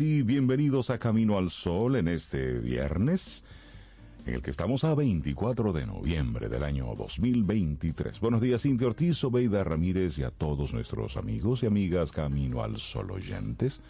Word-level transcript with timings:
Y 0.00 0.22
bienvenidos 0.22 0.90
a 0.90 0.98
Camino 0.98 1.36
al 1.36 1.50
Sol 1.50 1.96
en 1.96 2.08
este 2.08 2.60
viernes, 2.60 3.44
en 4.24 4.34
el 4.34 4.42
que 4.42 4.50
estamos 4.50 4.84
a 4.84 4.94
24 4.94 5.72
de 5.72 5.86
noviembre 5.86 6.48
del 6.48 6.62
año 6.62 6.94
2023. 6.96 8.20
Buenos 8.20 8.40
días, 8.40 8.62
Cintia 8.62 8.86
Ortiz, 8.86 9.22
Obeida 9.24 9.64
Ramírez 9.64 10.18
y 10.18 10.22
a 10.22 10.30
todos 10.30 10.72
nuestros 10.72 11.16
amigos 11.16 11.62
y 11.62 11.66
amigas 11.66 12.12
Camino 12.12 12.62
al 12.62 12.78
Sol 12.78 13.10
oyentes. 13.10 13.82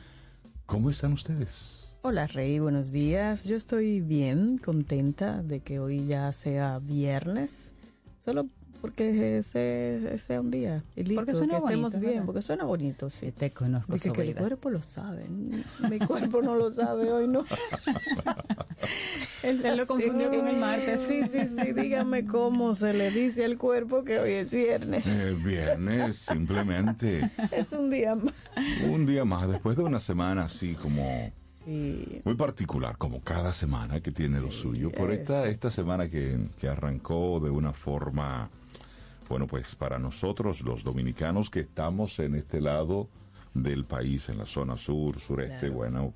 ¿Cómo 0.67 0.91
están 0.91 1.13
ustedes? 1.13 1.87
Hola 2.01 2.27
Rey, 2.27 2.59
buenos 2.59 2.91
días. 2.91 3.45
Yo 3.45 3.55
estoy 3.55 4.01
bien, 4.01 4.59
contenta 4.59 5.43
de 5.43 5.61
que 5.61 5.79
hoy 5.79 6.07
ya 6.07 6.33
sea 6.33 6.79
viernes, 6.81 7.73
solo 8.19 8.49
porque 8.83 9.39
ese 9.39 10.19
sea 10.19 10.41
un 10.41 10.51
día 10.51 10.83
y 10.97 11.05
listo, 11.05 11.25
Porque 11.25 11.35
suena 11.35 11.55
que 11.55 11.65
estemos 11.65 11.93
bonito, 11.93 12.01
bien, 12.01 12.13
¿verdad? 12.13 12.27
porque 12.27 12.43
suena 12.43 12.65
bonito, 12.65 13.11
sí. 13.11 13.31
Te 13.33 13.51
conozco, 13.53 13.93
Dije 13.93 14.13
que 14.13 14.23
el 14.23 14.35
cuerpo 14.35 14.71
lo 14.71 14.83
sabe, 14.83 15.25
mi 15.89 15.99
cuerpo 16.01 16.43
no 16.43 16.57
lo 16.57 16.71
sabe 16.71 17.11
hoy, 17.13 17.29
no. 17.29 17.45
Él, 19.45 19.63
lo 19.77 19.87
confundió 19.87 20.31
con 20.31 20.49
el 20.49 20.57
martes. 20.57 21.01
Sí, 21.01 21.23
sí, 21.31 21.49
sí, 21.49 21.73
dígame 21.73 22.27
cómo 22.27 22.75
se 22.75 22.93
le 22.93 23.11
dice 23.11 23.45
al 23.45 23.57
cuerpo 23.57 24.05
que 24.05 24.19
hoy 24.19 24.33
es 24.33 24.53
viernes. 24.53 25.07
Eh, 25.07 25.37
viernes, 25.45 26.17
simplemente 26.17 27.31
Es 27.53 27.73
un 27.73 27.89
día 27.89 28.17
más. 28.17 28.35
un 28.85 29.07
día 29.07 29.25
más, 29.25 29.49
después 29.49 29.77
de 29.77 29.85
una 29.85 30.01
semana 30.01 30.45
así 30.45 30.75
como 30.75 31.33
Sí, 31.65 32.21
muy 32.25 32.35
particular, 32.35 32.97
como 32.99 33.21
cada 33.21 33.53
semana 33.53 34.01
que 34.01 34.11
tiene 34.11 34.41
lo 34.41 34.51
suyo, 34.51 34.91
por 34.91 35.13
esta, 35.13 35.47
esta 35.47 35.71
semana 35.71 36.09
que, 36.09 36.37
que 36.61 36.69
arrancó 36.69 37.39
de 37.39 37.51
una 37.51 37.73
forma, 37.73 38.51
bueno, 39.33 39.47
pues 39.47 39.75
para 39.77 39.99
nosotros 39.99 40.61
los 40.61 40.85
dominicanos 40.85 41.49
que 41.49 41.61
estamos 41.61 42.19
en 42.19 42.35
este 42.35 42.61
lado 42.61 43.09
del 43.55 43.87
país, 43.87 44.29
en 44.29 44.37
la 44.37 44.45
zona 44.45 44.77
sur, 44.77 45.19
sureste, 45.19 45.69
Claro. 45.69 45.75
bueno, 45.75 46.15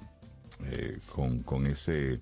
eh, 0.67 0.99
con, 1.15 1.39
con 1.43 1.67
ese 1.67 2.21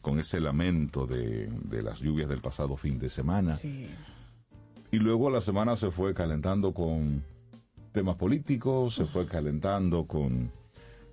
con 0.00 0.18
ese 0.18 0.40
lamento 0.40 1.06
de, 1.06 1.46
de 1.48 1.82
las 1.82 2.00
lluvias 2.00 2.26
del 2.30 2.40
pasado 2.40 2.78
fin 2.78 2.98
de 2.98 3.10
semana. 3.10 3.52
sí. 3.52 3.86
Y 4.90 4.96
luego 4.96 5.28
la 5.28 5.42
semana 5.42 5.76
se 5.76 5.90
fue 5.90 6.14
calentando 6.14 6.72
con 6.72 7.22
temas 7.92 8.16
políticos, 8.16 8.94
se 8.94 9.04
fue 9.04 9.26
calentando 9.26 10.06
con, 10.06 10.50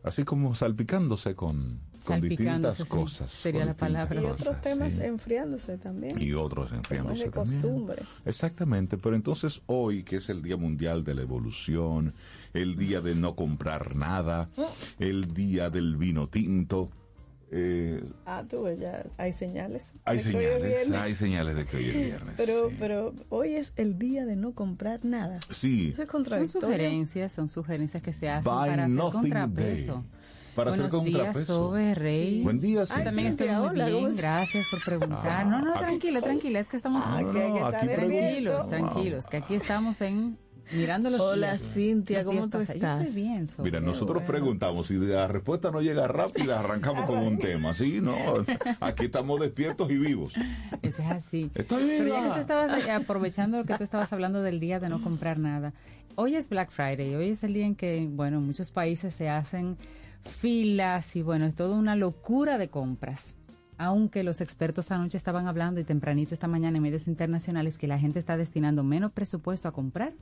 así 0.04 0.24
como 0.24 0.56
salpicándose 0.56 1.36
con 1.36 1.82
con 2.06 2.22
distintas 2.22 2.84
cosas. 2.86 3.32
sería 3.32 3.66
la 3.66 3.74
palabra. 3.76 4.16
Y 4.22 4.26
otros 4.26 4.48
cosas, 4.48 4.62
temas 4.62 4.94
sí. 4.94 5.02
enfriándose 5.04 5.78
también. 5.78 6.22
Y 6.22 6.34
otros 6.34 6.72
enfriándose 6.72 7.26
de 7.26 7.30
también. 7.32 7.62
costumbre. 7.62 8.04
Exactamente, 8.26 8.98
pero 8.98 9.16
entonces 9.16 9.62
hoy, 9.68 10.04
que 10.04 10.18
es 10.18 10.30
el 10.30 10.42
Día 10.42 10.58
Mundial 10.58 11.04
de 11.04 11.16
la 11.16 11.22
Evolución, 11.24 12.14
el 12.54 12.76
día 12.78 13.02
de 13.02 13.16
no 13.16 13.36
comprar 13.36 13.96
nada, 13.96 14.50
el 15.00 15.34
día 15.34 15.70
del 15.70 15.98
vino 15.98 16.28
tinto, 16.30 16.90
eh, 17.50 18.04
Ah, 18.26 18.44
tú 18.50 18.68
ya 18.78 19.06
hay 19.18 19.32
señales. 19.32 19.96
hay 20.04 20.20
señales, 20.20 20.92
hay 20.92 21.16
señales 21.16 21.56
de 21.56 21.66
que 21.66 21.78
hoy 21.78 21.86
es 21.90 21.96
viernes. 21.96 22.34
Pero, 22.36 22.70
sí. 22.70 22.76
pero 22.78 23.14
hoy 23.30 23.54
es 23.56 23.72
el 23.78 23.98
día 23.98 24.26
de 24.26 24.36
no 24.36 24.52
comprar 24.54 25.06
nada. 25.06 25.40
Sí, 25.50 25.92
Eso 25.94 26.04
es 26.04 26.10
Son 26.10 26.48
sugerencias, 26.50 27.32
son 27.32 27.48
sugerencias 27.48 28.04
que 28.04 28.12
se 28.14 28.30
hacen 28.30 28.52
Buy 28.52 28.70
para 28.70 28.86
hacer 28.86 28.98
contrapeso. 28.98 29.94
day. 29.94 30.17
Para 30.58 30.72
hacer 30.72 30.90
Buenos 30.90 31.06
días, 31.06 31.18
contrapeso. 31.20 31.54
Sobe, 31.54 31.94
Rey. 31.94 32.42
Buen 32.42 32.60
día, 32.60 32.80
Yo 32.80 32.86
Cintia. 32.88 33.04
también 33.06 33.28
estoy 33.28 33.48
muy 33.50 33.56
hola, 33.68 33.86
¿cómo 33.86 33.98
bien, 33.98 34.08
estás? 34.10 34.18
gracias 34.18 34.66
por 34.72 34.84
preguntar. 34.84 35.46
no, 35.46 35.62
no, 35.62 35.72
aquí- 35.72 35.80
tranquila, 35.82 36.22
tranquila, 36.22 36.60
es 36.60 36.68
que 36.68 36.78
estamos 36.78 37.04
Ah, 37.06 37.22
no, 37.22 37.32
que 37.32 37.44
hay 37.44 37.54
que 37.54 37.60
no, 37.60 37.66
estar 37.68 37.76
aquí 37.76 37.94
tranquilos, 37.94 38.70
tranquilos, 38.70 39.28
que 39.28 39.38
aquí 39.38 39.54
estamos 39.54 40.02
en 40.02 40.38
mirando 40.72 41.12
los 41.12 41.22
Hola, 41.22 41.52
días. 41.52 41.62
Cintia, 41.76 42.24
¿cómo 42.26 42.40
días 42.40 42.50
tú 42.50 42.58
pasan. 42.58 42.68
Yo 42.68 42.74
estás? 42.88 43.08
estoy 43.08 43.22
bien. 43.22 43.48
Mira, 43.60 43.80
nosotros 43.82 44.16
bueno. 44.16 44.28
preguntamos 44.32 44.90
y 44.90 44.96
la 44.96 45.28
respuesta 45.28 45.70
no 45.70 45.80
llega 45.82 46.08
rápida, 46.08 46.60
arrancamos 46.60 47.06
con 47.06 47.20
un 47.20 47.38
tema. 47.38 47.76
Sí, 47.76 48.00
no, 48.02 48.16
aquí 48.80 49.06
estamos 49.06 49.40
despiertos 49.40 49.92
y 49.92 49.98
vivos. 49.98 50.34
Eso 50.82 51.04
es 51.04 51.12
así. 51.12 51.52
Estoy 51.54 51.84
Pero 52.00 52.10
ya 52.10 52.22
viva. 52.22 52.24
que 52.30 52.34
tú 52.34 52.40
estabas 52.42 52.90
aprovechando 52.90 53.64
que 53.64 53.76
tú 53.76 53.84
estabas 53.84 54.12
hablando 54.12 54.42
del 54.42 54.60
día 54.60 54.80
de 54.80 54.90
no 54.90 55.00
comprar 55.04 55.38
nada. 55.38 55.74
Hoy 56.16 56.36
es 56.36 56.50
Black 56.50 56.72
Friday, 56.72 57.14
hoy 57.14 57.30
es 57.30 57.44
el 57.44 57.54
día 57.54 57.68
en 57.68 57.76
que, 57.76 58.08
bueno, 58.10 58.38
en 58.40 58.48
muchos 58.48 58.72
países 58.72 59.14
se 59.14 59.30
hacen 59.30 59.78
filas 60.28 61.16
y 61.16 61.22
bueno, 61.22 61.46
es 61.46 61.56
toda 61.56 61.76
una 61.76 61.96
locura 61.96 62.58
de 62.58 62.70
compras. 62.70 63.36
Aunque 63.80 64.24
los 64.24 64.42
expertos 64.42 64.92
anoche 64.92 65.18
estaban 65.18 65.48
hablando 65.48 65.80
y 65.80 65.84
tempranito 65.84 66.34
esta 66.34 66.48
mañana 66.48 66.78
en 66.78 66.84
medios 66.84 67.08
internacionales 67.08 67.78
que 67.78 67.88
la 67.88 68.00
gente 68.00 68.18
está 68.18 68.36
destinando 68.36 68.84
menos 68.84 69.12
presupuesto 69.12 69.68
a 69.68 69.72
comprar 69.72 70.14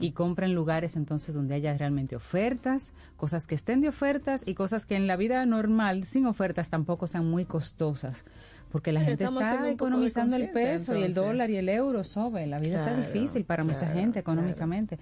y 0.00 0.12
compra 0.12 0.46
en 0.46 0.54
lugares 0.54 0.94
entonces 0.94 1.34
donde 1.34 1.56
haya 1.56 1.76
realmente 1.76 2.14
ofertas, 2.14 2.92
cosas 3.16 3.48
que 3.48 3.56
estén 3.56 3.80
de 3.80 3.88
ofertas 3.88 4.44
y 4.46 4.54
cosas 4.54 4.86
que 4.86 4.94
en 4.94 5.08
la 5.08 5.16
vida 5.16 5.44
normal 5.44 6.04
sin 6.04 6.26
ofertas 6.26 6.70
tampoco 6.70 7.08
sean 7.08 7.28
muy 7.28 7.44
costosas. 7.46 8.26
Porque 8.70 8.92
la 8.92 9.00
Sí, 9.00 9.06
gente 9.06 9.24
está 9.24 9.68
economizando 9.68 10.36
el 10.36 10.50
peso 10.50 10.96
y 10.96 11.02
el 11.02 11.14
dólar 11.14 11.50
y 11.50 11.56
el 11.56 11.68
euro 11.68 12.04
sobe. 12.04 12.46
La 12.46 12.60
vida 12.60 12.84
Claro, 12.84 13.00
está 13.00 13.12
difícil 13.12 13.44
para 13.44 13.64
mucha 13.64 13.88
gente 13.88 14.20
económicamente. 14.20 15.00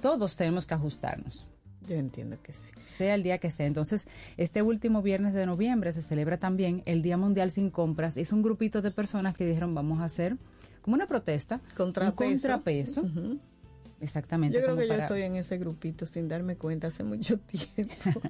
Todos 0.00 0.34
tenemos 0.34 0.64
que 0.64 0.72
ajustarnos 0.72 1.46
Yo 1.86 1.96
entiendo 1.96 2.36
que 2.42 2.52
sí. 2.52 2.72
sea 2.86 3.14
el 3.14 3.22
día 3.22 3.38
que 3.38 3.50
sea. 3.50 3.66
Entonces, 3.66 4.06
este 4.36 4.62
último 4.62 5.02
viernes 5.02 5.32
de 5.34 5.46
noviembre 5.46 5.92
se 5.92 6.02
celebra 6.02 6.38
también 6.38 6.82
el 6.86 7.02
Día 7.02 7.16
Mundial 7.16 7.50
sin 7.50 7.70
Compras. 7.70 8.16
Es 8.16 8.32
un 8.32 8.42
grupito 8.42 8.82
de 8.82 8.90
personas 8.90 9.34
que 9.34 9.44
dijeron 9.46 9.74
vamos 9.74 10.00
a 10.00 10.04
hacer 10.04 10.36
como 10.82 10.94
una 10.94 11.06
protesta, 11.06 11.60
Contrapeso. 11.76 12.22
un 12.22 12.30
contrapeso. 12.32 13.04
Exactamente. 14.00 14.56
Yo 14.58 14.64
creo 14.64 14.76
que 14.76 14.88
yo 14.88 14.94
estoy 14.94 15.22
en 15.22 15.36
ese 15.36 15.58
grupito 15.58 16.06
sin 16.06 16.28
darme 16.28 16.56
cuenta 16.56 16.86
hace 16.86 17.04
mucho 17.04 17.38
tiempo. 17.74 18.20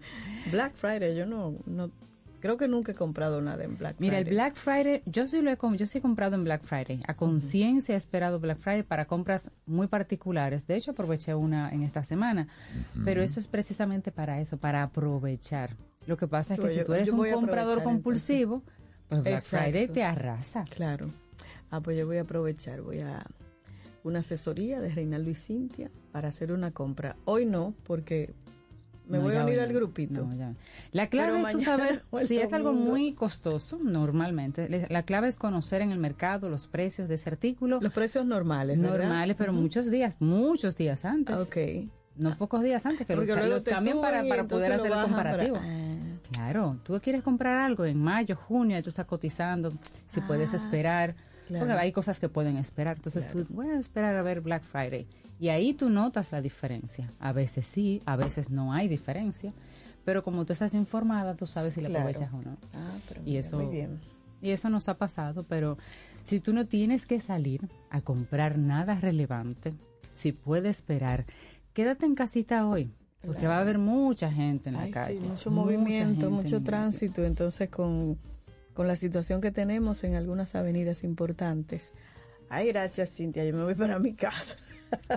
Black 0.51 0.75
Friday, 0.75 1.15
yo 1.17 1.27
no, 1.27 1.57
no 1.67 1.91
creo 2.41 2.57
que 2.57 2.67
nunca 2.69 2.93
he 2.93 2.95
comprado 2.95 3.41
nada 3.41 3.63
en 3.65 3.77
Black 3.77 3.97
Mira, 3.99 4.19
el 4.19 4.25
Friday. 4.25 4.35
Black 4.35 4.55
Friday, 4.57 5.03
yo 5.07 5.27
sí 5.27 5.41
lo 5.43 5.51
he, 5.51 5.59
yo 5.77 5.87
sí 5.87 5.99
he 5.99 6.01
comprado 6.01 6.35
en 6.37 6.45
Black 6.45 6.63
Friday. 6.65 7.01
A 7.07 7.15
conciencia 7.15 7.95
he 7.95 7.99
esperado 7.99 8.41
Black 8.41 8.59
Friday 8.59 8.83
para 8.83 9.05
compras 9.07 9.53
muy 9.67 9.87
particulares. 9.87 10.67
De 10.67 10.77
hecho, 10.77 10.91
aproveché 10.93 11.35
una 11.35 11.71
en 11.71 11.83
esta 11.83 12.03
semana. 12.05 12.49
Pero 13.05 13.23
eso 13.23 13.41
es 13.41 13.49
precisamente 13.49 14.11
para 14.13 14.41
eso, 14.41 14.57
para 14.57 14.83
aprovechar. 14.83 15.77
Lo 16.07 16.17
que 16.17 16.27
pasa 16.27 16.55
es 16.55 16.61
que 16.61 16.67
Yo- 16.69 16.73
si 16.81 16.85
tú 16.85 16.95
eres 16.95 17.11
un 17.11 17.31
comprador 17.31 17.83
compulsivo, 17.83 18.63
pues 19.09 19.23
Black 19.23 19.35
Exacto. 19.35 19.65
Friday 19.71 19.89
te 19.89 20.03
arrasa. 20.05 20.65
Claro. 20.65 21.11
Ah, 21.71 21.81
pues 21.81 21.97
yo 21.99 22.07
voy 22.07 22.17
a 22.17 22.23
aprovechar, 22.23 22.81
voy 22.83 23.01
a 23.01 23.25
una 24.03 24.21
asesoría 24.21 24.81
de 24.81 24.89
Reinaldo 24.89 25.31
y 25.31 25.35
Cintia 25.35 25.91
para 26.11 26.29
hacer 26.29 26.53
una 26.53 26.71
compra. 26.71 27.17
Hoy 27.27 27.45
no, 27.45 27.75
porque 27.85 28.33
me 29.11 29.19
No, 29.19 29.25
voy 29.25 29.35
a 29.35 29.45
unir 29.45 29.61
al 29.61 29.73
grupito. 29.73 30.25
No. 30.25 30.55
La 30.93 31.09
clave 31.09 31.33
Pero 31.35 31.49
es 31.49 31.53
tú 31.57 31.61
saber 31.63 32.03
si 32.27 32.39
es 32.39 32.53
algo 32.53 32.73
muy 32.73 33.13
costoso, 33.13 33.79
normalmente. 33.83 34.87
La 34.89 35.03
clave 35.03 35.29
es 35.29 35.37
conocer 35.37 35.83
en 35.83 35.91
el 35.91 35.99
mercado 35.99 36.49
los 36.49 36.67
precios 36.69 37.09
de 37.09 37.17
ese 37.17 37.29
artículo. 37.31 37.81
Los 37.81 37.93
precios 37.93 38.25
normales, 38.25 38.81
¿verdad? 38.81 38.99
normales, 38.99 39.37
pero 39.39 39.53
muchos 39.53 39.91
días, 39.91 40.17
muchos 40.21 40.77
días 40.77 41.05
antes. 41.05 41.35
Ah, 41.37 41.43
Ok. 41.43 41.57
No 42.17 42.37
pocos 42.37 42.63
días 42.63 42.85
antes 42.85 43.07
que 43.07 43.17
los, 43.17 43.25
Porque 43.25 43.71
cambian 43.71 44.01
para, 44.01 44.45
poder 44.45 44.73
hacer 44.73 44.87
el 44.87 44.93
para- 44.93 45.03
comparativo. 45.05 45.57
Ah. 45.59 45.97
Claro, 46.33 46.77
tú 46.83 47.01
quieres 47.03 47.23
comprar 47.23 47.57
algo 47.59 47.85
en 47.87 47.99
mayo, 48.03 48.37
junio, 48.37 48.77
y 48.79 48.83
tú 48.83 48.91
estás 48.91 49.07
cotizando, 49.07 49.73
si 50.07 50.21
puedes 50.21 50.53
Ah, 50.53 50.57
esperar. 50.57 51.15
claro. 51.47 51.67
Porque 51.67 51.81
hay 51.81 51.93
cosas 51.93 52.19
que 52.19 52.29
pueden 52.29 52.57
esperar. 52.59 52.97
Entonces 52.97 53.25
Claro. 53.25 53.47
tú, 53.47 53.55
voy 53.55 53.69
a 53.71 53.79
esperar 53.79 54.17
a 54.17 54.23
ver 54.23 54.41
Black 54.43 54.63
Friday. 54.65 55.07
Y 55.41 55.49
ahí 55.49 55.73
tú 55.73 55.89
notas 55.89 56.31
la 56.33 56.41
diferencia. 56.43 57.11
A 57.19 57.33
veces 57.33 57.67
sí, 57.67 58.03
a 58.05 58.15
veces 58.17 58.51
no 58.51 58.73
hay 58.75 58.87
diferencia. 58.89 59.53
Pero 60.05 60.23
como 60.23 60.45
tú 60.45 60.53
estás 60.53 60.75
informada, 60.75 61.35
tú 61.35 61.47
sabes 61.47 61.75
si 61.75 61.81
la 61.81 61.89
Claro. 61.89 62.09
aprovechas 62.09 62.33
o 62.33 62.43
no. 62.43 62.57
Ah, 62.75 62.99
pero 63.09 63.21
Y 63.23 63.25
mira, 63.31 63.41
eso, 63.41 63.59
muy 63.59 63.67
bien. 63.75 63.99
y 64.43 64.51
eso 64.51 64.69
nos 64.71 64.89
ha 64.89 64.97
pasado, 64.99 65.45
pero 65.45 65.79
si 66.23 66.41
tú 66.41 66.53
no 66.53 66.67
tienes 66.67 67.07
que 67.07 67.21
salir 67.21 67.69
a 67.91 68.01
comprar 68.03 68.59
nada 68.59 68.95
relevante, 69.01 69.75
si 70.15 70.33
puedes 70.33 70.77
esperar, 70.79 71.25
quédate 71.75 72.05
en 72.07 72.15
casita 72.15 72.67
hoy, 72.67 72.91
porque 73.25 73.47
va 73.47 73.57
a 73.59 73.61
haber 73.61 73.79
mucha 73.79 74.31
gente 74.33 74.69
en 74.71 74.77
la 74.77 74.91
calle. 74.91 75.19
sí, 75.19 75.25
mucho 75.25 75.51
movimiento, 75.51 76.31
mucho 76.31 76.63
tránsito. 76.63 77.25
Entonces, 77.25 77.69
con, 77.71 78.19
con 78.75 78.87
la 78.89 78.97
situación 78.97 79.41
que 79.43 79.51
tenemos 79.51 80.03
en 80.05 80.15
algunas 80.17 80.55
avenidas 80.55 81.05
importantes. 81.05 81.93
Ay, 82.51 82.67
gracias, 82.69 83.11
Cintia. 83.11 83.45
Yo 83.45 83.57
me 83.57 83.63
voy 83.63 83.75
para 83.75 83.99
mi 83.99 84.13
casa. 84.13 84.57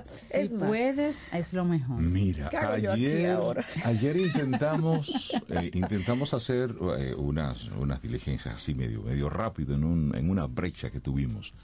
Si 0.08 0.38
es 0.38 0.54
más, 0.54 0.70
puedes, 0.70 1.34
es 1.34 1.52
lo 1.52 1.66
mejor. 1.66 2.00
Mira, 2.00 2.48
¿Qué 2.52 2.58
hago 2.58 2.78
yo 2.78 2.92
aquí 2.92 3.08
ayer, 3.08 3.32
ahora? 3.32 3.66
ayer 3.86 4.18
intentamos 4.18 5.34
eh, 5.50 5.72
intentamos 5.74 6.32
hacer 6.36 6.76
eh, 7.00 7.16
unas 7.16 7.70
unas 7.80 8.00
diligencias 8.00 8.54
así 8.54 8.76
medio 8.76 9.02
medio 9.02 9.30
rápido 9.32 9.74
en 9.74 9.84
un 9.84 10.16
en 10.16 10.30
una 10.30 10.46
brecha 10.46 10.92
que 10.92 11.00
tuvimos. 11.00 11.56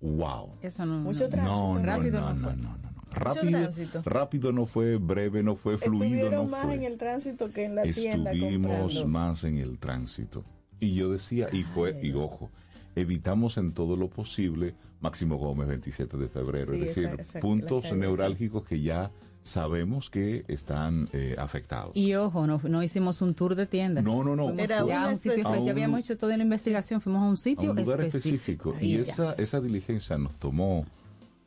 Wow. 0.00 0.58
Eso 0.62 0.86
no. 0.86 1.00
Mucho 1.00 1.24
no. 1.24 1.28
tránsito. 1.28 1.52
No, 1.52 1.74
no, 1.74 1.84
Rápido 1.84 2.20
no, 2.20 2.34
no 2.34 2.56
no. 2.56 2.78
Rápido, 3.10 3.68
rápido 4.04 4.52
no 4.52 4.64
fue, 4.64 4.96
breve 4.96 5.42
no 5.42 5.56
fue, 5.56 5.76
fluido 5.76 6.04
Estuvieron 6.04 6.44
no 6.44 6.50
más 6.50 6.66
fue. 6.66 6.74
en 6.74 6.82
el 6.84 6.98
tránsito 6.98 7.50
que 7.52 7.64
en 7.64 7.74
la 7.74 7.82
tienda 7.82 8.32
Estuvimos 8.32 9.06
más 9.06 9.42
en 9.42 9.58
el 9.58 9.78
tránsito. 9.78 10.44
Y 10.78 10.94
yo 10.94 11.10
decía, 11.10 11.48
y 11.52 11.62
fue, 11.62 11.98
y 12.02 12.12
ojo, 12.12 12.50
evitamos 12.96 13.56
en 13.58 13.72
todo 13.72 13.96
lo 13.96 14.08
posible 14.08 14.74
Máximo 15.00 15.36
Gómez 15.36 15.68
27 15.68 16.16
de 16.16 16.28
febrero, 16.28 16.72
Sí, 16.72 16.80
es 16.80 16.86
decir, 16.86 17.04
esa- 17.06 17.22
esa- 17.22 17.38
la 17.38 17.40
puntos 17.42 17.92
neurálgicos 17.92 18.64
que 18.64 18.80
ya 18.80 19.10
sabemos 19.42 20.08
que 20.08 20.44
están 20.48 21.06
eh, 21.12 21.36
afectados. 21.38 21.92
Y 21.94 22.14
ojo, 22.14 22.46
no, 22.46 22.58
no 22.66 22.82
hicimos 22.82 23.20
un 23.20 23.34
tour 23.34 23.54
de 23.54 23.66
tiendas. 23.66 24.02
no, 24.02 24.24
no, 24.24 24.34
no. 24.34 24.44
Fuimos 24.44 24.64
Era 24.64 24.78
ya 24.78 24.84
una 24.84 25.04
a 25.04 25.08
un 25.10 25.18
sitio 25.18 25.46
A 25.46 25.50
un- 25.50 25.64
ya 25.66 25.72
habíamos 25.72 26.00
hecho 26.00 26.16
toda 26.16 26.34
la 26.36 26.42
investigación, 26.42 27.00
fuimos 27.02 27.22
a 27.22 27.26
un 27.26 27.34
a 27.34 27.36
sitio 27.36 27.70
un 27.72 27.76
lugar 27.76 28.00
específico. 28.00 28.70
específico. 28.70 28.76
Y 28.80 28.96
esa, 29.00 29.34
esa 29.34 29.60
diligencia 29.60 30.16
nos 30.16 30.34
tomó 30.38 30.86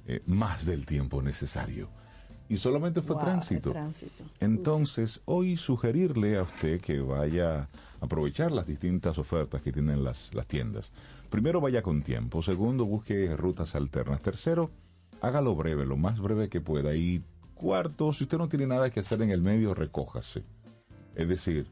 eh, 0.10 0.22
más 0.28 0.66
del 0.66 0.86
tiempo 0.86 1.22
necesario. 1.22 1.90
Y 2.50 2.56
solamente 2.58 3.02
fue 3.02 3.16
Wow, 3.18 3.26
tránsito. 3.26 3.72
tránsito. 3.72 4.24
Entonces, 4.40 5.22
hoy 5.26 5.58
sugerirle 5.58 6.38
a 6.38 6.44
usted 6.44 6.80
que 6.80 7.00
vaya 7.02 7.64
a 7.64 8.06
aprovechar 8.06 8.52
las 8.52 8.66
distintas 8.68 9.18
ofertas 9.20 9.62
que 9.62 9.74
tienen 9.74 10.04
las, 10.06 10.34
las 10.34 10.48
tiendas. 10.48 10.94
Primero, 11.30 11.60
vaya 11.62 11.82
con 11.82 12.02
tiempo. 12.02 12.42
Segundo, 12.42 12.86
busque 12.86 13.36
rutas 13.36 13.76
alternas. 13.76 14.22
Tercero, 14.22 14.72
hágalo 15.22 15.56
breve, 15.56 15.86
lo 15.86 15.98
más 15.98 16.20
breve 16.20 16.50
que 16.50 16.62
pueda. 16.62 16.96
Y 16.96 17.24
cuarto, 17.54 18.14
si 18.14 18.24
usted 18.24 18.38
no 18.38 18.48
tiene 18.48 18.68
nada 18.68 18.90
que 18.90 19.02
hacer 19.02 19.22
en 19.22 19.32
el 19.32 19.42
medio, 19.42 19.74
recójase. 19.74 20.44
Es 21.16 21.28
decir, 21.28 21.68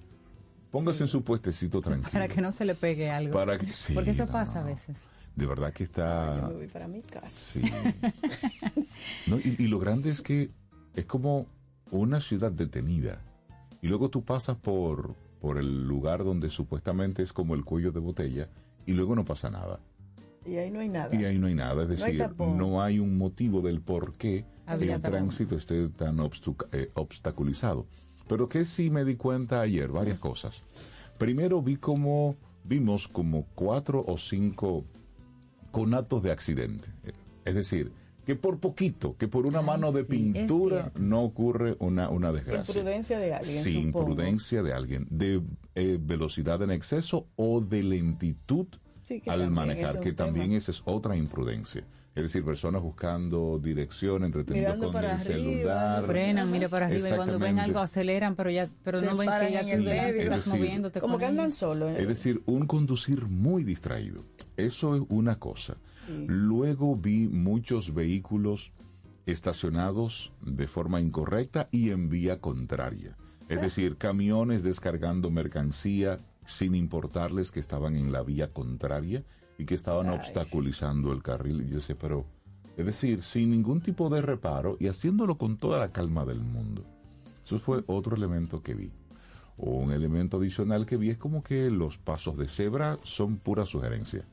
póngase 0.72 1.04
en 1.04 1.08
su 1.08 1.24
puestecito 1.24 1.82
tranquilo. 1.82 2.12
Para 2.12 2.28
que 2.28 2.42
no 2.42 2.52
se 2.52 2.66
le 2.66 2.76
pegue 2.76 3.10
algo. 3.10 3.32
Para 3.34 3.58
que- 3.58 3.74
sí, 3.74 3.94
Porque 3.94 4.10
eso 4.12 4.26
no, 4.26 4.32
pasa 4.32 4.60
no, 4.60 4.66
a 4.68 4.70
veces. 4.70 4.98
De 5.36 5.46
verdad 5.46 5.74
que 5.74 5.84
Yo 5.84 5.90
está... 5.90 6.48
me 6.48 6.54
voy 6.54 6.68
para 6.68 6.88
mi 6.88 7.02
casa. 7.02 7.30
Sí. 7.30 7.62
No, 9.28 9.38
y, 9.38 9.56
y 9.60 9.68
lo 9.68 9.80
grande 9.80 10.10
es 10.10 10.22
que 10.22 10.52
es 10.96 11.06
como 11.06 11.48
una 11.92 12.22
ciudad 12.22 12.52
detenida. 12.52 13.22
Y 13.82 13.88
luego 13.88 14.10
tú 14.10 14.24
pasas 14.24 14.56
por, 14.58 15.16
por 15.40 15.58
el 15.58 15.88
lugar 15.88 16.24
donde 16.24 16.50
supuestamente 16.50 17.22
es 17.24 17.34
como 17.34 17.56
el 17.56 17.64
cuello 17.66 17.92
de 17.92 18.00
botella 18.00 18.50
y 18.86 18.94
luego 18.94 19.16
no 19.16 19.26
pasa 19.26 19.50
nada. 19.50 19.80
Y 20.46 20.58
ahí 20.58 20.70
no 20.70 20.80
hay 20.80 20.90
nada. 20.90 21.16
Y 21.16 21.26
ahí 21.26 21.40
no 21.40 21.48
hay 21.48 21.56
nada. 21.56 21.84
Es 21.84 22.00
No 22.00 22.06
hay 22.06 22.18
decir, 22.18 22.36
no 22.38 22.82
hay 22.82 23.00
un 23.00 23.18
motivo 23.18 23.62
del 23.62 23.82
por 23.82 24.14
qué 24.14 24.46
Había 24.68 24.96
el 24.96 25.02
tapón. 25.02 25.20
tránsito 25.20 25.56
esté 25.56 25.90
tan 25.90 26.20
eh, 26.72 26.92
obstaculizado. 26.94 27.88
Pero 28.28 28.48
que 28.48 28.66
sí 28.66 28.90
me 28.90 29.06
di 29.06 29.16
cuenta 29.16 29.62
ayer, 29.62 29.90
varias 29.90 30.20
cosas. 30.20 30.64
Primero 31.18 31.62
vi 31.62 31.78
como, 31.78 32.36
vimos 32.64 33.08
como 33.08 33.46
cuatro 33.56 34.04
o 34.08 34.18
cinco 34.18 34.86
conatos 35.72 36.22
de 36.24 36.32
accidente. 36.32 36.90
Es 37.44 37.56
decir, 37.56 37.92
que 38.26 38.36
por 38.36 38.60
poquito, 38.60 39.16
que 39.18 39.28
por 39.28 39.46
una 39.46 39.60
Ay, 39.60 39.66
mano 39.66 39.92
de 39.92 40.04
sí, 40.04 40.10
pintura 40.10 40.92
no 41.00 41.24
ocurre 41.24 41.76
una, 41.80 42.10
una 42.10 42.32
desgracia. 42.32 42.74
Imprudencia 42.74 43.20
de 43.20 43.34
alguien. 43.34 43.64
Sí, 43.64 43.74
supongo. 43.84 44.00
imprudencia 44.10 44.64
de 44.64 44.74
alguien, 44.74 45.08
de 45.10 45.42
eh, 45.76 46.00
velocidad 46.02 46.62
en 46.64 46.72
exceso 46.72 47.28
o 47.36 47.62
de 47.62 47.84
lentitud 47.84 48.68
Sí, 49.04 49.22
al 49.28 49.52
manejar, 49.52 50.00
que 50.00 50.14
también 50.14 50.52
esa 50.54 50.72
es 50.72 50.82
otra 50.86 51.16
imprudencia. 51.16 51.84
Es 52.16 52.24
decir, 52.24 52.46
personas 52.46 52.82
buscando 52.82 53.60
dirección, 53.62 54.24
entretenido 54.24 54.64
Mirando 54.68 54.86
con 54.86 54.94
para 54.94 55.10
el 55.10 55.20
arriba, 55.20 55.26
celular. 55.26 56.04
frenan, 56.06 56.50
mira 56.50 56.70
para 56.70 56.86
arriba 56.88 57.10
y 57.10 57.14
cuando 57.14 57.38
ven 57.38 57.60
algo 57.60 57.80
aceleran, 57.80 58.36
pero 58.36 58.50
ya 58.50 58.70
pero 58.86 59.02
Se 59.02 59.06
no 59.06 59.18
ven 59.18 59.30
que 59.30 59.52
ya 59.52 59.62
en 59.62 59.84
tú 59.84 59.90
estás 59.90 60.48
moviéndote 60.48 61.00
Como 61.02 61.18
que 61.18 61.26
andan 61.26 61.52
solos. 61.52 61.92
¿eh? 61.92 62.02
Es 62.02 62.08
decir, 62.08 62.42
un 62.46 62.66
conducir 62.68 63.26
muy 63.28 63.64
distraído. 63.66 64.24
Eso 64.56 64.96
es 64.96 65.04
una 65.10 65.38
cosa. 65.40 65.76
Luego 66.28 66.96
vi 66.96 67.28
muchos 67.28 67.94
vehículos 67.94 68.72
estacionados 69.26 70.34
de 70.42 70.68
forma 70.68 71.02
incorrecta 71.02 71.68
y 71.72 71.92
en 71.92 72.10
vía 72.10 72.40
contraria. 72.42 73.18
Es 73.50 73.62
decir, 73.62 73.98
camiones 73.98 74.64
descargando 74.64 75.30
mercancía 75.30 76.20
sin 76.46 76.76
importarles 76.76 77.52
que 77.52 77.60
estaban 77.60 77.96
en 77.96 78.12
la 78.12 78.24
vía 78.24 78.52
contraria 78.52 79.24
y 79.58 79.66
que 79.66 79.76
estaban 79.76 80.10
Ay. 80.10 80.16
obstaculizando 80.16 81.12
el 81.12 81.22
carril. 81.22 81.62
Y 81.62 81.70
yo 81.70 81.80
sé, 81.80 81.96
pero, 81.96 82.26
es 82.78 82.86
decir, 82.86 83.24
sin 83.24 83.52
ningún 83.52 83.82
tipo 83.82 84.10
de 84.10 84.22
reparo 84.22 84.78
y 84.80 84.88
haciéndolo 84.88 85.38
con 85.38 85.58
toda 85.58 85.80
la 85.80 85.92
calma 85.92 86.26
del 86.26 86.42
mundo. 86.42 86.84
Eso 87.46 87.60
fue 87.60 87.84
otro 87.88 88.16
elemento 88.16 88.64
que 88.64 88.74
vi. 88.74 88.92
Un 89.58 89.92
elemento 89.92 90.38
adicional 90.38 90.86
que 90.86 90.98
vi 90.98 91.12
es 91.12 91.18
como 91.18 91.44
que 91.44 91.70
los 91.70 91.98
pasos 91.98 92.38
de 92.38 92.48
cebra 92.48 93.00
son 93.04 93.38
pura 93.38 93.66
sugerencia. 93.66 94.26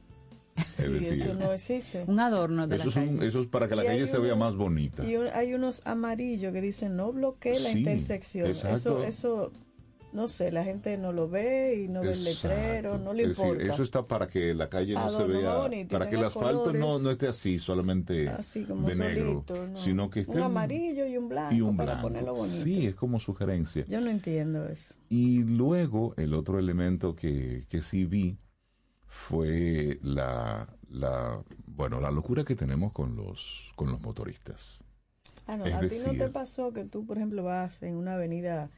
Es 0.56 0.87
Sí, 0.87 0.92
decir, 0.92 1.12
eso 1.14 1.35
no 1.35 1.52
existe. 1.52 2.04
Un 2.06 2.21
adorno 2.21 2.66
de 2.66 2.76
eso 2.76 2.85
la 2.87 2.90
es, 2.90 2.97
un- 2.97 3.16
calle. 3.16 3.28
eso 3.28 3.40
es 3.40 3.47
para 3.47 3.68
que 3.68 3.76
la 3.76 3.85
Y 3.85 3.87
calle 3.87 4.06
se 4.06 4.18
vea 4.18 4.35
más 4.37 4.56
bonita. 4.56 5.04
Y 5.04 5.16
un- 5.16 5.28
hay 5.32 5.54
unos 5.54 5.80
amarillos 5.87 6.52
que 6.52 6.61
dicen 6.61 6.97
no 6.97 7.12
bloquee 7.12 7.59
la 7.61 7.71
Sí, 7.71 7.78
intersección. 7.78 8.47
exacto. 8.49 8.76
Eso, 8.76 9.04
eso, 9.04 9.52
no 10.12 10.28
sé, 10.28 10.52
la 10.52 10.62
gente 10.62 10.99
no 10.99 11.11
lo 11.12 11.26
ve 11.28 11.82
y 11.82 11.88
no 11.88 12.02
ve 12.02 12.12
el 12.12 12.23
letrero, 12.25 12.99
no 12.99 13.14
le 13.14 13.23
Es 13.23 13.28
decir, 13.30 13.47
importa. 13.47 13.73
eso 13.73 13.82
está 13.82 14.02
para 14.02 14.28
que 14.28 14.52
la 14.54 14.68
calle 14.68 14.92
no 14.92 15.11
se 15.11 15.25
vea, 15.25 15.56
bonito 15.56 15.88
para 15.90 16.11
que 16.11 16.16
el 16.16 16.25
asfalto 16.25 16.73
no, 16.75 16.80
colores. 16.87 17.02
no 17.02 17.11
esté 17.12 17.28
así, 17.28 17.59
solamente 17.59 18.28
Así 18.28 18.64
como 18.64 18.87
de 18.88 18.97
negro, 18.97 19.44
sino 19.76 20.11
que 20.11 20.21
esté 20.21 20.32
un 20.37 20.42
amarillo 20.42 21.06
y 21.06 21.16
un 21.16 21.28
blanco, 21.30 21.54
y 21.54 21.62
un 21.62 21.76
para 21.78 21.92
blanco. 21.92 22.09
ponerlo 22.09 22.35
bonito. 22.35 22.56
Sí, 22.62 22.87
es 22.87 22.94
como 22.94 23.21
sugerencia. 23.21 23.85
Yo 23.88 24.00
no 24.02 24.11
entiendo 24.11 24.66
eso. 24.68 24.94
Y 25.09 25.44
luego 25.44 26.12
el 26.18 26.35
otro 26.35 26.59
elemento 26.59 27.14
que, 27.16 27.64
que 27.71 27.80
sí 27.80 28.04
vi 28.04 28.37
fue 29.12 29.99
la, 30.02 30.66
la 30.88 31.45
bueno 31.66 32.00
la 32.00 32.11
locura 32.11 32.45
que 32.45 32.57
tenemos 32.57 32.92
con 32.92 33.14
los 33.14 33.71
con 33.76 33.90
los 33.92 34.00
motoristas. 34.00 34.83
Ah, 35.47 35.59
no, 35.59 35.66
Es 35.66 35.75
a 35.75 35.81
ti 35.81 35.99
no 36.04 36.12
te 36.12 36.31
pasó 36.31 36.73
que 36.73 36.85
tú, 36.85 37.04
por 37.04 37.19
ejemplo, 37.19 37.42
vas 37.45 37.83
en 37.83 37.97
una 37.97 38.14
avenida 38.14 38.71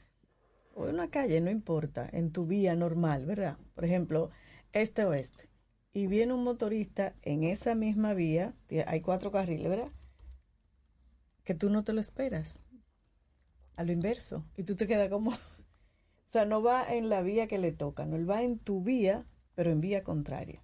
o 0.74 0.88
en 0.88 0.94
una 0.94 1.08
calle, 1.08 1.40
no 1.40 1.50
importa, 1.50 2.08
en 2.12 2.32
tu 2.32 2.46
vía 2.46 2.74
normal, 2.74 3.26
¿verdad? 3.26 3.58
Por 3.76 3.84
ejemplo, 3.84 4.30
este 4.72 5.04
oeste, 5.04 5.48
y 5.92 6.08
viene 6.08 6.34
un 6.34 6.42
motorista 6.42 7.14
en 7.22 7.44
esa 7.44 7.76
misma 7.76 8.12
vía, 8.12 8.54
hay 8.88 9.00
cuatro 9.02 9.30
carriles, 9.30 9.68
¿verdad? 9.68 9.92
Que 11.44 11.54
tú 11.54 11.70
no 11.70 11.84
te 11.84 11.92
lo 11.92 12.00
esperas. 12.00 12.58
A 13.76 13.84
lo 13.84 13.92
inverso. 13.92 14.44
Y 14.56 14.64
tú 14.64 14.74
te 14.74 14.88
quedas 14.88 15.08
como... 15.10 15.30
O 16.26 16.36
sea, 16.36 16.44
no 16.46 16.64
va 16.64 16.92
en 16.92 17.08
la 17.08 17.22
vía 17.22 17.46
que 17.46 17.58
le 17.58 17.70
toca, 17.70 18.06
no, 18.06 18.16
él 18.16 18.28
va 18.28 18.42
en 18.42 18.58
tu 18.58 18.82
vía, 18.82 19.24
pero 19.54 19.70
en 19.70 19.80
vía 19.80 20.02
contraria. 20.02 20.60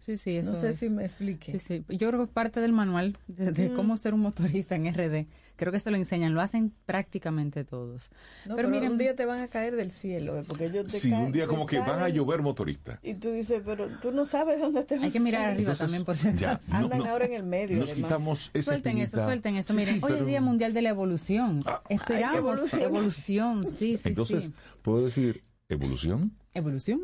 Sí, 0.00 0.18
sí, 0.18 0.36
eso 0.36 0.52
no 0.52 0.58
sé 0.60 0.68
es. 0.70 0.76
si 0.80 0.90
me 0.90 1.02
explique. 1.02 1.52
Sí, 1.52 1.58
sí. 1.60 1.84
Yo 1.96 2.08
creo 2.10 2.26
que 2.26 2.30
parte 2.30 2.60
del 2.60 2.74
manual 2.74 3.16
de, 3.26 3.52
de 3.52 3.70
Mm. 3.70 3.74
cómo 3.76 3.96
ser 3.96 4.12
un 4.12 4.20
motorista 4.20 4.74
en 4.76 4.84
RD, 4.92 5.26
creo 5.56 5.72
que 5.72 5.80
se 5.80 5.90
lo 5.90 5.96
enseñan, 5.96 6.34
lo 6.34 6.42
hacen 6.42 6.74
prácticamente 6.84 7.64
todos. 7.64 8.10
No, 8.44 8.54
pero 8.54 8.56
pero, 8.56 8.68
miren, 8.68 8.92
un 8.92 8.98
día 8.98 9.16
te 9.16 9.24
van 9.24 9.40
a 9.40 9.48
caer 9.48 9.76
del 9.76 9.90
cielo, 9.90 10.38
¿eh? 10.38 10.44
porque 10.46 10.66
ellos 10.66 10.88
te 10.88 10.98
Sí, 11.00 11.08
caen- 11.10 11.24
un 11.26 11.32
día 11.32 11.46
como 11.46 11.64
que 11.64 11.78
van 11.78 12.00
a 12.02 12.10
llover 12.10 12.42
motoristas. 12.42 12.98
Y 13.02 13.14
tú 13.14 13.30
dices, 13.30 13.62
pero 13.64 13.88
tú 14.02 14.10
no 14.12 14.26
sabes 14.26 14.60
dónde 14.60 14.84
te 14.84 14.96
van 14.96 15.04
hay 15.04 15.10
que 15.10 15.20
mirar 15.20 15.40
arriba 15.52 15.72
Entonces, 15.72 15.78
también 15.78 16.04
por 16.04 16.18
si 16.18 16.28
acaso. 16.58 16.70
no, 16.70 16.76
Andan 16.76 16.98
no, 16.98 17.04
ahora 17.06 17.24
en 17.24 17.32
el 17.32 17.44
medio. 17.44 17.78
Nos 17.78 17.92
además. 17.92 18.08
quitamos 18.10 18.50
esa 18.52 18.72
Suelten 18.72 18.98
eso, 18.98 19.24
suelten 19.24 19.56
eso. 19.56 19.72
Sí, 19.72 19.78
Miren, 19.78 19.94
sí, 19.94 20.00
hoy 20.02 20.12
es 20.18 20.26
Día 20.26 20.42
Mundial 20.42 20.74
de 20.74 20.82
la 20.82 20.90
Evolución. 20.90 21.60
Ah, 21.64 21.82
Esperamos 21.88 22.36
evolucionar. 22.40 22.86
evolución, 22.88 23.64
sí, 23.64 23.96
sí, 23.96 24.10
Entonces, 24.10 24.44
sí. 24.44 24.52
¿puedo 24.82 25.02
decir 25.02 25.44
evolución? 25.70 26.36
¿Evolución? 26.52 27.00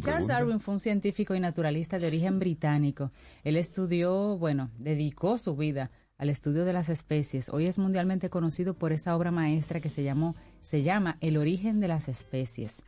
Charles. 0.00 0.26
Darwin 0.26 0.60
fue 0.60 0.74
un 0.74 0.80
científico 0.80 1.34
y 1.34 1.40
naturalista 1.40 1.98
de 1.98 2.06
origen 2.06 2.38
británico. 2.38 3.10
Él 3.44 3.56
estudió, 3.56 4.36
bueno, 4.38 4.70
dedicó 4.78 5.38
su 5.38 5.56
vida 5.56 5.90
al 6.18 6.30
estudio 6.30 6.64
de 6.64 6.72
las 6.72 6.88
especies. 6.88 7.48
Hoy 7.48 7.66
es 7.66 7.78
mundialmente 7.78 8.30
conocido 8.30 8.74
por 8.74 8.92
esa 8.92 9.16
obra 9.16 9.30
maestra 9.30 9.80
que 9.80 9.90
se 9.90 10.04
llamó 10.04 10.36
se 10.60 10.82
llama 10.82 11.18
El 11.20 11.36
origen 11.36 11.80
de 11.80 11.88
las 11.88 12.08
especies. 12.08 12.84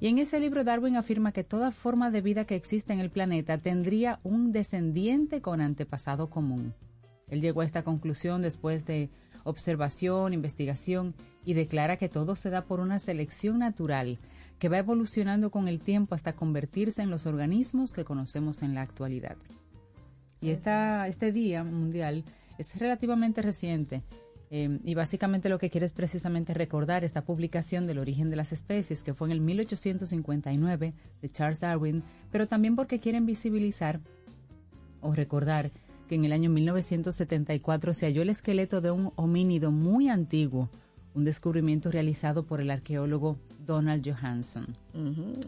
Y 0.00 0.08
en 0.08 0.18
ese 0.18 0.40
libro 0.40 0.64
Darwin 0.64 0.96
afirma 0.96 1.32
que 1.32 1.44
toda 1.44 1.70
forma 1.70 2.10
de 2.10 2.20
vida 2.20 2.44
que 2.44 2.54
existe 2.54 2.92
en 2.92 3.00
el 3.00 3.10
planeta 3.10 3.56
tendría 3.58 4.20
un 4.22 4.52
descendiente 4.52 5.40
con 5.40 5.60
antepasado 5.60 6.28
común. 6.28 6.74
Él 7.28 7.40
llegó 7.40 7.62
a 7.62 7.64
esta 7.64 7.82
conclusión 7.82 8.42
después 8.42 8.84
de 8.84 9.10
observación, 9.44 10.34
investigación 10.34 11.14
y 11.44 11.54
declara 11.54 11.96
que 11.96 12.08
todo 12.08 12.36
se 12.36 12.50
da 12.50 12.64
por 12.64 12.80
una 12.80 12.98
selección 12.98 13.60
natural 13.60 14.18
que 14.58 14.68
va 14.68 14.78
evolucionando 14.78 15.50
con 15.50 15.68
el 15.68 15.80
tiempo 15.80 16.14
hasta 16.14 16.34
convertirse 16.34 17.02
en 17.02 17.10
los 17.10 17.26
organismos 17.26 17.92
que 17.92 18.04
conocemos 18.04 18.62
en 18.62 18.74
la 18.74 18.82
actualidad. 18.82 19.36
Y 20.40 20.50
esta, 20.50 21.06
este 21.08 21.32
Día 21.32 21.64
Mundial 21.64 22.24
es 22.58 22.78
relativamente 22.78 23.42
reciente 23.42 24.02
eh, 24.50 24.78
y 24.84 24.94
básicamente 24.94 25.48
lo 25.48 25.58
que 25.58 25.70
quiere 25.70 25.86
es 25.86 25.92
precisamente 25.92 26.54
recordar 26.54 27.04
esta 27.04 27.24
publicación 27.24 27.86
del 27.86 27.98
origen 27.98 28.30
de 28.30 28.36
las 28.36 28.52
especies 28.52 29.02
que 29.02 29.14
fue 29.14 29.28
en 29.28 29.32
el 29.32 29.40
1859 29.40 30.94
de 31.20 31.30
Charles 31.30 31.60
Darwin, 31.60 32.02
pero 32.30 32.46
también 32.46 32.76
porque 32.76 33.00
quieren 33.00 33.26
visibilizar 33.26 34.00
o 35.00 35.12
recordar 35.14 35.70
que 36.08 36.14
en 36.14 36.24
el 36.24 36.32
año 36.32 36.50
1974 36.50 37.94
se 37.94 38.06
halló 38.06 38.22
el 38.22 38.30
esqueleto 38.30 38.80
de 38.80 38.92
un 38.92 39.12
homínido 39.16 39.72
muy 39.72 40.08
antiguo, 40.08 40.70
un 41.16 41.24
descubrimiento 41.24 41.90
realizado 41.90 42.44
por 42.44 42.60
el 42.60 42.70
arqueólogo 42.70 43.38
Donald. 43.66 44.06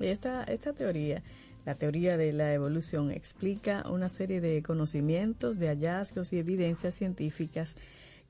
Y 0.00 0.06
esta, 0.06 0.42
esta 0.44 0.72
teoría, 0.72 1.22
la 1.66 1.74
teoría 1.74 2.16
de 2.16 2.32
la 2.32 2.52
evolución, 2.54 3.10
explica 3.10 3.84
una 3.88 4.08
serie 4.08 4.40
de 4.40 4.62
conocimientos, 4.62 5.58
de 5.58 5.68
hallazgos 5.68 6.32
y 6.32 6.38
evidencias 6.38 6.94
científicas 6.94 7.76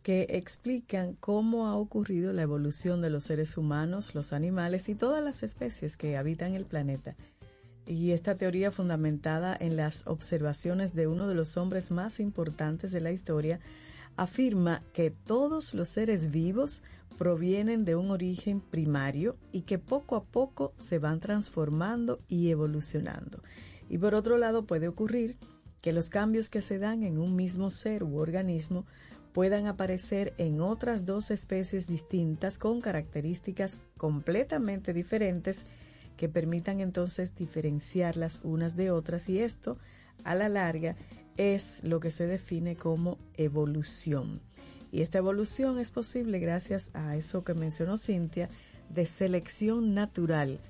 que 0.03 0.27
explican 0.31 1.15
cómo 1.21 1.69
ha 1.69 1.77
ocurrido 1.77 2.33
la 2.33 2.43
evolución 2.43 3.01
de 3.03 3.11
los 3.11 3.25
seres 3.25 3.57
humanos, 3.57 4.15
los 4.15 4.33
animales 4.33 4.89
y 4.89 4.95
todas 4.95 5.23
las 5.23 5.43
especies 5.43 5.97
que 5.97 6.17
habitan 6.17 6.55
el 6.55 6.65
planeta. 6.65 7.15
Y 7.87 8.11
esta 8.11 8.37
teoría 8.37 8.71
fundamentada 8.71 9.57
en 9.59 9.77
las 9.77 10.07
observaciones 10.07 10.95
de 10.95 11.07
uno 11.07 11.29
de 11.29 11.35
los 11.35 11.57
hombres 11.57 11.91
más 11.91 12.21
importantes 12.21 12.91
de 12.93 13.01
la 13.01 13.13
historia 13.13 13.61
afirma 14.17 14.83
que 14.93 15.11
todos 15.11 15.73
los 15.73 15.89
seres 15.89 16.31
vivos 16.31 16.83
provienen 17.19 17.85
de 17.85 17.97
un 17.97 18.11
origen 18.11 18.61
primario 18.61 19.37
y 19.53 19.63
que 19.63 19.79
poco 19.79 20.17
a 20.17 20.25
poco 20.25 20.73
se 20.79 20.99
van 20.99 21.21
transformando 21.21 22.21
y 22.29 22.51
evolucionando. 22.51 23.43
Y 23.89 23.99
por 23.99 24.15
otro 24.15 24.39
lado 24.39 24.65
puede 24.65 24.89
ocurrir 24.89 25.37
que 25.83 25.93
los 25.93 26.09
cambios 26.11 26.49
que 26.49 26.63
se 26.63 26.79
dan 26.79 27.03
en 27.03 27.19
un 27.19 27.35
mismo 27.35 27.71
ser 27.71 28.05
u 28.05 28.19
organismo 28.19 28.87
puedan 29.33 29.67
aparecer 29.67 30.33
en 30.39 30.61
otras 30.61 31.05
dos 31.05 31.31
especies 31.31 31.87
distintas 31.87 32.59
con 32.59 32.81
características 32.81 33.79
completamente 33.97 34.93
diferentes 34.93 35.67
que 36.17 36.29
permitan 36.29 36.81
entonces 36.81 37.35
diferenciarlas 37.35 38.41
unas 38.45 38.77
de 38.77 38.91
otras 38.91 39.29
y 39.29 39.41
esto 39.41 39.77
a 40.25 40.35
la 40.35 40.49
larga 40.49 40.97
es 41.37 41.83
lo 41.85 42.01
que 42.01 42.11
se 42.11 42.27
define 42.27 42.77
como 42.77 43.19
evolución. 43.35 44.41
Y 44.91 45.03
esta 45.03 45.19
evolución 45.19 45.79
es 45.79 45.91
posible 45.91 46.39
gracias 46.39 46.91
a 46.95 47.17
eso 47.17 47.45
que 47.45 47.55
mencionó 47.55 47.99
Cintia 47.99 48.49
de 48.89 49.07
selección 49.07 49.95
natural, 49.95 50.61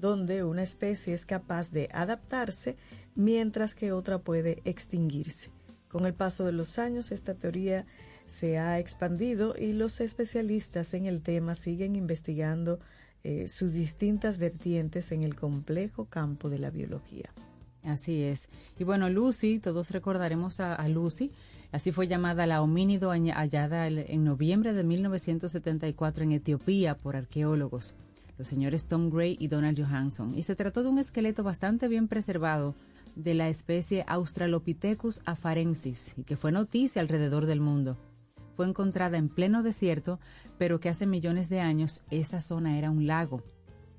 donde 0.00 0.44
una 0.44 0.62
especie 0.62 1.14
es 1.14 1.26
capaz 1.26 1.70
de 1.72 1.88
adaptarse 1.92 2.76
mientras 3.14 3.74
que 3.74 3.92
otra 3.92 4.18
puede 4.18 4.62
extinguirse. 4.64 5.50
Con 5.88 6.06
el 6.06 6.14
paso 6.14 6.44
de 6.44 6.52
los 6.52 6.78
años 6.78 7.12
esta 7.12 7.34
teoría 7.34 7.86
se 8.26 8.58
ha 8.58 8.78
expandido 8.78 9.54
y 9.58 9.72
los 9.72 10.00
especialistas 10.00 10.94
en 10.94 11.06
el 11.06 11.22
tema 11.22 11.54
siguen 11.54 11.96
investigando 11.96 12.78
eh, 13.24 13.48
sus 13.48 13.72
distintas 13.72 14.38
vertientes 14.38 15.12
en 15.12 15.22
el 15.22 15.34
complejo 15.34 16.06
campo 16.06 16.48
de 16.48 16.58
la 16.58 16.70
biología. 16.70 17.32
Así 17.82 18.22
es. 18.22 18.48
Y 18.78 18.84
bueno, 18.84 19.08
Lucy, 19.08 19.60
todos 19.60 19.90
recordaremos 19.90 20.60
a, 20.60 20.74
a 20.74 20.88
Lucy, 20.88 21.32
así 21.76 21.92
fue 21.92 22.08
llamada 22.08 22.46
la 22.46 22.62
homínido 22.62 23.10
hallada 23.10 23.86
en 23.86 24.24
noviembre 24.24 24.72
de 24.72 24.82
1974 24.82 26.24
en 26.24 26.32
Etiopía 26.32 26.96
por 26.96 27.16
arqueólogos, 27.16 27.94
los 28.38 28.48
señores 28.48 28.86
Tom 28.86 29.10
Gray 29.10 29.36
y 29.38 29.48
Donald 29.48 29.78
Johansson. 29.78 30.32
Y 30.34 30.42
se 30.42 30.56
trató 30.56 30.82
de 30.82 30.88
un 30.88 30.98
esqueleto 30.98 31.42
bastante 31.42 31.86
bien 31.88 32.08
preservado, 32.08 32.74
de 33.14 33.34
la 33.34 33.48
especie 33.48 34.04
Australopithecus 34.08 35.20
afarensis 35.26 36.14
y 36.16 36.24
que 36.24 36.36
fue 36.36 36.50
noticia 36.50 37.02
alrededor 37.02 37.44
del 37.44 37.60
mundo. 37.60 37.98
Fue 38.56 38.66
encontrada 38.66 39.18
en 39.18 39.28
pleno 39.28 39.62
desierto, 39.62 40.18
pero 40.56 40.80
que 40.80 40.88
hace 40.88 41.06
millones 41.06 41.50
de 41.50 41.60
años 41.60 42.04
esa 42.10 42.40
zona 42.40 42.78
era 42.78 42.90
un 42.90 43.06
lago. 43.06 43.42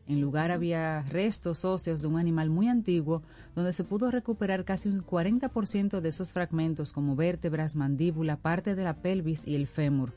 En 0.07 0.21
lugar 0.21 0.51
había 0.51 1.01
restos 1.03 1.65
óseos 1.65 2.01
de 2.01 2.07
un 2.07 2.17
animal 2.17 2.49
muy 2.49 2.69
antiguo, 2.69 3.23
donde 3.55 3.73
se 3.73 3.83
pudo 3.83 4.09
recuperar 4.09 4.63
casi 4.63 4.87
un 4.87 5.05
40% 5.05 5.99
de 5.99 6.09
esos 6.09 6.31
fragmentos 6.31 6.93
como 6.93 7.15
vértebras, 7.15 7.75
mandíbula, 7.75 8.37
parte 8.37 8.73
de 8.73 8.83
la 8.85 8.95
pelvis 9.01 9.45
y 9.45 9.55
el 9.55 9.67
fémur. 9.67 10.13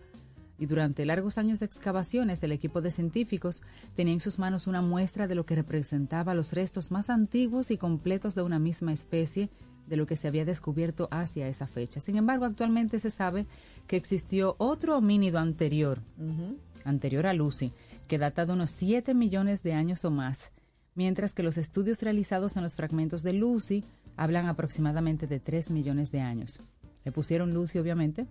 Y 0.61 0.67
durante 0.67 1.07
largos 1.07 1.39
años 1.39 1.59
de 1.59 1.67
excavaciones, 1.67 2.43
el 2.43 2.53
equipo 2.53 2.83
de 2.83 2.91
científicos 2.91 3.63
tenía 3.97 4.13
en 4.13 4.21
sus 4.21 4.39
manos 4.39 4.67
una 4.67 4.83
muestra 4.83 5.27
de 5.27 5.35
lo 5.35 5.47
que 5.47 5.57
representaba 5.57 6.35
los 6.35 6.53
restos 6.53 6.91
más 6.91 7.09
antiguos 7.11 7.71
y 7.71 7.79
completos 7.79 8.35
de 8.35 8.43
una 8.43 8.59
misma 8.59 8.93
especie 8.93 9.49
de 9.89 9.97
lo 9.97 10.07
que 10.07 10.17
se 10.17 10.29
había 10.29 10.45
descubierto 10.45 11.09
hacia 11.11 11.49
esa 11.49 11.67
fecha. 11.67 11.99
Sin 11.99 12.17
embargo, 12.17 12.45
actualmente 12.45 12.99
se 13.01 13.11
sabe 13.11 13.47
que 13.87 13.97
existió 13.97 14.55
otro 14.59 14.97
homínido 14.99 15.39
anterior, 15.39 16.01
anterior 16.85 17.27
a 17.27 17.33
Lucy, 17.33 17.73
que 18.11 18.19
data 18.19 18.45
de 18.45 18.53
unos 18.53 18.73
7 18.73 19.15
millones 19.15 19.63
de 19.63 19.73
años 19.73 20.05
o 20.05 20.11
más, 20.11 20.51
mientras 20.97 21.33
que 21.33 21.45
los 21.45 21.57
estudios 21.57 22.03
realizados 22.03 22.57
en 22.57 22.65
los 22.65 22.75
fragmentos 22.75 23.23
de 23.23 23.33
Lucy 23.33 23.85
hablan 24.17 24.47
aproximadamente 24.47 25.29
de 25.29 25.39
3 25.39 25.71
millones 25.71 26.11
de 26.11 26.21
años. 26.21 26.59
Le 27.05 27.13
pusieron 27.13 27.55
Lucy, 27.55 27.79
obviamente. 27.79 28.27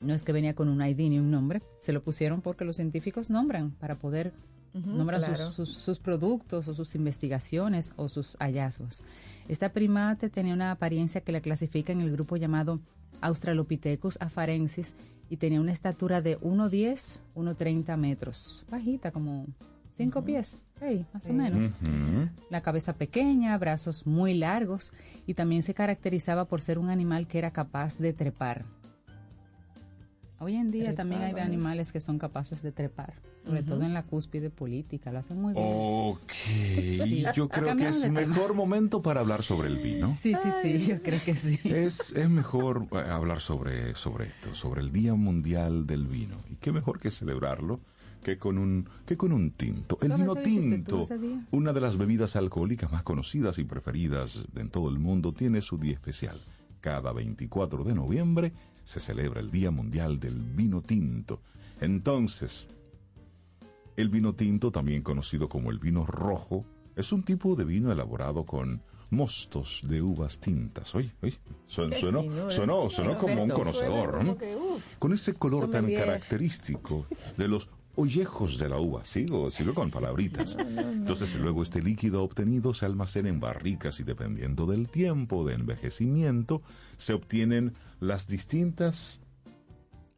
No 0.00 0.14
es 0.14 0.24
que 0.24 0.32
venía 0.32 0.54
con 0.54 0.68
un 0.70 0.80
ID 0.82 1.10
ni 1.10 1.18
un 1.18 1.30
nombre, 1.30 1.60
se 1.78 1.92
lo 1.92 2.02
pusieron 2.02 2.40
porque 2.40 2.64
los 2.64 2.76
científicos 2.76 3.28
nombran 3.28 3.72
para 3.72 3.96
poder 3.96 4.32
nombrar 4.72 5.20
sus- 5.52 5.72
sus 5.74 5.98
productos 5.98 6.66
o 6.68 6.74
sus 6.74 6.94
investigaciones 6.94 7.92
o 7.96 8.08
sus 8.08 8.36
hallazgos. 8.40 9.02
Esta 9.48 9.70
primate 9.70 10.28
tenía 10.30 10.54
una 10.54 10.70
apariencia 10.70 11.20
que 11.20 11.32
la 11.32 11.40
clasifica 11.40 11.92
en 11.92 12.00
el 12.00 12.10
grupo 12.12 12.36
llamado 12.36 12.80
Australopithecus 13.20 14.18
afarensis 14.20 14.96
y 15.28 15.36
tenía 15.36 15.60
una 15.60 15.72
estatura 15.72 16.20
de 16.20 16.38
1,10, 16.40 17.18
1,30 17.34 17.96
metros. 17.96 18.64
Bajita, 18.70 19.10
como 19.10 19.46
5 19.96 20.22
pies, 20.22 20.60
hey, 20.80 21.06
más 21.12 21.28
o 21.28 21.32
menos. 21.32 21.72
La 22.50 22.60
cabeza 22.60 22.92
pequeña, 22.92 23.56
brazos 23.58 24.06
muy 24.06 24.34
largos 24.34 24.92
y 25.26 25.34
también 25.34 25.62
se 25.62 25.74
caracterizaba 25.74 26.44
por 26.44 26.60
ser 26.60 26.78
un 26.78 26.90
animal 26.90 27.26
que 27.26 27.38
era 27.38 27.50
capaz 27.50 27.98
de 27.98 28.12
trepar. 28.12 28.64
Hoy 30.38 30.56
en 30.56 30.70
día 30.70 30.94
también 30.94 31.22
hay 31.22 31.34
animales 31.40 31.92
que 31.92 32.00
son 32.00 32.18
capaces 32.18 32.62
de 32.62 32.70
trepar, 32.70 33.14
sobre 33.44 33.62
todo 33.62 33.82
en 33.82 33.94
la 33.94 34.02
cúspide 34.02 34.50
política, 34.50 35.10
lo 35.10 35.20
hacen 35.20 35.40
muy 35.40 35.54
bien. 35.54 35.66
Ok, 35.66 37.32
yo 37.34 37.48
creo 37.48 37.74
que 37.74 37.88
es 37.88 38.10
mejor 38.10 38.52
momento 38.52 39.00
para 39.00 39.20
hablar 39.20 39.42
sobre 39.42 39.68
el 39.68 39.78
vino. 39.78 40.14
Sí, 40.14 40.34
sí, 40.34 40.48
sí, 40.62 40.86
yo 40.86 41.02
creo 41.02 41.20
que 41.24 41.34
sí. 41.34 41.58
Es, 41.64 42.12
es 42.12 42.28
mejor 42.28 42.86
eh, 42.92 42.96
hablar 42.96 43.40
sobre, 43.40 43.94
sobre 43.94 44.26
esto, 44.26 44.54
sobre 44.54 44.82
el 44.82 44.92
Día 44.92 45.14
Mundial 45.14 45.86
del 45.86 46.06
Vino. 46.06 46.36
Y 46.50 46.56
qué 46.56 46.70
mejor 46.70 47.00
que 47.00 47.10
celebrarlo 47.10 47.80
que 48.22 48.36
con 48.38 48.58
un, 48.58 48.88
que 49.06 49.16
con 49.16 49.32
un 49.32 49.52
tinto. 49.52 49.98
El 50.02 50.08
¿Sabes 50.08 50.26
vino 50.26 50.36
tinto, 50.36 51.08
una 51.50 51.72
de 51.72 51.80
las 51.80 51.96
bebidas 51.96 52.36
alcohólicas 52.36 52.92
más 52.92 53.04
conocidas 53.04 53.58
y 53.58 53.64
preferidas 53.64 54.46
en 54.54 54.68
todo 54.68 54.90
el 54.90 54.98
mundo, 54.98 55.32
tiene 55.32 55.62
su 55.62 55.78
día 55.78 55.94
especial. 55.94 56.36
Cada 56.82 57.12
24 57.12 57.84
de 57.84 57.94
noviembre 57.94 58.52
se 58.86 59.00
celebra 59.00 59.40
el 59.40 59.50
Día 59.50 59.72
Mundial 59.72 60.20
del 60.20 60.40
Vino 60.40 60.80
Tinto. 60.80 61.42
Entonces, 61.80 62.68
el 63.96 64.08
vino 64.10 64.32
tinto, 64.34 64.70
también 64.70 65.02
conocido 65.02 65.48
como 65.48 65.72
el 65.72 65.80
vino 65.80 66.06
rojo, 66.06 66.64
es 66.94 67.12
un 67.12 67.24
tipo 67.24 67.56
de 67.56 67.64
vino 67.64 67.90
elaborado 67.90 68.46
con 68.46 68.80
mostos 69.10 69.80
de 69.88 70.02
uvas 70.02 70.38
tintas. 70.38 70.94
Oye, 70.94 71.10
oye, 71.20 71.36
fino, 71.66 71.98
sonó, 71.98 72.82
eres 72.82 72.94
sonó 72.94 73.18
como 73.18 73.42
un 73.42 73.50
conocedor, 73.50 74.24
¿no? 74.24 74.38
Con 75.00 75.12
ese 75.12 75.34
color 75.34 75.68
tan 75.68 75.92
característico 75.92 77.06
de 77.36 77.48
los 77.48 77.68
ollejos 77.96 78.58
de 78.58 78.68
la 78.68 78.78
uva. 78.78 79.04
Sigo, 79.04 79.50
sigo 79.50 79.74
con 79.74 79.90
palabritas. 79.90 80.56
Entonces, 80.58 81.34
luego 81.36 81.62
este 81.62 81.82
líquido 81.82 82.22
obtenido 82.22 82.74
se 82.74 82.86
almacena 82.86 83.28
en 83.28 83.40
barricas 83.40 84.00
y 84.00 84.04
dependiendo 84.04 84.66
del 84.66 84.88
tiempo 84.88 85.44
de 85.44 85.54
envejecimiento, 85.54 86.62
se 86.96 87.14
obtienen 87.14 87.74
las 88.00 88.28
distintas 88.28 89.20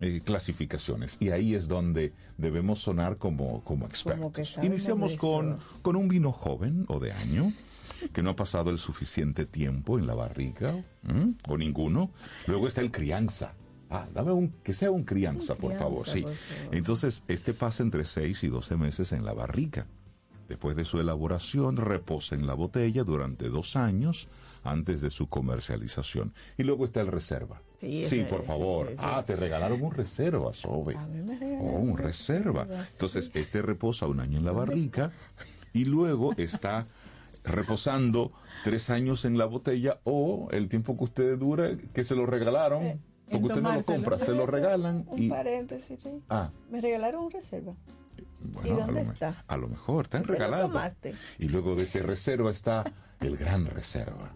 eh, 0.00 0.20
clasificaciones. 0.24 1.16
Y 1.20 1.30
ahí 1.30 1.54
es 1.54 1.68
donde 1.68 2.12
debemos 2.36 2.80
sonar 2.80 3.16
como, 3.16 3.64
como 3.64 3.86
expertos. 3.86 4.56
Iniciamos 4.62 5.16
con, 5.16 5.58
con 5.82 5.96
un 5.96 6.08
vino 6.08 6.32
joven 6.32 6.84
o 6.88 7.00
de 7.00 7.12
año 7.12 7.52
que 8.12 8.22
no 8.22 8.30
ha 8.30 8.36
pasado 8.36 8.70
el 8.70 8.78
suficiente 8.78 9.44
tiempo 9.44 9.98
en 9.98 10.06
la 10.06 10.14
barrica 10.14 10.74
o 11.48 11.56
ninguno. 11.56 12.10
Luego 12.46 12.68
está 12.68 12.80
el 12.80 12.90
crianza. 12.90 13.54
Ah, 13.90 14.06
dame 14.12 14.32
un, 14.32 14.48
que 14.62 14.74
sea 14.74 14.90
un 14.90 15.04
crianza, 15.04 15.54
Un 15.54 15.58
por 15.60 15.72
favor, 15.74 16.08
sí. 16.08 16.22
por 16.22 16.34
favor. 16.34 16.74
Entonces, 16.74 17.22
este 17.28 17.54
pasa 17.54 17.82
entre 17.82 18.04
6 18.04 18.44
y 18.44 18.48
12 18.48 18.76
meses 18.76 19.12
en 19.12 19.24
la 19.24 19.32
barrica. 19.32 19.86
Después 20.48 20.76
de 20.76 20.84
su 20.84 20.98
elaboración, 21.00 21.76
reposa 21.76 22.34
en 22.34 22.46
la 22.46 22.54
botella 22.54 23.04
durante 23.04 23.48
dos 23.50 23.76
años 23.76 24.28
antes 24.64 25.00
de 25.02 25.10
su 25.10 25.28
comercialización. 25.28 26.32
Y 26.56 26.62
luego 26.64 26.84
está 26.86 27.00
el 27.02 27.08
reserva. 27.08 27.60
Sí, 27.80 28.04
Sí, 28.06 28.24
por 28.28 28.42
favor. 28.42 28.88
sí, 28.88 28.94
sí. 28.94 29.04
Ah, 29.04 29.22
te 29.26 29.36
regalaron 29.36 29.80
un 29.82 29.92
reserva, 29.92 30.52
Sobe. 30.54 30.96
A 30.96 31.06
mí 31.06 31.20
me 31.22 31.36
Oh, 31.36 31.38
regalaron 31.38 31.74
un 31.82 31.90
un 31.90 31.98
reserva. 31.98 32.64
reserva, 32.64 32.88
Entonces, 32.92 33.30
este 33.34 33.62
reposa 33.62 34.06
un 34.06 34.20
año 34.20 34.38
en 34.38 34.44
la 34.44 34.52
barrica 34.52 35.12
y 35.72 35.84
luego 35.84 36.34
está 36.38 36.86
reposando 37.44 38.32
tres 38.64 38.90
años 38.90 39.24
en 39.24 39.38
la 39.38 39.44
botella 39.44 40.00
o 40.04 40.48
el 40.50 40.68
tiempo 40.68 40.96
que 40.96 41.04
usted 41.04 41.38
dura, 41.38 41.76
que 41.94 42.04
se 42.04 42.14
lo 42.14 42.26
regalaron, 42.26 42.82
Eh, 42.82 42.98
porque 43.30 43.46
usted 43.46 43.62
no 43.62 43.72
lo 43.74 43.82
compra, 43.82 44.18
se 44.18 44.32
lo 44.32 44.46
regalan 44.46 45.04
Un 45.08 45.22
y... 45.22 45.28
paréntesis, 45.28 45.98
sí. 46.02 46.22
Ah, 46.28 46.50
Me 46.70 46.80
regalaron 46.80 47.24
un 47.24 47.30
reserva. 47.30 47.74
bueno, 48.40 48.68
¿Y 48.68 48.70
a 48.72 48.74
dónde 48.86 49.00
lo, 49.02 49.06
me- 49.06 49.12
está? 49.14 49.44
a 49.46 49.56
lo 49.56 49.68
mejor, 49.68 50.08
¿Te 50.08 50.18
lo 50.18 50.24
regalado. 50.24 50.68
tomaste? 50.68 51.14
Y 51.38 51.48
luego 51.48 51.74
de 51.76 51.84
ese 51.84 52.02
reserva 52.02 52.50
está 52.50 52.84
el 53.20 53.36
gran 53.36 53.66
reserva. 53.66 54.32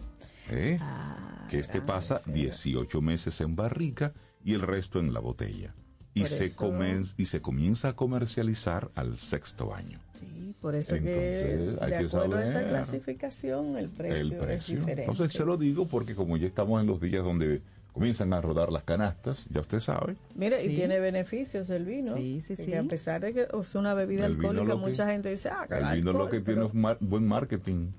¿eh? 0.50 0.76
Ah, 0.81 1.46
que 1.50 1.59
este 1.59 1.81
pasa 1.81 2.16
reserva. 2.18 2.35
18 2.35 3.00
meses 3.02 3.40
en 3.40 3.57
barrica 3.57 4.12
y 4.44 4.55
el 4.55 4.62
resto 4.62 4.98
en 5.00 5.12
la 5.12 5.20
botella. 5.20 5.74
Y 6.14 6.20
Por 6.20 6.28
se, 6.28 6.44
eso- 6.46 6.57
comen- 6.66 7.14
y 7.16 7.24
se 7.24 7.40
comienza 7.40 7.88
a 7.88 7.96
comercializar 7.96 8.90
al 8.94 9.16
sexto 9.16 9.74
año. 9.74 9.98
Sí, 10.12 10.55
por 10.61 10.74
eso 10.74 10.94
Entonces, 10.94 11.78
que 11.78 11.85
hay 11.85 11.90
de 11.90 11.98
que 12.00 12.07
acuerdo 12.07 12.37
a 12.37 12.42
esa 12.44 12.52
saber 12.52 12.68
clasificación 12.68 13.78
el 13.78 13.88
precio, 13.88 14.16
el 14.20 14.33
es 14.33 14.38
precio. 14.38 14.74
diferente. 14.81 15.02
Entonces 15.11 15.33
se 15.33 15.44
lo 15.46 15.57
digo 15.57 15.87
porque 15.87 16.14
como 16.14 16.37
ya 16.37 16.46
estamos 16.46 16.81
en 16.83 16.87
los 16.87 17.00
días 17.00 17.24
donde 17.24 17.62
comienzan 17.92 18.33
a 18.33 18.40
rodar 18.40 18.72
las 18.72 18.85
canastas, 18.85 19.46
ya 19.50 19.61
usted 19.61 19.81
sabe. 19.81 20.16
Mira, 20.35 20.59
Sí. 20.59 20.72
y 20.72 20.76
tiene 20.76 20.98
beneficios 20.98 21.68
el 21.70 21.85
vino. 21.85 22.16
Sí, 22.16 22.40
sí, 22.40 22.57
sí. 22.57 22.74
A 22.74 22.83
pesar 22.85 23.20
de 23.20 23.35
que 23.35 23.46
es 23.61 23.74
una 23.74 23.94
bebida 23.94 24.26
El 24.26 24.33
alcohólica, 24.37 24.72
que- 24.72 24.78
mucha 24.78 25.07
gente 25.11 25.31
dice, 25.31 25.50
ah, 25.50 25.66
El 25.70 25.98
vino 26.00 26.12
lo 26.12 26.28
que 26.28 26.40
tiene 26.40 26.66
es 26.66 26.74
mar- 26.74 26.98
buen 27.00 27.26
marketing. 27.26 27.90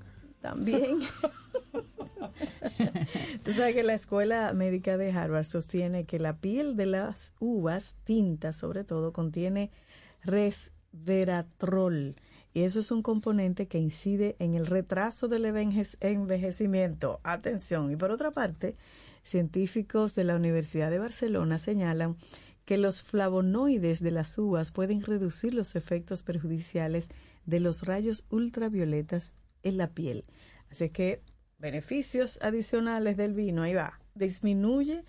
También. 0.42 0.98
Tú 3.46 3.54
sabes 3.54 3.74
que 3.76 3.84
la 3.84 3.94
Escuela 3.94 4.52
Médica 4.54 4.98
de 4.98 5.12
Harvard 5.12 5.46
sostiene 5.46 6.06
que 6.06 6.20
la 6.20 6.38
piel 6.38 6.76
de 6.76 6.86
las 6.86 7.34
uvas, 7.40 7.96
tintas 8.04 8.58
sobre 8.58 8.84
todo, 8.84 9.14
contiene 9.14 9.72
resveratrol. 10.24 12.16
Y 12.56 12.62
eso 12.64 12.80
es 12.82 12.92
un 12.92 13.02
componente 13.02 13.68
que 13.68 13.80
incide 13.80 14.36
en 14.40 14.54
el 14.54 14.68
retraso 14.68 15.28
del 15.28 15.46
enveje- 15.46 15.98
envejecimiento. 16.02 17.20
Atención. 17.24 17.92
Y 17.92 17.96
por 17.96 18.12
otra 18.12 18.30
parte, 18.32 18.76
científicos 19.24 20.16
de 20.16 20.24
la 20.24 20.36
Universidad 20.36 20.92
de 20.92 21.00
Barcelona 21.00 21.60
señalan 21.60 22.18
que 22.66 22.78
los 22.78 23.04
flavonoides 23.04 24.02
de 24.02 24.12
las 24.12 24.38
uvas 24.38 24.72
pueden 24.72 25.02
reducir 25.04 25.54
los 25.54 25.76
efectos 25.76 26.24
perjudiciales 26.24 27.10
de 27.46 27.60
los 27.60 27.84
rayos 27.84 28.26
ultravioletas 28.30 29.36
en 29.64 29.78
la 29.78 29.88
piel. 29.88 30.24
Así 30.70 30.90
que 30.90 31.22
beneficios 31.60 32.40
adicionales 32.42 33.18
del 33.18 33.34
vino, 33.34 33.64
ahí 33.64 33.74
va, 33.74 34.00
disminuye 34.16 35.04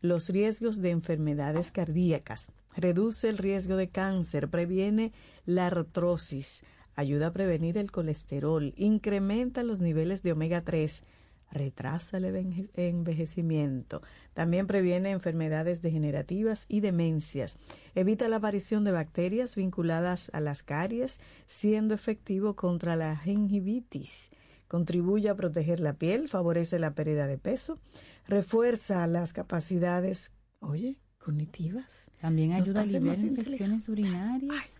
los 0.00 0.28
riesgos 0.28 0.80
de 0.80 0.90
enfermedades 0.90 1.72
cardíacas, 1.72 2.50
reduce 2.76 3.28
el 3.28 3.38
riesgo 3.38 3.76
de 3.76 3.88
cáncer, 3.88 4.48
previene 4.48 5.12
la 5.44 5.66
artrosis, 5.66 6.62
ayuda 6.94 7.28
a 7.28 7.32
prevenir 7.32 7.76
el 7.76 7.90
colesterol, 7.90 8.72
incrementa 8.76 9.62
los 9.62 9.80
niveles 9.80 10.22
de 10.22 10.32
omega 10.32 10.62
3, 10.62 11.02
retrasa 11.50 12.18
el 12.18 12.24
enveje- 12.26 12.70
envejecimiento, 12.74 14.02
también 14.34 14.66
previene 14.66 15.10
enfermedades 15.10 15.82
degenerativas 15.82 16.64
y 16.68 16.80
demencias, 16.80 17.58
evita 17.94 18.28
la 18.28 18.36
aparición 18.36 18.84
de 18.84 18.92
bacterias 18.92 19.56
vinculadas 19.56 20.30
a 20.32 20.40
las 20.40 20.62
caries, 20.62 21.20
siendo 21.46 21.94
efectivo 21.94 22.54
contra 22.56 22.96
la 22.96 23.16
gingivitis, 23.16 24.30
contribuye 24.68 25.28
a 25.28 25.34
proteger 25.34 25.80
la 25.80 25.94
piel, 25.94 26.28
favorece 26.28 26.78
la 26.78 26.94
pérdida 26.94 27.26
de 27.26 27.38
peso, 27.38 27.78
refuerza 28.26 29.06
las 29.06 29.32
capacidades, 29.32 30.30
oye, 30.60 30.96
cognitivas. 31.18 32.06
También 32.20 32.52
ayuda 32.52 32.80
a 32.80 32.82
aliviar 32.84 33.16
infecciones 33.40 33.88
urinarias 33.88 34.79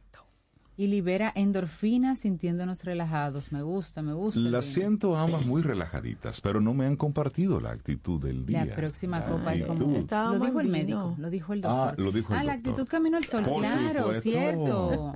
y 0.81 0.87
libera 0.87 1.31
endorfinas 1.35 2.21
sintiéndonos 2.21 2.85
relajados. 2.85 3.53
Me 3.53 3.61
gusta, 3.61 4.01
me 4.01 4.15
gusta. 4.15 4.41
Las 4.41 4.65
siento 4.65 5.15
ambas 5.15 5.45
muy 5.45 5.61
relajaditas, 5.61 6.41
pero 6.41 6.63
no 6.63 6.73
me 6.73 6.87
han 6.87 6.97
compartido 6.97 7.61
la 7.61 7.73
actitud 7.73 8.19
del 8.19 8.47
día. 8.47 8.65
La 8.65 8.75
próxima 8.75 9.21
La 9.21 9.27
copa 9.27 9.53
es 9.55 9.67
como... 9.67 9.87
Lo 10.39 10.39
dijo 10.47 10.61
el 10.61 10.69
médico, 10.69 11.15
lo 11.19 11.29
dijo 11.29 11.53
el 11.53 11.61
Ah, 11.67 11.69
doctor. 11.89 12.01
lo 12.03 12.13
dijo 12.13 12.33
el 12.33 12.39
Ah, 12.39 12.45
la 12.45 12.53
actitud 12.55 12.89
camino 12.89 13.19
al 13.19 13.25
sol, 13.27 13.45
Por 13.45 13.61
claro, 13.61 14.01
supuesto. 14.15 14.23
cierto. 14.23 15.13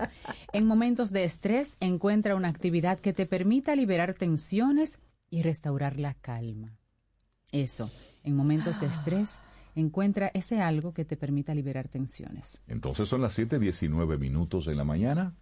En 0.52 0.66
momentos 0.66 1.12
de 1.12 1.24
estrés, 1.24 1.78
encuentra 1.80 2.34
una 2.36 2.48
actividad 2.48 2.98
que 2.98 3.14
te 3.14 3.24
permita 3.24 3.74
liberar 3.74 4.12
tensiones 4.12 5.00
y 5.30 5.40
restaurar 5.40 5.98
la 5.98 6.12
calma. 6.12 6.76
Eso, 7.52 7.90
en 8.22 8.36
momentos 8.36 8.80
de 8.82 8.86
estrés, 8.86 9.38
encuentra 9.74 10.30
ese 10.34 10.60
algo 10.60 10.92
que 10.92 11.06
te 11.06 11.16
permita 11.16 11.54
liberar 11.54 11.88
tensiones. 11.88 12.60
Entonces 12.68 13.08
son 13.08 13.22
las 13.22 13.32
7:19 13.38 14.18
minutos 14.18 14.66
de 14.66 14.74
la 14.74 14.84
mañana. 14.84 15.34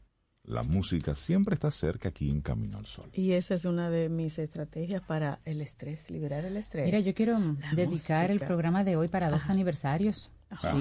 La 0.45 0.65
música 0.65 1.15
siempre 1.15 1.55
está 1.55 1.71
cerca 1.71 2.09
aquí 2.09 2.29
en 2.29 2.41
Camino 2.41 2.79
al 2.79 2.87
Sol. 2.87 3.09
Y 3.13 3.33
esa 3.33 3.55
es 3.55 3.65
una 3.65 3.91
de 3.91 4.09
mis 4.09 4.41
estrategias 4.41 5.01
para 5.01 5.39
el 5.45 5.61
estrés, 5.61 6.11
liberar 6.11 6.45
el 6.45 6.57
estrés. 6.57 6.85
Mira, 6.87 6.99
yo 6.99 7.15
quiero 7.15 7.39
dedicar 7.77 8.25
el 8.31 8.35
música. 8.37 8.47
programa 8.49 8.83
de 8.83 8.97
hoy 8.97 9.07
para 9.07 9.31
dos 9.31 9.49
aniversarios. 9.51 10.31
Sí, 10.61 10.77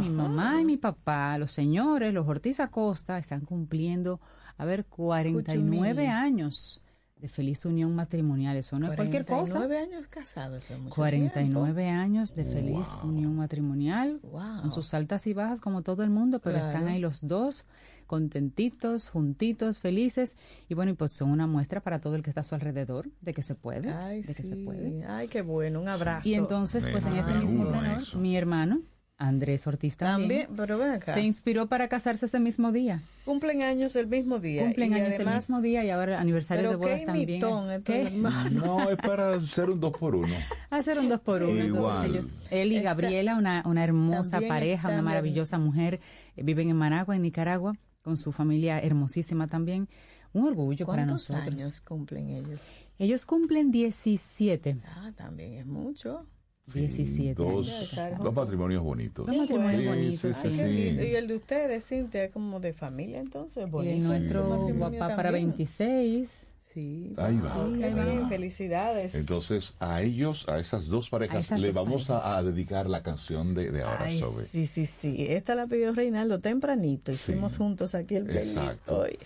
mi 0.00 0.10
mamá 0.10 0.60
y 0.60 0.64
mi 0.64 0.76
papá, 0.76 1.38
los 1.38 1.52
señores, 1.52 2.12
los 2.12 2.26
Ortiz 2.28 2.58
Acosta, 2.60 3.16
están 3.18 3.42
cumpliendo, 3.42 4.20
a 4.58 4.64
ver, 4.64 4.84
49 4.84 5.92
Cuchumí. 5.94 6.06
años 6.08 6.82
de 7.16 7.28
feliz 7.28 7.64
unión 7.64 7.94
matrimonial. 7.94 8.56
Eso 8.56 8.78
no 8.80 8.90
es 8.90 8.96
cualquier 8.96 9.24
cosa. 9.24 9.54
49 9.60 9.78
años 9.78 10.08
casados, 10.08 10.62
eso 10.64 10.74
es 10.74 10.80
mucho 10.80 10.94
49 10.96 11.88
años 11.88 12.34
de 12.34 12.44
feliz 12.44 12.88
unión 13.04 13.36
matrimonial, 13.36 14.18
Wow. 14.24 14.60
con 14.62 14.72
sus 14.72 14.92
altas 14.92 15.26
y 15.28 15.32
bajas 15.34 15.60
como 15.60 15.82
todo 15.82 16.02
el 16.02 16.10
mundo, 16.10 16.40
pero 16.40 16.56
Claro. 16.56 16.72
están 16.72 16.88
ahí 16.88 16.98
los 16.98 17.26
dos 17.26 17.64
contentitos, 18.06 19.08
juntitos, 19.08 19.78
felices 19.78 20.36
y 20.68 20.74
bueno, 20.74 20.92
y 20.92 20.94
pues 20.94 21.12
son 21.12 21.30
una 21.30 21.46
muestra 21.46 21.80
para 21.80 22.00
todo 22.00 22.16
el 22.16 22.22
que 22.22 22.30
está 22.30 22.42
a 22.42 22.44
su 22.44 22.54
alrededor 22.54 23.08
de 23.20 23.34
que 23.34 23.42
se 23.42 23.54
puede. 23.54 23.90
Ay, 23.92 24.22
de 24.22 24.34
que 24.34 24.42
se 24.42 24.56
sí. 24.56 24.64
puede. 24.64 25.04
Ay, 25.06 25.28
qué 25.28 25.42
bueno, 25.42 25.80
un 25.80 25.88
abrazo. 25.88 26.28
Y 26.28 26.34
entonces, 26.34 26.86
pues 26.90 27.04
en 27.06 27.16
ese 27.16 27.30
Ah, 27.32 27.40
mismo 27.40 27.66
tenor, 27.66 27.84
eso. 27.98 28.18
mi 28.18 28.36
hermano, 28.36 28.80
Andrés 29.16 29.64
Ortiz 29.68 29.96
también, 29.96 30.28
También, 30.46 30.56
pero 30.56 30.76
ven 30.76 30.90
acá. 30.90 31.14
se 31.14 31.22
inspiró 31.22 31.68
para 31.68 31.86
casarse 31.86 32.26
ese 32.26 32.40
mismo 32.40 32.72
día. 32.72 33.00
Cumplen 33.24 33.62
años 33.62 33.94
el 33.94 34.08
mismo 34.08 34.40
día. 34.40 34.64
Cumplen 34.64 34.90
y 34.90 34.94
años 34.96 35.08
el 35.10 35.14
además, 35.14 35.48
mismo 35.48 35.60
día 35.62 35.84
y 35.84 35.90
ahora 35.90 36.20
aniversario 36.20 36.68
de 36.70 36.74
bodas 36.76 37.04
también. 37.06 37.40
¿Qué? 37.84 38.10
No, 38.52 38.90
es 38.90 38.96
para 38.96 39.34
hacer 39.34 39.70
un 39.70 39.78
dos 39.78 39.96
por 39.96 40.16
uno. 40.16 40.34
Hacer 40.68 40.98
un 40.98 41.08
dos 41.08 41.20
por 41.20 41.44
uno. 41.44 41.52
entonces 41.52 41.68
Igual. 41.76 42.10
ellos- 42.10 42.32
él 42.50 42.72
y 42.72 42.76
Está- 42.78 42.88
Gabriela, 42.88 43.36
una, 43.36 43.62
una 43.66 43.84
hermosa 43.84 44.40
pareja, 44.40 44.88
una 44.88 45.00
maravillosa 45.02 45.58
mujer, 45.58 46.00
viven 46.36 46.68
en 46.70 46.76
Managua, 46.76 47.14
en 47.14 47.22
Nicaragua, 47.22 47.72
con 48.04 48.16
su 48.18 48.30
familia 48.30 48.78
hermosísima 48.78 49.48
también. 49.48 49.88
Un 50.34 50.46
orgullo 50.46 50.84
para 50.86 51.04
¿Cuántos 51.06 51.30
nosotros. 51.30 51.54
años 51.54 51.80
cumplen 51.80 52.28
ellos? 52.28 52.60
Ellos 52.98 53.24
cumplen 53.24 53.70
17. 53.70 54.76
Ah, 54.84 55.10
también 55.16 55.54
es 55.54 55.66
mucho. 55.66 56.26
Sí, 56.66 56.80
17 56.80 57.34
Dos, 57.42 57.94
dos 58.22 58.34
matrimonios 58.34 58.82
bonitos. 58.82 59.26
Dos 59.26 59.36
matrimonios 59.36 59.80
Sí, 59.82 59.86
bonitos. 59.88 60.36
sí, 60.36 60.50
sí. 60.50 61.08
Y 61.10 61.14
el 61.14 61.26
de 61.28 61.36
ustedes, 61.36 61.86
Cintia, 61.86 62.24
es 62.24 62.30
como 62.30 62.58
de 62.60 62.72
familia, 62.72 63.18
entonces. 63.20 63.66
Y 63.66 63.70
Bonito. 63.70 64.08
nuestro 64.08 64.42
Su 64.44 64.48
matrimonio 64.48 64.98
papá 64.98 65.16
para 65.16 65.30
también. 65.30 65.48
26. 65.50 66.50
Sí. 66.74 67.14
Ahí 67.16 67.38
va. 67.38 68.28
felicidades. 68.28 69.14
Entonces, 69.14 69.74
a 69.78 70.02
ellos, 70.02 70.48
a 70.48 70.58
esas 70.58 70.88
dos 70.88 71.08
parejas, 71.08 71.44
esas 71.46 71.60
le 71.60 71.68
dos 71.68 71.76
vamos 71.76 72.10
a, 72.10 72.20
parejas. 72.20 72.38
a 72.38 72.42
dedicar 72.42 72.90
la 72.90 73.02
canción 73.04 73.54
de, 73.54 73.70
de 73.70 73.82
ahora, 73.84 74.04
Ay, 74.06 74.18
Sobe. 74.18 74.44
sí, 74.46 74.66
sí, 74.66 74.84
sí. 74.84 75.26
Esta 75.28 75.54
la 75.54 75.66
pidió 75.68 75.92
Reinaldo 75.92 76.40
tempranito. 76.40 77.12
Sí. 77.12 77.32
Hicimos 77.32 77.56
juntos 77.56 77.94
aquí 77.94 78.16
el 78.16 78.24
playlist 78.24 78.56
Exacto. 78.56 78.98
hoy. 78.98 79.18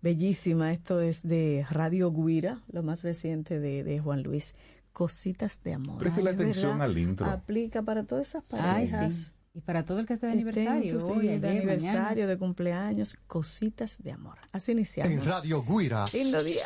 Bellísima. 0.00 0.72
Esto 0.72 1.00
es 1.00 1.22
de 1.22 1.64
Radio 1.70 2.10
Guira, 2.12 2.62
lo 2.72 2.82
más 2.82 3.02
reciente 3.02 3.60
de, 3.60 3.84
de 3.84 4.00
Juan 4.00 4.22
Luis. 4.24 4.56
Cositas 4.92 5.62
de 5.62 5.74
amor. 5.74 5.98
Préstele 5.98 6.30
Ay, 6.30 6.34
atención 6.34 6.72
¿verdad? 6.78 6.86
al 6.90 6.98
intro. 6.98 7.26
Aplica 7.26 7.82
para 7.82 8.04
todas 8.04 8.28
esas 8.28 8.52
Ay, 8.52 8.88
parejas. 8.88 9.14
sí. 9.14 9.32
Y 9.54 9.60
para 9.60 9.84
todo 9.84 9.98
el 9.98 10.06
que 10.06 10.14
esté 10.14 10.26
de 10.26 10.32
aniversario, 10.32 10.98
tú, 10.98 11.00
sí, 11.04 11.12
hoy, 11.12 11.38
de 11.38 11.48
aniversario, 11.48 12.00
mañana. 12.00 12.26
de 12.26 12.38
cumpleaños, 12.38 13.16
cositas 13.26 14.02
de 14.02 14.12
amor. 14.12 14.38
Así 14.50 14.72
iniciamos. 14.72 15.12
En 15.12 15.24
Radio 15.24 15.62
Guira, 15.62 16.06
Lindo 16.12 16.42
día. 16.42 16.64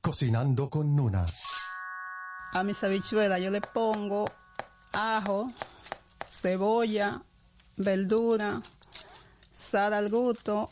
cocinando 0.00 0.70
con 0.70 0.94
Nuna. 0.94 1.26
A 2.52 2.62
mis 2.62 2.82
habichuelas 2.84 3.40
yo 3.42 3.50
le 3.50 3.60
pongo 3.60 4.30
ajo, 4.92 5.48
cebolla, 6.28 7.20
verdura, 7.76 8.62
sal 9.52 9.92
al 9.92 10.08
gusto, 10.08 10.70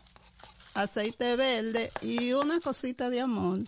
aceite 0.74 1.35
verde 1.37 1.90
y 2.00 2.33
una 2.33 2.61
cosita 2.61 3.11
de 3.11 3.20
amor. 3.20 3.59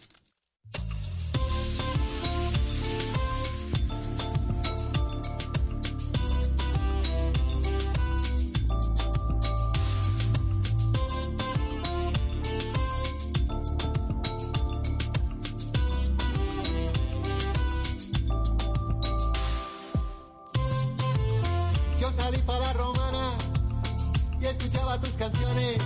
Tus 25.01 25.17
canciones. 25.17 25.79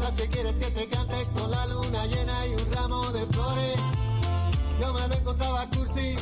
Las 0.00 0.12
que 0.12 0.28
quieres 0.28 0.54
que 0.56 0.70
te 0.70 0.88
cante 0.88 1.26
con 1.36 1.50
la 1.50 1.66
luna 1.66 2.06
llena 2.06 2.46
y 2.46 2.52
un 2.54 2.72
ramo 2.72 3.12
de 3.12 3.26
flores. 3.26 3.80
Yo 4.80 4.92
me 4.92 5.08
lo 5.08 5.14
encontraba 5.14 5.66
cursi, 5.70 6.16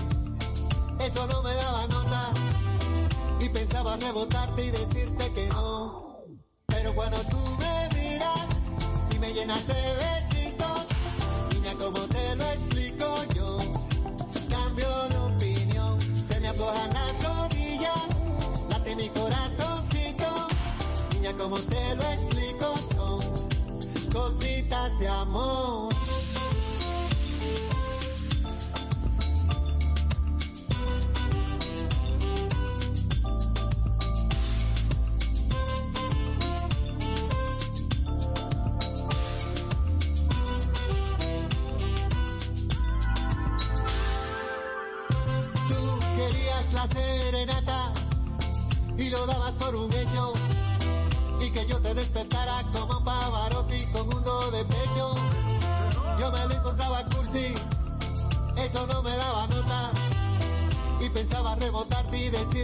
eso 1.01 1.27
no 1.27 1.43
me 1.43 1.55
daba 1.55 1.87
nota. 1.89 2.31
Y 3.41 3.49
pensaba 3.49 3.97
rebotarte 3.97 4.65
y 4.65 4.71
decirte 4.71 5.33
que 5.33 5.47
no. 5.49 6.19
Pero 6.67 6.95
cuando 6.95 7.19
tú 7.31 7.39
me 7.59 7.89
miras 8.01 8.49
y 9.15 9.19
me 9.19 9.33
llenas 9.33 9.67
de 9.67 9.75
besitos, 9.75 10.34
como 21.45 21.59
te 21.59 21.95
lo 21.95 22.03
explico, 22.03 22.75
son 22.95 23.21
cositas 24.11 24.99
de 24.99 25.09
amor. 25.09 25.93
Tú 45.69 45.99
querías 46.17 46.73
la 46.73 46.87
serenata 46.87 47.93
y 48.97 49.11
lo 49.11 49.27
dabas 49.27 49.57
por 49.57 49.75
un 49.75 49.93
hecho. 49.93 50.44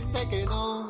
Decirte 0.01 0.29
que 0.29 0.47
no. 0.47 0.90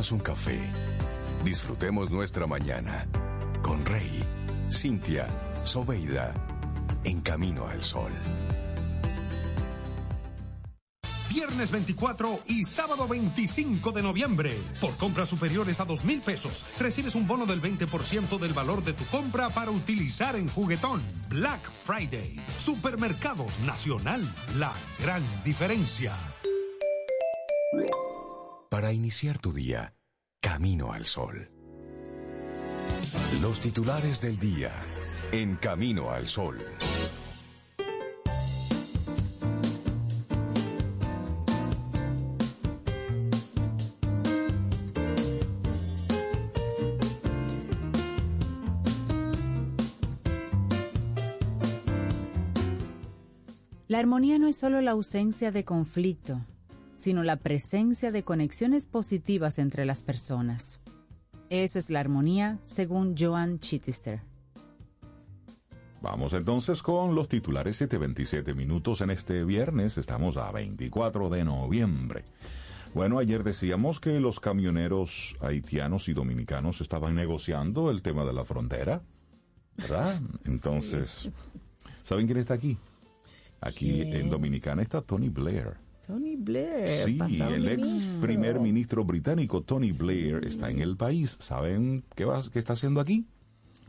Un 0.00 0.18
café. 0.18 0.58
Disfrutemos 1.44 2.10
nuestra 2.10 2.46
mañana 2.46 3.06
con 3.62 3.84
Rey, 3.84 4.24
Cintia, 4.70 5.26
Soveida, 5.62 6.32
en 7.04 7.20
camino 7.20 7.68
al 7.68 7.82
sol. 7.82 8.10
Viernes 11.28 11.70
24 11.70 12.40
y 12.46 12.64
sábado 12.64 13.06
25 13.06 13.92
de 13.92 14.02
noviembre. 14.02 14.58
Por 14.80 14.96
compras 14.96 15.28
superiores 15.28 15.80
a 15.80 15.84
dos 15.84 16.06
mil 16.06 16.22
pesos, 16.22 16.64
recibes 16.78 17.14
un 17.14 17.26
bono 17.28 17.44
del 17.44 17.60
20% 17.60 18.38
del 18.38 18.54
valor 18.54 18.82
de 18.82 18.94
tu 18.94 19.04
compra 19.04 19.50
para 19.50 19.70
utilizar 19.70 20.34
en 20.34 20.48
juguetón. 20.48 21.02
Black 21.28 21.60
Friday. 21.70 22.40
Supermercados 22.56 23.60
Nacional. 23.60 24.34
La 24.56 24.72
gran 24.98 25.22
diferencia. 25.44 26.16
Para 28.70 28.92
iniciar 28.92 29.38
tu 29.38 29.52
día, 29.52 29.96
camino 30.40 30.92
al 30.92 31.04
sol. 31.04 31.50
Los 33.42 33.60
titulares 33.60 34.20
del 34.20 34.38
día, 34.38 34.70
en 35.32 35.56
camino 35.56 36.12
al 36.12 36.28
sol. 36.28 36.56
La 53.88 53.98
armonía 53.98 54.38
no 54.38 54.46
es 54.46 54.56
solo 54.56 54.80
la 54.80 54.92
ausencia 54.92 55.50
de 55.50 55.64
conflicto, 55.64 56.46
sino 57.00 57.22
la 57.22 57.36
presencia 57.36 58.12
de 58.12 58.24
conexiones 58.24 58.86
positivas 58.86 59.58
entre 59.58 59.86
las 59.86 60.02
personas. 60.02 60.80
Eso 61.48 61.78
es 61.78 61.88
la 61.88 62.00
armonía, 62.00 62.58
según 62.62 63.16
Joan 63.18 63.58
Chittister. 63.58 64.20
Vamos 66.02 66.34
entonces 66.34 66.82
con 66.82 67.14
los 67.14 67.28
titulares 67.28 67.80
7.27 67.80 68.54
minutos 68.54 69.00
en 69.00 69.10
este 69.10 69.44
viernes. 69.44 69.96
Estamos 69.96 70.36
a 70.36 70.52
24 70.52 71.30
de 71.30 71.44
noviembre. 71.44 72.24
Bueno, 72.92 73.18
ayer 73.18 73.44
decíamos 73.44 73.98
que 73.98 74.20
los 74.20 74.38
camioneros 74.38 75.36
haitianos 75.40 76.08
y 76.08 76.12
dominicanos 76.12 76.82
estaban 76.82 77.14
negociando 77.14 77.90
el 77.90 78.02
tema 78.02 78.26
de 78.26 78.34
la 78.34 78.44
frontera, 78.44 79.02
¿verdad? 79.76 80.20
Entonces, 80.44 81.30
¿saben 82.02 82.26
quién 82.26 82.38
está 82.38 82.54
aquí? 82.54 82.76
Aquí 83.62 84.02
¿Quién? 84.02 84.14
en 84.14 84.30
Dominicana 84.30 84.82
está 84.82 85.00
Tony 85.00 85.30
Blair. 85.30 85.89
Tony 86.10 86.36
Blair. 86.36 86.88
Sí, 86.88 87.18
el 87.40 87.68
ex 87.68 87.86
ministro. 87.86 88.20
primer 88.26 88.60
ministro 88.60 89.04
británico 89.04 89.62
Tony 89.62 89.92
Blair 89.92 90.44
está 90.44 90.68
en 90.70 90.80
el 90.80 90.96
país. 90.96 91.36
¿Saben 91.40 92.04
qué, 92.16 92.24
va, 92.24 92.42
qué 92.52 92.58
está 92.58 92.72
haciendo 92.72 93.00
aquí? 93.00 93.26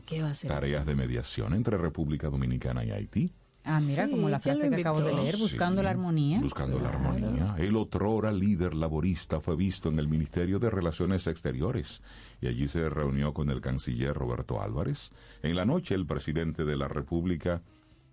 ¿Qué 0.06 0.22
va 0.22 0.28
a 0.28 0.30
hacer? 0.30 0.48
Tareas 0.50 0.86
de 0.86 0.94
mediación 0.94 1.52
entre 1.52 1.76
República 1.78 2.28
Dominicana 2.28 2.84
y 2.84 2.90
Haití. 2.92 3.32
Ah, 3.64 3.80
mira, 3.80 4.06
Sí, 4.06 4.10
como 4.12 4.28
la 4.28 4.40
¿quién 4.40 4.56
frase 4.56 4.70
que 4.74 4.80
acabo 4.80 5.00
de 5.00 5.14
leer, 5.14 5.36
buscando 5.36 5.80
Sí, 5.80 5.84
la 5.84 5.90
armonía. 5.90 6.40
Buscando 6.40 6.80
la 6.80 6.88
armonía. 6.90 7.54
El 7.58 7.76
otrora 7.76 8.32
líder 8.32 8.74
laborista 8.74 9.40
fue 9.40 9.54
visto 9.56 9.88
en 9.88 9.98
el 9.98 10.08
Ministerio 10.08 10.58
de 10.58 10.68
Relaciones 10.70 11.26
Exteriores 11.28 12.02
y 12.40 12.48
allí 12.48 12.66
se 12.68 12.88
reunió 12.88 13.32
con 13.34 13.50
el 13.50 13.60
canciller 13.60 14.14
Roberto 14.14 14.60
Álvarez. 14.62 15.12
En 15.42 15.54
la 15.56 15.64
noche 15.64 15.94
el 15.94 16.06
presidente 16.06 16.64
de 16.64 16.76
la 16.76 16.88
República 16.88 17.62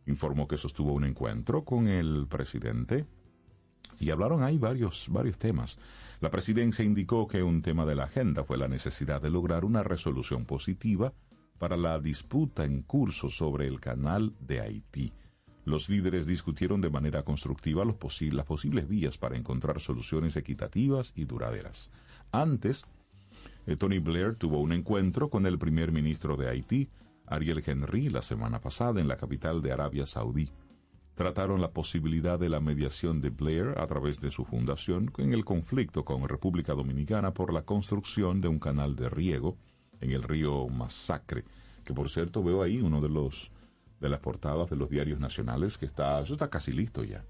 informó 0.06 0.48
que 0.48 0.58
sostuvo 0.58 0.94
un 0.94 1.04
encuentro 1.04 1.64
con 1.64 1.88
el 1.88 2.28
presidente 2.28 3.06
y 4.00 4.12
hablaron 4.12 4.44
ahí 4.44 4.58
varios, 4.58 5.08
varios 5.10 5.38
temas. 5.38 5.78
La 6.22 6.32
presidencia 6.32 6.84
indicó 6.84 7.28
que 7.28 7.44
un 7.44 7.62
tema 7.62 7.86
de 7.86 7.96
la 7.96 8.04
agenda 8.04 8.44
fue 8.44 8.58
la 8.58 8.68
necesidad 8.68 9.22
de 9.22 9.30
lograr 9.30 9.66
una 9.66 9.84
resolución 9.84 10.46
positiva 10.46 11.14
para 11.58 11.78
la 11.78 12.00
disputa 12.00 12.66
en 12.66 12.82
curso 12.82 13.30
sobre 13.30 13.68
el 13.68 13.80
canal 13.80 14.34
de 14.40 14.62
Haití. 14.62 15.14
Los 15.66 15.88
líderes 15.88 16.26
discutieron 16.26 16.82
de 16.82 16.90
manera 16.90 17.24
constructiva 17.24 17.86
los 17.86 17.98
las 18.34 18.46
posibles 18.46 18.88
vías 18.88 19.18
para 19.18 19.38
encontrar 19.38 19.80
soluciones 19.80 20.36
equitativas 20.36 21.14
y 21.16 21.26
duraderas. 21.26 21.90
Antes, 22.32 22.86
eh, 23.68 23.76
Tony 23.76 24.00
Blair 24.00 24.36
tuvo 24.36 24.60
un 24.60 24.72
encuentro 24.72 25.30
con 25.30 25.46
el 25.46 25.60
primer 25.60 25.92
ministro 25.92 26.38
de 26.38 26.50
Haití, 26.50 26.90
Ariel 27.28 27.62
Henry, 27.66 28.10
la 28.10 28.22
semana 28.22 28.60
pasada 28.60 29.00
en 29.00 29.08
la 29.08 29.18
capital 29.18 29.62
de 29.62 29.72
Arabia 29.72 30.06
Saudí. 30.06 30.50
Trataron 31.20 31.60
la 31.60 31.74
posibilidad 31.74 32.40
de 32.40 32.48
la 32.48 32.62
mediación 32.62 33.20
de 33.20 33.30
Blair 33.30 33.74
a 33.76 33.86
través 33.88 34.22
de 34.22 34.32
su 34.32 34.46
fundación 34.46 35.12
en 35.18 35.34
el 35.34 35.44
conflicto 35.44 36.06
con 36.06 36.26
República 36.30 36.76
Dominicana 36.76 37.34
por 37.34 37.52
la 37.52 37.64
construcción 37.64 38.40
de 38.40 38.48
un 38.48 38.58
canal 38.58 38.96
de 38.96 39.10
riego 39.10 39.58
en 40.00 40.12
el 40.12 40.24
río 40.24 40.70
Masacre, 40.70 41.44
que 41.84 41.94
por 41.94 42.10
cierto 42.10 42.42
veo 42.42 42.64
ahí 42.64 42.80
uno 42.80 43.02
de 43.02 43.10
los 43.10 43.52
de 44.00 44.08
las 44.08 44.20
portadas 44.20 44.70
de 44.70 44.78
los 44.78 44.90
diarios 44.90 45.20
nacionales, 45.20 45.78
que 45.78 45.88
está, 45.88 46.22
eso 46.22 46.32
está 46.32 46.50
casi 46.50 46.72
listo 46.72 47.04
ya. 47.04 47.26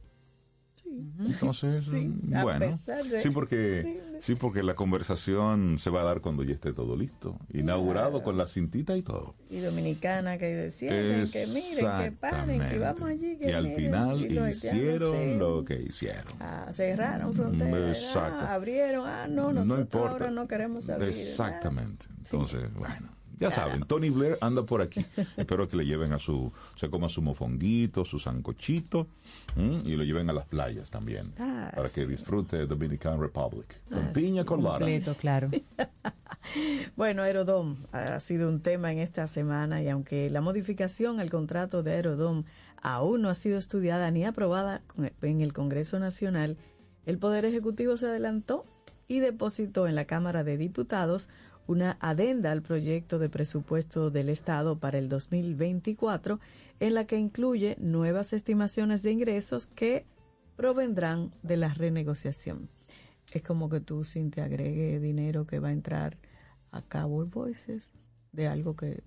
Entonces, 1.25 1.83
Sí, 1.91 2.11
a 2.33 2.43
bueno, 2.43 2.77
pesar 2.77 3.03
de- 3.05 3.21
sí 3.21 3.29
porque, 3.29 3.81
sí, 3.83 3.99
sí, 4.21 4.35
porque 4.35 4.63
la 4.63 4.75
conversación 4.75 5.77
se 5.79 5.89
va 5.89 6.01
a 6.01 6.03
dar 6.05 6.21
cuando 6.21 6.43
ya 6.43 6.53
esté 6.53 6.73
todo 6.73 6.95
listo, 6.95 7.37
inaugurado 7.53 8.23
con 8.23 8.37
la 8.37 8.47
cintita 8.47 8.95
y 8.97 9.01
todo. 9.01 9.35
Y 9.49 9.59
dominicana 9.59 10.37
que 10.37 10.47
decían 10.47 10.93
que 11.31 11.45
miren, 11.53 11.97
que 12.03 12.11
paren, 12.17 12.61
que 12.69 12.77
vamos 12.79 13.03
allí. 13.03 13.37
Que 13.37 13.49
y 13.49 13.51
al 13.53 13.63
miren, 13.63 13.77
final 13.77 14.31
y 14.31 14.49
hicieron 14.49 15.39
lo 15.39 15.63
que 15.65 15.81
hicieron. 15.81 16.33
ah, 16.39 16.67
cerraron 16.71 17.33
fronteras, 17.33 17.97
Exacto. 17.97 18.37
ah, 18.45 18.53
abrieron, 18.53 19.07
ah, 19.07 19.27
no, 19.27 19.51
nosotros 19.53 19.67
no 19.67 19.79
importa. 19.81 20.11
ahora 20.11 20.31
no 20.31 20.47
queremos 20.47 20.89
abrir. 20.89 21.09
Exactamente. 21.09 22.07
Entonces, 22.17 22.73
bueno, 22.75 23.09
ya 23.39 23.51
saben, 23.51 23.83
Tony 23.83 24.09
Blair 24.09 24.37
anda 24.41 24.63
por 24.63 24.81
aquí. 24.81 25.05
Espero 25.37 25.67
que 25.67 25.77
le 25.77 25.85
lleven 25.85 26.13
a 26.13 26.19
su, 26.19 26.51
se 26.75 26.89
coma 26.89 27.09
su 27.09 27.21
mofonguito, 27.21 28.03
su 28.05 28.19
sancochito, 28.19 29.07
¿m? 29.55 29.81
y 29.85 29.95
lo 29.95 30.03
lleven 30.03 30.29
a 30.29 30.33
las 30.33 30.45
playas 30.45 30.89
también, 30.91 31.31
Ah, 31.39 31.71
para 31.75 31.89
que 31.89 32.05
disfrute 32.05 32.65
Dominican 32.65 33.19
Republic. 33.19 33.81
Con 33.89 33.99
Ah, 33.99 34.11
piña 34.13 34.43
colada. 34.45 34.79
Completo, 34.79 35.15
claro. 35.15 35.49
Bueno, 36.95 37.21
Aerodom 37.21 37.77
ha 37.91 38.19
sido 38.19 38.49
un 38.49 38.61
tema 38.61 38.91
en 38.91 38.97
esta 38.99 39.27
semana 39.27 39.83
y 39.83 39.89
aunque 39.89 40.29
la 40.29 40.41
modificación 40.41 41.19
al 41.19 41.29
contrato 41.29 41.83
de 41.83 41.91
Aerodom 41.93 42.43
aún 42.81 43.21
no 43.21 43.29
ha 43.29 43.35
sido 43.35 43.57
estudiada 43.59 44.09
ni 44.09 44.25
aprobada 44.25 44.81
con- 44.87 45.11
en 45.21 45.41
el 45.41 45.53
Congreso 45.53 45.99
Nacional, 45.99 46.57
el 47.05 47.17
Poder 47.19 47.45
Ejecutivo 47.45 47.97
se 47.97 48.07
adelantó 48.07 48.65
y 49.07 49.19
depositó 49.19 49.87
en 49.87 49.95
la 49.95 50.05
Cámara 50.05 50.43
de 50.43 50.57
Diputados 50.57 51.29
una 51.69 51.97
adenda 51.99 52.51
al 52.51 52.63
proyecto 52.63 53.19
de 53.19 53.29
presupuesto 53.29 54.09
del 54.09 54.29
Estado 54.29 54.79
para 54.79 54.97
el 54.97 55.07
2024 55.07 56.39
en 56.79 56.95
la 56.95 57.05
que 57.05 57.19
incluye 57.19 57.75
nuevas 57.79 58.33
estimaciones 58.33 59.03
de 59.03 59.11
ingresos 59.11 59.67
que 59.67 60.07
provendrán 60.55 61.31
de 61.43 61.57
la 61.57 61.71
renegociación. 61.71 62.69
Es 63.31 63.43
como 63.43 63.69
que 63.69 63.81
tú 63.81 64.03
sin 64.03 64.31
te 64.31 64.41
agregue 64.41 64.99
dinero 64.99 65.45
que 65.45 65.59
va 65.59 65.67
a 65.67 65.71
entrar 65.71 66.17
a 66.71 66.81
Cabo 66.81 67.23
Voices 67.27 67.91
de 68.31 68.47
algo 68.47 68.75
que 68.75 69.03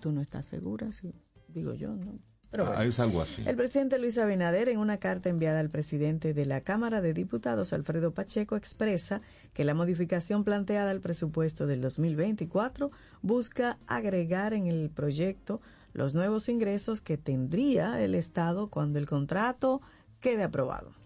tú 0.00 0.10
no 0.10 0.20
estás 0.20 0.46
segura, 0.46 0.92
si, 0.92 1.14
digo 1.46 1.74
yo, 1.74 1.94
¿no? 1.94 2.18
Pero 2.50 2.64
bueno. 2.64 2.80
Ah, 2.80 2.84
es 2.84 2.98
algo 2.98 3.22
así. 3.22 3.42
El 3.46 3.56
presidente 3.56 3.98
Luis 3.98 4.18
Abinader, 4.18 4.68
en 4.68 4.78
una 4.78 4.96
carta 4.96 5.28
enviada 5.28 5.60
al 5.60 5.70
presidente 5.70 6.34
de 6.34 6.46
la 6.46 6.62
Cámara 6.62 7.00
de 7.00 7.14
Diputados, 7.14 7.72
Alfredo 7.72 8.12
Pacheco, 8.12 8.56
expresa 8.56 9.20
que 9.52 9.64
la 9.64 9.74
modificación 9.74 10.42
planteada 10.42 10.90
al 10.90 11.00
presupuesto 11.00 11.66
del 11.66 11.80
2024 11.80 12.90
busca 13.22 13.78
agregar 13.86 14.52
en 14.52 14.66
el 14.66 14.90
proyecto 14.90 15.60
los 15.92 16.14
nuevos 16.14 16.48
ingresos 16.48 17.00
que 17.00 17.16
tendría 17.16 18.02
el 18.02 18.14
Estado 18.14 18.68
cuando 18.68 18.98
el 18.98 19.06
contrato 19.06 19.80
quede 20.20 20.42
aprobado. 20.42 20.99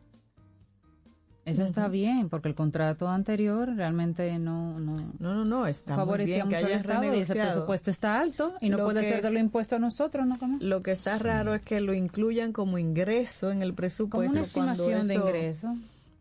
Eso 1.44 1.62
está 1.62 1.88
bien, 1.88 2.30
porque 2.30 2.48
el 2.48 2.54
contrato 2.54 3.06
anterior 3.08 3.68
realmente 3.76 4.38
no, 4.38 4.80
no, 4.80 4.94
No, 5.18 5.34
no, 5.34 5.44
no, 5.44 5.66
está 5.66 5.92
muy 5.94 5.96
favorecía 6.04 6.36
bien 6.36 6.48
que 6.48 6.54
mucho 6.54 6.58
al 6.66 6.72
hayas 6.72 6.80
Estado 6.86 7.14
y 7.14 7.18
ese 7.20 7.34
presupuesto 7.34 7.90
está 7.90 8.18
alto 8.18 8.54
y 8.62 8.70
no 8.70 8.78
Lo 8.78 8.84
puede 8.84 9.02
que 9.02 9.10
ser 9.10 9.22
de 9.22 9.30
lo 9.30 9.38
impuesto 9.38 9.76
a 9.76 9.78
nosotros, 9.78 10.26
¿no? 10.26 10.38
¿Cómo? 10.38 10.56
Lo 10.60 10.82
que 10.82 10.92
está 10.92 11.18
raro 11.18 11.52
es 11.54 11.60
que 11.60 11.80
lo 11.80 11.92
incluyan 11.92 12.52
como 12.54 12.78
ingreso 12.78 13.50
en 13.50 13.60
el 13.60 13.68
Como 13.70 13.76
presupuesto. 13.76 14.32
una 14.32 14.42
cuando 14.54 14.72
estimación 14.72 15.06
de 15.08 15.14
eso- 15.14 15.22
ingreso. 15.28 15.66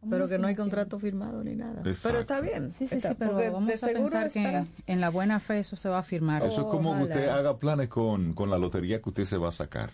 Como 0.02 0.12
Pero 0.12 0.26
una 0.26 0.34
que 0.34 0.38
no 0.40 0.48
hay 0.50 0.56
contrato 0.56 1.00
firmado 1.00 1.42
ni 1.46 1.56
nada. 1.56 1.82
Exacto. 1.86 2.10
Pero 2.10 2.20
está 2.20 2.42
bien. 2.42 2.72
Sí, 2.72 2.90
sí, 2.90 2.96
está- 2.96 3.10
sí, 3.12 3.16
pero 3.18 3.32
vamos 3.36 3.68
de 3.70 3.74
a 3.76 3.78
pensar 3.94 4.28
estará- 4.28 4.66
que 4.66 4.92
en 4.92 5.00
la 5.00 5.10
buena 5.10 5.40
fe 5.40 5.60
eso 5.60 5.78
se 5.78 5.88
va 5.88 6.00
a 6.00 6.04
firmar. 6.04 6.44
Eso 6.44 6.60
es 6.64 6.68
como 6.68 6.90
que 6.98 7.04
Ojalá. 7.04 7.06
usted 7.06 7.30
haga 7.30 7.58
planes 7.60 7.88
con, 7.88 8.34
con 8.34 8.50
la 8.50 8.58
lotería 8.58 9.02
que 9.02 9.08
usted 9.08 9.24
se 9.24 9.38
va 9.38 9.48
a 9.48 9.52
sacar. 9.54 9.92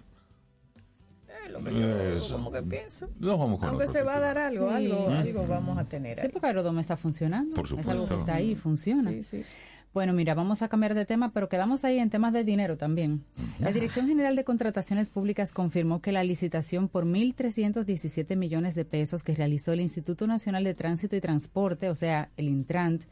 Lo 1.61 1.69
que 1.69 1.79
yo 1.79 2.17
Eso. 2.17 2.33
como 2.35 2.51
que 2.51 2.61
pienso. 2.61 3.09
Nos 3.19 3.37
vamos 3.39 3.59
con 3.59 3.69
Aunque 3.69 3.87
se 3.87 4.01
va 4.03 4.15
a 4.17 4.19
dar 4.19 4.37
algo, 4.37 4.69
Sí. 4.69 4.75
algo, 4.75 5.09
Mm. 5.09 5.13
algo 5.13 5.47
vamos 5.47 5.77
a 5.77 5.85
tener. 5.85 6.17
Sí, 6.19 6.25
ahí. 6.27 6.31
porque 6.31 6.47
Aerodom 6.47 6.79
está 6.79 6.97
funcionando. 6.97 7.55
Por 7.55 7.65
Es 7.65 7.71
algo 7.73 7.83
supuesto. 7.83 8.07
que 8.07 8.19
está 8.19 8.33
ahí, 8.35 8.55
funciona. 8.55 9.09
Sí, 9.11 9.23
sí. 9.23 9.43
Bueno, 9.91 10.13
mira, 10.13 10.35
vamos 10.35 10.61
a 10.61 10.67
cambiar 10.69 10.93
de 10.93 11.05
tema, 11.05 11.31
pero 11.33 11.49
quedamos 11.49 11.83
ahí 11.83 11.97
en 11.97 12.11
temas 12.11 12.31
de 12.31 12.43
dinero 12.43 12.77
también. 12.77 13.23
La 13.59 13.71
Dirección 13.71 14.07
General 14.07 14.35
de 14.35 14.43
Contrataciones 14.43 15.09
Públicas 15.09 15.51
confirmó 15.51 15.99
que 15.99 16.11
la 16.11 16.23
licitación 16.23 16.89
por 16.89 17.05
1.317 17.05 18.35
millones 18.35 18.75
de 18.75 18.85
pesos 18.85 19.23
que 19.23 19.33
realizó 19.33 19.73
el 19.73 19.81
Instituto 19.81 20.27
Nacional 20.27 20.63
de 20.63 20.75
Tránsito 20.75 21.15
y 21.15 21.21
Transporte, 21.21 21.89
o 21.89 21.95
sea, 21.95 22.29
el 22.37 22.49
Intrant, 22.49 23.03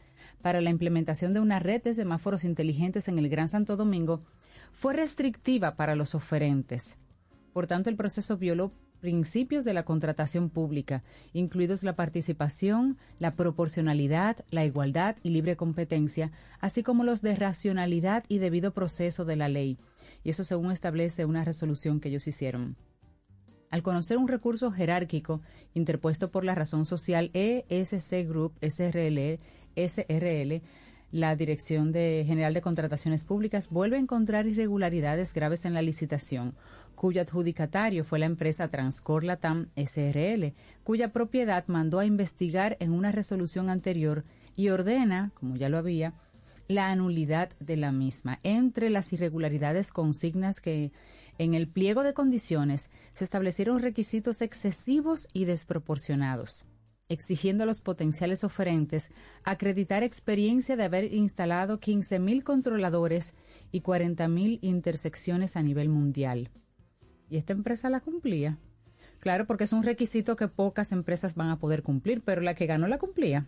para 0.43 0.61
la 0.61 0.69
implementación 0.69 1.33
de 1.33 1.39
una 1.39 1.57
red 1.57 1.81
de 1.81 1.95
semáforos 1.95 2.43
inteligentes 2.43 3.07
en 3.07 3.17
el 3.17 3.27
Gran 3.27 3.47
Santo 3.47 3.75
Domingo, 3.75 4.21
fue 4.71 4.93
restrictiva 4.93 5.75
para 5.75 5.95
los 5.95 6.13
oferentes. 6.13 6.95
Por 7.57 7.65
tanto, 7.65 7.89
el 7.89 7.95
proceso 7.95 8.37
violó 8.37 8.71
principios 8.99 9.65
de 9.65 9.73
la 9.73 9.83
contratación 9.83 10.51
pública, 10.51 11.01
incluidos 11.33 11.81
la 11.81 11.95
participación, 11.95 12.99
la 13.17 13.33
proporcionalidad, 13.33 14.45
la 14.51 14.63
igualdad 14.63 15.15
y 15.23 15.31
libre 15.31 15.55
competencia, 15.55 16.31
así 16.59 16.83
como 16.83 17.03
los 17.03 17.23
de 17.23 17.35
racionalidad 17.35 18.25
y 18.27 18.37
debido 18.37 18.75
proceso 18.75 19.25
de 19.25 19.37
la 19.37 19.49
ley. 19.49 19.79
Y 20.23 20.29
eso 20.29 20.43
según 20.43 20.71
establece 20.71 21.25
una 21.25 21.43
resolución 21.45 21.99
que 21.99 22.09
ellos 22.09 22.27
hicieron. 22.27 22.75
Al 23.71 23.81
conocer 23.81 24.17
un 24.17 24.27
recurso 24.27 24.71
jerárquico 24.71 25.41
interpuesto 25.73 26.29
por 26.29 26.45
la 26.45 26.53
razón 26.53 26.85
social 26.85 27.31
ESC 27.33 28.27
Group 28.27 28.53
SRL, 28.61 29.39
SRL, 29.75 30.61
la 31.11 31.35
Dirección 31.35 31.93
de 31.93 32.25
General 32.27 32.53
de 32.53 32.61
Contrataciones 32.61 33.23
Públicas 33.23 33.69
vuelve 33.69 33.95
a 33.95 34.01
encontrar 34.01 34.45
irregularidades 34.45 35.33
graves 35.33 35.63
en 35.63 35.73
la 35.73 35.81
licitación, 35.81 36.53
cuyo 36.97 37.21
adjudicatario 37.21 38.03
fue 38.03 38.17
la 38.17 38.25
empresa 38.25 38.67
Transcor 38.69 39.23
Latam 39.23 39.69
SRL, 39.75 40.53
cuya 40.83 41.13
propiedad 41.13 41.63
mandó 41.67 41.99
a 41.99 42.05
investigar 42.05 42.75
en 42.79 42.91
una 42.91 43.11
resolución 43.11 43.69
anterior 43.69 44.25
y 44.55 44.69
ordena, 44.69 45.31
como 45.35 45.55
ya 45.55 45.69
lo 45.69 45.77
había, 45.77 46.15
la 46.67 46.89
anulidad 46.89 47.51
de 47.59 47.77
la 47.77 47.91
misma. 47.91 48.39
Entre 48.41 48.89
las 48.89 49.13
irregularidades 49.13 49.91
consignas 49.91 50.59
que 50.59 50.91
en 51.37 51.53
el 51.53 51.67
pliego 51.67 52.01
de 52.01 52.15
condiciones 52.15 52.91
se 53.13 53.23
establecieron 53.23 53.79
requisitos 53.79 54.41
excesivos 54.41 55.29
y 55.33 55.45
desproporcionados, 55.45 56.65
exigiendo 57.09 57.61
a 57.61 57.67
los 57.67 57.81
potenciales 57.81 58.43
oferentes 58.43 59.11
acreditar 59.43 60.01
experiencia 60.01 60.75
de 60.75 60.85
haber 60.85 61.13
instalado 61.13 61.79
15.000 61.79 62.41
controladores 62.41 63.35
y 63.71 63.81
40.000 63.81 64.57
intersecciones 64.63 65.55
a 65.55 65.61
nivel 65.61 65.89
mundial. 65.89 66.49
Y 67.29 67.37
esta 67.37 67.53
empresa 67.53 67.89
la 67.89 67.99
cumplía. 67.99 68.57
Claro, 69.19 69.45
porque 69.45 69.65
es 69.65 69.73
un 69.73 69.83
requisito 69.83 70.35
que 70.35 70.47
pocas 70.47 70.91
empresas 70.91 71.35
van 71.35 71.49
a 71.49 71.59
poder 71.59 71.83
cumplir, 71.83 72.21
pero 72.21 72.41
la 72.41 72.53
que 72.53 72.67
ganó 72.67 72.87
la 72.87 72.99
cumplía. 72.99 73.45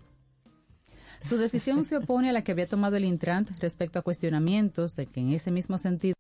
Su 1.22 1.38
decisión 1.38 1.84
se 1.84 1.98
opone 1.98 2.30
a 2.30 2.34
la 2.34 2.44
que 2.44 2.54
había 2.54 2.68
tomado 2.68 2.96
el 2.96 3.06
Intrant 3.06 3.50
respecto 3.60 4.00
a 4.00 4.02
cuestionamientos 4.02 4.96
de 4.96 5.06
que 5.06 5.20
en 5.20 5.34
ese 5.34 5.52
mismo 5.52 5.78
sentido 5.78 6.16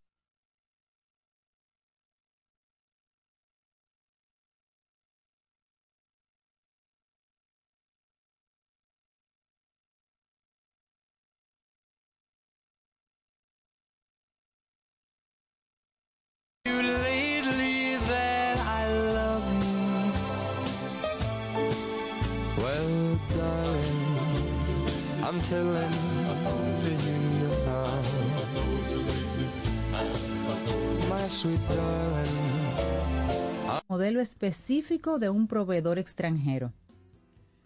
Modelo 33.88 34.20
específico 34.20 35.20
de 35.20 35.30
un 35.30 35.48
proveedor 35.48 36.00
extranjero. 36.00 36.74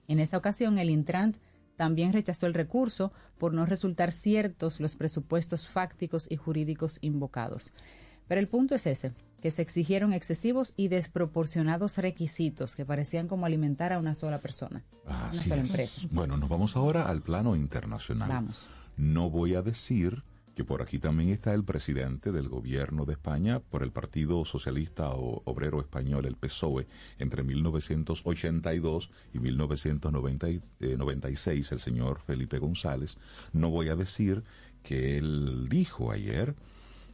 En 0.08 0.20
esa 0.20 0.38
ocasión, 0.38 0.78
el 0.80 0.90
Intrant 0.90 1.38
también 1.76 2.14
rechazó 2.14 2.46
el 2.46 2.54
recurso 2.54 3.12
por 3.38 3.54
no 3.54 3.66
resultar 3.66 4.12
ciertos 4.12 4.80
los 4.80 4.96
presupuestos 4.96 5.68
fácticos 5.68 6.32
y 6.32 6.36
jurídicos 6.36 6.98
invocados. 7.02 7.74
Pero 8.28 8.40
el 8.40 8.48
punto 8.48 8.76
es 8.76 8.88
ese, 8.88 9.12
que 9.44 9.52
se 9.52 9.62
exigieron 9.62 10.14
excesivos 10.14 10.74
y 10.78 10.88
desproporcionados 10.88 11.98
requisitos 11.98 12.78
que 12.78 12.86
parecían 12.86 13.28
como 13.28 13.46
alimentar 13.46 13.92
a 13.92 14.00
una 14.00 14.16
sola 14.16 14.40
persona, 14.40 14.86
una 15.06 15.34
sola 15.34 15.62
es. 15.62 15.70
empresa. 15.70 16.02
Bueno, 16.12 16.38
nos 16.38 16.48
vamos 16.48 16.78
ahora 16.78 17.10
al 17.10 17.22
plano 17.22 17.58
internacional. 17.58 18.30
Vamos. 18.30 18.70
No 18.96 19.30
voy 19.30 19.56
a 19.56 19.62
decir 19.62 20.24
que 20.56 20.64
por 20.64 20.82
aquí 20.82 20.98
también 20.98 21.28
está 21.28 21.54
el 21.54 21.66
presidente 21.66 22.32
del 22.32 22.48
gobierno 22.48 23.04
de 23.04 23.16
España 23.16 23.60
por 23.60 23.84
el 23.84 23.92
Partido 23.92 24.46
Socialista 24.46 25.10
o 25.10 25.42
Obrero 25.44 25.82
Español, 25.82 26.26
el 26.26 26.38
PSOE, 26.38 26.88
entre 27.20 27.44
1982 27.44 29.12
y 29.34 29.40
1996, 29.40 31.72
el 31.74 31.80
señor 31.82 32.22
Felipe 32.22 32.60
González. 32.60 33.18
No 33.52 33.70
voy 33.70 33.90
a 33.90 33.98
decir 33.98 34.46
que 34.84 35.18
él 35.18 35.68
dijo 35.68 36.14
ayer 36.14 36.56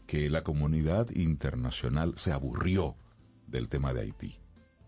que 0.10 0.28
la 0.32 0.43
comunidad 0.43 1.12
internacional 1.12 2.16
se 2.18 2.32
aburrió 2.32 2.95
del 3.45 3.68
tema 3.68 3.93
de 3.93 4.01
Haití. 4.01 4.39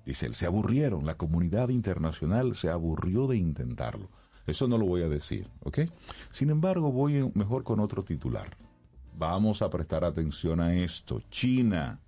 Dice 0.04 0.26
él, 0.26 0.34
se 0.34 0.48
aburrieron, 0.48 1.06
la 1.06 1.16
comunidad 1.16 1.70
internacional 1.70 2.56
se 2.56 2.72
aburrió 2.72 3.28
de 3.28 3.38
intentarlo. 3.38 4.10
Eso 4.48 4.68
no 4.68 4.80
lo 4.80 4.88
voy 4.88 5.04
a 5.04 5.10
decir, 5.10 5.48
¿ok? 5.60 5.82
Sin 6.32 6.50
embargo, 6.50 6.92
voy 6.92 7.32
mejor 7.36 7.64
con 7.64 7.80
otro 7.80 8.04
titular. 8.04 8.58
Vamos 9.16 9.62
a 9.62 9.70
prestar 9.70 10.06
atención 10.06 10.60
a 10.60 10.74
esto. 10.74 11.22
China, 11.30 12.02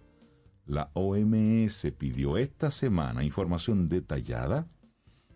la 0.65 0.89
OMS 0.93 1.93
pidió 1.95 2.37
esta 2.37 2.71
semana 2.71 3.23
información 3.23 3.89
detallada 3.89 4.67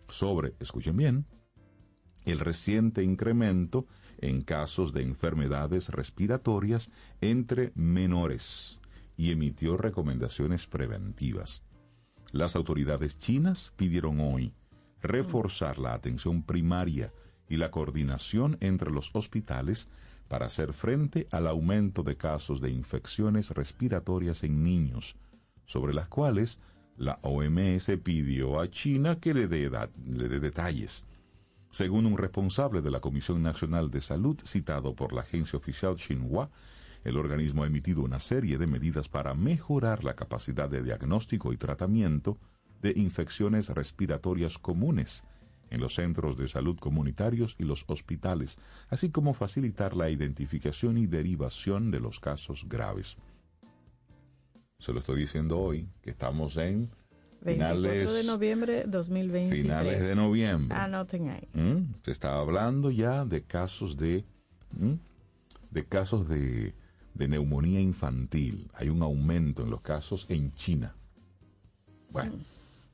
sobre, 0.08 0.54
escuchen 0.58 0.96
bien, 0.96 1.26
el 2.24 2.40
reciente 2.40 3.04
incremento 3.04 3.86
en 4.18 4.42
casos 4.42 4.92
de 4.92 5.02
enfermedades 5.02 5.88
respiratorias 5.88 6.90
entre 7.20 7.72
menores 7.74 8.80
y 9.16 9.32
emitió 9.32 9.76
recomendaciones 9.76 10.66
preventivas. 10.66 11.62
Las 12.32 12.56
autoridades 12.56 13.18
chinas 13.18 13.72
pidieron 13.76 14.20
hoy 14.20 14.52
reforzar 15.00 15.78
la 15.78 15.94
atención 15.94 16.42
primaria 16.42 17.12
y 17.48 17.56
la 17.56 17.70
coordinación 17.70 18.56
entre 18.60 18.90
los 18.90 19.10
hospitales 19.14 19.88
para 20.28 20.46
hacer 20.46 20.72
frente 20.72 21.26
al 21.30 21.46
aumento 21.46 22.02
de 22.02 22.16
casos 22.16 22.60
de 22.60 22.70
infecciones 22.70 23.50
respiratorias 23.50 24.44
en 24.44 24.62
niños, 24.62 25.16
sobre 25.64 25.94
las 25.94 26.08
cuales 26.08 26.60
la 26.96 27.18
OMS 27.22 27.90
pidió 28.02 28.60
a 28.60 28.68
China 28.68 29.18
que 29.20 29.32
le 29.32 29.48
dé, 29.48 29.70
le 30.06 30.28
dé 30.28 30.40
detalles. 30.40 31.06
Según 31.70 32.06
un 32.06 32.16
responsable 32.16 32.80
de 32.80 32.90
la 32.90 33.00
Comisión 33.00 33.42
Nacional 33.42 33.90
de 33.90 34.00
Salud 34.00 34.38
citado 34.44 34.94
por 34.94 35.12
la 35.12 35.20
agencia 35.20 35.56
oficial 35.56 35.96
Xinhua, 35.96 36.50
el 37.04 37.16
organismo 37.16 37.62
ha 37.62 37.66
emitido 37.66 38.02
una 38.02 38.20
serie 38.20 38.58
de 38.58 38.66
medidas 38.66 39.08
para 39.08 39.34
mejorar 39.34 40.02
la 40.02 40.14
capacidad 40.14 40.68
de 40.68 40.82
diagnóstico 40.82 41.52
y 41.52 41.56
tratamiento 41.56 42.38
de 42.82 42.92
infecciones 42.96 43.68
respiratorias 43.68 44.58
comunes 44.58 45.24
en 45.70 45.80
los 45.80 45.94
centros 45.94 46.36
de 46.36 46.48
salud 46.48 46.78
comunitarios 46.78 47.54
y 47.58 47.64
los 47.64 47.84
hospitales, 47.88 48.58
así 48.88 49.10
como 49.10 49.34
facilitar 49.34 49.94
la 49.94 50.10
identificación 50.10 50.96
y 50.96 51.06
derivación 51.06 51.90
de 51.90 52.00
los 52.00 52.20
casos 52.20 52.64
graves. 52.68 53.16
Se 54.78 54.92
lo 54.92 55.00
estoy 55.00 55.20
diciendo 55.20 55.58
hoy, 55.58 55.88
que 56.00 56.10
estamos 56.10 56.56
en 56.56 56.90
24 56.90 56.97
finales 57.44 58.12
de 58.14 58.24
noviembre 58.24 58.84
2023. 58.86 59.62
finales 59.62 60.00
de 60.00 60.14
noviembre. 60.14 60.76
Anoten 60.76 61.30
ahí. 61.30 61.48
¿Mm? 61.52 61.94
Se 62.04 62.10
está 62.10 62.38
hablando 62.38 62.90
ya 62.90 63.24
de 63.24 63.42
casos 63.42 63.96
de 63.96 64.24
¿Mm? 64.72 64.94
de 65.70 65.84
casos 65.86 66.28
de, 66.28 66.74
de 67.14 67.28
neumonía 67.28 67.80
infantil. 67.80 68.70
Hay 68.74 68.88
un 68.88 69.02
aumento 69.02 69.62
en 69.62 69.70
los 69.70 69.80
casos 69.80 70.26
en 70.30 70.52
China. 70.54 70.94
Bueno, 72.10 72.32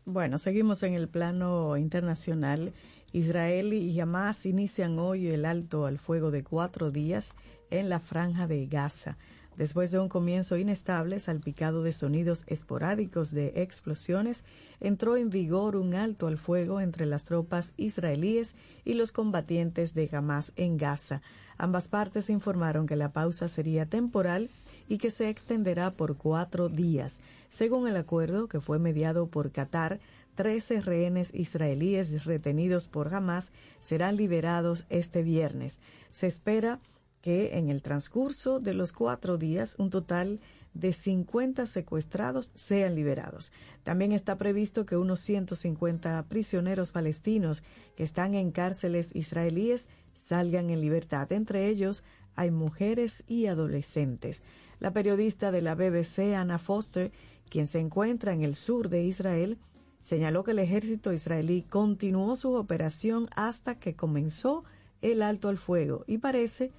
Bueno, 0.05 0.39
seguimos 0.39 0.83
en 0.83 0.95
el 0.95 1.09
plano 1.09 1.77
internacional. 1.77 2.73
Israel 3.13 3.73
y 3.73 3.99
Hamas 4.01 4.45
inician 4.45 4.99
hoy 4.99 5.29
el 5.29 5.45
alto 5.45 5.87
al 5.87 5.99
fuego 5.99 6.33
de 6.33 6.43
cuatro 6.43 6.91
días 6.91 7.33
en 7.71 7.89
la 7.89 8.01
franja 8.01 8.49
de 8.49 8.67
Gaza. 8.67 9.17
Después 9.57 9.93
de 9.93 10.01
un 10.01 10.09
comienzo 10.09 10.57
inestable, 10.57 11.21
salpicado 11.21 11.83
de 11.83 11.93
sonidos 11.93 12.45
esporádicos 12.49 13.31
de 13.31 13.53
explosiones, 13.57 14.45
entró 14.81 15.17
en 15.17 15.31
vigor 15.31 15.77
un 15.77 15.95
alto 15.95 16.27
al 16.27 16.39
fuego 16.39 16.81
entre 16.81 17.07
las 17.07 17.25
tropas 17.25 17.75
israelíes 17.77 18.57
y 18.85 18.95
los 18.95 19.13
combatientes 19.13 19.95
de 19.95 20.09
Hamas 20.13 20.53
en 20.57 20.77
Gaza. 20.77 21.23
Ambas 21.57 21.87
partes 21.87 22.31
informaron 22.31 22.87
que 22.87 22.97
la 22.97 23.13
pausa 23.13 23.47
sería 23.47 23.87
temporal 23.87 24.51
y 24.89 24.99
que 24.99 25.13
se 25.13 25.29
extenderá 25.29 25.93
por 25.93 26.17
cuatro 26.17 26.69
días. 26.69 27.21
Según 27.49 27.87
el 27.87 27.97
acuerdo 27.97 28.49
que 28.49 28.61
fue 28.61 28.81
mediado 28.81 29.29
por 29.29 29.53
Qatar, 29.53 30.01
13 30.35 30.81
rehenes 30.81 31.33
israelíes 31.33 32.25
retenidos 32.25 32.89
por 32.89 33.15
Hamas 33.15 33.53
serán 33.81 34.17
liberados 34.17 34.85
este 34.89 35.23
viernes. 35.23 35.79
Se 36.11 36.27
espera 36.27 36.81
que 37.25 37.57
en 37.57 37.71
el 37.71 37.81
transcurso 37.81 38.61
de 38.61 38.75
los 38.75 38.93
cuatro 38.93 39.39
días 39.39 39.77
un 39.79 39.89
total 39.89 40.41
de 40.75 40.93
50 40.93 41.67
secuestrados 41.67 42.51
sean 42.55 42.95
liberados. 42.95 43.51
También 43.83 44.13
está 44.13 44.37
previsto 44.37 44.85
que 44.85 44.99
unos 44.99 45.21
150 45.21 46.23
prisioneros 46.29 46.93
palestinos 46.93 47.63
que 47.97 48.05
están 48.05 48.35
en 48.35 48.51
cárceles 48.51 49.09
israelíes 49.17 49.89
salgan 50.23 50.69
en 50.69 50.83
libertad. 50.83 51.33
Entre 51.33 51.69
ellos 51.69 52.05
hay 52.37 52.51
mujeres 52.51 53.25
y 53.27 53.47
adolescentes. 53.47 54.43
La 54.79 54.93
periodista 54.93 55.51
de 55.51 55.63
la 55.63 55.75
BBC, 55.75 56.35
Anna 56.37 56.59
Foster, 56.59 57.11
quien 57.49 57.69
se 57.69 57.79
encuentra 57.79 58.35
en 58.35 58.43
el 58.43 58.55
sur 58.55 58.91
de 58.91 59.03
Israel, 59.03 59.57
señaló 60.03 60.45
que 60.45 60.51
el 60.51 60.59
ejército 60.59 61.11
israelí 61.11 61.63
continuó 61.63 62.37
su 62.37 62.53
operación 62.53 63.29
hasta 63.35 63.79
que 63.79 63.97
comenzó 63.97 64.65
el 65.01 65.23
alto 65.23 65.49
al 65.49 65.57
fuego 65.57 66.05
y 66.07 66.19
parece 66.19 66.71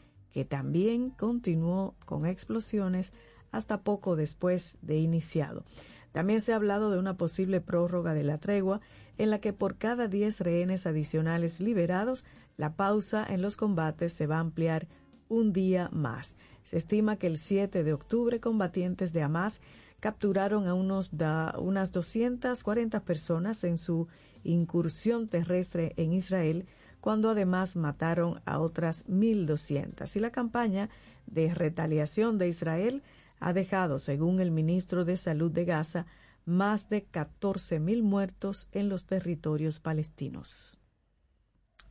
también 0.44 1.12
continuó 1.12 1.96
con 2.06 2.26
explosiones 2.26 3.14
hasta 3.52 3.82
poco 3.82 4.18
después 4.18 4.78
de 4.82 4.98
iniciado. 4.98 5.64
También 6.12 6.42
se 6.42 6.52
ha 6.52 6.58
hablado 6.58 6.92
de 6.92 7.00
una 7.00 7.16
posible 7.18 7.62
prórroga 7.62 8.14
de 8.14 8.24
la 8.24 8.38
tregua 8.38 8.82
en 9.18 9.30
la 9.30 9.40
que 9.40 9.54
por 9.54 9.78
cada 9.78 10.08
10 10.08 10.42
rehenes 10.42 10.86
adicionales 10.86 11.62
liberados, 11.62 12.26
la 12.58 12.76
pausa 12.76 13.26
en 13.28 13.42
los 13.42 13.58
combates 13.58 14.14
se 14.14 14.28
va 14.28 14.38
a 14.38 14.42
ampliar 14.42 14.88
un 15.30 15.54
día 15.54 15.90
más. 15.92 16.38
Se 16.64 16.78
estima 16.78 17.18
que 17.18 17.28
el 17.28 17.38
7 17.38 17.84
de 17.84 17.94
octubre 17.94 18.40
combatientes 18.40 19.14
de 19.14 19.22
Hamas 19.22 19.62
capturaron 20.00 20.68
a 20.68 20.74
unos 20.74 21.18
da, 21.18 21.56
unas 21.60 21.92
240 21.92 23.04
personas 23.04 23.64
en 23.64 23.78
su 23.78 24.08
incursión 24.44 25.28
terrestre 25.28 25.94
en 25.98 26.14
Israel, 26.14 26.66
cuando 27.06 27.30
además 27.30 27.76
mataron 27.76 28.42
a 28.46 28.58
otras 28.58 29.06
1.200. 29.06 30.16
Y 30.16 30.20
la 30.20 30.32
campaña 30.32 30.90
de 31.28 31.54
retaliación 31.54 32.40
de 32.40 32.50
Israel 32.50 33.04
ha 33.40 33.54
dejado, 33.54 34.00
según 34.00 34.40
el 34.40 34.50
ministro 34.50 35.06
de 35.06 35.16
Salud 35.16 35.52
de 35.52 35.66
Gaza, 35.66 36.08
más 36.46 36.90
de 36.90 37.06
14.000 37.08 38.02
muertos 38.02 38.70
en 38.72 38.90
los 38.90 39.06
territorios 39.06 39.80
palestinos. 39.80 40.80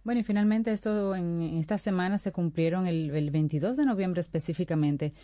Bueno, 0.03 0.21
y 0.21 0.25
finalmente 0.25 0.73
esto 0.73 1.15
en 1.15 1.43
esta 1.61 1.79
semana 1.79 2.19
se 2.19 2.33
cumplieron 2.33 2.89
el, 2.89 3.15
el 3.15 3.31
22 3.31 3.77
de 3.77 3.85
noviembre 3.85 4.21
específicamente 4.21 5.15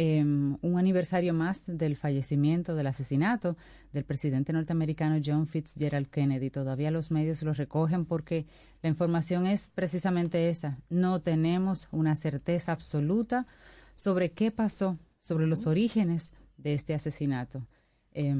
eh, 0.00 0.22
un 0.22 0.78
aniversario 0.78 1.34
más 1.34 1.64
del 1.66 1.96
fallecimiento, 1.96 2.76
del 2.76 2.86
asesinato 2.86 3.56
del 3.92 4.04
presidente 4.04 4.52
norteamericano 4.52 5.20
John 5.24 5.48
Fitzgerald 5.48 6.06
Kennedy. 6.08 6.50
Todavía 6.50 6.92
los 6.92 7.10
medios 7.10 7.42
lo 7.42 7.52
recogen 7.52 8.04
porque 8.04 8.46
la 8.80 8.90
información 8.90 9.48
es 9.48 9.72
precisamente 9.74 10.50
esa. 10.50 10.78
No 10.88 11.20
tenemos 11.20 11.88
una 11.90 12.14
certeza 12.14 12.70
absoluta 12.70 13.48
sobre 13.96 14.30
qué 14.30 14.52
pasó, 14.52 15.00
sobre 15.18 15.48
los 15.48 15.66
orígenes 15.66 16.32
de 16.58 16.74
este 16.74 16.94
asesinato, 16.94 17.66
eh, 18.12 18.36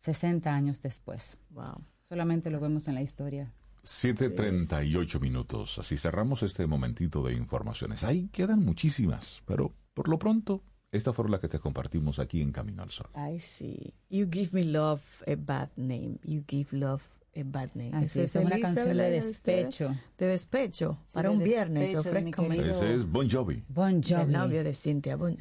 60 0.00 0.54
años 0.54 0.82
después. 0.82 1.38
Wow. 1.48 1.82
Solamente 2.04 2.50
lo 2.50 2.60
vemos 2.60 2.88
en 2.88 2.96
la 2.96 3.00
historia 3.00 3.54
7.38 3.84 5.18
minutos. 5.18 5.78
Así 5.78 5.96
cerramos 5.96 6.42
este 6.42 6.66
momentito 6.66 7.22
de 7.22 7.32
informaciones. 7.32 8.04
Ahí 8.04 8.28
quedan 8.28 8.62
muchísimas, 8.62 9.40
pero 9.46 9.74
por 9.94 10.08
lo 10.08 10.18
pronto, 10.18 10.62
esta 10.92 11.12
fue 11.12 11.28
la 11.28 11.40
que 11.40 11.48
te 11.48 11.58
compartimos 11.58 12.18
aquí 12.18 12.40
en 12.40 12.52
Camino 12.52 12.82
al 12.82 12.90
Sol. 12.90 13.08
I 13.14 13.40
see. 13.40 13.94
You 14.08 14.28
give 14.30 14.50
me 14.52 14.64
love 14.64 15.02
a 15.26 15.34
bad 15.36 15.70
name. 15.76 16.18
You 16.24 16.42
give 16.48 16.76
love 16.76 17.02
a 17.36 17.42
bad 17.44 17.70
name. 17.74 17.92
Así 17.94 18.20
es, 18.20 18.34
es 18.34 18.44
una 18.44 18.58
canción 18.58 18.96
de 18.96 19.10
despecho. 19.10 19.96
De 20.18 20.26
despecho. 20.26 20.98
Sí, 21.06 21.14
para 21.14 21.28
de 21.28 21.36
un 21.36 21.44
viernes. 21.44 21.90
mi 21.90 21.96
ofrezco 21.96 22.48
querido. 22.48 22.70
Ese 22.70 22.94
es 22.94 23.06
Bon 23.06 23.30
Jovi. 23.30 23.64
Bon 23.68 24.02
Jovi. 24.02 24.22
El 24.22 24.32
novio 24.32 24.64
de 24.64 24.74
Cintia. 24.74 25.16
Bon, 25.16 25.36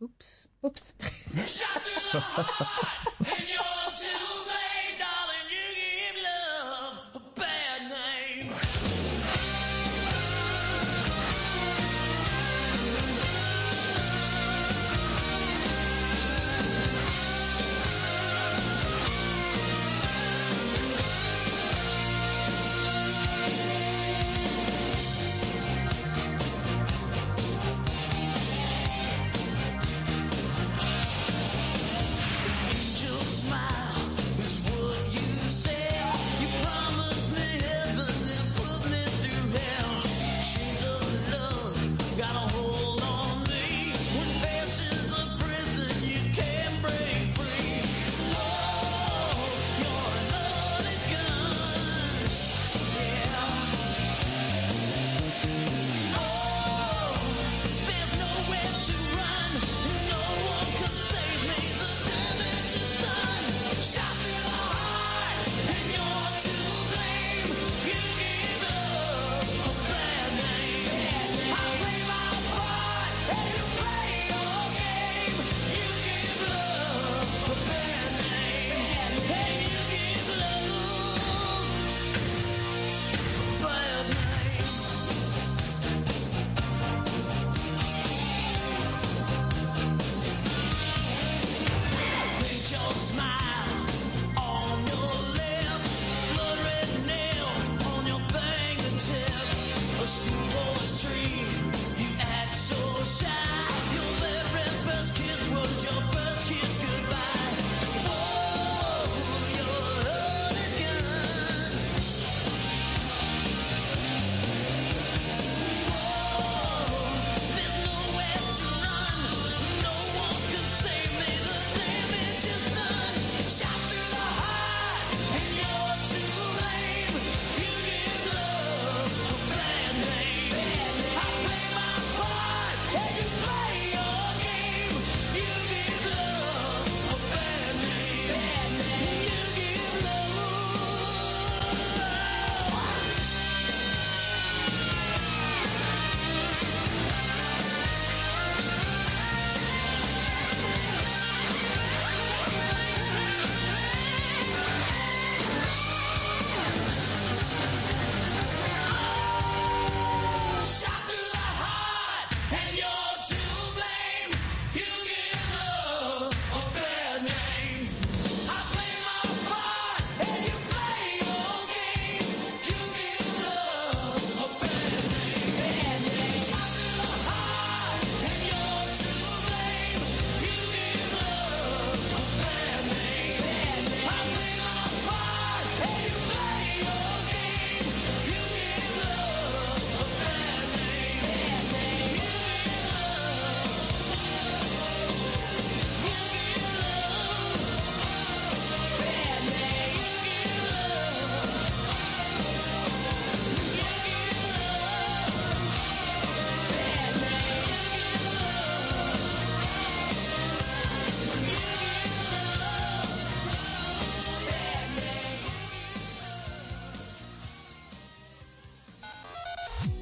ups. 0.00 0.48
Ups. 0.60 0.94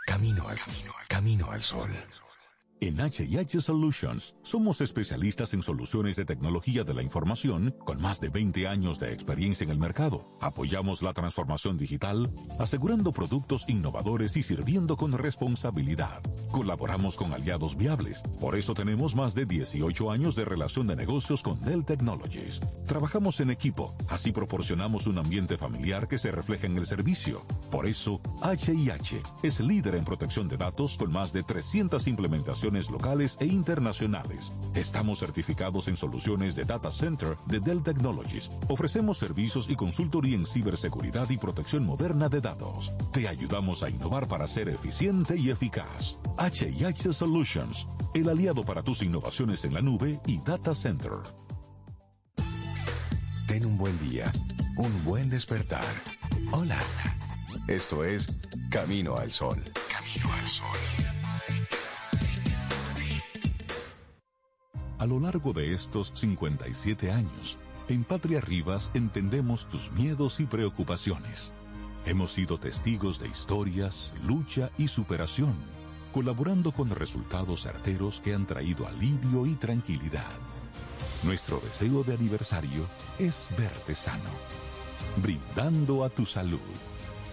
Camino 0.07 0.49
al 0.49 0.59
camino, 0.59 0.93
al 0.99 1.07
camino 1.07 1.51
al 1.51 1.62
sol. 1.62 1.91
En 2.80 2.99
HH 2.99 3.61
Solutions 3.61 4.37
somos 4.43 4.82
especialistas 4.82 5.55
en 5.55 5.62
soluciones 5.62 6.16
de 6.16 6.26
tecnología 6.26 6.84
de 6.84 6.93
la 6.93 7.03
información 7.03 7.74
con 7.84 8.03
más 8.03 8.20
de 8.20 8.28
20 8.28 8.68
años 8.68 8.99
de 8.99 9.14
experiencia 9.14 9.64
en 9.64 9.70
el 9.70 9.78
mercado. 9.78 10.37
Apoyamos 10.43 11.01
la 11.01 11.14
transformación 11.14 11.78
digital, 11.78 12.30
asegurando 12.59 13.12
productos 13.12 13.64
innovadores 13.68 14.37
y 14.37 14.43
sirviendo 14.43 14.97
con 14.97 15.12
responsabilidad. 15.12 16.22
Colaboramos 16.51 17.16
con 17.16 17.32
aliados 17.32 17.76
viables, 17.76 18.22
por 18.41 18.57
eso 18.57 18.74
tenemos 18.74 19.14
más 19.14 19.34
de 19.34 19.47
18 19.47 20.11
años 20.11 20.37
de 20.37 20.45
relación 20.45 20.87
de 20.87 20.97
negocios 20.97 21.43
con 21.43 21.61
Dell 21.62 21.84
Technologies. 21.84 22.61
Trabajamos 22.87 23.41
en 23.41 23.51
equipo, 23.51 23.97
así 24.09 24.30
proporcionamos 24.30 25.09
un 25.09 25.18
ambiente 25.18 25.59
familiar 25.59 26.07
que 26.07 26.18
se 26.18 26.30
refleja 26.30 26.68
en 26.68 26.76
el 26.76 26.87
servicio. 26.87 27.45
Por 27.68 27.87
eso, 27.87 28.20
HIH 28.43 29.20
es 29.43 29.59
líder 29.59 29.97
en 29.97 30.05
protección 30.05 30.47
de 30.47 30.57
datos 30.57 30.97
con 30.97 31.11
más 31.11 31.32
de 31.32 31.43
300 31.43 32.07
implementaciones 32.07 32.89
locales 32.89 33.37
e 33.41 33.47
internacionales. 33.47 34.53
Estamos 34.74 35.18
certificados 35.18 35.89
en 35.89 35.97
soluciones 35.97 36.55
de 36.55 36.64
Data 36.64 36.93
Center 36.93 37.37
de 37.47 37.59
Dell 37.59 37.82
Technologies. 37.82 38.53
Ofrecemos 38.68 39.18
servicios 39.18 39.68
y 39.68 39.74
consultoría 39.74 40.37
en 40.37 40.47
ciberseguridad 40.47 41.28
y 41.30 41.39
protección 41.39 41.84
moderna 41.84 42.28
de 42.28 42.41
datos. 42.41 42.93
Te 43.12 43.26
ayudamos 43.26 43.82
a 43.82 43.91
innovar 43.91 44.28
para 44.28 44.47
ser 44.47 44.68
eficiente 44.68 45.37
y 45.37 45.51
eficaz. 45.51 46.18
HIH 46.39 47.12
Solutions, 47.12 47.89
el 48.14 48.28
aliado 48.28 48.64
para 48.64 48.82
tus 48.82 49.03
innovaciones 49.03 49.64
en 49.64 49.74
la 49.74 49.82
nube 49.82 50.20
y 50.26 50.39
Data 50.39 50.72
Center. 50.72 51.45
Ten 53.47 53.64
un 53.64 53.78
buen 53.78 53.97
día, 54.01 54.32
un 54.76 55.05
buen 55.05 55.30
despertar. 55.30 55.84
Hola. 56.51 56.78
Esto 57.68 58.03
es 58.03 58.26
Camino 58.70 59.18
al 59.18 59.30
Sol. 59.30 59.62
Camino 59.88 60.32
al 60.34 60.47
Sol. 60.47 60.66
A 64.99 65.07
lo 65.07 65.20
largo 65.20 65.53
de 65.53 65.72
estos 65.72 66.12
57 66.16 67.12
años, 67.12 67.57
en 67.88 68.03
Patria 68.03 68.40
Rivas 68.40 68.90
entendemos 68.94 69.68
tus 69.68 69.92
miedos 69.92 70.40
y 70.40 70.47
preocupaciones. 70.47 71.53
Hemos 72.05 72.32
sido 72.32 72.59
testigos 72.59 73.20
de 73.20 73.28
historias, 73.28 74.12
lucha 74.24 74.72
y 74.76 74.88
superación, 74.88 75.55
colaborando 76.12 76.72
con 76.72 76.90
resultados 76.90 77.62
certeros 77.62 78.20
que 78.20 78.34
han 78.34 78.47
traído 78.47 78.88
alivio 78.88 79.47
y 79.47 79.55
tranquilidad. 79.55 80.56
Nuestro 81.27 81.59
deseo 81.59 82.05
de 82.05 82.14
aniversario 82.14 82.87
es 83.18 83.49
verte 83.59 83.97
sano, 83.97 84.31
brindando 85.16 86.05
a 86.05 86.09
tu 86.09 86.24
salud. 86.24 86.61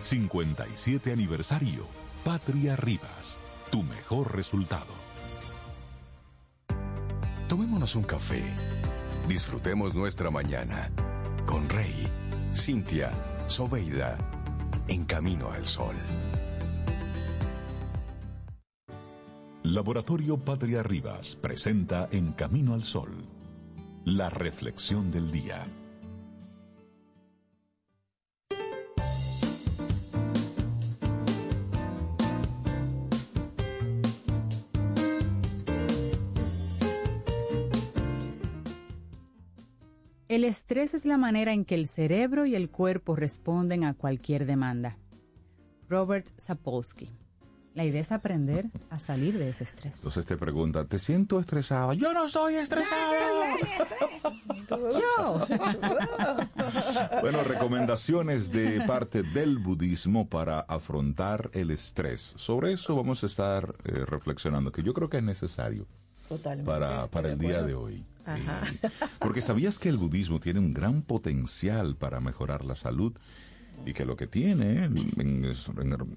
57 0.02 1.14
aniversario, 1.14 1.86
Patria 2.26 2.76
Rivas, 2.76 3.38
tu 3.72 3.84
mejor 3.84 4.36
resultado. 4.36 4.92
Tomémonos 7.48 7.96
un 7.96 8.04
café. 8.04 8.44
Disfrutemos 9.28 9.94
nuestra 9.94 10.32
mañana 10.32 10.90
con 11.46 11.70
Rey, 11.70 12.08
Cintia, 12.52 13.12
Soveida, 13.46 14.18
en 14.88 15.06
camino 15.06 15.52
al 15.52 15.68
sol. 15.68 15.96
Laboratorio 19.64 20.38
Patria 20.38 20.82
Rivas 20.84 21.38
presenta 21.38 22.10
En 22.12 22.34
Camino 22.34 22.74
al 22.74 22.84
Sol, 22.84 23.12
la 24.06 24.30
reflexión 24.30 25.12
del 25.12 25.32
día. 25.32 25.66
El 40.28 40.44
estrés 40.44 40.94
es 40.94 41.06
la 41.06 41.18
manera 41.18 41.54
en 41.54 41.64
que 41.64 41.76
el 41.76 41.88
cerebro 41.88 42.46
y 42.46 42.56
el 42.56 42.70
cuerpo 42.70 43.16
responden 43.16 43.84
a 43.84 43.94
cualquier 43.94 44.46
demanda. 44.46 44.98
Robert 45.88 46.28
Sapolsky. 46.38 47.23
La 47.76 47.86
idea 47.86 48.02
es 48.02 48.12
aprender 48.12 48.68
a 48.92 49.00
salir 49.00 49.40
de 49.40 49.50
ese 49.50 49.64
estrés. 49.64 49.96
Entonces 49.98 50.28
te 50.28 50.38
pregunta, 50.38 50.86
¿te 50.86 51.00
siento 51.00 51.40
estresada? 51.40 51.96
Yo 51.96 52.14
no 52.14 52.26
estoy 52.26 52.56
estresada. 52.56 53.14
Yo. 54.70 55.40
Bueno, 57.22 57.44
recomendaciones 57.44 58.52
de 58.52 58.82
parte 58.82 59.24
del 59.24 59.58
budismo 59.58 60.28
para 60.30 60.60
afrontar 60.60 61.50
el 61.54 61.72
estrés. 61.72 62.34
Sobre 62.38 62.74
eso 62.74 62.96
vamos 62.96 63.24
a 63.24 63.26
estar 63.26 63.76
eh, 63.86 64.06
reflexionando, 64.06 64.72
que 64.72 64.84
yo 64.84 64.94
creo 64.94 65.10
que 65.10 65.18
es 65.18 65.24
necesario 65.24 65.88
Totalmente. 66.30 66.70
para, 66.70 67.08
para 67.08 67.30
el 67.30 67.40
día 67.40 67.64
de 67.64 67.74
hoy. 67.74 68.06
Ajá. 68.26 68.62
Eh, 68.84 68.90
porque 69.20 69.42
sabías 69.42 69.80
que 69.80 69.90
el 69.90 69.98
budismo 69.98 70.40
tiene 70.40 70.60
un 70.60 70.74
gran 70.74 71.02
potencial 71.02 71.96
para 71.96 72.20
mejorar 72.20 72.64
la 72.66 72.76
salud 72.76 73.14
y 73.86 73.94
que 73.94 74.06
lo 74.06 74.16
que 74.16 74.28
tiene 74.28 74.86
en, 74.86 74.98
en- 75.18 75.46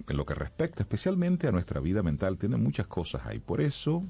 en 0.08 0.16
lo 0.16 0.24
que 0.26 0.34
respecta 0.34 0.82
especialmente 0.82 1.48
a 1.48 1.52
nuestra 1.52 1.80
vida 1.80 2.02
mental 2.02 2.38
tiene 2.38 2.56
muchas 2.56 2.86
cosas 2.86 3.22
ahí. 3.26 3.38
Por 3.38 3.60
eso 3.60 4.04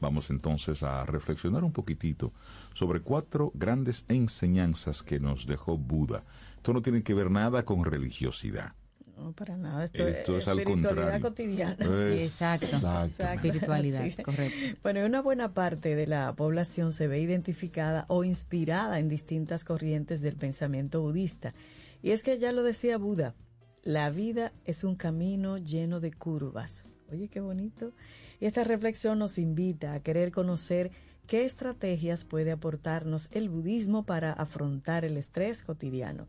vamos 0.00 0.30
entonces 0.30 0.82
a 0.82 1.04
reflexionar 1.04 1.64
un 1.64 1.72
poquitito 1.72 2.32
sobre 2.74 3.00
cuatro 3.00 3.50
grandes 3.54 4.04
enseñanzas 4.08 5.02
que 5.02 5.18
nos 5.20 5.46
dejó 5.46 5.76
Buda. 5.76 6.24
Esto 6.56 6.72
no 6.72 6.82
tiene 6.82 7.02
que 7.02 7.14
ver 7.14 7.30
nada 7.30 7.64
con 7.64 7.84
religiosidad. 7.84 8.74
No, 9.16 9.32
para 9.32 9.56
nada. 9.58 9.84
Esto, 9.84 10.06
Esto 10.08 10.36
es 10.36 10.42
es 10.44 10.48
al 10.48 10.60
espiritualidad 10.60 11.20
contrario. 11.20 11.76
cotidiana. 11.76 12.14
Exacto. 12.14 12.66
Exacto. 12.66 13.24
Espiritualidad, 13.24 14.04
Sí. 14.06 14.22
correcto. 14.22 14.78
Bueno, 14.82 15.00
y 15.00 15.02
una 15.02 15.20
buena 15.20 15.52
parte 15.52 15.94
de 15.94 16.06
la 16.06 16.34
población 16.34 16.92
se 16.92 17.06
ve 17.06 17.20
identificada 17.20 18.06
o 18.08 18.24
inspirada 18.24 18.98
en 18.98 19.08
distintas 19.10 19.64
corrientes 19.64 20.22
del 20.22 20.36
pensamiento 20.36 21.02
budista. 21.02 21.52
Y 22.02 22.10
es 22.10 22.22
que 22.22 22.38
ya 22.38 22.52
lo 22.52 22.62
decía 22.62 22.98
Buda, 22.98 23.34
la 23.82 24.10
vida 24.10 24.52
es 24.64 24.84
un 24.84 24.94
camino 24.96 25.58
lleno 25.58 26.00
de 26.00 26.12
curvas. 26.12 26.96
Oye, 27.10 27.28
qué 27.28 27.40
bonito. 27.40 27.92
Y 28.40 28.46
esta 28.46 28.64
reflexión 28.64 29.18
nos 29.18 29.38
invita 29.38 29.94
a 29.94 30.00
querer 30.00 30.32
conocer 30.32 30.90
qué 31.26 31.44
estrategias 31.44 32.24
puede 32.24 32.50
aportarnos 32.50 33.28
el 33.32 33.48
budismo 33.48 34.04
para 34.04 34.32
afrontar 34.32 35.04
el 35.04 35.16
estrés 35.16 35.62
cotidiano. 35.62 36.26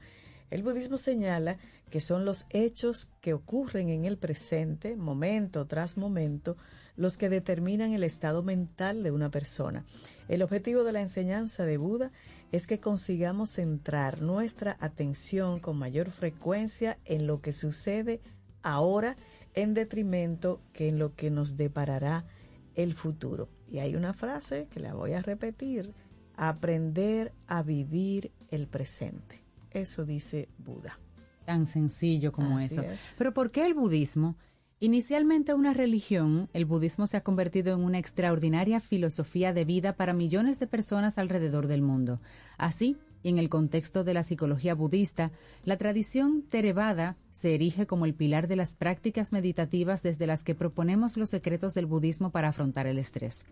El 0.49 0.63
budismo 0.63 0.97
señala 0.97 1.57
que 1.89 2.01
son 2.01 2.25
los 2.25 2.45
hechos 2.49 3.09
que 3.21 3.33
ocurren 3.33 3.89
en 3.89 4.05
el 4.05 4.17
presente, 4.17 4.95
momento 4.95 5.65
tras 5.65 5.97
momento, 5.97 6.57
los 6.95 7.17
que 7.17 7.29
determinan 7.29 7.93
el 7.93 8.03
estado 8.03 8.43
mental 8.43 9.01
de 9.03 9.11
una 9.11 9.31
persona. 9.31 9.85
El 10.27 10.41
objetivo 10.41 10.83
de 10.83 10.91
la 10.91 11.01
enseñanza 11.01 11.65
de 11.65 11.77
Buda 11.77 12.11
es 12.51 12.67
que 12.67 12.79
consigamos 12.79 13.51
centrar 13.51 14.21
nuestra 14.21 14.77
atención 14.79 15.59
con 15.59 15.77
mayor 15.77 16.11
frecuencia 16.11 16.97
en 17.05 17.27
lo 17.27 17.41
que 17.41 17.53
sucede 17.53 18.21
ahora 18.61 19.15
en 19.53 19.73
detrimento 19.73 20.61
que 20.73 20.89
en 20.89 20.99
lo 20.99 21.15
que 21.15 21.29
nos 21.31 21.57
deparará 21.57 22.25
el 22.75 22.93
futuro. 22.93 23.49
Y 23.67 23.79
hay 23.79 23.95
una 23.95 24.13
frase 24.13 24.67
que 24.69 24.79
la 24.79 24.93
voy 24.93 25.13
a 25.13 25.21
repetir, 25.21 25.93
aprender 26.35 27.33
a 27.47 27.63
vivir 27.63 28.31
el 28.49 28.67
presente. 28.67 29.43
Eso 29.71 30.05
dice 30.05 30.49
Buda. 30.57 30.99
Tan 31.45 31.67
sencillo 31.67 32.31
como 32.31 32.57
Así 32.57 32.75
eso. 32.75 32.83
es. 32.83 33.15
Pero 33.17 33.33
¿por 33.33 33.51
qué 33.51 33.65
el 33.65 33.73
budismo? 33.73 34.35
Inicialmente 34.83 35.53
una 35.53 35.73
religión, 35.73 36.49
el 36.53 36.65
budismo 36.65 37.05
se 37.05 37.15
ha 37.15 37.21
convertido 37.21 37.71
en 37.75 37.81
una 37.81 37.99
extraordinaria 37.99 38.79
filosofía 38.79 39.53
de 39.53 39.63
vida 39.63 39.93
para 39.93 40.11
millones 40.11 40.57
de 40.57 40.65
personas 40.65 41.19
alrededor 41.19 41.67
del 41.67 41.83
mundo. 41.83 42.19
Así, 42.57 42.97
en 43.23 43.37
el 43.37 43.47
contexto 43.47 44.03
de 44.03 44.15
la 44.15 44.23
psicología 44.23 44.73
budista, 44.73 45.29
la 45.65 45.77
tradición 45.77 46.41
Theravada 46.49 47.15
se 47.31 47.53
erige 47.53 47.85
como 47.85 48.07
el 48.07 48.15
pilar 48.15 48.47
de 48.47 48.55
las 48.55 48.75
prácticas 48.75 49.31
meditativas 49.31 50.01
desde 50.01 50.25
las 50.25 50.43
que 50.43 50.55
proponemos 50.55 51.15
los 51.15 51.29
secretos 51.29 51.75
del 51.75 51.85
budismo 51.85 52.31
para 52.31 52.47
afrontar 52.47 52.87
el 52.87 52.97
estrés. 52.97 53.45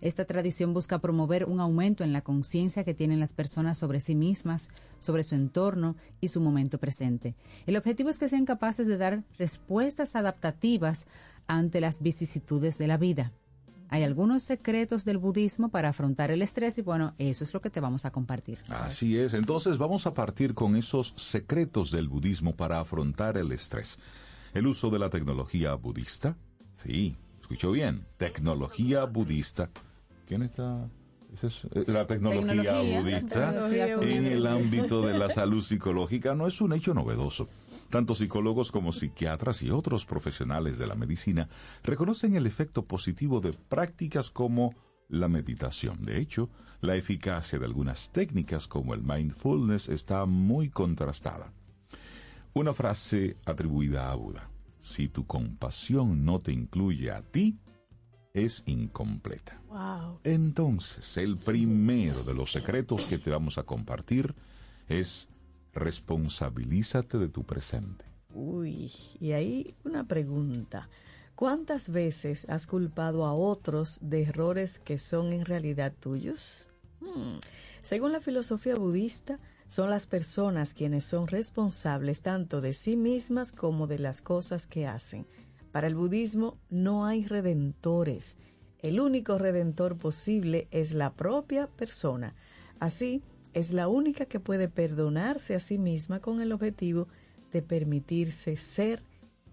Esta 0.00 0.24
tradición 0.24 0.72
busca 0.72 0.98
promover 0.98 1.44
un 1.44 1.60
aumento 1.60 2.04
en 2.04 2.12
la 2.12 2.22
conciencia 2.22 2.84
que 2.84 2.94
tienen 2.94 3.20
las 3.20 3.34
personas 3.34 3.78
sobre 3.78 4.00
sí 4.00 4.14
mismas, 4.14 4.70
sobre 4.98 5.24
su 5.24 5.34
entorno 5.34 5.96
y 6.20 6.28
su 6.28 6.40
momento 6.40 6.78
presente. 6.78 7.34
El 7.66 7.76
objetivo 7.76 8.08
es 8.08 8.18
que 8.18 8.28
sean 8.28 8.46
capaces 8.46 8.86
de 8.86 8.96
dar 8.96 9.24
respuestas 9.38 10.16
adaptativas 10.16 11.06
ante 11.46 11.80
las 11.80 12.00
vicisitudes 12.00 12.78
de 12.78 12.86
la 12.86 12.96
vida. 12.96 13.32
Hay 13.92 14.04
algunos 14.04 14.44
secretos 14.44 15.04
del 15.04 15.18
budismo 15.18 15.68
para 15.68 15.88
afrontar 15.88 16.30
el 16.30 16.42
estrés 16.42 16.78
y 16.78 16.82
bueno, 16.82 17.14
eso 17.18 17.42
es 17.42 17.52
lo 17.52 17.60
que 17.60 17.70
te 17.70 17.80
vamos 17.80 18.04
a 18.04 18.12
compartir. 18.12 18.60
Así 18.68 19.18
es. 19.18 19.34
Entonces 19.34 19.78
vamos 19.78 20.06
a 20.06 20.14
partir 20.14 20.54
con 20.54 20.76
esos 20.76 21.12
secretos 21.16 21.90
del 21.90 22.08
budismo 22.08 22.54
para 22.54 22.78
afrontar 22.78 23.36
el 23.36 23.50
estrés. 23.50 23.98
El 24.54 24.68
uso 24.68 24.90
de 24.90 25.00
la 25.00 25.10
tecnología 25.10 25.74
budista. 25.74 26.36
Sí, 26.72 27.16
escuchó 27.40 27.72
bien. 27.72 28.06
Tecnología 28.16 29.04
budista. 29.06 29.70
¿Quién 30.30 30.42
está 30.42 30.88
es 31.42 31.64
eh, 31.72 31.84
la 31.88 32.06
tecnología, 32.06 32.62
Tecnología, 32.62 33.00
budista 33.00 33.50
tecnología 33.50 34.16
en 34.16 34.26
el 34.26 34.46
ámbito 34.46 35.02
de 35.04 35.18
la 35.18 35.28
salud 35.40 35.60
psicológica 35.60 36.36
no 36.36 36.46
es 36.46 36.60
un 36.60 36.72
hecho 36.72 36.94
novedoso. 36.94 37.48
Tanto 37.88 38.14
psicólogos 38.14 38.70
como 38.70 38.92
psiquiatras 38.92 39.60
y 39.64 39.72
otros 39.72 40.06
profesionales 40.06 40.78
de 40.78 40.86
la 40.86 40.94
medicina 40.94 41.48
reconocen 41.82 42.36
el 42.36 42.46
efecto 42.46 42.84
positivo 42.84 43.40
de 43.40 43.54
prácticas 43.54 44.30
como 44.30 44.72
la 45.08 45.26
meditación. 45.26 46.00
De 46.04 46.20
hecho, 46.20 46.48
la 46.80 46.94
eficacia 46.94 47.58
de 47.58 47.66
algunas 47.66 48.12
técnicas 48.12 48.68
como 48.68 48.94
el 48.94 49.02
mindfulness 49.02 49.88
está 49.88 50.26
muy 50.26 50.70
contrastada. 50.70 51.52
Una 52.52 52.72
frase 52.72 53.36
atribuida 53.46 54.12
a 54.12 54.14
Buda. 54.14 54.48
Si 54.80 55.08
tu 55.08 55.26
compasión 55.26 56.24
no 56.24 56.38
te 56.38 56.52
incluye 56.52 57.10
a 57.10 57.20
ti, 57.20 57.58
es 58.32 58.62
incompleta. 58.66 59.60
Wow. 59.68 60.20
Entonces, 60.24 61.16
el 61.16 61.36
primero 61.36 62.22
de 62.22 62.34
los 62.34 62.52
secretos 62.52 63.06
que 63.06 63.18
te 63.18 63.30
vamos 63.30 63.58
a 63.58 63.64
compartir 63.64 64.34
es 64.88 65.28
responsabilízate 65.72 67.18
de 67.18 67.28
tu 67.28 67.44
presente. 67.44 68.04
Uy, 68.32 68.92
y 69.18 69.32
ahí 69.32 69.74
una 69.84 70.04
pregunta. 70.04 70.88
¿Cuántas 71.34 71.90
veces 71.90 72.46
has 72.48 72.66
culpado 72.66 73.24
a 73.24 73.32
otros 73.32 73.98
de 74.02 74.22
errores 74.22 74.78
que 74.78 74.98
son 74.98 75.32
en 75.32 75.44
realidad 75.44 75.92
tuyos? 75.98 76.68
Hmm. 77.00 77.38
Según 77.82 78.12
la 78.12 78.20
filosofía 78.20 78.76
budista, 78.76 79.38
son 79.66 79.88
las 79.88 80.06
personas 80.06 80.74
quienes 80.74 81.04
son 81.04 81.28
responsables 81.28 82.22
tanto 82.22 82.60
de 82.60 82.74
sí 82.74 82.96
mismas 82.96 83.52
como 83.52 83.86
de 83.86 83.98
las 83.98 84.20
cosas 84.20 84.66
que 84.66 84.86
hacen. 84.86 85.26
Para 85.72 85.86
el 85.86 85.94
budismo 85.94 86.58
no 86.68 87.06
hay 87.06 87.24
redentores. 87.24 88.38
El 88.80 89.00
único 89.00 89.38
redentor 89.38 89.96
posible 89.98 90.68
es 90.70 90.92
la 90.92 91.14
propia 91.14 91.66
persona. 91.68 92.34
Así, 92.78 93.22
es 93.52 93.72
la 93.72 93.88
única 93.88 94.26
que 94.26 94.40
puede 94.40 94.68
perdonarse 94.68 95.54
a 95.54 95.60
sí 95.60 95.78
misma 95.78 96.20
con 96.20 96.40
el 96.40 96.52
objetivo 96.52 97.08
de 97.52 97.62
permitirse 97.62 98.56
ser 98.56 99.02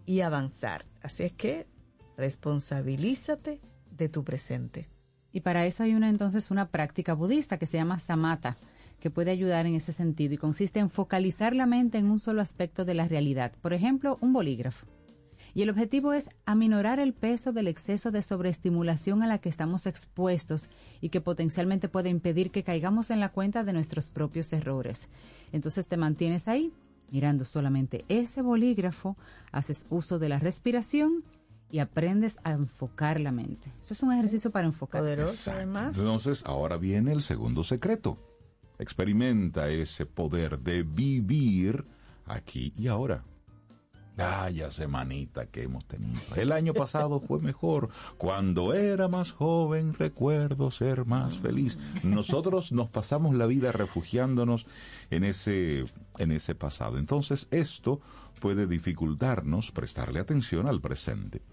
y 0.05 0.21
avanzar. 0.21 0.85
Así 1.01 1.23
es 1.23 1.33
que 1.33 1.67
responsabilízate 2.15 3.59
de 3.91 4.09
tu 4.09 4.23
presente. 4.23 4.89
Y 5.31 5.41
para 5.41 5.65
eso 5.65 5.83
hay 5.83 5.93
una 5.93 6.09
entonces 6.09 6.51
una 6.51 6.69
práctica 6.69 7.13
budista 7.13 7.57
que 7.57 7.65
se 7.65 7.77
llama 7.77 7.99
samatha, 7.99 8.57
que 8.99 9.11
puede 9.11 9.31
ayudar 9.31 9.65
en 9.65 9.75
ese 9.75 9.93
sentido 9.93 10.33
y 10.33 10.37
consiste 10.37 10.79
en 10.79 10.89
focalizar 10.89 11.55
la 11.55 11.65
mente 11.65 11.97
en 11.97 12.09
un 12.09 12.19
solo 12.19 12.41
aspecto 12.41 12.85
de 12.85 12.95
la 12.95 13.07
realidad. 13.07 13.51
Por 13.61 13.73
ejemplo, 13.73 14.17
un 14.21 14.33
bolígrafo. 14.33 14.87
Y 15.57 15.63
el 15.63 15.71
objetivo 15.71 16.13
es 16.13 16.29
aminorar 16.45 16.99
el 16.99 17.15
peso 17.15 17.51
del 17.51 17.67
exceso 17.67 18.11
de 18.11 18.21
sobreestimulación 18.21 19.23
a 19.23 19.27
la 19.27 19.39
que 19.39 19.49
estamos 19.49 19.87
expuestos 19.87 20.69
y 21.01 21.09
que 21.09 21.19
potencialmente 21.19 21.89
puede 21.89 22.09
impedir 22.09 22.51
que 22.51 22.63
caigamos 22.63 23.09
en 23.09 23.19
la 23.19 23.29
cuenta 23.29 23.63
de 23.63 23.73
nuestros 23.73 24.11
propios 24.11 24.53
errores. 24.53 25.09
Entonces 25.51 25.87
te 25.87 25.97
mantienes 25.97 26.47
ahí, 26.47 26.71
mirando 27.09 27.43
solamente 27.43 28.05
ese 28.07 28.43
bolígrafo, 28.43 29.17
haces 29.51 29.87
uso 29.89 30.19
de 30.19 30.29
la 30.29 30.37
respiración 30.37 31.23
y 31.71 31.79
aprendes 31.79 32.37
a 32.43 32.51
enfocar 32.51 33.19
la 33.19 33.31
mente. 33.31 33.73
Eso 33.81 33.95
es 33.95 34.03
un 34.03 34.13
ejercicio 34.13 34.51
para 34.51 34.67
enfocar. 34.67 35.01
Poderoso 35.01 35.51
además. 35.51 35.97
Entonces, 35.97 36.45
ahora 36.45 36.77
viene 36.77 37.13
el 37.13 37.23
segundo 37.23 37.63
secreto. 37.63 38.19
Experimenta 38.77 39.69
ese 39.69 40.05
poder 40.05 40.59
de 40.59 40.83
vivir 40.83 41.83
aquí 42.27 42.73
y 42.77 42.85
ahora. 42.89 43.23
Vaya 44.17 44.71
semanita 44.71 45.45
que 45.45 45.63
hemos 45.63 45.85
tenido. 45.85 46.19
El 46.35 46.51
año 46.51 46.73
pasado 46.73 47.19
fue 47.19 47.39
mejor. 47.39 47.89
Cuando 48.17 48.73
era 48.73 49.07
más 49.07 49.31
joven 49.31 49.93
recuerdo 49.93 50.71
ser 50.71 51.05
más 51.05 51.37
feliz. 51.37 51.77
Nosotros 52.03 52.71
nos 52.71 52.89
pasamos 52.89 53.35
la 53.35 53.45
vida 53.45 53.71
refugiándonos 53.71 54.65
en 55.11 55.23
ese, 55.23 55.85
en 56.17 56.31
ese 56.31 56.55
pasado. 56.55 56.97
Entonces 56.97 57.47
esto 57.51 58.01
puede 58.41 58.65
dificultarnos 58.65 59.71
prestarle 59.71 60.19
atención 60.19 60.67
al 60.67 60.81
presente. 60.81 61.43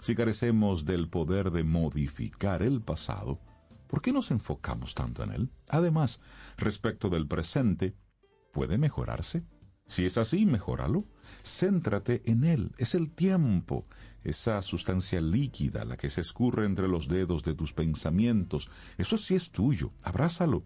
Si 0.00 0.14
carecemos 0.14 0.86
del 0.86 1.08
poder 1.08 1.50
de 1.50 1.62
modificar 1.62 2.62
el 2.62 2.80
pasado, 2.80 3.38
¿por 3.86 4.00
qué 4.00 4.12
nos 4.12 4.30
enfocamos 4.30 4.94
tanto 4.94 5.22
en 5.22 5.30
él? 5.32 5.50
Además, 5.68 6.20
respecto 6.56 7.10
del 7.10 7.26
presente, 7.26 7.94
¿puede 8.50 8.78
mejorarse? 8.78 9.44
Si 9.88 10.06
es 10.06 10.16
así, 10.16 10.46
mejóralo. 10.46 11.04
Céntrate 11.44 12.22
en 12.24 12.44
él. 12.44 12.72
Es 12.78 12.94
el 12.94 13.10
tiempo, 13.10 13.86
esa 14.24 14.60
sustancia 14.62 15.20
líquida, 15.20 15.84
la 15.84 15.96
que 15.96 16.10
se 16.10 16.22
escurre 16.22 16.64
entre 16.64 16.88
los 16.88 17.06
dedos 17.06 17.42
de 17.42 17.54
tus 17.54 17.72
pensamientos. 17.72 18.70
Eso 18.96 19.18
sí 19.18 19.34
es 19.34 19.50
tuyo. 19.50 19.90
Abrázalo. 20.02 20.64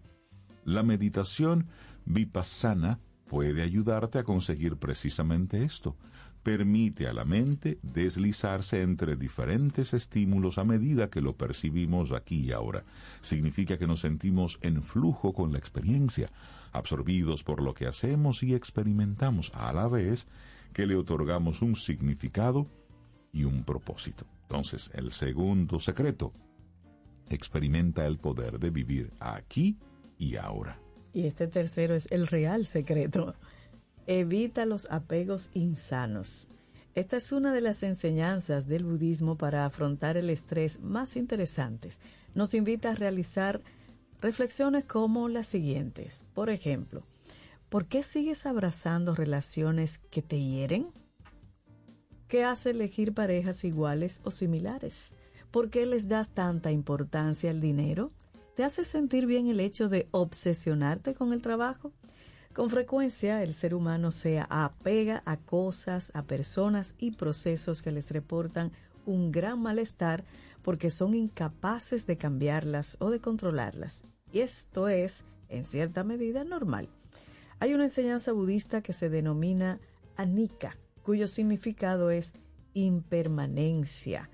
La 0.63 0.83
meditación 0.83 1.67
vipassana 2.05 2.99
puede 3.27 3.61
ayudarte 3.61 4.19
a 4.19 4.23
conseguir 4.23 4.77
precisamente 4.77 5.63
esto. 5.63 5.97
Permite 6.43 7.07
a 7.07 7.13
la 7.13 7.25
mente 7.25 7.79
deslizarse 7.83 8.81
entre 8.81 9.17
diferentes 9.17 9.93
estímulos 9.93 10.57
a 10.57 10.63
medida 10.63 11.09
que 11.09 11.19
lo 11.19 11.35
percibimos 11.35 12.13
aquí 12.13 12.45
y 12.45 12.51
ahora. 12.53 12.85
Significa 13.21 13.77
que 13.77 13.87
nos 13.87 13.99
sentimos 13.99 14.57
en 14.61 14.81
flujo 14.81 15.33
con 15.33 15.51
la 15.51 15.59
experiencia, 15.59 16.31
absorbidos 16.71 17.43
por 17.43 17.61
lo 17.61 17.73
que 17.73 17.87
hacemos 17.87 18.41
y 18.41 18.53
experimentamos, 18.53 19.51
a 19.53 19.73
la 19.73 19.89
vez 19.89 20.27
que 20.73 20.85
le 20.85 20.95
otorgamos 20.95 21.61
un 21.61 21.75
significado 21.75 22.67
y 23.31 23.43
un 23.43 23.63
propósito. 23.63 24.25
Entonces, 24.43 24.89
el 24.93 25.11
segundo 25.11 25.79
secreto, 25.79 26.31
experimenta 27.29 28.05
el 28.07 28.17
poder 28.17 28.59
de 28.59 28.69
vivir 28.71 29.13
aquí 29.19 29.77
y 30.17 30.35
ahora. 30.35 30.79
Y 31.13 31.27
este 31.27 31.47
tercero 31.47 31.95
es 31.95 32.07
el 32.11 32.27
real 32.27 32.65
secreto. 32.65 33.35
Evita 34.07 34.65
los 34.65 34.87
apegos 34.89 35.49
insanos. 35.53 36.49
Esta 36.95 37.17
es 37.17 37.31
una 37.31 37.53
de 37.53 37.61
las 37.61 37.83
enseñanzas 37.83 38.67
del 38.67 38.83
budismo 38.83 39.37
para 39.37 39.65
afrontar 39.65 40.17
el 40.17 40.29
estrés 40.29 40.81
más 40.81 41.15
interesantes. 41.15 41.99
Nos 42.33 42.53
invita 42.53 42.91
a 42.91 42.95
realizar 42.95 43.61
reflexiones 44.21 44.85
como 44.85 45.29
las 45.29 45.47
siguientes. 45.47 46.25
Por 46.33 46.49
ejemplo, 46.49 47.03
¿por 47.69 47.85
qué 47.85 48.03
sigues 48.03 48.45
abrazando 48.45 49.15
relaciones 49.15 49.99
que 50.09 50.21
te 50.21 50.39
hieren? 50.39 50.87
¿Qué 52.27 52.43
hace 52.43 52.71
elegir 52.71 53.13
parejas 53.13 53.63
iguales 53.63 54.21
o 54.23 54.31
similares? 54.31 55.15
¿Por 55.51 55.69
qué 55.69 55.85
les 55.85 56.07
das 56.07 56.31
tanta 56.31 56.71
importancia 56.71 57.49
al 57.49 57.61
dinero? 57.61 58.11
¿Te 58.55 58.63
hace 58.63 58.83
sentir 58.85 59.25
bien 59.25 59.47
el 59.47 59.59
hecho 59.59 59.89
de 59.89 60.07
obsesionarte 60.11 61.13
con 61.13 61.33
el 61.33 61.41
trabajo? 61.41 61.93
Con 62.53 62.69
frecuencia 62.69 63.41
el 63.41 63.53
ser 63.53 63.73
humano 63.73 64.11
se 64.11 64.43
apega 64.49 65.23
a 65.25 65.37
cosas, 65.37 66.11
a 66.13 66.23
personas 66.23 66.95
y 66.97 67.11
procesos 67.11 67.81
que 67.81 67.91
les 67.91 68.11
reportan 68.11 68.71
un 69.05 69.31
gran 69.31 69.61
malestar 69.61 70.23
porque 70.61 70.89
son 70.89 71.13
incapaces 71.13 72.05
de 72.05 72.17
cambiarlas 72.17 72.97
o 72.99 73.09
de 73.09 73.21
controlarlas. 73.21 74.03
Y 74.31 74.39
esto 74.39 74.87
es, 74.87 75.23
en 75.47 75.65
cierta 75.65 76.03
medida, 76.03 76.43
normal. 76.43 76.89
Hay 77.61 77.73
una 77.73 77.85
enseñanza 77.85 78.31
budista 78.31 78.81
que 78.81 78.93
se 78.93 79.09
denomina 79.09 79.79
anika, 80.15 80.77
cuyo 81.03 81.27
significado 81.27 82.09
es 82.09 82.33
impermanencia. 82.73 84.29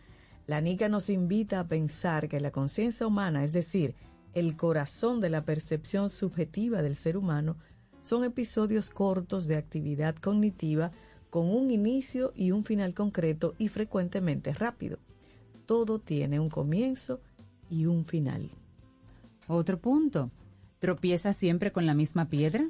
La 0.45 0.57
anika 0.57 0.89
nos 0.89 1.09
invita 1.09 1.59
a 1.59 1.67
pensar 1.67 2.27
que 2.27 2.39
la 2.39 2.51
conciencia 2.51 3.07
humana, 3.07 3.43
es 3.43 3.51
decir, 3.51 3.95
el 4.35 4.55
corazón 4.55 5.21
de 5.21 5.31
la 5.31 5.43
percepción 5.43 6.09
subjetiva 6.09 6.83
del 6.83 6.95
ser 6.95 7.17
humano, 7.17 7.57
son 8.03 8.23
episodios 8.23 8.91
cortos 8.91 9.47
de 9.47 9.55
actividad 9.55 10.15
cognitiva 10.15 10.91
con 11.31 11.49
un 11.49 11.71
inicio 11.71 12.31
y 12.35 12.51
un 12.51 12.63
final 12.63 12.93
concreto 12.93 13.55
y 13.57 13.69
frecuentemente 13.69 14.53
rápido. 14.53 14.99
Todo 15.65 15.97
tiene 15.97 16.39
un 16.39 16.49
comienzo 16.49 17.21
y 17.71 17.87
un 17.87 18.05
final. 18.05 18.51
Otro 19.47 19.79
punto. 19.79 20.29
¿Tropieza 20.77 21.33
siempre 21.33 21.71
con 21.71 21.87
la 21.87 21.95
misma 21.95 22.29
piedra? 22.29 22.69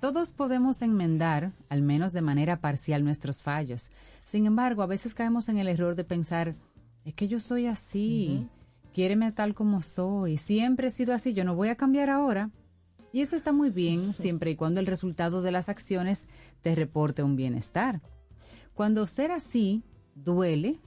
Todos 0.00 0.32
podemos 0.32 0.80
enmendar, 0.82 1.52
al 1.68 1.82
menos 1.82 2.12
de 2.12 2.22
manera 2.22 2.60
parcial, 2.60 3.02
nuestros 3.02 3.42
fallos. 3.42 3.90
Sin 4.24 4.46
embargo, 4.46 4.82
a 4.82 4.86
veces 4.86 5.12
caemos 5.12 5.48
en 5.48 5.58
el 5.58 5.68
error 5.68 5.96
de 5.96 6.04
pensar, 6.04 6.54
es 7.04 7.14
que 7.14 7.26
yo 7.26 7.40
soy 7.40 7.66
así, 7.66 8.46
quiéreme 8.92 9.32
tal 9.32 9.54
como 9.54 9.82
soy, 9.82 10.36
siempre 10.36 10.88
he 10.88 10.90
sido 10.90 11.14
así, 11.14 11.34
yo 11.34 11.44
no 11.44 11.56
voy 11.56 11.68
a 11.68 11.76
cambiar 11.76 12.10
ahora. 12.10 12.50
Y 13.12 13.22
eso 13.22 13.36
está 13.36 13.52
muy 13.52 13.70
bien 13.70 14.12
siempre 14.12 14.50
y 14.50 14.56
cuando 14.56 14.80
el 14.80 14.86
resultado 14.86 15.42
de 15.42 15.50
las 15.50 15.68
acciones 15.68 16.28
te 16.62 16.74
reporte 16.74 17.22
un 17.22 17.36
bienestar. 17.36 18.02
Cuando 18.74 19.06
ser 19.06 19.32
así 19.32 19.82
duele, 20.14 20.78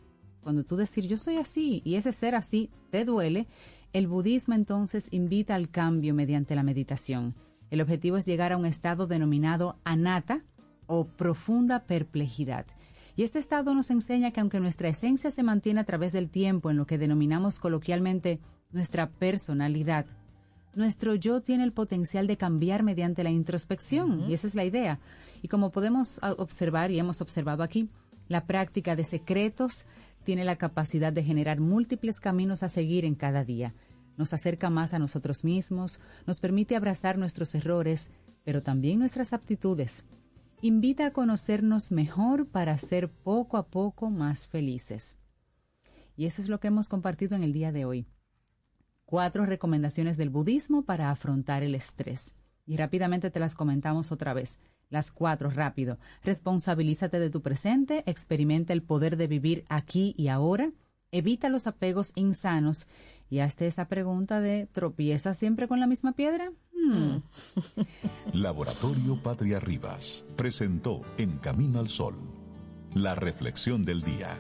cuando 0.42 0.64
tú 0.64 0.76
decir 0.76 1.08
yo 1.08 1.18
soy 1.18 1.38
así 1.38 1.82
y 1.84 1.96
ese 1.96 2.14
ser 2.14 2.36
así 2.36 2.70
te 2.92 3.06
duele, 3.06 3.48
el 3.92 4.08
budismo 4.08 4.54
entonces 4.54 5.08
invita 5.12 5.56
al 5.56 5.70
cambio 5.70 6.14
mediante 6.14 6.56
la 6.56 6.64
meditación. 6.64 7.36
El 7.72 7.82
objetivo 7.82 8.18
es 8.18 8.28
llegar 8.28 8.54
a 8.54 8.58
un 8.58 8.68
estado 8.68 9.08
denominado 9.08 9.78
anatta 9.84 10.44
o 10.86 11.06
profunda 11.06 11.86
perplejidad. 11.86 12.68
Y 13.16 13.24
este 13.24 13.40
estado 13.40 13.74
nos 13.74 13.90
enseña 13.90 14.32
que 14.32 14.40
aunque 14.40 14.60
nuestra 14.60 14.90
esencia 14.90 15.32
se 15.32 15.42
mantiene 15.42 15.80
a 15.80 15.86
través 15.86 16.12
del 16.12 16.30
tiempo 16.30 16.70
en 16.70 16.78
lo 16.78 16.86
que 16.86 17.00
denominamos 17.00 17.60
coloquialmente 17.60 18.40
nuestra 18.72 19.10
personalidad, 19.10 20.06
Nuestro 20.74 21.16
yo 21.16 21.42
tiene 21.42 21.66
el 21.66 21.74
potencial 21.74 22.28
de 22.28 22.38
cambiar 22.38 22.82
mediante 22.84 23.24
la 23.24 23.30
introspección, 23.30 24.30
y 24.30 24.34
esa 24.34 24.48
es 24.48 24.56
la 24.56 24.64
idea. 24.64 25.00
Y 25.42 25.50
como 25.50 25.72
podemos 25.72 26.20
ah, 26.22 26.34
observar 26.38 26.92
y 26.92 27.00
hemos 27.00 27.20
observado 27.20 27.62
aquí, 27.62 27.90
la 28.30 28.46
práctica 28.46 28.96
de 28.96 29.04
secretos 29.04 29.86
tiene 30.24 30.46
la 30.46 30.56
capacidad 30.56 31.12
de 31.12 31.24
generar 31.24 31.60
múltiples 31.60 32.22
caminos 32.22 32.64
a 32.64 32.70
seguir 32.70 33.04
en 33.04 33.16
cada 33.16 33.44
día. 33.44 33.74
Nos 34.22 34.34
acerca 34.34 34.70
más 34.70 34.94
a 34.94 35.00
nosotros 35.00 35.44
mismos, 35.44 36.00
nos 36.28 36.40
permite 36.40 36.76
abrazar 36.76 37.18
nuestros 37.18 37.56
errores, 37.56 38.12
pero 38.44 38.62
también 38.62 39.00
nuestras 39.00 39.34
aptitudes. 39.34 40.06
Invita 40.62 41.08
a 41.08 41.12
conocernos 41.12 41.92
mejor 41.92 42.48
para 42.48 42.78
ser 42.78 43.10
poco 43.10 43.58
a 43.58 43.66
poco 43.66 44.12
más 44.12 44.48
felices. 44.48 45.18
Y 46.16 46.28
eso 46.28 46.44
es 46.44 46.50
lo 46.50 46.60
que 46.60 46.68
hemos 46.68 46.88
compartido 46.88 47.36
en 47.36 47.42
el 47.42 47.52
día 47.52 47.72
de 47.72 47.86
hoy. 47.86 48.06
Cuatro 49.06 49.48
recomendaciones 49.48 50.18
del 50.18 50.30
budismo 50.30 50.84
para 50.84 51.10
afrontar 51.10 51.64
el 51.64 51.74
estrés. 51.74 52.36
Y 52.68 52.78
rápidamente 52.78 53.32
te 53.32 53.40
las 53.40 53.56
comentamos 53.56 54.12
otra 54.12 54.36
vez. 54.36 54.60
Las 54.92 55.12
cuatro, 55.12 55.50
rápido. 55.50 55.98
Responsabilízate 56.24 57.20
de 57.20 57.32
tu 57.32 57.42
presente, 57.42 58.04
experimenta 58.06 58.72
el 58.72 58.84
poder 58.84 59.18
de 59.18 59.26
vivir 59.26 59.66
aquí 59.68 60.14
y 60.16 60.28
ahora, 60.28 60.72
evita 61.10 61.50
los 61.50 61.66
apegos 61.66 62.14
insanos 62.16 62.88
y 63.32 63.40
hazte 63.40 63.66
esa 63.66 63.88
pregunta 63.88 64.42
de 64.42 64.68
¿tropiezas 64.68 65.38
siempre 65.38 65.70
con 65.70 65.80
la 65.80 65.88
misma 65.88 66.12
piedra? 66.12 66.52
Hmm. 66.74 67.22
Laboratorio 68.34 69.16
Patria 69.24 69.60
Rivas 69.60 70.26
presentó 70.36 71.02
En 71.18 71.38
Camino 71.38 71.80
al 71.80 71.88
Sol, 71.88 72.16
la 72.94 73.16
reflexión 73.16 73.86
del 73.86 74.04
día. 74.04 74.38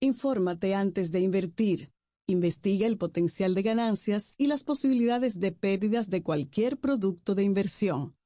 Infórmate 0.00 0.74
antes 0.74 1.12
de 1.12 1.20
invertir. 1.20 1.92
Investiga 2.26 2.86
el 2.86 2.98
potencial 2.98 3.54
de 3.54 3.62
ganancias 3.62 4.34
y 4.36 4.48
las 4.48 4.64
posibilidades 4.64 5.38
de 5.38 5.52
pérdidas 5.52 6.10
de 6.10 6.24
cualquier 6.24 6.78
producto 6.78 7.36
de 7.36 7.44
inversión. 7.44 8.16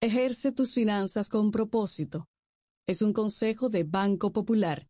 Ejerce 0.00 0.50
tus 0.50 0.74
finanzas 0.74 1.28
con 1.28 1.52
propósito. 1.52 2.28
Es 2.88 3.02
un 3.02 3.12
consejo 3.12 3.68
de 3.68 3.84
Banco 3.84 4.32
Popular. 4.32 4.88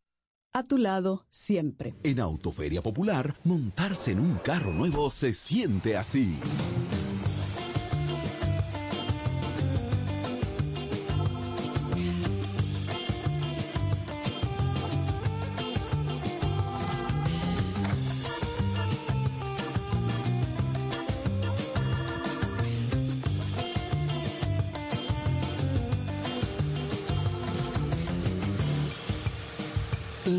A 0.56 0.62
tu 0.62 0.78
lado 0.78 1.26
siempre. 1.28 1.94
En 2.02 2.18
Autoferia 2.18 2.80
Popular, 2.80 3.36
montarse 3.44 4.12
en 4.12 4.20
un 4.20 4.36
carro 4.36 4.72
nuevo 4.72 5.10
se 5.10 5.34
siente 5.34 5.98
así. 5.98 6.38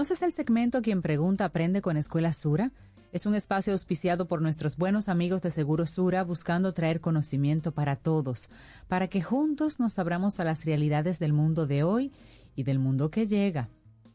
Conoces 0.00 0.22
el 0.22 0.32
segmento 0.32 0.80
Quien 0.80 1.02
Pregunta 1.02 1.44
Aprende 1.44 1.82
con 1.82 1.98
Escuela 1.98 2.32
Sura? 2.32 2.72
Es 3.12 3.26
un 3.26 3.34
espacio 3.34 3.74
auspiciado 3.74 4.26
por 4.26 4.40
nuestros 4.40 4.78
buenos 4.78 5.10
amigos 5.10 5.42
de 5.42 5.50
Seguro 5.50 5.84
Sura 5.84 6.24
buscando 6.24 6.72
traer 6.72 7.02
conocimiento 7.02 7.72
para 7.72 7.96
todos, 7.96 8.48
para 8.88 9.08
que 9.08 9.20
juntos 9.20 9.78
nos 9.78 9.98
abramos 9.98 10.40
a 10.40 10.44
las 10.44 10.64
realidades 10.64 11.18
del 11.18 11.34
mundo 11.34 11.66
de 11.66 11.82
hoy 11.82 12.12
y 12.56 12.62
del 12.62 12.78
mundo 12.78 13.10
que 13.10 13.26
llega. 13.26 13.68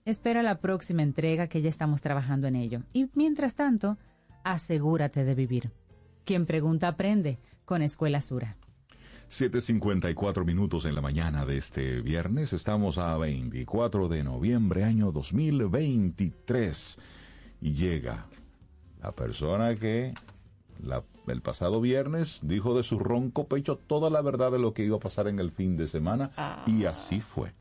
Espera 0.06 0.42
la 0.42 0.58
próxima 0.58 1.04
entrega 1.04 1.46
que 1.46 1.62
ya 1.62 1.70
estamos 1.70 2.02
trabajando 2.02 2.48
en 2.48 2.56
ello. 2.56 2.82
Y 2.92 3.12
mientras 3.14 3.54
tanto, 3.54 4.00
asegúrate 4.44 5.24
de 5.24 5.36
vivir. 5.36 5.72
Quien 6.24 6.48
pregunta 6.48 6.88
aprende 6.88 7.38
con 7.64 7.84
Escuela 7.84 8.22
Sura. 8.22 8.58
7.54 9.30 10.46
minutos 10.46 10.86
en 10.86 10.96
la 10.96 11.02
mañana 11.02 11.46
de 11.46 11.58
este 11.58 12.02
viernes. 12.02 12.54
Estamos 12.54 12.98
a 12.98 13.18
24 13.18 14.08
de 14.08 14.24
noviembre, 14.24 14.84
año 14.84 15.12
2023. 15.12 17.00
Y 17.62 17.74
llega 17.74 18.28
la 19.02 19.12
persona 19.14 19.76
que 19.76 20.14
la- 20.82 21.04
el 21.28 21.42
pasado 21.42 21.82
viernes 21.82 22.40
dijo 22.44 22.78
de 22.78 22.84
su 22.84 23.00
ronco 23.00 23.48
pecho 23.48 23.78
toda 23.78 24.10
la 24.12 24.22
verdad 24.22 24.52
de 24.52 24.60
lo 24.60 24.74
que 24.74 24.86
iba 24.86 24.98
a 24.98 25.00
pasar 25.00 25.28
en 25.28 25.40
el 25.40 25.52
fin 25.52 25.76
de 25.76 25.88
semana. 25.88 26.32
Y 26.68 26.86
así 26.86 27.20
fue. 27.20 27.52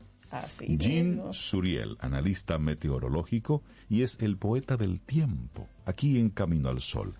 Así 0.43 0.77
Jean 0.77 1.05
mismo. 1.05 1.33
Suriel, 1.33 1.95
analista 2.01 2.57
meteorológico 2.57 3.63
y 3.87 4.03
es 4.03 4.21
el 4.21 4.37
poeta 4.37 4.75
del 4.75 4.99
tiempo, 4.99 5.69
aquí 5.85 6.19
en 6.19 6.29
Camino 6.29 6.67
al 6.67 6.81
Sol. 6.81 7.13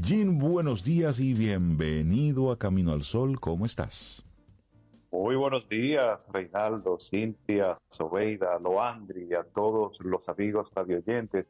Jean, 0.00 0.38
buenos 0.38 0.82
días 0.82 1.20
y 1.20 1.32
bienvenido 1.32 2.50
a 2.50 2.58
Camino 2.58 2.92
al 2.92 3.04
Sol. 3.04 3.38
¿Cómo 3.38 3.66
estás? 3.66 4.26
Muy 5.12 5.36
buenos 5.36 5.68
días, 5.68 6.18
Reinaldo, 6.32 6.98
Cintia, 7.08 7.78
Sobeida, 7.90 8.58
Loandri 8.58 9.28
y 9.30 9.34
a 9.34 9.44
todos 9.44 9.96
los 10.00 10.28
amigos 10.28 10.68
radioyentes. 10.74 11.46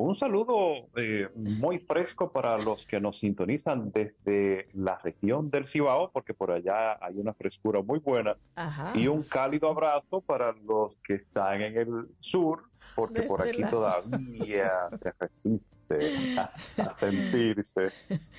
Un 0.00 0.16
saludo 0.16 0.88
eh, 0.96 1.28
muy 1.34 1.78
fresco 1.78 2.32
para 2.32 2.56
los 2.58 2.86
que 2.86 2.98
nos 3.00 3.18
sintonizan 3.18 3.90
desde 3.92 4.68
la 4.74 4.98
región 4.98 5.50
del 5.50 5.66
Cibao, 5.66 6.10
porque 6.10 6.32
por 6.34 6.50
allá 6.50 6.98
hay 7.04 7.18
una 7.18 7.34
frescura 7.34 7.82
muy 7.82 7.98
buena. 7.98 8.36
Ajá. 8.54 8.92
Y 8.98 9.08
un 9.08 9.22
cálido 9.22 9.68
abrazo 9.70 10.20
para 10.22 10.52
los 10.52 10.96
que 11.04 11.14
están 11.14 11.60
en 11.62 11.76
el 11.76 12.08
sur, 12.20 12.62
porque 12.96 13.22
por 13.22 13.42
aquí 13.42 13.62
la- 13.62 13.70
todavía 13.70 14.70
se 15.02 15.12
resiste 15.18 15.79
a, 15.94 16.52
a 16.82 16.94
sentirse 16.94 17.88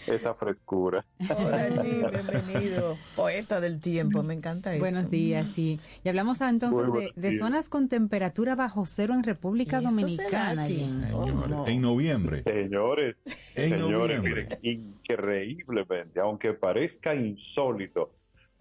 esa 0.07 0.33
frescura. 0.35 1.05
Hola, 1.37 1.69
Jean, 1.69 2.11
bienvenido. 2.43 2.97
Poeta 3.15 3.59
del 3.59 3.79
tiempo, 3.79 4.23
me 4.23 4.33
encanta 4.33 4.71
eso. 4.73 4.79
Buenos 4.79 5.09
días, 5.09 5.45
sí. 5.47 5.79
Y 6.03 6.09
hablamos 6.09 6.39
entonces 6.41 7.11
de, 7.15 7.37
zonas 7.37 7.67
con 7.69 7.89
temperatura 7.89 8.55
bajo 8.55 8.85
cero 8.85 9.13
en 9.13 9.23
República 9.23 9.81
Dominicana. 9.81 10.65
Señores, 10.65 11.67
En 11.67 11.81
noviembre. 11.81 12.43
Señores, 12.43 13.15
En 13.55 13.69
señores, 13.71 14.17
noviembre. 14.19 14.47
miren, 14.61 14.83
increíblemente, 14.95 16.19
aunque 16.19 16.53
parezca 16.53 17.13
insólito, 17.15 18.13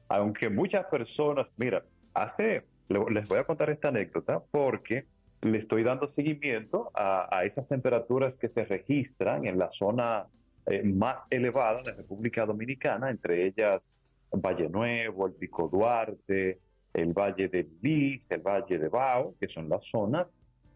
aunque 0.09 0.49
muchas 0.51 0.87
personas, 0.87 1.47
mira, 1.57 1.85
hace, 2.15 2.65
le- 2.89 3.11
les 3.13 3.29
voy 3.29 3.39
a 3.39 3.45
contar 3.45 3.71
esta 3.71 3.89
anécdota 3.89 4.43
porque 4.51 5.07
le 5.43 5.59
estoy 5.59 5.83
dando 5.83 6.09
seguimiento 6.09 6.91
a, 6.95 7.35
a 7.35 7.45
esas 7.45 7.67
temperaturas 7.67 8.35
que 8.35 8.49
se 8.49 8.65
registran 8.65 9.47
en 9.47 9.59
la 9.59 9.71
zona 9.73 10.27
eh, 10.67 10.83
más 10.83 11.25
elevada 11.31 11.83
de 11.83 11.93
República 11.93 12.45
Dominicana, 12.45 13.11
entre 13.11 13.47
ellas 13.47 13.89
Valle 14.33 14.69
Nuevo, 14.69 15.27
el 15.27 15.33
Pico 15.33 15.69
Duarte, 15.69 16.59
el 16.93 17.13
Valle 17.13 17.49
de 17.49 17.67
Liz, 17.83 18.27
el 18.31 18.41
Valle 18.41 18.79
de 18.79 18.89
Bao, 18.89 19.35
que 19.41 19.49
son 19.49 19.69
las 19.69 19.85
zonas 19.87 20.27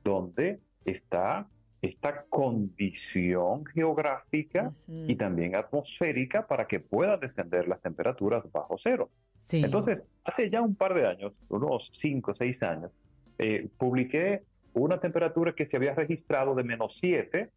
donde 0.02 0.58
está 0.84 1.46
esta 1.82 2.24
condición 2.30 3.66
geográfica 3.66 4.72
y 4.88 5.16
también 5.16 5.54
atmosférica 5.54 6.46
para 6.46 6.66
que 6.66 6.80
puedan 6.80 7.20
descender 7.20 7.68
las 7.68 7.80
temperaturas 7.82 8.42
bajo 8.50 8.76
cero. 8.82 9.10
Sí. 9.36 9.62
Entonces, 9.62 10.00
hace 10.24 10.48
ya 10.48 10.62
un 10.62 10.74
par 10.74 10.94
de 10.94 11.06
años, 11.06 11.34
unos 11.50 11.90
5 11.94 12.30
o 12.30 12.34
6 12.34 12.62
años, 12.62 12.90
eh, 13.38 13.68
publiqué 13.76 14.42
una 14.74 15.00
temperatura 15.00 15.54
que 15.54 15.66
se 15.66 15.76
había 15.76 15.94
registrado 15.94 16.54
de 16.54 16.62
menos 16.64 16.96
7 17.00 17.50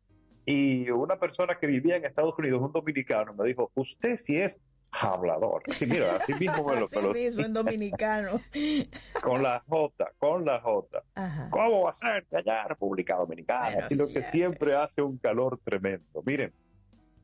y 0.45 0.89
una 0.91 1.18
persona 1.20 1.57
que 1.59 1.68
vivía 1.68 1.97
en 1.97 2.05
Estados 2.05 2.34
Unidos, 2.39 2.61
un 2.61 2.72
dominicano, 2.72 3.34
me 3.34 3.45
dijo, 3.47 3.70
usted 3.76 4.18
sí 4.24 4.38
es 4.38 4.59
hablador. 4.91 5.61
Sí, 5.74 5.86
mira, 5.86 6.15
así 6.15 6.34
mismo 6.39 6.63
me 6.65 6.80
lo, 6.80 6.86
Así 6.86 6.95
me 6.95 7.01
lo- 7.03 7.13
mismo, 7.13 7.43
en 7.43 7.53
dominicano. 7.53 8.39
con 9.24 9.43
la 9.43 9.61
J, 9.68 10.11
con 10.18 10.45
la 10.45 10.61
J. 10.61 11.03
Ajá. 11.15 11.49
¿Cómo 11.49 11.84
va 11.84 11.91
a 11.91 11.95
ser 11.95 12.26
que 12.30 12.38
allá 12.38 12.61
en 12.63 12.70
República 12.70 13.15
Dominicana? 13.18 13.72
Bueno, 13.74 13.88
sino 13.89 14.07
que 14.07 14.24
siempre 14.32 14.76
hace 14.76 15.01
un 15.01 15.18
calor 15.18 15.59
tremendo. 15.63 16.24
Miren, 16.26 16.53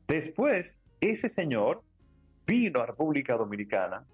después, 0.06 0.80
ese 1.00 1.28
señor 1.30 1.82
vino 2.46 2.80
a 2.82 2.86
República 2.86 3.36
Dominicana, 3.36 4.04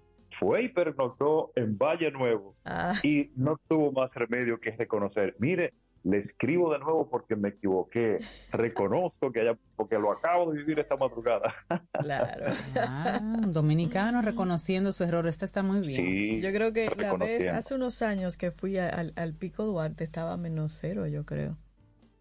fue 0.41 0.63
y 0.63 0.69
pernoctó 0.69 1.51
en 1.55 1.77
Valle 1.77 2.09
Nuevo 2.11 2.55
Ah. 2.65 2.95
y 3.03 3.29
no 3.35 3.59
tuvo 3.69 3.91
más 3.91 4.11
remedio 4.15 4.59
que 4.59 4.71
reconocer, 4.71 5.35
mire, 5.37 5.73
le 6.03 6.17
escribo 6.17 6.73
de 6.73 6.79
nuevo 6.79 7.07
porque 7.11 7.35
me 7.35 7.49
equivoqué, 7.49 8.17
reconozco 8.51 9.31
que 9.31 9.41
haya, 9.41 9.55
porque 9.75 9.99
lo 9.99 10.11
acabo 10.11 10.51
de 10.51 10.57
vivir 10.57 10.79
esta 10.79 10.97
madrugada. 10.97 11.53
Claro. 11.93 12.55
Ah, 12.75 13.19
un 13.21 13.53
dominicano 13.53 14.23
reconociendo 14.23 14.91
su 14.93 15.03
error. 15.03 15.27
Esta 15.27 15.45
está 15.45 15.61
muy 15.61 15.85
bien. 15.87 16.03
Sí, 16.03 16.41
Yo 16.41 16.51
creo 16.51 16.73
que 16.73 16.89
la 16.97 17.13
vez, 17.13 17.47
hace 17.53 17.75
unos 17.75 18.01
años 18.01 18.35
que 18.35 18.49
fui 18.49 18.77
a- 18.79 18.89
al, 18.89 19.13
al 19.15 19.35
Pico 19.35 19.63
Duarte 19.63 20.03
estaba 20.05 20.33
a 20.33 20.37
menos 20.37 20.73
cero, 20.73 21.05
yo 21.05 21.23
creo. 21.23 21.55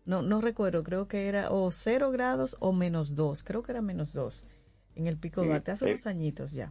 No, 0.05 0.21
no 0.21 0.43
recuerdo, 0.43 0.83
creo 0.83 1.09
que 1.09 1.29
era 1.29 1.51
o 1.51 1.71
cero 1.71 2.11
grados 2.11 2.59
o 2.61 2.73
menos 2.75 3.15
dos, 3.15 3.43
creo 3.45 3.63
que 3.63 3.73
era 3.73 3.81
menos 3.81 4.13
dos 4.13 4.47
en 4.95 5.07
el 5.07 5.17
Pico 5.17 5.41
Sí, 5.41 5.47
Duarte, 5.49 5.71
hace 5.71 5.87
eh, 5.87 5.89
unos 5.93 6.07
añitos 6.07 6.53
ya. 6.53 6.71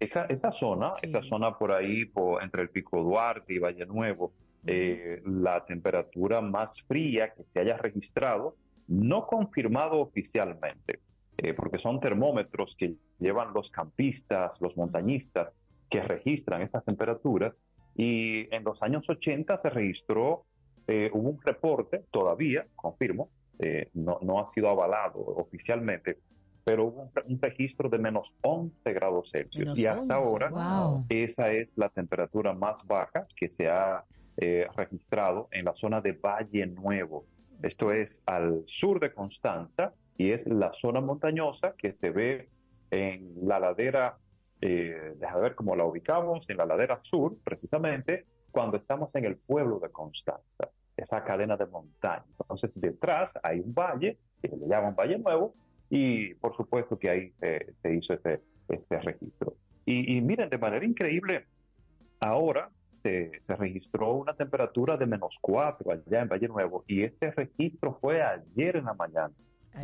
Esa, 0.00 0.24
esa 0.26 0.52
zona, 0.52 0.90
esa 1.02 1.22
zona 1.22 1.56
por 1.56 1.72
ahí, 1.72 2.04
por, 2.04 2.42
entre 2.42 2.62
el 2.62 2.70
Pico 2.70 3.02
Duarte 3.02 3.54
y 3.54 3.58
Valle 3.58 3.86
Nuevo, 3.86 4.32
eh, 4.66 5.22
la 5.24 5.64
temperatura 5.64 6.40
más 6.40 6.74
fría 6.88 7.32
que 7.34 7.44
se 7.44 7.60
haya 7.60 7.76
registrado, 7.76 8.56
no 8.88 9.26
confirmado 9.26 10.00
oficialmente, 10.00 11.00
eh, 11.38 11.54
porque 11.54 11.78
son 11.78 12.00
termómetros 12.00 12.74
que 12.78 12.94
llevan 13.18 13.52
los 13.54 13.70
campistas, 13.70 14.52
los 14.60 14.76
montañistas, 14.76 15.52
que 15.90 16.02
registran 16.02 16.62
estas 16.62 16.84
temperaturas, 16.84 17.54
y 17.96 18.52
en 18.54 18.64
los 18.64 18.82
años 18.82 19.08
80 19.08 19.58
se 19.58 19.70
registró, 19.70 20.44
eh, 20.86 21.10
hubo 21.12 21.30
un 21.30 21.40
reporte, 21.42 22.04
todavía, 22.10 22.66
confirmo, 22.74 23.30
eh, 23.58 23.88
no, 23.94 24.18
no 24.22 24.40
ha 24.40 24.46
sido 24.46 24.68
avalado 24.68 25.18
oficialmente, 25.18 26.18
pero 26.64 26.86
hubo 26.86 27.02
un, 27.02 27.10
un 27.26 27.40
registro 27.40 27.88
de 27.88 27.98
menos 27.98 28.32
11 28.42 28.92
grados 28.92 29.30
Celsius. 29.30 29.64
Menos 29.64 29.78
y 29.78 29.86
hasta 29.86 30.00
11, 30.00 30.12
ahora, 30.12 30.48
wow. 30.50 31.04
esa 31.08 31.52
es 31.52 31.72
la 31.76 31.88
temperatura 31.88 32.52
más 32.52 32.76
baja 32.86 33.26
que 33.36 33.48
se 33.48 33.68
ha 33.68 34.04
eh, 34.36 34.66
registrado 34.76 35.48
en 35.52 35.64
la 35.64 35.74
zona 35.74 36.00
de 36.00 36.12
Valle 36.12 36.66
Nuevo. 36.66 37.24
Esto 37.62 37.92
es 37.92 38.20
al 38.26 38.62
sur 38.66 38.98
de 38.98 39.12
Constanza 39.12 39.92
y 40.18 40.32
es 40.32 40.44
la 40.46 40.72
zona 40.80 41.00
montañosa 41.00 41.74
que 41.78 41.92
se 41.92 42.10
ve 42.10 42.48
en 42.90 43.32
la 43.42 43.60
ladera, 43.60 44.18
eh, 44.60 45.14
déjame 45.18 45.40
ver 45.40 45.54
cómo 45.54 45.76
la 45.76 45.84
ubicamos, 45.84 46.48
en 46.48 46.56
la 46.56 46.66
ladera 46.66 47.00
sur, 47.04 47.36
precisamente, 47.44 48.26
cuando 48.50 48.76
estamos 48.76 49.14
en 49.14 49.24
el 49.24 49.36
pueblo 49.36 49.78
de 49.78 49.90
Constanza, 49.90 50.70
esa 50.96 51.22
cadena 51.24 51.56
de 51.56 51.66
montañas. 51.66 52.26
Entonces, 52.40 52.70
detrás 52.74 53.32
hay 53.42 53.60
un 53.60 53.72
valle, 53.72 54.18
que 54.42 54.48
le 54.48 54.66
llaman 54.66 54.94
Valle 54.94 55.18
Nuevo, 55.18 55.54
y 55.90 56.34
por 56.34 56.56
supuesto 56.56 56.98
que 56.98 57.10
ahí 57.10 57.32
se, 57.40 57.74
se 57.82 57.94
hizo 57.94 58.14
este, 58.14 58.40
este 58.68 59.00
registro. 59.00 59.54
Y, 59.84 60.16
y 60.16 60.20
miren, 60.20 60.48
de 60.48 60.58
manera 60.58 60.84
increíble, 60.84 61.46
ahora 62.20 62.70
se, 63.02 63.32
se 63.42 63.56
registró 63.56 64.14
una 64.14 64.34
temperatura 64.34 64.96
de 64.96 65.06
menos 65.06 65.36
4 65.40 65.92
allá 65.92 66.22
en 66.22 66.28
Valle 66.28 66.48
Nuevo, 66.48 66.84
y 66.86 67.02
este 67.02 67.30
registro 67.32 67.98
fue 68.00 68.22
ayer 68.22 68.76
en 68.76 68.86
la 68.86 68.94
mañana, 68.94 69.32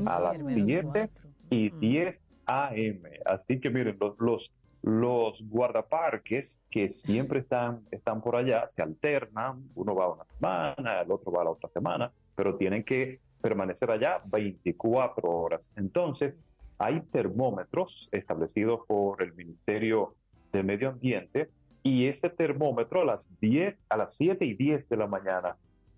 a 0.06 0.20
las 0.20 0.38
menos 0.38 0.66
7 0.66 1.10
y 1.50 1.70
10 1.70 2.24
AM. 2.46 3.02
Así 3.26 3.60
que 3.60 3.70
miren, 3.70 3.98
los, 4.00 4.18
los, 4.18 4.52
los 4.82 5.42
guardaparques 5.48 6.58
que 6.70 6.88
siempre 6.90 7.40
están, 7.40 7.82
están 7.90 8.22
por 8.22 8.36
allá 8.36 8.68
se 8.68 8.82
alternan, 8.82 9.68
uno 9.74 9.94
va 9.94 10.14
una 10.14 10.24
semana, 10.24 11.02
el 11.02 11.12
otro 11.12 11.30
va 11.30 11.44
la 11.44 11.50
otra 11.50 11.68
semana, 11.70 12.10
pero 12.34 12.56
tienen 12.56 12.84
que 12.84 13.20
permanecer 13.40 13.90
allá 13.90 14.20
24 14.26 15.28
horas. 15.28 15.68
Entonces, 15.76 16.34
hay 16.78 17.00
termómetros 17.12 18.08
establecidos 18.12 18.80
por 18.86 19.22
el 19.22 19.34
Ministerio 19.34 20.14
del 20.52 20.64
Medio 20.64 20.88
Ambiente 20.90 21.50
y 21.82 22.06
ese 22.06 22.30
termómetro 22.30 23.02
a 23.02 23.04
las 23.04 23.28
10, 23.40 23.76
a 23.88 23.96
las 23.96 24.14
7 24.16 24.44
y 24.44 24.54
10 24.54 24.88
de 24.88 24.96
la 24.96 25.06
mañana 25.06 25.56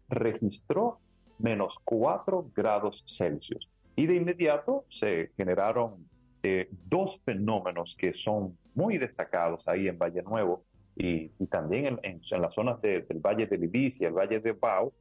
registró 0.08 0.98
menos 1.38 1.74
4 1.84 2.50
grados 2.54 3.04
Celsius. 3.16 3.68
Y 3.96 4.06
de 4.06 4.16
inmediato 4.16 4.84
se 4.90 5.30
generaron 5.36 6.06
eh, 6.42 6.68
dos 6.88 7.20
fenómenos 7.24 7.94
que 7.98 8.14
son 8.14 8.56
muy 8.74 8.98
destacados 8.98 9.66
ahí 9.68 9.86
en 9.88 9.98
Valle 9.98 10.22
Nuevo 10.22 10.64
y, 10.96 11.30
y 11.38 11.46
también 11.46 11.86
en, 11.86 11.98
en- 12.02 12.20
en 12.28 12.42
las 12.42 12.54
zonas 12.54 12.80
de- 12.82 13.02
del 13.02 13.20
Valle 13.20 13.46
de 13.46 13.58
Libis 13.58 14.00
y 14.00 14.04
el 14.04 14.12
Valle 14.12 14.40
de 14.40 14.52
Bau, 14.52 14.92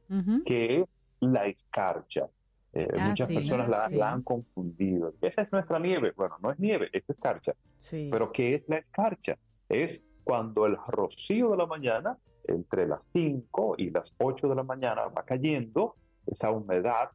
que 0.44 0.80
es 0.80 1.00
la 1.22 1.46
escarcha. 1.46 2.28
Eh, 2.74 2.88
Ah, 2.98 3.08
muchas 3.10 3.28
sí, 3.28 3.34
personas 3.34 3.68
la, 3.68 3.88
sí. 3.88 3.96
la 3.96 4.12
han 4.12 4.22
confundido. 4.22 5.12
Esa 5.20 5.42
es 5.42 5.52
nuestra 5.52 5.78
nieve. 5.78 6.12
Bueno, 6.16 6.36
no 6.42 6.50
es 6.50 6.58
nieve, 6.58 6.88
es 6.92 7.08
escarcha. 7.08 7.52
Sí. 7.78 8.08
Pero 8.10 8.32
¿qué 8.32 8.54
es 8.54 8.68
la 8.68 8.76
escarcha? 8.78 9.36
Es 9.68 10.00
cuando 10.24 10.66
el 10.66 10.76
rocío 10.88 11.50
de 11.50 11.56
la 11.58 11.66
mañana, 11.66 12.16
entre 12.44 12.86
las 12.86 13.06
5 13.12 13.74
y 13.78 13.90
las 13.90 14.12
8 14.18 14.48
de 14.48 14.54
la 14.54 14.62
mañana, 14.62 15.06
va 15.08 15.22
cayendo, 15.24 15.96
esa 16.26 16.50
humedad, 16.50 17.10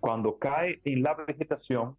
cuando 0.00 0.38
cae 0.38 0.80
en 0.84 1.02
la 1.02 1.14
vegetación, 1.14 1.96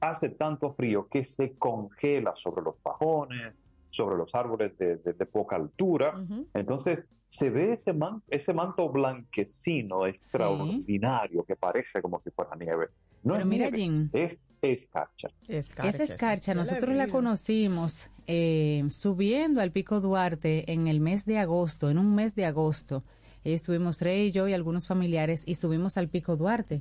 hace 0.00 0.28
tanto 0.28 0.74
frío 0.74 1.08
que 1.08 1.24
se 1.24 1.54
congela 1.56 2.34
sobre 2.36 2.62
los 2.62 2.76
pajones, 2.76 3.54
sobre 3.90 4.16
los 4.16 4.34
árboles 4.34 4.76
de, 4.76 4.96
de- 4.96 5.12
de 5.12 5.26
poca 5.26 5.56
altura. 5.56 6.14
Entonces, 6.52 7.04
se 7.36 7.50
ve 7.50 7.72
ese, 7.72 7.92
man- 7.92 8.22
ese 8.28 8.52
manto 8.52 8.88
blanquecino 8.88 10.06
extraordinario 10.06 11.44
que 11.44 11.56
parece 11.56 12.00
como 12.00 12.20
si 12.22 12.30
fuera 12.30 12.50
nieve. 12.56 12.86
No 13.22 13.34
Pero 13.34 13.40
es 13.44 13.46
mira, 13.46 13.70
nieve, 13.70 13.76
Jim. 13.78 14.10
es 14.12 14.36
escarcha. 14.62 15.28
Esa 15.48 16.02
escarcha, 16.02 16.54
la 16.54 16.62
he 16.62 16.64
nosotros 16.64 16.94
la 16.96 17.08
conocimos 17.08 18.10
eh, 18.26 18.84
subiendo 18.88 19.60
al 19.60 19.72
Pico 19.72 20.00
Duarte 20.00 20.70
en 20.72 20.86
el 20.86 21.00
mes 21.00 21.26
de 21.26 21.38
agosto, 21.38 21.90
en 21.90 21.98
un 21.98 22.14
mes 22.14 22.34
de 22.34 22.46
agosto. 22.46 23.02
Estuvimos 23.44 24.00
Rey, 24.00 24.30
yo 24.32 24.48
y 24.48 24.54
algunos 24.54 24.86
familiares 24.86 25.42
y 25.46 25.56
subimos 25.56 25.98
al 25.98 26.08
Pico 26.08 26.36
Duarte. 26.36 26.80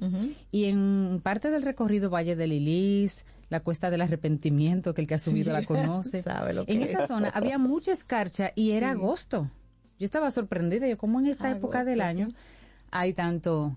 Y 0.52 0.66
en 0.66 1.18
parte 1.22 1.52
del 1.52 1.64
recorrido 1.64 2.10
Valle 2.10 2.38
del 2.38 2.54
Ilis, 2.54 3.26
la 3.50 3.60
Cuesta 3.60 3.90
del 3.90 4.02
Arrepentimiento, 4.02 4.94
que 4.94 5.02
el 5.02 5.08
que 5.08 5.16
ha 5.16 5.20
subido 5.20 5.54
Sí, 5.54 5.62
la 5.62 5.66
conoce. 5.68 6.22
sabe 6.22 6.54
lo 6.54 6.66
que 6.66 6.72
en 6.74 6.84
es. 6.84 6.92
esa 6.92 7.06
zona 7.08 7.30
había 7.30 7.58
mucha 7.58 7.92
escarcha 7.92 8.52
y 8.56 8.72
era 8.72 8.94
Sí. 8.94 8.98
agosto. 9.00 9.50
Yo 10.00 10.06
estaba 10.06 10.32
sorprendida, 10.32 10.88
yo 10.88 10.98
como 10.98 11.20
en 11.20 11.28
esta 11.28 11.50
época 11.52 11.86
del 11.86 12.02
año 12.02 12.30
hay 12.92 13.14
tanto... 13.14 13.76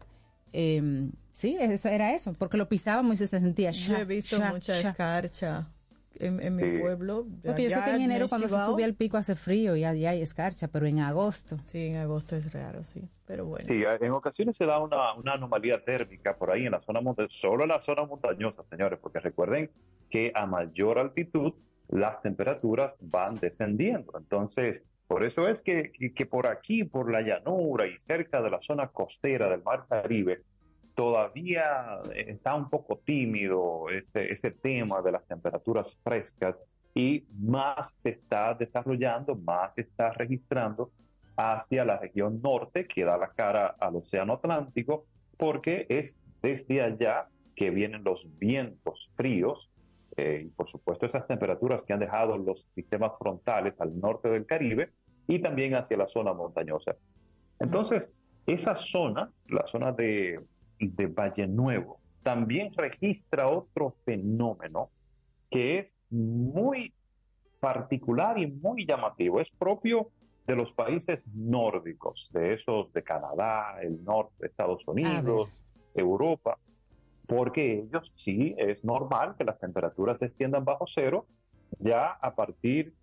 eh, 0.53 1.11
sí, 1.31 1.57
eso 1.61 1.89
era 1.89 2.15
eso, 2.15 2.33
porque 2.35 2.57
lo 2.57 2.69
pisábamos 2.69 3.15
y 3.15 3.27
se 3.27 3.41
sentía... 3.41 3.71
Yo 3.71 3.95
he 3.95 3.99
sha, 3.99 4.05
visto 4.05 4.37
sha, 4.39 4.53
mucha 4.53 4.81
sha. 4.81 4.89
escarcha 4.91 5.69
en, 6.19 6.43
en 6.43 6.57
mi 6.57 6.63
Sí. 6.63 6.79
pueblo. 6.81 7.27
Porque 7.45 7.65
yo 7.65 7.71
sé 7.71 7.81
que 7.85 7.91
en 7.95 8.03
enero 8.03 8.27
cuando 8.29 8.49
se 8.49 8.55
Cibao, 8.55 8.73
sube 8.73 8.85
al 8.85 8.95
pico 8.95 9.19
hace 9.19 9.35
frío 9.35 9.77
y 9.77 9.85
allá 9.85 10.11
hay 10.11 10.23
escarcha, 10.23 10.67
pero 10.69 10.87
en 10.87 11.01
agosto. 11.01 11.59
Sí, 11.67 11.87
en 11.89 11.97
agosto 11.97 12.37
es 12.37 12.51
raro, 12.55 12.83
sí. 12.85 13.03
Pero 13.27 13.45
bueno. 13.45 13.67
Sí, 13.67 13.83
en 14.01 14.13
ocasiones 14.13 14.57
se 14.57 14.65
da 14.65 14.79
una, 14.79 15.13
una 15.15 15.33
anomalía 15.35 15.85
térmica 15.85 16.35
por 16.37 16.51
ahí 16.51 16.65
en 16.65 16.73
la 16.73 16.81
zona 16.81 17.01
montañosa, 17.03 17.35
solo 17.41 17.65
en 17.65 17.69
la 17.69 17.83
zona 17.83 18.07
montañosa, 18.07 18.63
señores, 18.71 18.99
porque 19.03 19.21
recuerden 19.21 19.71
que 20.11 20.33
a 20.35 20.47
mayor 20.47 20.99
altitud 20.99 21.53
las 21.89 22.23
temperaturas 22.23 22.97
van 23.01 23.35
descendiendo. 23.35 24.15
Entonces, 24.17 24.83
por 25.07 25.25
eso 25.25 25.49
es 25.49 25.63
que, 25.63 25.93
que, 25.93 26.27
por 26.27 26.47
aquí, 26.47 26.85
por 26.85 27.11
la 27.11 27.23
llanura 27.23 27.87
y 27.87 27.99
cerca 27.99 28.43
de 28.43 28.51
la 28.51 28.61
zona 28.61 28.89
costera 28.89 29.49
del 29.49 29.63
Mar 29.63 29.87
Caribe, 29.89 30.43
todavía 30.95 32.01
está 32.15 32.55
un 32.55 32.69
poco 32.69 32.99
tímido 32.99 33.89
ese, 33.91 34.33
ese 34.33 34.51
tema 34.51 35.03
de 35.03 35.13
las 35.13 35.27
temperaturas 35.27 35.97
frescas 36.03 36.61
y 36.95 37.25
más 37.39 37.95
se 37.99 38.11
está 38.11 38.55
desarrollando, 38.55 39.37
más 39.37 39.75
se 39.75 39.83
está 39.83 40.11
registrando 40.13 40.91
hacia 41.37 41.85
la 41.85 41.99
región 41.99 42.41
norte 42.41 42.87
que 42.87 43.05
da 43.05 43.19
la 43.19 43.29
cara 43.29 43.77
al 43.79 43.97
Océano 43.97 44.33
Atlántico, 44.35 45.05
porque 45.37 45.87
es 45.89 46.19
desde 46.43 46.83
allá 46.83 47.29
que 47.55 47.71
vienen 47.71 48.03
los 48.03 48.27
vientos 48.39 49.11
fríos 49.17 49.66
eh, 50.17 50.45
y 50.47 50.49
por 50.51 50.69
supuesto 50.69 51.07
esas 51.07 51.27
temperaturas 51.27 51.83
que 51.83 51.93
han 51.93 52.01
dejado 52.01 52.39
los 52.39 52.65
sistemas 52.75 53.13
frontales 53.19 53.75
al 53.81 53.99
norte 53.99 54.29
del 54.29 54.47
Caribe 54.47 54.91
y 55.27 55.41
también 55.41 55.75
hacia 55.75 55.97
la 55.97 56.09
zona 56.09 56.33
montañosa. 56.33 56.97
Entonces, 57.59 58.11
esa 58.47 58.77
zona, 58.93 59.31
la 59.49 59.67
zona 59.67 59.93
de, 59.93 60.41
de 60.79 61.07
Valle 61.07 61.47
Nuevo, 61.47 61.99
también 62.23 62.73
registra 62.77 63.49
otro 63.49 63.95
fenómeno 64.05 64.91
que 65.51 65.79
es 65.79 65.99
muy 66.11 66.93
particular 67.61 68.39
y 68.39 68.47
muy 68.47 68.87
llamativo. 68.87 69.41
Es 69.41 69.49
propio 69.59 70.11
de 70.47 70.57
los 70.57 70.73
países 70.73 71.21
nórdicos, 71.35 72.29
de 72.33 72.55
esos 72.55 72.93
de 72.93 73.03
Canadá, 73.03 73.81
el 73.83 74.03
norte 74.05 74.35
de 74.41 74.47
Estados 74.47 74.87
Unidos, 74.87 75.49
Europa, 75.95 76.59
porque 77.27 77.81
ellos 77.81 78.13
sí 78.17 78.55
es 78.59 78.85
normal 78.85 79.35
que 79.37 79.45
las 79.45 79.59
temperaturas 79.59 80.19
desciendan 80.19 80.65
bajo 80.65 80.87
cero 80.87 81.27
ya 81.79 82.11
a 82.13 82.35
partir 82.35 82.95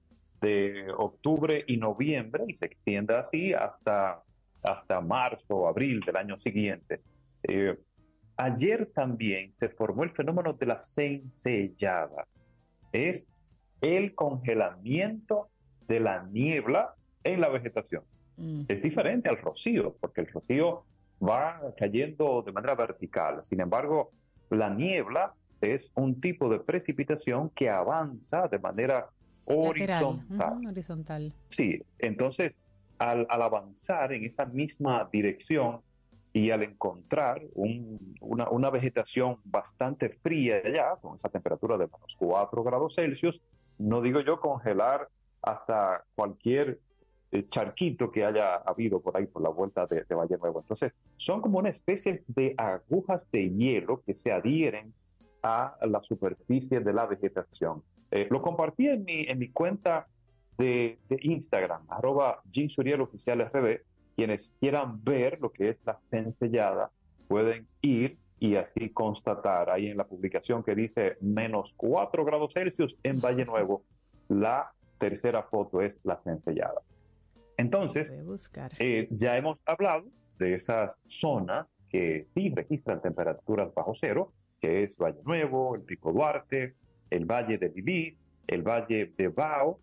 de 0.42 0.92
octubre 0.98 1.64
y 1.68 1.78
noviembre 1.78 2.46
y 2.48 2.56
se 2.56 2.66
extienda 2.66 3.20
así 3.20 3.54
hasta, 3.54 4.22
hasta 4.62 5.02
marzo 5.02 5.56
o 5.56 5.68
abril 5.68 6.02
del 6.02 6.18
año 6.18 6.38
siguiente. 6.40 7.02
Eh, 7.44 7.78
ayer 8.38 8.92
también 8.94 9.54
se 9.56 9.70
formó 9.70 10.04
el 10.04 10.12
fenómeno 10.12 10.54
de 10.54 10.66
la 10.66 10.80
cencellada. 10.80 12.28
Es 12.92 13.28
el 13.82 14.16
congelamiento 14.16 15.50
de 15.88 16.00
la 16.00 16.24
niebla 16.24 16.94
en 17.24 17.42
la 17.42 17.50
vegetación. 17.50 18.04
Es 18.68 18.82
diferente 18.82 19.30
al 19.30 19.38
rocío, 19.38 19.96
porque 20.00 20.22
el 20.22 20.28
rocío 20.28 20.86
va 21.28 21.62
cayendo 21.78 22.42
de 22.46 22.52
manera 22.52 22.76
vertical. 22.76 23.44
Sin 23.44 23.60
embargo, 23.62 24.12
la 24.50 24.70
niebla 24.70 25.34
es 25.62 25.90
un 25.96 26.20
tipo 26.20 26.50
de 26.50 26.60
precipitación 26.60 27.50
que 27.52 27.70
avanza 27.70 28.48
de 28.48 28.60
manera 28.60 29.08
Lateral. 29.46 29.70
horizontal. 30.06 30.54
Ujú, 30.60 30.70
horizontal. 30.70 31.34
Sí, 31.50 31.82
entonces 32.00 32.54
al, 33.00 33.26
al 33.30 33.42
avanzar 33.42 34.14
en 34.14 34.26
esa 34.26 34.46
misma 34.46 35.10
dirección 35.12 35.82
y 36.32 36.50
al 36.52 36.64
encontrar 36.64 37.42
un- 37.54 38.16
una, 38.22 38.50
una 38.50 38.70
vegetación 38.70 39.38
bastante 39.44 40.10
fría 40.10 40.62
allá, 40.64 40.96
con 41.02 41.16
esa 41.18 41.30
temperatura 41.30 41.78
de 41.78 41.86
menos 41.86 42.16
4 42.18 42.64
grados 42.64 42.96
Celsius, 42.96 43.40
no 43.78 44.02
digo 44.02 44.22
yo 44.22 44.40
congelar 44.40 45.08
hasta 45.42 46.04
cualquier 46.16 46.80
eh, 47.34 47.48
charquito 47.50 48.12
que 48.12 48.24
haya 48.24 48.58
habido 48.58 49.02
por 49.02 49.18
ahí 49.18 49.26
por 49.26 49.42
la 49.42 49.50
vuelta 49.50 49.88
de, 49.88 50.04
de 50.08 50.16
Valle 50.16 50.38
Nuevo. 50.38 50.60
Entonces, 50.60 50.94
son 51.18 51.42
como 51.42 51.58
una 51.58 51.70
especie 51.70 52.24
de 52.28 52.54
agujas 52.58 53.28
de 53.32 53.50
hielo 53.50 54.04
que 54.06 54.14
se 54.14 54.32
adhieren 54.32 54.94
a 55.42 55.76
la 55.82 56.00
superficie 56.04 56.80
de 56.80 56.94
la 56.94 57.08
vegetación. 57.08 57.82
Eh, 58.12 58.28
lo 58.30 58.40
compartí 58.44 58.88
en 58.88 59.04
mi, 59.04 59.24
en 59.24 59.40
mi 59.40 59.50
cuenta 59.50 60.06
de, 60.60 61.00
de 61.10 61.18
Instagram, 61.24 61.82
arroba 61.90 62.44
Jim 62.52 62.70
Suriel 62.70 63.02
Oficial. 63.02 63.50
Quienes 64.16 64.52
quieran 64.60 65.04
ver 65.04 65.42
lo 65.42 65.52
que 65.52 65.70
es 65.70 65.78
la 65.86 66.00
cencellada 66.12 66.92
pueden 67.28 67.66
ir 67.82 68.20
y 68.40 68.58
así 68.58 68.90
constatar 68.90 69.72
ahí 69.72 69.88
en 69.88 69.98
la 69.98 70.04
publicación 70.04 70.62
que 70.62 70.76
dice 70.76 71.18
menos 71.20 71.74
4 71.78 72.24
grados 72.26 72.54
Celsius 72.54 72.96
en 73.02 73.20
Valle 73.20 73.46
Nuevo. 73.46 73.82
La 74.30 74.72
tercera 75.00 75.42
foto 75.42 75.82
es 75.82 76.00
la 76.04 76.18
cencellada. 76.18 76.82
Entonces, 77.58 78.12
eh, 78.80 79.08
ya 79.12 79.38
hemos 79.38 79.60
hablado 79.66 80.06
de 80.40 80.56
esas 80.56 80.96
zonas 81.08 81.68
que 81.90 82.28
sí 82.34 82.52
registran 82.56 83.02
temperaturas 83.02 83.74
bajo 83.74 83.94
cero, 84.00 84.34
que 84.60 84.84
es 84.84 84.98
Valle 84.98 85.22
Nuevo, 85.24 85.76
el 85.76 85.82
Pico 85.82 86.12
Duarte, 86.12 86.76
el 87.10 87.26
Valle 87.26 87.58
de 87.58 87.72
Ibis, 87.76 88.22
el 88.48 88.64
Valle 88.64 89.14
de 89.16 89.28
Bao, 89.28 89.80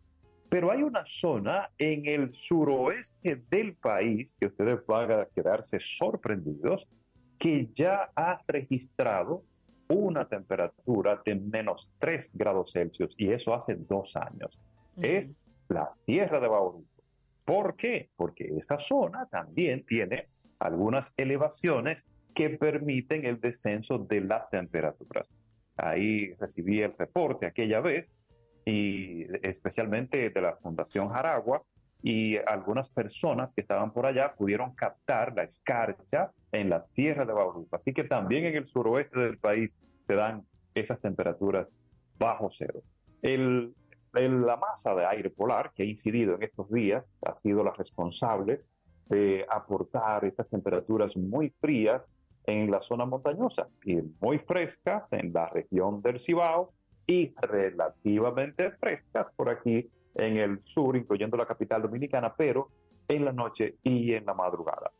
pero 0.48 0.72
hay 0.72 0.82
una 0.82 1.04
zona 1.20 1.70
en 1.78 2.06
el 2.06 2.34
suroeste 2.34 3.42
del 3.48 3.74
país 3.74 4.34
que 4.40 4.46
ustedes 4.46 4.84
van 4.86 5.12
a 5.12 5.26
quedarse 5.26 5.78
sorprendidos, 5.98 6.88
que 7.38 7.68
ya 7.74 8.10
ha 8.16 8.40
registrado 8.48 9.44
una 9.88 10.28
temperatura 10.28 11.22
de 11.24 11.36
menos 11.36 11.88
3 12.00 12.30
grados 12.34 12.72
Celsius, 12.72 13.14
y 13.16 13.30
eso 13.30 13.54
hace 13.54 13.76
dos 13.76 14.14
años. 14.16 14.58
Es 15.00 15.30
la 15.68 15.88
Sierra 15.92 16.40
de 16.40 16.48
Bauruco. 16.48 16.89
¿Por 17.50 17.74
qué? 17.74 18.10
Porque 18.14 18.44
esa 18.60 18.78
zona 18.78 19.26
también 19.26 19.84
tiene 19.84 20.28
algunas 20.60 21.12
elevaciones 21.16 22.04
que 22.32 22.50
permiten 22.50 23.24
el 23.24 23.40
descenso 23.40 23.98
de 23.98 24.20
las 24.20 24.48
temperaturas. 24.50 25.26
Ahí 25.76 26.32
recibí 26.34 26.80
el 26.80 26.94
reporte 26.96 27.46
aquella 27.46 27.80
vez 27.80 28.08
y 28.64 29.26
especialmente 29.44 30.30
de 30.30 30.40
la 30.40 30.58
Fundación 30.58 31.08
Jaragua 31.08 31.64
y 32.04 32.36
algunas 32.36 32.88
personas 32.88 33.52
que 33.52 33.62
estaban 33.62 33.92
por 33.92 34.06
allá 34.06 34.32
pudieron 34.36 34.72
captar 34.76 35.34
la 35.34 35.42
escarcha 35.42 36.30
en 36.52 36.70
la 36.70 36.86
Sierra 36.86 37.24
de 37.24 37.32
Bauruco. 37.32 37.74
Así 37.74 37.92
que 37.92 38.04
también 38.04 38.44
en 38.44 38.54
el 38.58 38.68
suroeste 38.68 39.18
del 39.18 39.38
país 39.38 39.76
se 40.06 40.14
dan 40.14 40.44
esas 40.76 41.00
temperaturas 41.00 41.72
bajo 42.16 42.48
cero. 42.56 42.80
El- 43.22 43.74
la 44.12 44.56
masa 44.56 44.94
de 44.94 45.06
aire 45.06 45.30
polar 45.30 45.72
que 45.74 45.82
ha 45.82 45.86
incidido 45.86 46.34
en 46.34 46.42
estos 46.42 46.70
días 46.70 47.04
ha 47.22 47.34
sido 47.36 47.62
la 47.62 47.72
responsable 47.72 48.62
de 49.06 49.44
aportar 49.48 50.24
esas 50.24 50.48
temperaturas 50.48 51.16
muy 51.16 51.50
frías 51.60 52.02
en 52.44 52.70
la 52.70 52.80
zona 52.82 53.04
montañosa 53.04 53.68
y 53.84 53.98
muy 54.20 54.38
frescas 54.38 55.12
en 55.12 55.32
la 55.32 55.48
región 55.48 56.00
del 56.02 56.20
Cibao 56.20 56.72
y 57.06 57.32
relativamente 57.40 58.70
frescas 58.72 59.26
por 59.36 59.48
aquí 59.50 59.88
en 60.14 60.36
el 60.36 60.60
sur, 60.64 60.96
incluyendo 60.96 61.36
la 61.36 61.46
capital 61.46 61.82
dominicana, 61.82 62.34
pero 62.36 62.68
en 63.08 63.24
la 63.24 63.32
noche 63.32 63.76
y 63.82 64.14
en 64.14 64.26
la 64.26 64.34
madrugada. 64.34 64.90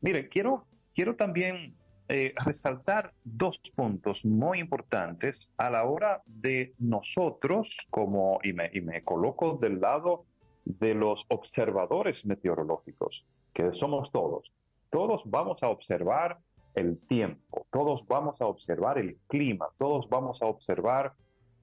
Miren, 0.00 0.28
quiero, 0.28 0.66
quiero 0.94 1.14
también 1.14 1.76
eh, 2.08 2.34
resaltar 2.44 3.12
dos 3.24 3.58
puntos 3.74 4.24
muy 4.24 4.58
importantes 4.58 5.36
a 5.56 5.70
la 5.70 5.84
hora 5.84 6.22
de 6.26 6.74
nosotros, 6.78 7.68
como, 7.90 8.38
y 8.42 8.52
me, 8.52 8.70
y 8.72 8.80
me 8.80 9.02
coloco 9.02 9.58
del 9.60 9.80
lado 9.80 10.24
de 10.64 10.94
los 10.94 11.24
observadores 11.28 12.24
meteorológicos, 12.24 13.24
que 13.52 13.72
somos 13.72 14.10
todos. 14.12 14.52
Todos 14.90 15.22
vamos 15.24 15.62
a 15.62 15.68
observar 15.68 16.38
el 16.74 16.98
tiempo, 17.06 17.66
todos 17.70 18.06
vamos 18.06 18.40
a 18.40 18.46
observar 18.46 18.98
el 18.98 19.16
clima, 19.28 19.68
todos 19.78 20.08
vamos 20.08 20.40
a 20.42 20.46
observar 20.46 21.14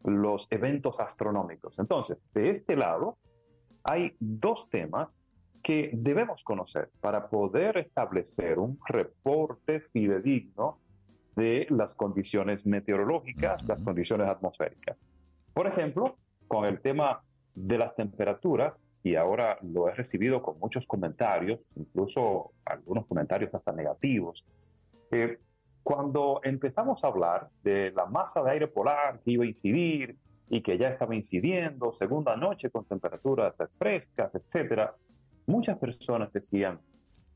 los 0.03 0.47
eventos 0.49 0.99
astronómicos. 0.99 1.77
Entonces, 1.79 2.17
de 2.33 2.51
este 2.51 2.75
lado, 2.75 3.17
hay 3.83 4.15
dos 4.19 4.69
temas 4.69 5.09
que 5.69 5.91
debemos 5.93 6.41
conocer 6.43 6.89
para 6.99 7.29
poder 7.29 7.77
establecer 7.77 8.57
un 8.57 8.79
reporte 8.87 9.81
fidedigno 9.93 10.79
de 11.35 11.67
las 11.69 11.93
condiciones 11.93 12.65
meteorológicas, 12.65 13.61
las 13.67 13.79
condiciones 13.83 14.27
atmosféricas. 14.27 14.97
Por 15.53 15.67
ejemplo, 15.67 16.17
con 16.47 16.65
el 16.65 16.81
tema 16.81 17.21
de 17.53 17.77
las 17.77 17.95
temperaturas, 17.95 18.81
y 19.03 19.13
ahora 19.13 19.59
lo 19.61 19.87
he 19.87 19.93
recibido 19.93 20.41
con 20.41 20.57
muchos 20.57 20.87
comentarios, 20.87 21.59
incluso 21.75 22.49
algunos 22.65 23.05
comentarios 23.05 23.53
hasta 23.53 23.71
negativos, 23.71 24.43
eh, 25.11 25.37
cuando 25.83 26.41
empezamos 26.43 27.03
a 27.03 27.09
hablar 27.09 27.49
de 27.61 27.91
la 27.91 28.07
masa 28.07 28.41
de 28.41 28.49
aire 28.49 28.67
polar 28.69 29.19
que 29.23 29.33
iba 29.33 29.43
a 29.43 29.47
incidir 29.47 30.17
y 30.49 30.63
que 30.63 30.79
ya 30.79 30.89
estaba 30.89 31.13
incidiendo, 31.13 31.93
segunda 31.93 32.35
noche 32.35 32.71
con 32.71 32.85
temperaturas 32.85 33.53
frescas, 33.77 34.33
etcétera, 34.33 34.95
muchas 35.49 35.77
personas 35.77 36.31
decían, 36.31 36.79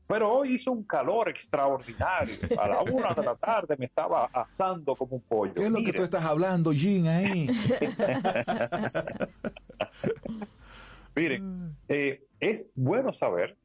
pero 0.06 0.32
hoy 0.32 0.56
hizo 0.56 0.70
un 0.70 0.84
calor 0.84 1.28
extraordinario. 1.28 2.36
A 2.58 2.68
la 2.68 2.82
una 2.82 3.14
de 3.14 3.24
la 3.24 3.36
tarde 3.36 3.76
me 3.78 3.86
estaba 3.86 4.26
asando 4.32 4.94
como 4.94 5.16
un 5.16 5.22
pollo. 5.22 5.54
¿Qué 5.54 5.64
es 5.64 5.70
lo 5.70 5.82
que 5.82 5.92
tú 5.92 6.02
estás 6.02 6.24
hablando, 6.24 6.72
Jim, 6.72 7.06
ahí? 7.06 7.46
Miren, 11.16 11.76
eh, 11.88 12.24
es 12.38 12.70
bueno 12.74 13.12
saber 13.12 13.56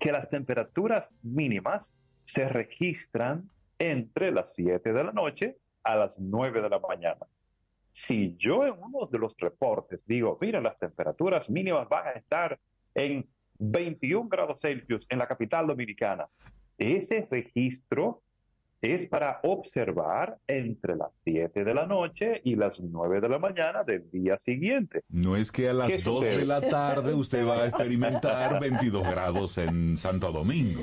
que 0.00 0.10
las 0.10 0.28
temperaturas 0.30 1.08
mínimas 1.22 1.94
se 2.24 2.48
registran 2.48 3.48
entre 3.78 4.32
las 4.32 4.54
7 4.54 4.92
de 4.92 5.04
la 5.04 5.12
noche 5.12 5.58
a 5.84 5.96
las 5.96 6.18
9 6.18 6.60
de 6.60 6.68
la 6.68 6.80
mañana. 6.80 7.26
Si 7.92 8.36
yo 8.38 8.66
en 8.66 8.74
uno 8.78 9.06
de 9.06 9.18
los 9.18 9.36
reportes 9.36 10.00
digo, 10.06 10.38
mira, 10.40 10.60
las 10.60 10.78
temperaturas 10.78 11.48
mínimas 11.48 11.88
van 11.88 12.08
a 12.08 12.12
estar 12.12 12.58
en 12.94 13.26
21 13.58 14.28
grados 14.28 14.58
Celsius 14.60 15.06
en 15.08 15.18
la 15.18 15.26
capital 15.26 15.66
dominicana, 15.66 16.28
ese 16.78 17.26
registro 17.30 18.22
es 18.82 19.08
para 19.08 19.38
observar 19.44 20.38
entre 20.48 20.96
las 20.96 21.10
7 21.22 21.62
de 21.62 21.72
la 21.72 21.86
noche 21.86 22.40
y 22.42 22.56
las 22.56 22.80
9 22.80 23.20
de 23.20 23.28
la 23.28 23.38
mañana 23.38 23.84
del 23.84 24.10
día 24.10 24.36
siguiente. 24.38 25.02
No 25.08 25.36
es 25.36 25.52
que 25.52 25.68
a 25.68 25.72
las 25.72 25.88
¿Qué 25.88 25.98
2 25.98 26.20
de 26.20 26.46
la 26.46 26.60
tarde 26.60 27.14
usted 27.14 27.46
va 27.46 27.62
a 27.62 27.68
experimentar 27.68 28.58
22 28.60 29.08
grados 29.08 29.56
en 29.58 29.96
Santo 29.96 30.32
Domingo. 30.32 30.82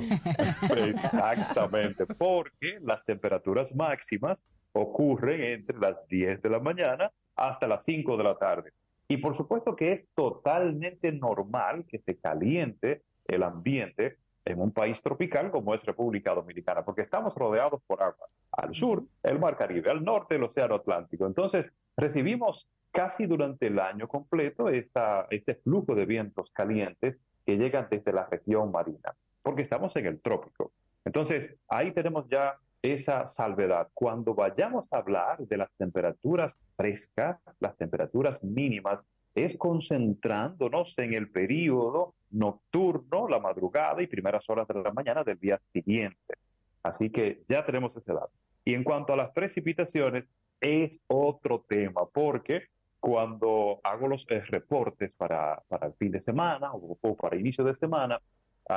Exactamente, 0.74 2.06
porque 2.06 2.78
las 2.80 3.04
temperaturas 3.04 3.74
máximas 3.74 4.42
ocurren 4.72 5.42
entre 5.42 5.78
las 5.78 5.96
10 6.08 6.40
de 6.40 6.48
la 6.48 6.58
mañana 6.58 7.12
hasta 7.36 7.68
las 7.68 7.84
5 7.84 8.16
de 8.16 8.24
la 8.24 8.36
tarde. 8.36 8.72
Y 9.10 9.16
por 9.16 9.36
supuesto 9.36 9.74
que 9.74 9.92
es 9.92 10.08
totalmente 10.14 11.10
normal 11.10 11.84
que 11.88 11.98
se 11.98 12.16
caliente 12.16 13.02
el 13.26 13.42
ambiente 13.42 14.18
en 14.44 14.60
un 14.60 14.70
país 14.70 15.02
tropical 15.02 15.50
como 15.50 15.74
es 15.74 15.84
República 15.84 16.32
Dominicana, 16.32 16.84
porque 16.84 17.02
estamos 17.02 17.34
rodeados 17.34 17.82
por 17.88 18.00
agua. 18.00 18.28
Al 18.52 18.72
sur, 18.72 19.02
el 19.24 19.40
Mar 19.40 19.56
Caribe, 19.56 19.90
al 19.90 20.04
norte, 20.04 20.36
el 20.36 20.44
Océano 20.44 20.76
Atlántico. 20.76 21.26
Entonces, 21.26 21.66
recibimos 21.96 22.68
casi 22.92 23.26
durante 23.26 23.66
el 23.66 23.80
año 23.80 24.06
completo 24.06 24.68
esta, 24.68 25.26
ese 25.30 25.56
flujo 25.56 25.96
de 25.96 26.06
vientos 26.06 26.48
calientes 26.52 27.16
que 27.44 27.56
llegan 27.56 27.88
desde 27.90 28.12
la 28.12 28.26
región 28.26 28.70
marina, 28.70 29.16
porque 29.42 29.62
estamos 29.62 29.94
en 29.96 30.06
el 30.06 30.20
trópico. 30.20 30.70
Entonces, 31.04 31.56
ahí 31.68 31.90
tenemos 31.90 32.28
ya 32.28 32.58
esa 32.80 33.26
salvedad. 33.26 33.88
Cuando 33.92 34.34
vayamos 34.34 34.84
a 34.92 34.98
hablar 34.98 35.38
de 35.38 35.56
las 35.56 35.70
temperaturas 35.76 36.54
frescas, 36.80 37.38
las 37.60 37.76
temperaturas 37.76 38.42
mínimas, 38.42 39.00
es 39.34 39.54
concentrándonos 39.58 40.94
en 40.96 41.12
el 41.12 41.30
periodo 41.30 42.14
nocturno, 42.30 43.28
la 43.28 43.38
madrugada 43.38 44.02
y 44.02 44.06
primeras 44.06 44.48
horas 44.48 44.66
de 44.66 44.82
la 44.82 44.90
mañana 44.90 45.22
del 45.22 45.38
día 45.38 45.60
siguiente. 45.74 46.34
Así 46.82 47.10
que 47.10 47.42
ya 47.50 47.66
tenemos 47.66 47.94
ese 47.94 48.14
dato. 48.14 48.32
Y 48.64 48.72
en 48.72 48.82
cuanto 48.82 49.12
a 49.12 49.16
las 49.16 49.30
precipitaciones, 49.32 50.24
es 50.58 51.02
otro 51.06 51.66
tema, 51.68 52.06
porque 52.06 52.68
cuando 52.98 53.80
hago 53.84 54.08
los 54.08 54.24
eh, 54.30 54.40
reportes 54.40 55.12
para, 55.18 55.62
para 55.68 55.88
el 55.88 55.92
fin 55.94 56.10
de 56.12 56.20
semana 56.20 56.72
o, 56.72 56.96
o 56.98 57.14
para 57.14 57.36
inicio 57.36 57.62
de 57.62 57.74
semana, 57.74 58.18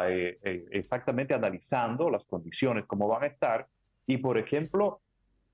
eh, 0.07 0.39
eh, 0.43 0.65
exactamente 0.71 1.33
analizando 1.33 2.09
las 2.09 2.25
condiciones, 2.25 2.85
cómo 2.85 3.07
van 3.07 3.23
a 3.23 3.27
estar. 3.27 3.67
Y, 4.05 4.17
por 4.17 4.37
ejemplo, 4.37 4.99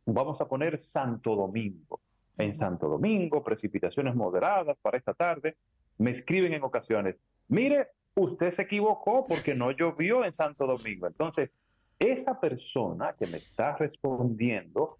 vamos 0.05 0.41
a 0.41 0.47
poner 0.47 0.79
Santo 0.79 1.35
Domingo. 1.35 1.99
En 2.39 2.55
Santo 2.55 2.87
Domingo, 2.87 3.43
precipitaciones 3.43 4.15
moderadas 4.15 4.77
para 4.81 4.97
esta 4.97 5.13
tarde. 5.13 5.57
Me 5.97 6.11
escriben 6.11 6.53
en 6.53 6.63
ocasiones, 6.63 7.17
mire, 7.49 7.89
usted 8.15 8.51
se 8.51 8.63
equivocó 8.63 9.25
porque 9.27 9.53
no 9.53 9.71
llovió 9.71 10.25
en 10.25 10.33
Santo 10.33 10.65
Domingo. 10.65 11.05
Entonces, 11.05 11.51
esa 11.99 12.39
persona 12.39 13.13
que 13.19 13.27
me 13.27 13.37
está 13.37 13.75
respondiendo 13.75 14.97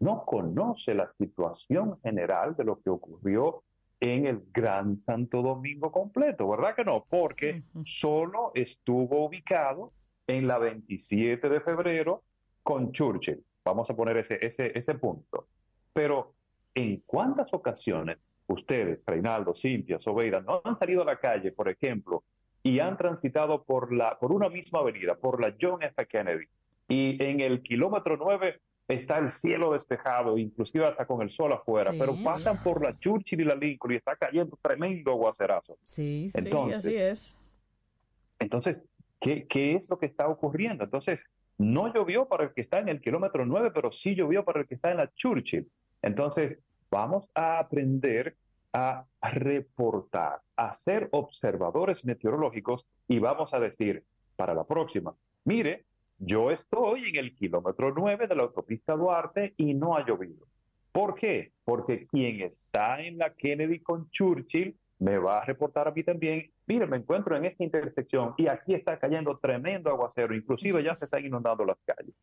no 0.00 0.24
conoce 0.24 0.94
la 0.94 1.10
situación 1.16 1.98
general 2.02 2.56
de 2.56 2.64
lo 2.64 2.80
que 2.80 2.90
ocurrió 2.90 3.62
en 4.00 4.26
el 4.26 4.42
Gran 4.52 4.98
Santo 4.98 5.40
Domingo 5.40 5.90
completo, 5.90 6.48
¿verdad 6.48 6.74
que 6.74 6.84
no? 6.84 7.06
Porque 7.08 7.62
solo 7.86 8.50
estuvo 8.54 9.24
ubicado 9.24 9.92
en 10.26 10.46
la 10.46 10.58
27 10.58 11.48
de 11.48 11.60
febrero 11.60 12.22
con 12.62 12.92
Churchill. 12.92 13.42
Vamos 13.64 13.88
a 13.88 13.94
poner 13.96 14.18
ese, 14.18 14.44
ese, 14.44 14.76
ese 14.78 14.94
punto. 14.96 15.46
Pero, 15.92 16.33
¿en 16.74 17.02
cuántas 17.06 17.52
ocasiones 17.52 18.18
ustedes, 18.46 19.02
Reinaldo, 19.06 19.54
Cintia, 19.54 19.98
Sobeida, 20.00 20.40
no 20.40 20.60
han 20.64 20.78
salido 20.78 21.02
a 21.02 21.06
la 21.06 21.16
calle, 21.18 21.52
por 21.52 21.68
ejemplo, 21.68 22.22
y 22.62 22.80
han 22.80 22.96
transitado 22.96 23.62
por, 23.62 23.92
la, 23.92 24.18
por 24.18 24.32
una 24.32 24.48
misma 24.48 24.80
avenida, 24.80 25.14
por 25.14 25.40
la 25.40 25.54
John 25.60 25.82
F. 25.82 26.06
Kennedy, 26.06 26.46
y 26.88 27.22
en 27.22 27.40
el 27.40 27.62
kilómetro 27.62 28.16
9 28.18 28.60
está 28.88 29.18
el 29.18 29.32
cielo 29.32 29.72
despejado, 29.72 30.36
inclusive 30.36 30.86
hasta 30.86 31.06
con 31.06 31.22
el 31.22 31.30
sol 31.30 31.52
afuera, 31.52 31.92
Sí. 31.92 31.96
pero 31.98 32.14
pasan 32.22 32.62
por 32.62 32.82
la 32.82 32.98
Churchill 32.98 33.40
y 33.40 33.44
la 33.44 33.54
Lincoln 33.54 33.92
y 33.92 33.96
está 33.96 34.14
cayendo 34.16 34.58
tremendo 34.60 35.12
aguacerazo. 35.12 35.78
Sí, 35.86 36.28
Sí, 36.30 36.38
Entonces, 36.38 36.78
así 36.86 36.96
es. 36.96 37.38
entonces, 38.38 38.76
¿qué, 39.20 39.46
¿qué 39.48 39.74
es 39.74 39.88
lo 39.88 39.98
que 39.98 40.06
está 40.06 40.28
ocurriendo? 40.28 40.84
Entonces, 40.84 41.18
no 41.56 41.92
llovió 41.94 42.26
para 42.26 42.44
el 42.44 42.52
que 42.52 42.60
está 42.60 42.80
en 42.80 42.88
el 42.90 43.00
kilómetro 43.00 43.46
9, 43.46 43.70
pero 43.72 43.90
sí 43.92 44.14
llovió 44.14 44.44
para 44.44 44.60
el 44.60 44.66
que 44.66 44.74
está 44.74 44.90
en 44.90 44.98
la 44.98 45.10
Churchill. 45.14 45.66
Entonces, 46.04 46.58
vamos 46.90 47.26
a 47.34 47.58
aprender 47.58 48.36
a 48.74 49.06
reportar, 49.22 50.40
a 50.54 50.74
ser 50.74 51.08
observadores 51.12 52.04
meteorológicos 52.04 52.84
y 53.08 53.20
vamos 53.20 53.54
a 53.54 53.58
decir 53.58 54.04
para 54.36 54.52
la 54.52 54.64
próxima, 54.64 55.14
mire, 55.44 55.86
yo 56.18 56.50
estoy 56.50 57.08
en 57.08 57.16
el 57.16 57.34
kilómetro 57.34 57.94
9 57.96 58.26
de 58.26 58.36
la 58.36 58.42
autopista 58.42 58.94
Duarte 58.94 59.54
y 59.56 59.72
no 59.72 59.96
ha 59.96 60.04
llovido. 60.04 60.46
¿Por 60.92 61.14
qué? 61.14 61.52
Porque 61.64 62.06
quien 62.06 62.42
está 62.42 63.00
en 63.00 63.16
la 63.16 63.32
Kennedy 63.32 63.80
con 63.80 64.10
Churchill 64.10 64.76
me 64.98 65.16
va 65.16 65.38
a 65.38 65.44
reportar 65.46 65.88
a 65.88 65.90
mí 65.90 66.04
también, 66.04 66.50
mire, 66.66 66.86
me 66.86 66.98
encuentro 66.98 67.34
en 67.34 67.46
esta 67.46 67.64
intersección 67.64 68.34
y 68.36 68.46
aquí 68.48 68.74
está 68.74 68.98
cayendo 68.98 69.38
tremendo 69.38 69.88
aguacero, 69.88 70.34
inclusive 70.34 70.82
ya 70.82 70.94
se 70.96 71.06
están 71.06 71.24
inundando 71.24 71.64
las 71.64 71.78
calles. 71.86 72.14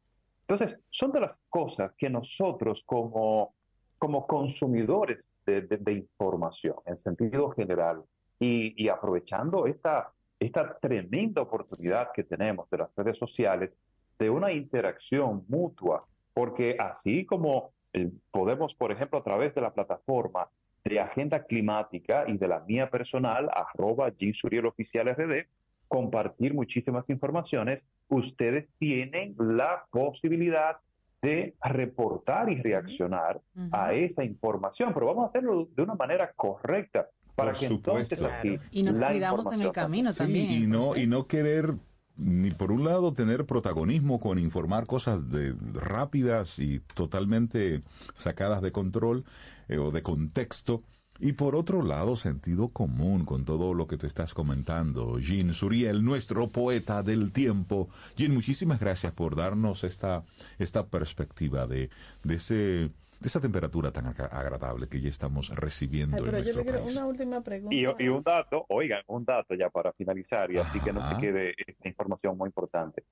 Entonces, 0.47 0.79
son 0.89 1.11
de 1.13 1.21
las 1.21 1.35
cosas 1.49 1.93
que 1.97 2.09
nosotros 2.09 2.83
como, 2.85 3.55
como 4.01 4.25
consumidores 4.25 5.29
de, 5.45 5.61
de- 5.61 5.77
de 5.77 5.93
información 5.93 6.75
en 6.87 6.97
sentido 6.97 7.51
general 7.51 8.01
y, 8.39 8.73
y 8.83 8.89
aprovechando 8.89 9.67
esta, 9.67 10.11
esta 10.39 10.75
tremenda 10.79 11.43
oportunidad 11.43 12.09
que 12.11 12.23
tenemos 12.23 12.67
de 12.71 12.79
las 12.79 12.89
redes 12.95 13.15
sociales, 13.19 13.69
de 14.17 14.27
una 14.31 14.51
interacción 14.51 15.45
mutua, 15.47 16.07
porque 16.33 16.77
así 16.79 17.25
como 17.27 17.73
eh, 17.93 18.09
podemos, 18.31 18.73
por 18.73 18.91
ejemplo, 18.91 19.19
a 19.19 19.23
través 19.23 19.53
de 19.53 19.61
la 19.61 19.71
plataforma 19.71 20.47
de 20.83 20.99
Agenda 20.99 21.43
Climática 21.43 22.25
y 22.27 22.37
de 22.39 22.47
la 22.47 22.61
mía 22.61 22.89
personal, 22.89 23.51
arroba. 23.53 24.11
Suriel 24.33 24.65
Oficial 24.65 25.07
RD, 25.15 25.45
compartir 25.87 26.55
muchísimas 26.55 27.07
informaciones, 27.11 27.83
ustedes 28.09 28.67
tienen 28.79 29.35
la 29.37 29.85
posibilidad 29.91 30.77
de 31.21 31.55
reportar 31.63 32.49
y 32.49 32.61
reaccionar 32.61 33.41
a 33.71 33.93
esa 33.93 34.23
información, 34.23 34.91
pero 34.93 35.05
vamos 35.07 35.25
a 35.25 35.27
hacerlo 35.29 35.67
de 35.75 35.83
una 35.83 35.95
manera 35.95 36.31
correcta 36.35 37.07
para 37.35 37.51
Por 37.51 37.59
que 37.59 37.65
entonces 37.67 38.17
supuesto. 38.19 38.27
así 38.27 38.57
Y 38.71 38.83
nos 38.83 38.97
la 38.97 39.11
cuidamos 39.11 39.51
en 39.51 39.61
el 39.61 39.71
camino 39.71 40.11
Sí, 40.11 40.17
también. 40.17 40.51
y 40.51 40.67
no, 40.67 40.77
y 40.95 41.03
entonces. 41.03 41.09
no 41.09 41.27
querer 41.27 41.73
ni 42.17 42.51
por 42.51 42.71
un 42.71 42.83
lado 42.83 43.13
tener 43.13 43.45
protagonismo 43.45 44.19
con 44.19 44.37
informar 44.37 44.85
cosas 44.85 45.29
de, 45.31 45.55
rápidas 45.73 46.59
y 46.59 46.79
totalmente 46.93 47.81
sacadas 48.15 48.61
de 48.61 48.71
control 48.71 49.23
eh, 49.69 49.77
o 49.77 49.91
de 49.91 50.03
contexto. 50.03 50.83
Y 51.23 51.33
por 51.33 51.55
otro 51.55 51.83
lado, 51.83 52.15
sentido 52.15 52.69
común 52.69 53.25
con 53.25 53.45
todo 53.45 53.75
lo 53.75 53.85
que 53.85 53.95
te 53.97 54.07
estás 54.07 54.33
comentando. 54.33 55.19
Jean 55.19 55.53
Suriel, 55.53 56.03
nuestro 56.03 56.47
poeta 56.49 57.03
del 57.03 57.31
tiempo. 57.31 57.89
Jean, 58.17 58.33
muchísimas 58.33 58.79
gracias 58.79 59.13
por 59.13 59.35
darnos 59.35 59.83
esta, 59.83 60.23
esta 60.57 60.87
perspectiva 60.87 61.67
de, 61.67 61.91
de, 62.23 62.33
ese, 62.35 62.55
de 62.55 62.91
esa 63.23 63.39
temperatura 63.39 63.91
tan 63.91 64.07
agra- 64.07 64.25
agradable 64.31 64.87
que 64.87 64.99
ya 64.99 65.09
estamos 65.09 65.49
recibiendo 65.49 66.17
Ay, 66.17 66.23
en 66.23 66.25
yo 66.25 66.31
nuestro 66.31 66.57
le 66.57 66.63
quiero 66.63 66.79
país. 66.81 66.97
una 66.97 67.05
última 67.05 67.41
pregunta. 67.41 67.75
Y, 67.75 67.85
y 68.03 68.07
un 68.07 68.23
dato, 68.23 68.65
oigan, 68.69 69.03
un 69.05 69.23
dato 69.23 69.53
ya 69.53 69.69
para 69.69 69.93
finalizar 69.93 70.51
y 70.51 70.57
así 70.57 70.79
que 70.79 70.91
no 70.91 71.07
se 71.07 71.17
quede 71.21 71.53
esta 71.67 71.87
información 71.87 72.35
muy 72.35 72.47
importante. 72.47 73.03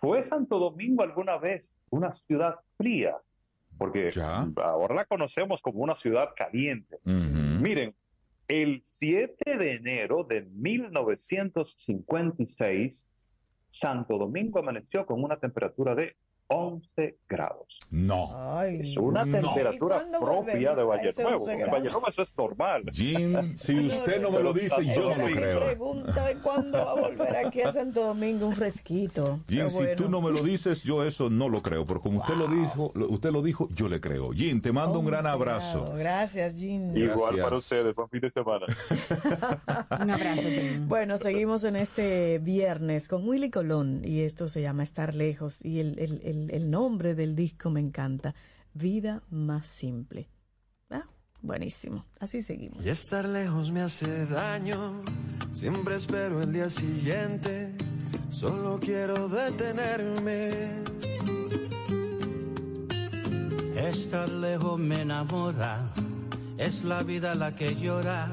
¿Fue 0.00 0.28
Santo 0.28 0.60
Domingo 0.60 1.02
alguna 1.02 1.38
vez 1.38 1.72
una 1.90 2.12
ciudad 2.12 2.54
fría? 2.76 3.16
Porque 3.78 4.10
Ya. 4.10 4.46
ahora 4.62 4.94
la 4.94 5.04
conocemos 5.04 5.60
como 5.62 5.80
una 5.80 5.94
ciudad 5.96 6.30
caliente. 6.36 6.98
Miren, 7.04 7.94
el 8.48 8.82
7 8.86 9.58
de 9.58 9.72
enero 9.72 10.24
de 10.24 10.42
1956, 10.42 13.06
Santo 13.70 14.16
Domingo 14.18 14.60
amaneció 14.60 15.04
con 15.04 15.22
una 15.22 15.38
temperatura 15.38 15.94
de 15.94 16.16
11 16.48 17.18
grados. 17.28 17.66
No. 17.90 18.30
Ay, 18.58 18.92
Es 18.92 18.96
una 18.96 19.24
No. 19.24 19.32
temperatura 19.32 19.96
¿Y 19.96 19.98
cuándo 20.00 20.20
propia 20.20 20.74
de 20.74 20.84
Valle 20.84 21.10
Nuevo. 21.18 21.36
11 21.44 21.52
En? 21.52 21.70
Valle 21.70 21.90
Nuevo 21.90 22.08
eso 22.08 22.22
es 22.22 22.28
normal. 22.36 22.82
Jean, 22.92 23.56
si 23.58 23.78
usted 23.88 24.20
no 24.20 24.30
me 24.30 24.40
lo 24.42 24.52
dice, 24.52 24.76
yo 24.84 25.14
no 25.16 25.28
lo 25.28 25.34
creo. 25.34 25.60
pregunta 25.66 26.24
de 26.26 26.34
cuándo 26.36 26.78
va 26.84 26.90
a 26.92 26.94
volver 26.94 27.36
aquí 27.36 27.60
a 27.62 27.72
Santo 27.72 28.04
Domingo 28.04 28.46
un 28.46 28.54
fresquito. 28.56 29.40
Qué 29.48 29.68
si 29.70 29.84
tú 29.96 30.08
no 30.08 30.20
me 30.20 30.30
lo 30.32 30.42
dices, 30.42 30.82
yo 30.82 31.04
eso 31.04 31.30
no 31.30 31.48
lo 31.48 31.62
creo, 31.62 31.84
pero 31.84 32.00
como 32.00 32.20
usted 32.20 32.34
lo 32.34 32.48
dijo, 32.48 32.92
usted 32.94 33.30
lo 33.30 33.42
dijo, 33.42 33.68
yo 33.74 33.88
le 33.88 34.00
creo. 34.00 34.32
Jean, 34.32 34.60
te 34.60 34.72
mando 34.72 34.98
un 35.00 35.06
gran 35.06 35.26
abrazo. 35.26 35.92
Gracias, 35.96 36.58
Jean. 36.58 36.96
Igual 36.96 37.16
Gracias. 37.36 37.44
para 37.44 37.56
ustedes, 37.56 37.94
buen 37.94 38.08
fin 38.08 38.20
de 38.20 38.30
semana. 38.30 38.66
Un 40.00 40.10
abrazo, 40.10 40.42
Jean. 40.42 40.88
Bueno, 40.88 41.18
seguimos 41.18 41.64
en 41.64 41.76
este 41.76 42.38
viernes 42.38 43.08
con 43.08 43.26
Willy 43.28 43.50
Colón 43.50 44.02
y 44.04 44.20
esto 44.20 44.48
se 44.48 44.60
llama 44.62 44.82
Estar 44.82 45.14
Lejos 45.14 45.64
y 45.64 45.80
el, 45.80 45.98
el- 45.98 46.20
el- 46.24 46.35
el 46.50 46.70
nombre 46.70 47.14
del 47.14 47.34
disco 47.34 47.70
me 47.70 47.80
encanta, 47.80 48.34
Vida 48.74 49.22
Más 49.30 49.66
Simple. 49.66 50.28
Ah, 50.90 51.06
buenísimo, 51.40 52.04
así 52.20 52.42
seguimos. 52.42 52.84
Y 52.84 52.90
estar 52.90 53.26
lejos 53.26 53.70
me 53.70 53.80
hace 53.80 54.26
daño. 54.26 55.02
Siempre 55.52 55.94
espero 55.96 56.42
el 56.42 56.52
día 56.52 56.68
siguiente. 56.68 57.74
Solo 58.30 58.78
quiero 58.78 59.28
detenerme. 59.28 60.84
Estar 63.76 64.28
lejos 64.30 64.78
me 64.78 65.02
enamora, 65.02 65.92
es 66.58 66.84
la 66.84 67.02
vida 67.02 67.34
la 67.34 67.54
que 67.54 67.76
llora. 67.76 68.32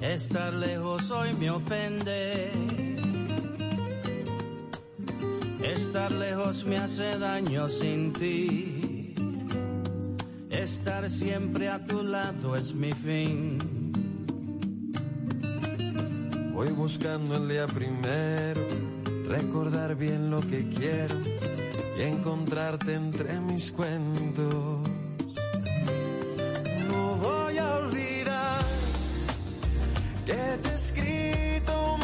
Estar 0.00 0.54
lejos 0.54 1.10
hoy 1.10 1.34
me 1.34 1.50
ofende. 1.50 2.87
Estar 5.62 6.12
lejos 6.12 6.64
me 6.64 6.78
hace 6.78 7.18
daño 7.18 7.68
sin 7.68 8.12
ti. 8.12 9.14
Estar 10.50 11.10
siempre 11.10 11.68
a 11.68 11.84
tu 11.84 12.02
lado 12.02 12.56
es 12.56 12.74
mi 12.74 12.92
fin. 12.92 13.58
Voy 16.52 16.70
buscando 16.70 17.36
el 17.36 17.48
día 17.48 17.66
primero. 17.66 18.60
Recordar 19.26 19.96
bien 19.96 20.30
lo 20.30 20.40
que 20.40 20.68
quiero. 20.68 21.16
Y 21.98 22.02
encontrarte 22.02 22.94
entre 22.94 23.40
mis 23.40 23.72
cuentos. 23.72 24.88
No 26.88 27.16
voy 27.16 27.58
a 27.58 27.76
olvidar 27.76 28.60
que 30.24 30.58
te 30.62 30.68
he 30.68 30.74
escrito 30.74 31.98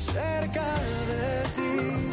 cerca 0.00 0.64
de 1.08 1.48
ti. 1.54 2.06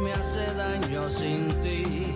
Me 0.00 0.12
hace 0.12 0.44
daño 0.54 1.08
sin 1.08 1.48
ti. 1.62 2.14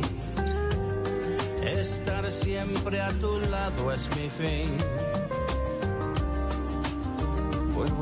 Estar 1.62 2.30
siempre 2.30 3.00
a 3.00 3.08
tu 3.20 3.40
lado 3.40 3.90
es 3.90 4.16
mi 4.16 4.28
fin. 4.28 4.99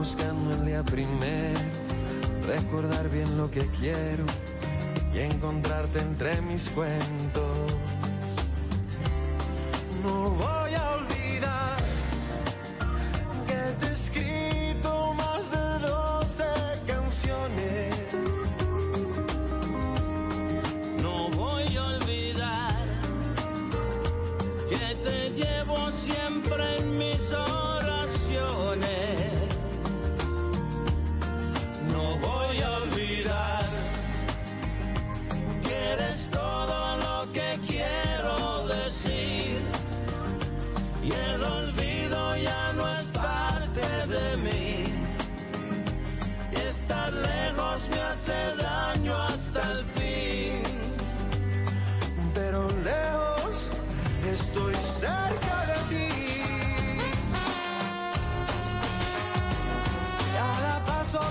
Buscando 0.09 0.52
el 0.52 0.64
día 0.64 0.82
primero, 0.85 1.60
recordar 2.47 3.10
bien 3.10 3.36
lo 3.36 3.51
que 3.51 3.66
quiero 3.78 4.24
y 5.12 5.18
encontrarte 5.18 6.01
entre 6.01 6.40
mis 6.40 6.70
cuentos. 6.70 7.74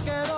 Paso 0.08 0.37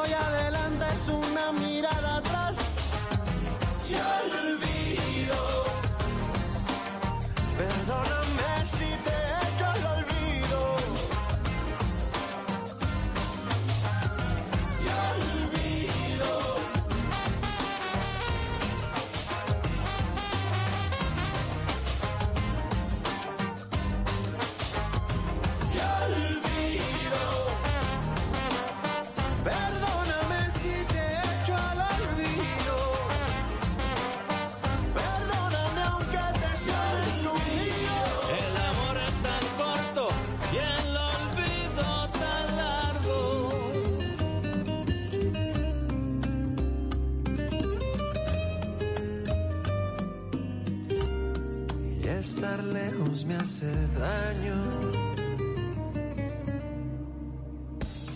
me 53.30 53.35
hace 53.35 53.72
daño. 53.89 54.56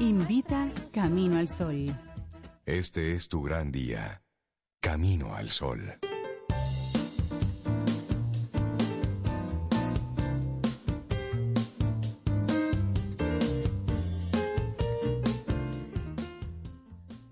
Invita 0.00 0.72
Camino 0.94 1.36
al 1.36 1.46
Sol. 1.46 1.94
Este 2.64 3.12
es 3.12 3.28
tu 3.28 3.42
gran 3.42 3.70
día. 3.70 4.22
Camino 4.80 5.34
al 5.34 5.50
Sol. 5.50 5.92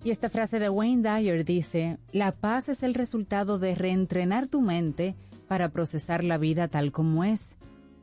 Y 0.05 0.11
esta 0.11 0.29
frase 0.29 0.59
de 0.59 0.69
Wayne 0.69 1.03
Dyer 1.03 1.47
dice, 1.47 1.97
la 2.13 2.33
paz 2.33 2.69
es 2.69 2.83
el 2.83 2.93
resultado 2.93 3.59
de 3.59 3.77
reentrenar 3.77 4.47
tu 4.47 4.61
mente 4.61 5.17
para 5.47 5.71
procesar 5.71 6.23
la 6.23 6.37
vida 6.37 6.69
tal 6.69 6.93
como 6.93 7.25
es, 7.25 7.57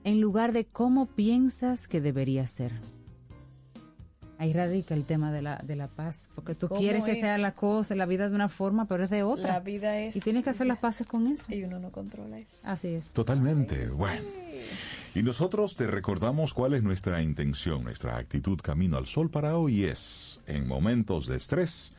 en 0.04 0.20
lugar 0.22 0.54
de 0.54 0.66
cómo 0.66 1.06
piensas 1.06 1.88
que 1.88 2.02
debería 2.02 2.48
ser. 2.48 2.74
Ahí 4.38 4.52
radica 4.54 4.94
el 4.96 5.06
tema 5.06 5.32
de 5.32 5.42
la, 5.42 5.58
de 5.64 5.76
la 5.76 5.88
paz, 5.88 6.28
porque 6.36 6.56
tú 6.56 6.68
¿Cómo 6.68 6.82
quieres 6.82 7.04
que 7.04 7.14
es? 7.14 7.20
sea 7.20 7.38
la 7.38 7.54
cosa, 7.54 7.96
la 7.96 8.06
vida 8.06 8.28
de 8.30 8.36
una 8.36 8.50
forma, 8.50 8.86
pero 8.86 9.04
es 9.06 9.10
de 9.10 9.24
otra. 9.24 9.48
La 9.54 9.60
vida 9.62 9.98
es- 10.00 10.16
Y 10.16 10.20
tienes 10.20 10.44
que 10.44 10.50
hacer 10.50 10.68
las 10.68 10.78
paces 10.80 11.08
con 11.08 11.28
eso. 11.28 11.54
Y 11.54 11.64
uno 11.64 11.80
no 11.80 11.90
controla 11.92 12.38
eso. 12.40 12.68
Así 12.68 12.90
es. 12.90 13.08
Totalmente. 13.12 13.88
Bueno. 13.88 14.22
Y 15.14 15.24
nosotros 15.24 15.78
te 15.78 15.88
recordamos 15.88 16.54
cuál 16.54 16.74
es 16.74 16.84
nuestra 16.84 17.22
intención, 17.22 17.84
nuestra 17.86 18.18
actitud 18.18 18.60
camino 18.60 18.98
al 18.98 19.08
sol 19.08 19.30
para 19.30 19.56
hoy 19.58 19.86
es, 19.86 20.42
en 20.48 20.68
momentos 20.68 21.28
de 21.28 21.38
estrés, 21.38 21.94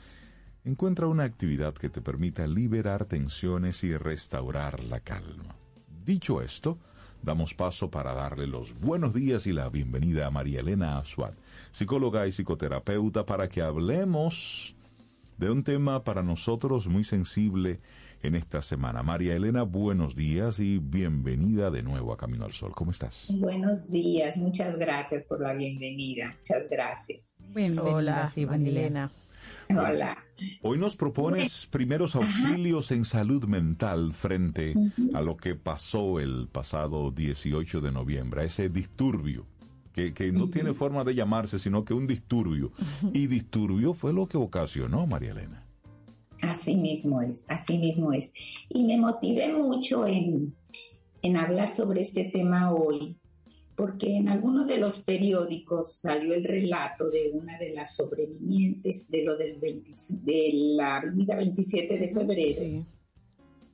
encuentra 0.65 1.07
una 1.07 1.25
actividad 1.25 1.73
que 1.73 1.89
te 1.89 2.03
permita 2.03 2.47
liberar 2.47 3.07
tensiones 3.07 3.83
y 3.85 3.97
restaurar 3.97 4.81
la 4.85 5.01
calma. 5.01 5.55
Dicho 6.05 6.43
esto, 6.43 6.77
damos 7.23 7.55
paso 7.55 7.91
para 7.91 8.13
darle 8.13 8.47
los 8.47 8.79
buenos 8.79 9.15
días 9.15 9.47
y 9.47 9.53
la 9.53 9.71
bienvenida 9.71 10.27
a 10.27 10.31
María 10.31 10.61
Elena 10.61 10.99
Azuad, 10.99 11.33
psicóloga 11.77 12.27
y 12.27 12.33
psicoterapeuta, 12.33 13.27
para 13.27 13.51
que 13.51 13.61
hablemos 13.61 14.75
de 15.37 15.51
un 15.51 15.63
tema 15.63 16.05
para 16.05 16.23
nosotros 16.23 16.89
muy 16.89 17.05
sensible 17.05 17.81
en 18.23 18.35
esta 18.35 18.63
semana. 18.63 19.03
María 19.03 19.37
Elena, 19.37 19.63
buenos 19.63 20.17
días 20.17 20.59
y 20.59 20.79
bienvenida 20.79 21.71
de 21.71 21.83
nuevo 21.83 22.15
a 22.15 22.17
Camino 22.17 22.47
al 22.47 22.55
Sol. 22.55 22.73
¿Cómo 22.75 22.93
estás? 22.93 23.31
Buenos 23.41 23.91
días, 23.91 24.39
muchas 24.39 24.79
gracias 24.79 25.25
por 25.25 25.39
la 25.43 25.53
bienvenida. 25.53 26.35
Muchas 26.39 26.71
gracias. 26.71 27.37
Hola, 27.55 28.33
María 28.35 28.69
Elena. 28.71 29.11
Hola. 29.69 30.17
Hoy 30.63 30.79
nos 30.79 30.97
propones 30.97 31.67
primeros 31.67 32.17
auxilios 32.17 32.91
en 32.91 33.05
salud 33.05 33.45
mental 33.45 34.15
frente 34.15 34.75
a 35.13 35.21
lo 35.21 35.37
que 35.37 35.57
pasó 35.57 36.21
el 36.21 36.49
pasado 36.51 37.11
18 37.11 37.83
de 37.83 37.93
noviembre, 37.93 38.41
a 38.41 38.45
ese 38.45 38.71
disturbio, 38.71 39.47
que, 39.97 40.13
que 40.13 40.31
no 40.31 40.51
tiene 40.51 40.75
forma 40.75 41.05
de 41.05 41.15
llamarse, 41.15 41.59
sino 41.59 41.83
que 41.83 41.95
un 41.95 42.07
disturbio. 42.07 42.71
Y 43.15 43.29
disturbio 43.29 43.95
fue 43.95 44.13
lo 44.13 44.29
que 44.29 44.37
ocasionó, 44.37 45.07
María 45.07 45.31
Elena. 45.31 45.67
Así 46.43 46.77
mismo 46.77 47.23
es, 47.23 47.47
así 47.49 47.79
mismo 47.79 48.13
es. 48.13 48.31
Y 48.69 48.85
me 48.85 48.99
motivé 48.99 49.55
mucho 49.55 50.07
en, 50.07 50.55
en 51.23 51.37
hablar 51.39 51.73
sobre 51.73 52.03
este 52.03 52.25
tema 52.25 52.75
hoy, 52.75 53.17
porque 53.75 54.19
en 54.19 54.29
alguno 54.29 54.67
de 54.67 54.77
los 54.77 54.99
periódicos 54.99 55.95
salió 55.95 56.35
el 56.35 56.45
relato 56.45 57.09
de 57.09 57.31
una 57.33 57.57
de 57.57 57.73
las 57.73 57.97
sobrevivientes 57.97 59.11
de 59.11 59.25
lo 59.25 59.39
del 59.39 59.57
20 59.57 59.91
de 60.25 60.51
la 60.77 60.99
avenida 60.99 61.37
27 61.37 61.99
de 61.99 62.09
febrero. 62.11 62.85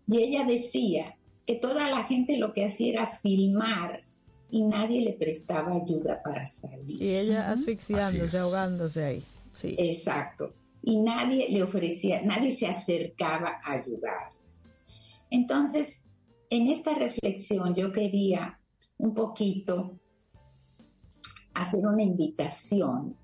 Y 0.06 0.18
ella 0.18 0.44
decía 0.44 1.16
que 1.44 1.56
toda 1.56 1.90
la 1.90 2.04
gente 2.04 2.36
lo 2.36 2.52
que 2.52 2.66
hacía 2.66 2.92
era 2.92 3.06
filmar 3.08 4.04
y 4.52 4.62
nadie 4.64 5.00
le 5.00 5.14
prestaba 5.14 5.74
ayuda 5.74 6.22
para 6.22 6.46
salir. 6.46 7.02
Y 7.02 7.16
ella 7.16 7.50
asfixiándose, 7.50 8.36
ahogándose 8.36 9.02
ahí. 9.02 9.22
Sí. 9.52 9.74
Exacto. 9.78 10.52
Y 10.82 11.00
nadie 11.00 11.48
le 11.48 11.62
ofrecía, 11.62 12.20
nadie 12.20 12.54
se 12.54 12.66
acercaba 12.66 13.60
a 13.64 13.72
ayudar. 13.72 14.30
Entonces, 15.30 16.02
en 16.50 16.68
esta 16.68 16.94
reflexión 16.94 17.74
yo 17.74 17.92
quería 17.92 18.60
un 18.98 19.14
poquito 19.14 19.98
hacer 21.54 21.86
una 21.86 22.02
invitación 22.02 23.16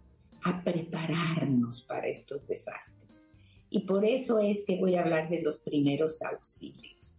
a 0.45 0.65
prepararnos 0.65 1.83
para 1.83 2.07
estos 2.07 2.47
desastres. 2.47 3.29
Y 3.69 3.81
por 3.81 4.03
eso 4.07 4.39
es 4.39 4.65
que 4.67 4.79
voy 4.79 4.97
a 4.97 5.03
hablar 5.03 5.29
de 5.29 5.43
los 5.43 5.59
primeros 5.59 6.23
auxilios 6.23 7.19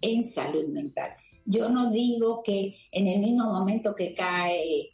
en 0.00 0.22
salud 0.22 0.68
mental. 0.68 1.16
Yo 1.50 1.68
no 1.68 1.90
digo 1.90 2.42
que 2.44 2.76
en 2.92 3.08
el 3.08 3.20
mismo 3.20 3.52
momento 3.52 3.92
que 3.92 4.14
cae 4.14 4.90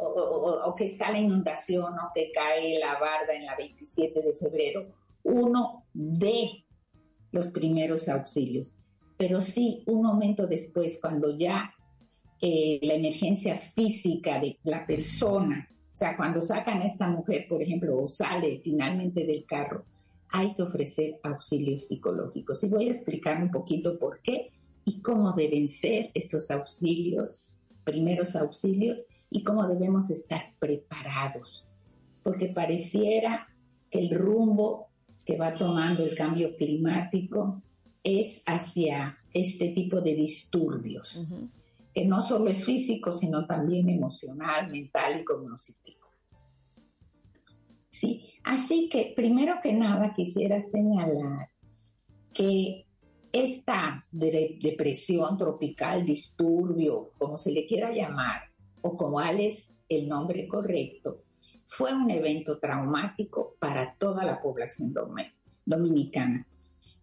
o, 0.00 0.62
o, 0.66 0.74
que 0.74 0.84
está 0.84 1.10
la 1.10 1.18
inundación 1.18 1.94
o 1.94 2.10
que 2.14 2.30
cae 2.30 2.78
la 2.78 2.98
barda 2.98 3.32
en 3.32 3.46
la 3.46 3.56
27 3.56 4.22
de 4.22 4.34
febrero, 4.34 4.86
uno 5.22 5.86
dé 5.94 6.64
los 7.32 7.46
primeros 7.46 8.06
auxilios. 8.08 8.74
Pero 9.16 9.40
sí, 9.40 9.82
un 9.86 10.02
momento 10.02 10.46
después, 10.46 10.98
cuando 11.00 11.36
ya 11.36 11.72
eh, 12.42 12.80
la 12.82 12.94
emergencia 12.94 13.56
física 13.56 14.38
de 14.38 14.58
la 14.64 14.86
persona, 14.86 15.68
o 15.70 15.96
sea, 15.96 16.16
cuando 16.18 16.42
sacan 16.42 16.82
a 16.82 16.86
esta 16.86 17.08
mujer, 17.08 17.46
por 17.48 17.62
ejemplo, 17.62 17.96
o 17.96 18.08
sale 18.08 18.60
finalmente 18.62 19.24
del 19.24 19.46
carro, 19.46 19.86
hay 20.28 20.52
que 20.52 20.62
ofrecer 20.62 21.20
auxilios 21.22 21.86
psicológicos. 21.86 22.62
Y 22.62 22.68
voy 22.68 22.88
a 22.88 22.92
explicar 22.92 23.40
un 23.42 23.50
poquito 23.50 23.98
por 23.98 24.20
qué 24.20 24.50
y 24.84 25.00
cómo 25.00 25.32
deben 25.32 25.68
ser 25.68 26.10
estos 26.14 26.50
auxilios, 26.50 27.42
primeros 27.84 28.36
auxilios, 28.36 29.04
y 29.30 29.42
cómo 29.42 29.66
debemos 29.66 30.10
estar 30.10 30.54
preparados. 30.58 31.66
Porque 32.22 32.48
pareciera 32.48 33.48
que 33.90 33.98
el 33.98 34.10
rumbo 34.10 34.88
que 35.24 35.36
va 35.36 35.56
tomando 35.56 36.04
el 36.04 36.14
cambio 36.14 36.56
climático 36.56 37.62
es 38.02 38.42
hacia 38.46 39.16
este 39.32 39.70
tipo 39.70 40.00
de 40.00 40.14
disturbios, 40.14 41.26
que 41.94 42.04
no 42.04 42.22
solo 42.22 42.48
es 42.48 42.64
físico, 42.64 43.14
sino 43.14 43.46
también 43.46 43.88
emocional, 43.88 44.70
mental 44.70 45.20
y 45.20 45.24
cognitivo. 45.24 46.04
Sí, 47.88 48.34
así 48.44 48.88
que 48.88 49.14
primero 49.16 49.54
que 49.62 49.72
nada 49.72 50.12
quisiera 50.12 50.60
señalar 50.60 51.48
que 52.32 52.86
esta 53.34 54.04
depresión 54.12 55.36
tropical, 55.36 56.06
disturbio, 56.06 57.10
como 57.18 57.36
se 57.36 57.50
le 57.50 57.66
quiera 57.66 57.90
llamar, 57.92 58.42
o 58.80 58.96
como 58.96 59.20
es 59.20 59.74
el 59.88 60.08
nombre 60.08 60.46
correcto, 60.46 61.24
fue 61.66 61.92
un 61.92 62.08
evento 62.10 62.60
traumático 62.60 63.56
para 63.58 63.96
toda 63.98 64.24
la 64.24 64.40
población 64.40 64.94
dominicana, 65.66 66.46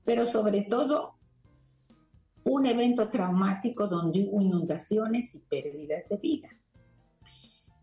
pero 0.05 0.25
sobre 0.25 0.61
todo 0.63 1.15
un 2.45 2.65
evento 2.65 3.09
traumático 3.09 3.87
donde 3.87 4.23
hubo 4.23 4.41
inundaciones 4.41 5.35
y 5.35 5.39
pérdidas 5.39 6.07
de 6.07 6.15
vida. 6.15 6.49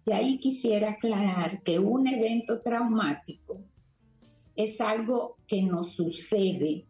Y 0.06 0.12
ahí 0.12 0.38
quisiera 0.38 0.92
aclarar 0.92 1.62
que 1.62 1.78
un 1.78 2.06
evento 2.06 2.62
traumático 2.62 3.60
es 4.56 4.80
algo 4.80 5.36
que 5.46 5.62
nos 5.62 5.92
sucede 5.92 6.86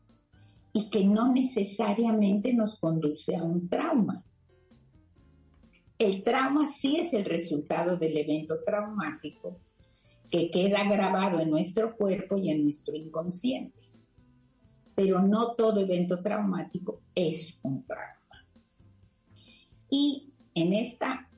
y 0.78 0.90
que 0.90 1.04
no 1.04 1.32
necesariamente 1.32 2.54
nos 2.54 2.78
conduce 2.78 3.34
a 3.34 3.42
un 3.42 3.68
trauma. 3.68 4.24
El 5.98 6.22
trauma 6.22 6.70
sí 6.70 6.98
es 7.00 7.12
el 7.14 7.24
resultado 7.24 7.96
del 7.96 8.16
evento 8.16 8.62
traumático 8.64 9.58
que 10.30 10.52
queda 10.52 10.84
grabado 10.84 11.40
en 11.40 11.50
nuestro 11.50 11.96
cuerpo 11.96 12.36
y 12.36 12.50
en 12.50 12.62
nuestro 12.62 12.94
inconsciente. 12.94 13.82
Pero 14.94 15.20
no 15.20 15.56
todo 15.56 15.80
evento 15.80 16.22
traumático 16.22 17.00
es 17.12 17.58
un 17.62 17.84
trauma. 17.84 18.46
Y 19.90 20.32
en, 20.54 20.74
esta, 20.74 21.28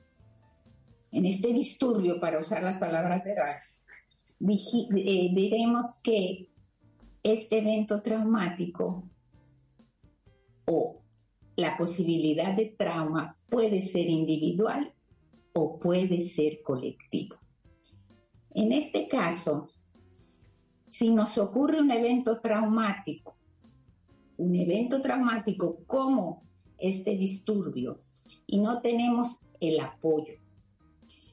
en 1.11 1.25
este 1.25 1.51
disturbio, 1.51 2.19
para 2.19 2.39
usar 2.39 2.61
las 2.61 2.77
palabras 2.77 3.23
de 3.23 3.33
Raz, 3.33 3.83
eh, 4.39 5.31
diremos 5.33 5.95
que 6.03 6.51
este 7.23 7.57
evento 7.57 8.03
traumático 8.03 9.09
o 10.73 11.01
la 11.57 11.77
posibilidad 11.77 12.55
de 12.55 12.73
trauma 12.77 13.37
puede 13.49 13.81
ser 13.81 14.09
individual 14.09 14.93
o 15.53 15.77
puede 15.79 16.21
ser 16.21 16.61
colectivo. 16.61 17.35
En 18.53 18.71
este 18.71 19.09
caso, 19.09 19.69
si 20.87 21.13
nos 21.13 21.37
ocurre 21.37 21.81
un 21.81 21.91
evento 21.91 22.39
traumático, 22.39 23.37
un 24.37 24.55
evento 24.55 25.01
traumático 25.01 25.83
como 25.85 26.43
este 26.77 27.17
disturbio, 27.17 28.01
y 28.47 28.59
no 28.59 28.81
tenemos 28.81 29.39
el 29.59 29.79
apoyo, 29.79 30.35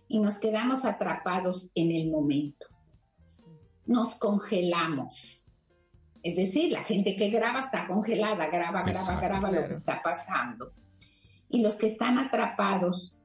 y 0.09 0.19
nos 0.19 0.39
quedamos 0.39 0.85
atrapados 0.85 1.71
en 1.75 1.93
el 1.93 2.11
momento, 2.11 2.67
nos 3.87 4.17
congelamos. 4.17 5.38
Es 6.23 6.37
decir, 6.37 6.73
la 6.73 6.85
gente 6.85 7.17
que 7.17 7.31
graba 7.31 7.61
está 7.61 7.87
congelada, 7.87 8.49
graba, 8.49 8.83
graba, 8.83 9.21
graba 9.21 9.51
lo 9.53 9.67
que 9.67 9.75
está 9.75 10.01
pasando. 10.03 10.73
Y 11.49 11.63
los 11.63 11.77
que 11.77 11.87
están 11.87 12.19
atrapados 12.19 13.17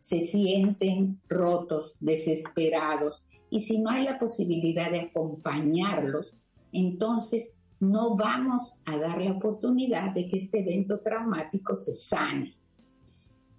se 0.00 0.20
sienten 0.20 1.20
rotos, 1.28 1.96
desesperados, 2.00 3.24
y 3.50 3.62
si 3.62 3.78
no 3.78 3.90
hay 3.90 4.04
la 4.04 4.18
posibilidad 4.18 4.90
de 4.90 5.00
acompañarlos, 5.00 6.36
entonces 6.72 7.52
no 7.80 8.16
vamos 8.16 8.76
a 8.84 8.96
dar 8.96 9.20
la 9.20 9.32
oportunidad 9.32 10.12
de 10.12 10.28
que 10.28 10.36
este 10.36 10.60
evento 10.60 11.00
traumático 11.00 11.74
se 11.76 11.94
sane. 11.94 12.54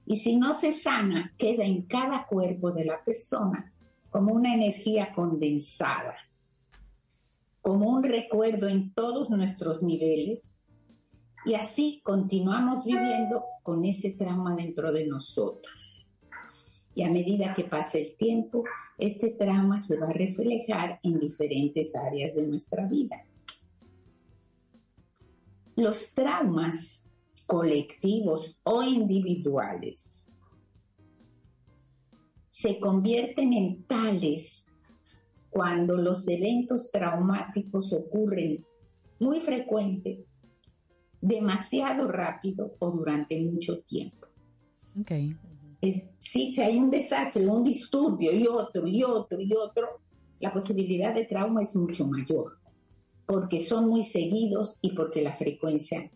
Y 0.05 0.17
si 0.17 0.37
no 0.37 0.55
se 0.55 0.73
sana, 0.73 1.33
queda 1.37 1.65
en 1.65 1.83
cada 1.83 2.25
cuerpo 2.25 2.71
de 2.71 2.85
la 2.85 3.03
persona 3.03 3.73
como 4.09 4.33
una 4.33 4.53
energía 4.53 5.11
condensada, 5.13 6.15
como 7.61 7.89
un 7.89 8.03
recuerdo 8.03 8.67
en 8.67 8.93
todos 8.93 9.29
nuestros 9.29 9.83
niveles 9.83 10.55
y 11.45 11.55
así 11.55 12.01
continuamos 12.03 12.83
viviendo 12.85 13.43
con 13.63 13.83
ese 13.85 14.11
trauma 14.11 14.55
dentro 14.55 14.91
de 14.91 15.07
nosotros. 15.07 16.07
Y 16.93 17.03
a 17.03 17.09
medida 17.09 17.53
que 17.55 17.63
pasa 17.63 17.97
el 17.97 18.15
tiempo, 18.15 18.63
este 18.97 19.31
trauma 19.31 19.79
se 19.79 19.97
va 19.97 20.09
a 20.09 20.13
reflejar 20.13 20.99
en 21.03 21.19
diferentes 21.19 21.95
áreas 21.95 22.35
de 22.35 22.45
nuestra 22.45 22.85
vida. 22.87 23.25
Los 25.75 26.13
traumas 26.13 27.07
colectivos 27.47 28.57
o 28.63 28.83
individuales 28.83 30.31
se 32.49 32.79
convierten 32.79 33.53
en 33.53 33.83
tales 33.83 34.67
cuando 35.51 35.97
los 35.97 36.27
eventos 36.27 36.89
traumáticos 36.89 37.93
ocurren 37.93 38.65
muy 39.19 39.41
frecuente, 39.41 40.25
demasiado 41.19 42.07
rápido 42.07 42.75
o 42.79 42.89
durante 42.89 43.39
mucho 43.43 43.81
tiempo. 43.81 44.27
Okay. 45.01 45.35
Es, 45.81 46.03
sí, 46.19 46.53
si 46.53 46.61
hay 46.61 46.77
un 46.77 46.89
desastre, 46.89 47.45
un 47.45 47.63
disturbio 47.63 48.31
y 48.31 48.47
otro 48.47 48.87
y 48.87 49.03
otro 49.03 49.39
y 49.39 49.53
otro, 49.53 50.01
la 50.39 50.53
posibilidad 50.53 51.13
de 51.13 51.25
trauma 51.25 51.61
es 51.61 51.75
mucho 51.75 52.07
mayor, 52.07 52.57
porque 53.25 53.59
son 53.59 53.89
muy 53.89 54.03
seguidos 54.03 54.77
y 54.81 54.93
porque 54.93 55.21
la 55.21 55.33
frecuencia 55.33 56.09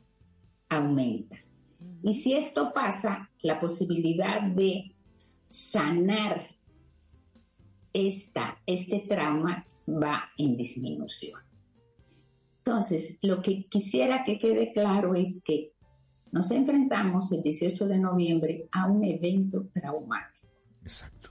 aumenta. 0.69 1.37
Y 2.01 2.13
si 2.13 2.33
esto 2.33 2.71
pasa, 2.73 3.29
la 3.41 3.59
posibilidad 3.59 4.41
de 4.41 4.95
sanar 5.45 6.54
esta, 7.95 8.61
este 8.65 9.05
trauma 9.07 9.63
va 9.87 10.25
en 10.37 10.57
disminución. 10.57 11.39
Entonces, 12.57 13.17
lo 13.21 13.41
que 13.41 13.67
quisiera 13.67 14.25
que 14.25 14.37
quede 14.37 14.73
claro 14.73 15.15
es 15.15 15.41
que 15.41 15.71
nos 16.33 16.51
enfrentamos 16.51 17.31
el 17.31 17.41
18 17.41 17.87
de 17.87 17.97
noviembre 17.97 18.67
a 18.73 18.91
un 18.91 19.01
evento 19.01 19.69
traumático. 19.71 20.49
Exacto. 20.81 21.29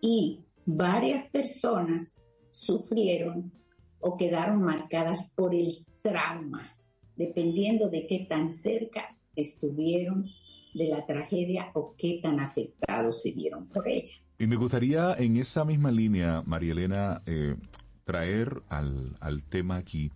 Y 0.00 0.40
varias 0.64 1.28
personas 1.28 2.16
sufrieron 2.48 3.52
o 3.98 4.16
quedaron 4.16 4.62
marcadas 4.62 5.30
por 5.34 5.54
el 5.54 5.84
trauma, 6.00 6.74
dependiendo 7.14 7.90
de 7.90 8.06
qué 8.06 8.26
tan 8.26 8.50
cerca 8.50 9.14
estuvieron 9.36 10.24
de 10.72 10.88
la 10.88 11.04
tragedia 11.04 11.72
o 11.74 11.94
qué 11.98 12.20
tan 12.22 12.40
afectados 12.40 13.20
se 13.20 13.32
vieron 13.32 13.68
por 13.68 13.86
ella. 13.86 14.14
Y 14.40 14.46
me 14.46 14.56
gustaría 14.56 15.12
en 15.18 15.36
esa 15.36 15.66
misma 15.66 15.90
línea, 15.90 16.42
María 16.46 16.72
Elena, 16.72 17.22
eh, 17.26 17.56
traer 18.04 18.62
al, 18.70 19.14
al 19.20 19.42
tema 19.42 19.76
aquí 19.76 20.12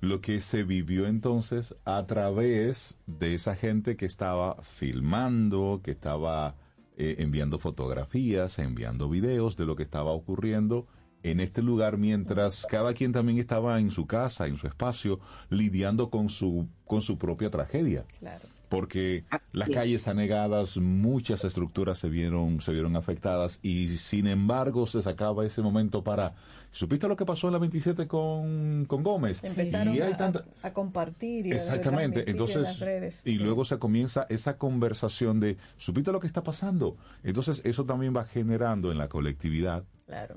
lo 0.00 0.20
que 0.20 0.40
se 0.40 0.64
vivió 0.64 1.06
entonces 1.06 1.76
a 1.84 2.04
través 2.06 2.98
de 3.06 3.36
esa 3.36 3.54
gente 3.54 3.96
que 3.96 4.04
estaba 4.04 4.56
filmando, 4.64 5.80
que 5.80 5.92
estaba 5.92 6.56
eh, 6.96 7.14
enviando 7.18 7.60
fotografías, 7.60 8.58
enviando 8.58 9.08
videos 9.08 9.56
de 9.56 9.64
lo 9.64 9.76
que 9.76 9.84
estaba 9.84 10.10
ocurriendo 10.10 10.88
en 11.22 11.38
este 11.38 11.62
lugar 11.62 11.98
mientras 11.98 12.66
cada 12.66 12.94
quien 12.94 13.12
también 13.12 13.38
estaba 13.38 13.78
en 13.78 13.92
su 13.92 14.08
casa, 14.08 14.48
en 14.48 14.56
su 14.56 14.66
espacio, 14.66 15.20
lidiando 15.50 16.10
con 16.10 16.30
su, 16.30 16.66
con 16.84 17.00
su 17.00 17.16
propia 17.16 17.48
tragedia. 17.48 18.04
Claro. 18.18 18.51
Porque 18.72 19.24
las 19.52 19.68
calles 19.68 20.08
anegadas, 20.08 20.78
muchas 20.78 21.44
estructuras 21.44 21.98
se 21.98 22.08
vieron, 22.08 22.62
se 22.62 22.72
vieron 22.72 22.96
afectadas 22.96 23.60
y 23.62 23.88
sin 23.98 24.26
embargo 24.26 24.86
se 24.86 25.02
sacaba 25.02 25.44
ese 25.44 25.60
momento 25.60 26.02
para... 26.02 26.34
¿Supiste 26.70 27.06
lo 27.06 27.14
que 27.16 27.26
pasó 27.26 27.48
en 27.48 27.52
la 27.52 27.58
27 27.58 28.06
con, 28.06 28.86
con 28.86 29.02
Gómez? 29.02 29.44
Empezaron 29.44 29.94
y 29.94 30.00
hay 30.00 30.12
a, 30.12 30.16
tanta- 30.16 30.44
a 30.62 30.72
compartir 30.72 31.48
y 31.48 31.52
a 31.52 31.56
Exactamente, 31.56 32.22
en 32.22 32.28
entonces, 32.30 32.62
las 32.62 32.80
redes. 32.80 33.20
y 33.26 33.34
luego 33.34 33.66
se 33.66 33.78
comienza 33.78 34.26
esa 34.30 34.56
conversación 34.56 35.38
de, 35.38 35.58
¿supiste 35.76 36.10
lo 36.10 36.18
que 36.20 36.26
está 36.26 36.42
pasando? 36.42 36.96
Entonces 37.24 37.60
eso 37.66 37.84
también 37.84 38.16
va 38.16 38.24
generando 38.24 38.90
en 38.90 38.96
la 38.96 39.10
colectividad 39.10 39.84
Claro. 40.06 40.36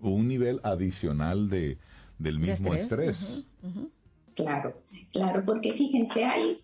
un 0.00 0.28
nivel 0.28 0.60
adicional 0.64 1.50
de, 1.50 1.76
del 2.18 2.40
De 2.40 2.52
mismo 2.52 2.72
estrés, 2.74 3.20
estrés. 3.20 3.44
Claro, 4.34 4.80
claro, 5.12 5.42
porque 5.44 5.72
fíjense, 5.72 6.24
hay 6.24 6.56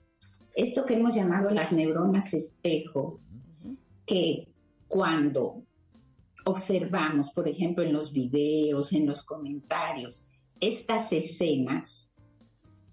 esto 0.55 0.85
que 0.85 0.95
hemos 0.95 1.15
llamado 1.15 1.51
las 1.51 1.73
neuronas 1.73 2.35
espejo, 2.35 3.21
que 4.07 4.49
cuando 4.89 5.63
observamos, 6.45 7.31
por 7.33 7.49
ejemplo, 7.49 7.83
en 7.83 7.93
los 7.93 8.13
videos, 8.13 8.93
en 8.93 9.07
los 9.07 9.23
comentarios, 9.23 10.25
estas 10.61 11.13
escenas, 11.13 12.13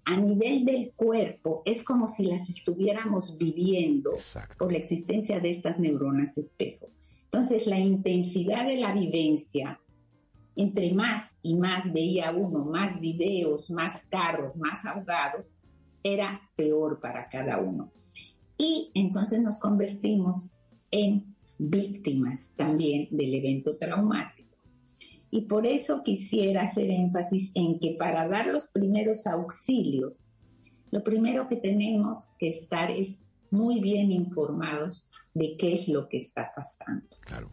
a 0.04 0.16
nivel 0.16 0.64
del 0.64 0.92
cuerpo, 0.96 1.62
es 1.64 1.84
como 1.84 2.08
si 2.08 2.24
las 2.24 2.48
estuviéramos 2.48 3.36
viviendo 3.36 4.12
por 4.58 4.72
la 4.72 4.78
existencia 4.78 5.40
de 5.40 5.50
estas 5.50 5.78
neuronas 5.78 6.36
espejo. 6.38 6.88
Entonces, 7.24 7.66
la 7.66 7.78
intensidad 7.78 8.66
de 8.66 8.76
la 8.76 8.92
vivencia, 8.92 9.78
entre 10.56 10.92
más 10.94 11.36
y 11.42 11.54
más 11.54 11.92
veía 11.92 12.32
uno, 12.32 12.64
más 12.64 12.98
videos, 12.98 13.70
más 13.70 14.04
carros, 14.10 14.56
más 14.56 14.84
ahogados, 14.84 15.46
era 16.02 16.40
peor 16.56 17.00
para 17.00 17.28
cada 17.28 17.60
uno. 17.60 17.92
Y 18.56 18.90
entonces 18.94 19.40
nos 19.40 19.58
convertimos 19.58 20.50
en 20.90 21.34
víctimas 21.58 22.52
también 22.56 23.08
del 23.10 23.34
evento 23.34 23.76
traumático. 23.76 24.56
Y 25.30 25.42
por 25.42 25.66
eso 25.66 26.02
quisiera 26.02 26.62
hacer 26.62 26.90
énfasis 26.90 27.52
en 27.54 27.78
que 27.78 27.96
para 27.98 28.26
dar 28.26 28.48
los 28.48 28.66
primeros 28.68 29.26
auxilios, 29.26 30.26
lo 30.90 31.04
primero 31.04 31.48
que 31.48 31.56
tenemos 31.56 32.32
que 32.38 32.48
estar 32.48 32.90
es 32.90 33.24
muy 33.50 33.80
bien 33.80 34.10
informados 34.10 35.08
de 35.34 35.56
qué 35.56 35.74
es 35.74 35.88
lo 35.88 36.08
que 36.08 36.16
está 36.16 36.52
pasando. 36.54 37.06
Claro. 37.20 37.50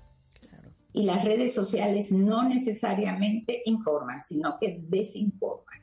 Y 0.93 1.03
las 1.03 1.23
redes 1.23 1.53
sociales 1.53 2.11
no 2.11 2.47
necesariamente 2.49 3.61
informan, 3.65 4.21
sino 4.21 4.57
que 4.59 4.81
desinforman. 4.87 5.81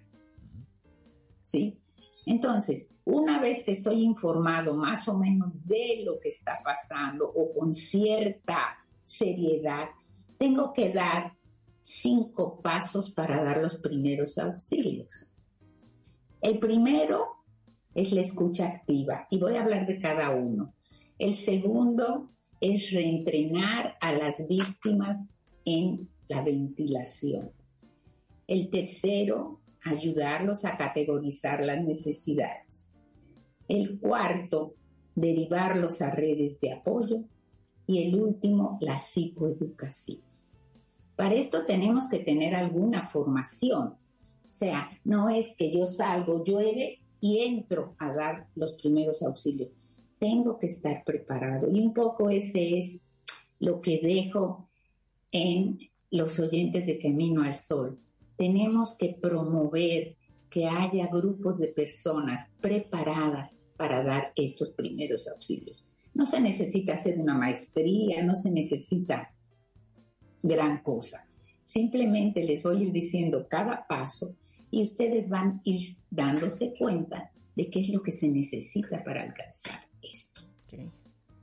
¿Sí? 1.42 1.78
Entonces, 2.26 2.90
una 3.04 3.40
vez 3.40 3.64
que 3.64 3.72
estoy 3.72 4.02
informado 4.02 4.74
más 4.74 5.06
o 5.08 5.18
menos 5.18 5.66
de 5.66 6.02
lo 6.04 6.18
que 6.18 6.30
está 6.30 6.60
pasando 6.64 7.30
o 7.30 7.52
con 7.52 7.74
cierta 7.74 8.78
seriedad, 9.02 9.88
tengo 10.38 10.72
que 10.72 10.90
dar 10.90 11.34
cinco 11.82 12.60
pasos 12.62 13.10
para 13.10 13.42
dar 13.42 13.58
los 13.58 13.76
primeros 13.76 14.38
auxilios. 14.38 15.34
El 16.40 16.58
primero 16.58 17.44
es 17.94 18.12
la 18.12 18.22
escucha 18.22 18.66
activa 18.66 19.26
y 19.30 19.38
voy 19.38 19.56
a 19.56 19.62
hablar 19.62 19.86
de 19.86 20.00
cada 20.00 20.30
uno. 20.30 20.74
El 21.18 21.34
segundo 21.34 22.30
es 22.60 22.90
reentrenar 22.90 23.96
a 24.00 24.12
las 24.12 24.46
víctimas 24.48 25.34
en 25.64 26.08
la 26.28 26.42
ventilación. 26.42 27.52
El 28.46 28.70
tercero, 28.70 29.60
ayudarlos 29.84 30.64
a 30.64 30.76
categorizar 30.76 31.62
las 31.62 31.82
necesidades. 31.82 32.92
El 33.68 33.98
cuarto, 33.98 34.74
derivarlos 35.14 36.02
a 36.02 36.10
redes 36.10 36.58
de 36.60 36.72
apoyo. 36.72 37.24
Y 37.86 38.06
el 38.08 38.18
último, 38.18 38.78
la 38.80 38.98
psicoeducación. 38.98 40.22
Para 41.16 41.34
esto 41.34 41.66
tenemos 41.66 42.08
que 42.08 42.18
tener 42.18 42.54
alguna 42.54 43.02
formación. 43.02 43.88
O 43.88 44.56
sea, 44.56 44.88
no 45.04 45.28
es 45.28 45.54
que 45.56 45.70
yo 45.70 45.86
salgo, 45.86 46.44
llueve 46.44 47.00
y 47.20 47.40
entro 47.40 47.94
a 47.98 48.12
dar 48.12 48.48
los 48.54 48.72
primeros 48.74 49.22
auxilios. 49.22 49.70
Tengo 50.18 50.58
que 50.58 50.66
estar 50.66 51.04
preparado. 51.04 51.70
Y 51.70 51.80
un 51.80 51.92
poco 51.92 52.30
ese 52.30 52.78
es 52.78 53.00
lo 53.58 53.80
que 53.80 54.00
dejo 54.02 54.68
en 55.30 55.78
los 56.10 56.38
oyentes 56.38 56.86
de 56.86 56.98
Camino 56.98 57.42
al 57.42 57.56
Sol. 57.56 57.98
Tenemos 58.36 58.96
que 58.96 59.16
promover 59.20 60.16
que 60.50 60.66
haya 60.66 61.08
grupos 61.08 61.58
de 61.58 61.68
personas 61.68 62.48
preparadas 62.60 63.56
para 63.76 64.02
dar 64.02 64.32
estos 64.36 64.70
primeros 64.70 65.28
auxilios. 65.28 65.84
No 66.14 66.26
se 66.26 66.40
necesita 66.40 66.94
hacer 66.94 67.18
una 67.18 67.36
maestría, 67.36 68.22
no 68.22 68.36
se 68.36 68.50
necesita 68.50 69.34
gran 70.42 70.82
cosa. 70.82 71.26
Simplemente 71.64 72.44
les 72.44 72.62
voy 72.62 72.76
a 72.76 72.82
ir 72.84 72.92
diciendo 72.92 73.48
cada 73.48 73.86
paso 73.88 74.36
y 74.70 74.84
ustedes 74.84 75.28
van 75.28 75.48
a 75.48 75.60
ir 75.64 75.96
dándose 76.10 76.72
cuenta 76.78 77.32
de 77.56 77.70
qué 77.70 77.80
es 77.80 77.88
lo 77.88 78.02
que 78.02 78.12
se 78.12 78.28
necesita 78.28 79.02
para 79.02 79.22
alcanzar 79.22 79.88
esto. 80.02 80.42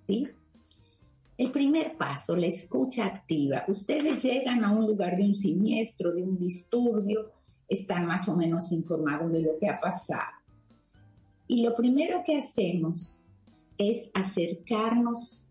¿Sí? 0.07 0.27
El 1.41 1.49
primer 1.49 1.97
paso, 1.97 2.35
la 2.35 2.45
escucha 2.45 3.03
activa. 3.03 3.65
Ustedes 3.67 4.21
llegan 4.23 4.63
a 4.63 4.71
un 4.71 4.85
lugar 4.85 5.17
de 5.17 5.23
un 5.23 5.35
siniestro, 5.35 6.13
de 6.13 6.21
un 6.21 6.37
disturbio, 6.37 7.31
están 7.67 8.05
más 8.05 8.29
o 8.29 8.35
menos 8.35 8.71
informados 8.71 9.31
de 9.31 9.41
lo 9.41 9.57
que 9.59 9.67
ha 9.67 9.79
pasado. 9.79 10.37
Y 11.47 11.63
lo 11.63 11.75
primero 11.75 12.21
que 12.23 12.37
hacemos 12.37 13.19
es 13.79 14.11
acercarnos 14.13 15.47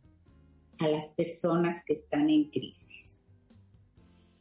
a 0.78 0.86
las 0.86 1.08
personas 1.08 1.82
que 1.84 1.94
están 1.94 2.30
en 2.30 2.50
crisis. 2.50 3.24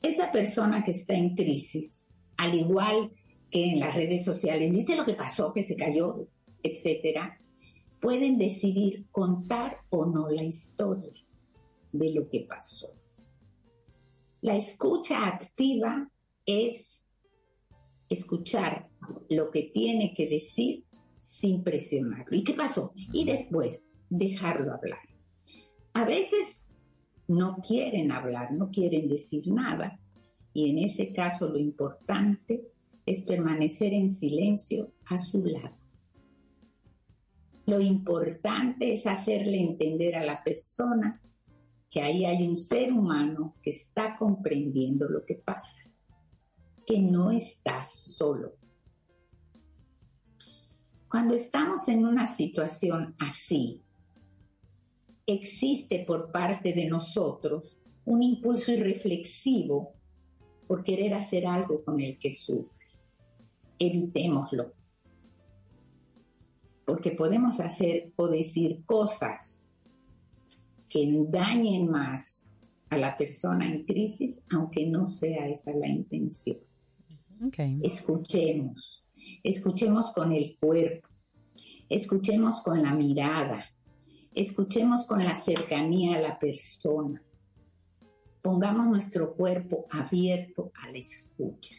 Esa 0.04 0.32
persona 0.32 0.84
que 0.84 0.92
está 0.92 1.16
en 1.16 1.36
crisis, 1.36 2.14
al 2.38 2.54
igual 2.54 3.12
que 3.50 3.72
en 3.72 3.80
las 3.80 3.96
redes 3.96 4.24
sociales, 4.24 4.72
¿viste 4.72 4.96
lo 4.96 5.04
que 5.04 5.16
pasó, 5.16 5.52
que 5.52 5.64
se 5.64 5.76
cayó, 5.76 6.28
etcétera? 6.62 7.42
Pueden 8.00 8.38
decidir 8.38 9.08
contar 9.10 9.78
o 9.90 10.06
no 10.06 10.30
la 10.30 10.44
historia 10.44 11.12
de 11.92 12.14
lo 12.14 12.30
que 12.30 12.46
pasó. 12.48 12.94
La 14.42 14.56
escucha 14.56 15.28
activa 15.28 16.10
es 16.46 17.04
escuchar 18.08 18.90
lo 19.30 19.52
que 19.52 19.72
tiene 19.74 20.14
que 20.14 20.28
decir 20.28 20.86
sin 21.20 21.64
presionarlo. 21.64 22.36
¿Y 22.36 22.44
qué 22.44 22.54
pasó? 22.54 22.94
Y 22.96 23.26
después 23.26 23.84
dejarlo 24.10 24.74
hablar. 24.74 25.00
A 25.94 26.06
veces 26.06 26.66
no 27.28 27.58
quieren 27.58 28.12
hablar, 28.12 28.52
no 28.54 28.72
quieren 28.72 29.08
decir 29.08 29.48
nada. 29.48 30.00
Y 30.54 30.72
en 30.72 30.80
ese 30.80 31.14
caso 31.14 31.48
lo 31.48 31.60
importante 31.60 32.64
es 33.06 33.24
permanecer 33.24 33.94
en 33.94 34.12
silencio 34.12 34.92
a 35.06 35.18
su 35.18 35.44
lado. 35.46 35.78
Lo 37.66 37.80
importante 37.80 38.94
es 38.94 39.06
hacerle 39.06 39.60
entender 39.60 40.16
a 40.16 40.24
la 40.24 40.44
persona 40.44 41.22
que 41.90 42.02
ahí 42.02 42.26
hay 42.26 42.48
un 42.48 42.58
ser 42.58 42.94
humano 42.94 43.56
que 43.64 43.72
está 43.72 44.16
comprendiendo 44.18 45.10
lo 45.10 45.26
que 45.26 45.36
pasa, 45.36 45.80
que 46.86 47.00
no 47.00 47.32
está 47.32 47.84
solo. 47.84 48.56
Cuando 51.10 51.34
estamos 51.34 51.88
en 51.88 52.06
una 52.06 52.28
situación 52.28 53.16
así, 53.18 53.82
existe 55.26 56.06
por 56.06 56.32
parte 56.32 56.74
de 56.74 56.88
nosotros 56.88 57.80
un 58.06 58.22
impulso 58.22 58.72
irreflexivo 58.72 59.94
por 60.68 60.84
querer 60.84 61.16
hacer 61.16 61.48
algo 61.48 61.84
con 61.84 62.00
el 62.00 62.20
que 62.20 62.32
sufre. 62.32 62.86
Evitémoslo. 63.80 64.74
Porque 66.86 67.12
podemos 67.12 67.60
hacer 67.60 68.14
o 68.16 68.28
decir 68.28 68.84
cosas 68.86 69.59
que 70.90 71.08
dañen 71.30 71.90
más 71.90 72.56
a 72.90 72.98
la 72.98 73.16
persona 73.16 73.72
en 73.72 73.86
crisis, 73.86 74.44
aunque 74.50 74.88
no 74.88 75.08
sea 75.08 75.48
esa 75.48 75.72
la 75.74 75.88
intención. 75.88 76.58
Escuchemos, 77.82 79.06
escuchemos 79.44 80.12
con 80.12 80.34
el 80.34 80.58
cuerpo, 80.60 81.08
escuchemos 81.88 82.62
con 82.62 82.82
la 82.82 82.94
mirada, 82.94 83.66
escuchemos 84.34 85.06
con 85.06 85.24
la 85.24 85.36
cercanía 85.36 86.18
a 86.18 86.22
la 86.22 86.40
persona. 86.40 87.24
Pongamos 88.42 88.88
nuestro 88.88 89.36
cuerpo 89.36 89.86
abierto 89.90 90.72
a 90.82 90.92
la 90.92 90.98
escucha. 90.98 91.76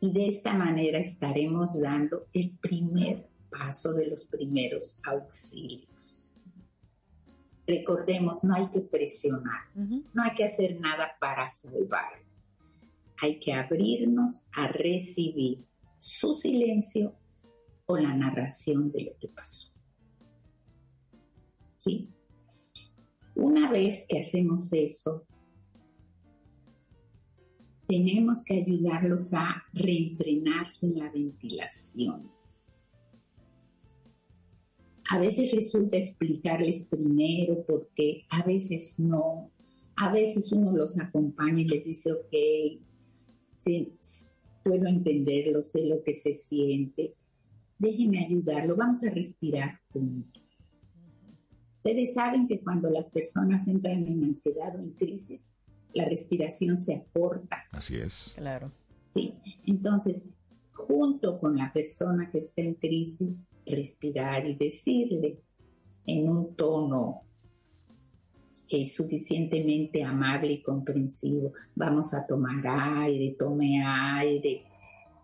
Y 0.00 0.10
de 0.12 0.28
esta 0.28 0.52
manera 0.52 0.98
estaremos 0.98 1.78
dando 1.80 2.26
el 2.32 2.50
primer 2.50 3.28
paso 3.50 3.92
de 3.92 4.06
los 4.06 4.24
primeros 4.24 5.00
auxilios. 5.04 5.95
Recordemos, 7.66 8.44
no 8.44 8.54
hay 8.54 8.68
que 8.68 8.80
presionar, 8.80 9.74
no 9.74 10.22
hay 10.22 10.34
que 10.36 10.44
hacer 10.44 10.78
nada 10.78 11.16
para 11.20 11.48
salvar. 11.48 12.24
Hay 13.20 13.40
que 13.40 13.52
abrirnos 13.52 14.46
a 14.52 14.68
recibir 14.68 15.64
su 15.98 16.36
silencio 16.36 17.16
o 17.86 17.96
la 17.96 18.14
narración 18.14 18.92
de 18.92 19.04
lo 19.04 19.18
que 19.18 19.28
pasó. 19.28 19.72
¿Sí? 21.76 22.08
Una 23.34 23.70
vez 23.70 24.06
que 24.08 24.20
hacemos 24.20 24.72
eso, 24.72 25.26
tenemos 27.86 28.44
que 28.44 28.54
ayudarlos 28.54 29.32
a 29.34 29.64
reentrenarse 29.72 30.86
en 30.86 30.98
la 30.98 31.10
ventilación. 31.10 32.35
A 35.10 35.18
veces 35.18 35.52
resulta 35.52 35.98
explicarles 35.98 36.84
primero 36.84 37.64
porque 37.66 38.24
a 38.30 38.42
veces 38.42 38.98
no. 38.98 39.50
A 39.96 40.12
veces 40.12 40.52
uno 40.52 40.76
los 40.76 40.98
acompaña 40.98 41.60
y 41.60 41.64
les 41.64 41.84
dice, 41.84 42.12
ok, 42.12 42.34
sí, 43.56 43.92
puedo 44.62 44.86
entenderlo, 44.86 45.62
sé 45.62 45.86
lo 45.86 46.02
que 46.02 46.14
se 46.14 46.34
siente. 46.34 47.14
Déjenme 47.78 48.24
ayudarlo, 48.24 48.76
vamos 48.76 49.02
a 49.04 49.10
respirar 49.10 49.80
juntos. 49.92 50.42
Ustedes 51.76 52.14
saben 52.14 52.48
que 52.48 52.60
cuando 52.60 52.90
las 52.90 53.08
personas 53.08 53.68
entran 53.68 54.06
en 54.06 54.24
ansiedad 54.24 54.74
o 54.74 54.80
en 54.80 54.90
crisis, 54.90 55.46
la 55.94 56.04
respiración 56.04 56.78
se 56.78 56.94
acorta. 56.94 57.64
Así 57.70 57.96
es. 57.96 58.32
Claro. 58.36 58.72
Sí. 59.14 59.34
Entonces, 59.66 60.24
junto 60.72 61.38
con 61.38 61.56
la 61.56 61.72
persona 61.72 62.30
que 62.30 62.38
está 62.38 62.62
en 62.62 62.74
crisis, 62.74 63.48
respirar 63.66 64.46
y 64.46 64.54
decirle 64.54 65.38
en 66.06 66.28
un 66.28 66.54
tono 66.54 67.22
eh, 68.68 68.88
suficientemente 68.88 70.02
amable 70.02 70.52
y 70.52 70.62
comprensivo, 70.62 71.52
vamos 71.74 72.14
a 72.14 72.26
tomar 72.26 72.64
aire, 72.66 73.36
tome 73.38 73.82
aire, 73.84 74.64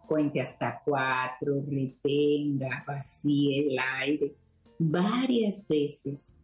cuente 0.07 0.41
hasta 0.41 0.81
cuatro, 0.85 1.65
retenga, 1.69 2.85
vacíe 2.87 3.73
el 3.73 3.79
aire 3.79 4.35
varias 4.79 5.67
veces, 5.69 6.39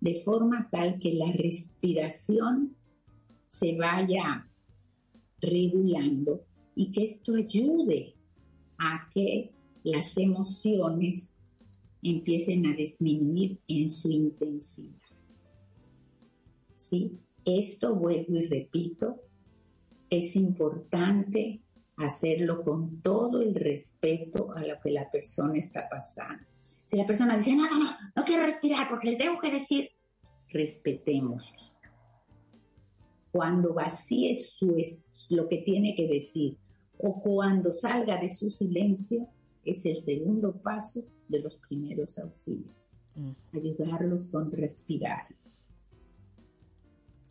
de 0.00 0.16
forma 0.16 0.68
tal 0.70 0.98
que 0.98 1.14
la 1.14 1.30
respiración 1.32 2.74
se 3.46 3.76
vaya 3.76 4.48
regulando 5.40 6.44
y 6.74 6.90
que 6.92 7.04
esto 7.04 7.34
ayude 7.34 8.14
a 8.78 9.08
que 9.14 9.52
las 9.84 10.16
emociones 10.16 11.36
empiecen 12.02 12.66
a 12.66 12.74
disminuir 12.74 13.58
en 13.68 13.90
su 13.90 14.10
intensidad. 14.10 14.98
¿Sí? 16.76 17.18
Esto, 17.44 17.94
vuelvo 17.94 18.36
y 18.36 18.46
repito, 18.46 19.20
es 20.10 20.36
importante 20.36 21.62
hacerlo 21.96 22.62
con 22.62 23.00
todo 23.00 23.40
el 23.40 23.54
respeto 23.54 24.52
a 24.52 24.64
lo 24.64 24.80
que 24.80 24.90
la 24.90 25.10
persona 25.10 25.54
está 25.54 25.88
pasando. 25.88 26.44
Si 26.84 26.96
la 26.96 27.06
persona 27.06 27.36
dice, 27.36 27.54
no, 27.56 27.64
no, 27.70 27.78
no, 27.78 27.90
no 28.14 28.24
quiero 28.24 28.42
respirar 28.42 28.88
porque 28.88 29.12
le 29.12 29.16
tengo 29.16 29.40
que 29.40 29.50
decir, 29.50 29.90
respetemos. 30.48 31.52
Cuando 33.30 33.72
vacíe 33.72 34.36
su, 34.36 34.76
lo 35.30 35.48
que 35.48 35.58
tiene 35.58 35.94
que 35.94 36.06
decir 36.06 36.58
o 36.98 37.18
cuando 37.20 37.72
salga 37.72 38.18
de 38.18 38.28
su 38.28 38.50
silencio, 38.50 39.28
es 39.64 39.84
el 39.86 39.96
segundo 39.96 40.60
paso 40.60 41.04
de 41.28 41.40
los 41.40 41.56
primeros 41.56 42.18
auxilios. 42.18 42.74
Mm. 43.14 43.30
Ayudarlos 43.54 44.26
con 44.26 44.50
respirar. 44.50 45.26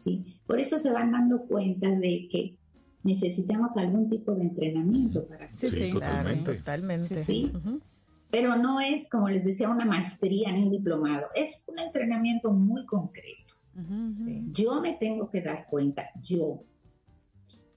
¿Sí? 0.03 0.39
Por 0.47 0.59
eso 0.59 0.77
se 0.79 0.91
van 0.91 1.11
dando 1.11 1.45
cuenta 1.45 1.89
de 1.89 2.27
que 2.31 2.57
necesitamos 3.03 3.77
algún 3.77 4.07
tipo 4.07 4.33
de 4.33 4.43
entrenamiento 4.43 5.27
para 5.27 5.45
hacer 5.45 5.69
Sí, 5.71 5.77
sí, 5.77 5.91
totalmente. 5.91 6.55
totalmente. 6.55 7.23
¿Sí? 7.23 7.51
Pero 8.29 8.55
no 8.55 8.79
es, 8.79 9.09
como 9.09 9.27
les 9.29 9.43
decía, 9.43 9.69
una 9.69 9.85
maestría 9.85 10.51
ni 10.51 10.63
un 10.63 10.71
diplomado, 10.71 11.27
es 11.35 11.61
un 11.67 11.79
entrenamiento 11.79 12.51
muy 12.51 12.85
concreto. 12.85 13.55
Yo 14.51 14.81
me 14.81 14.93
tengo 14.93 15.29
que 15.29 15.41
dar 15.41 15.67
cuenta, 15.69 16.09
yo, 16.21 16.63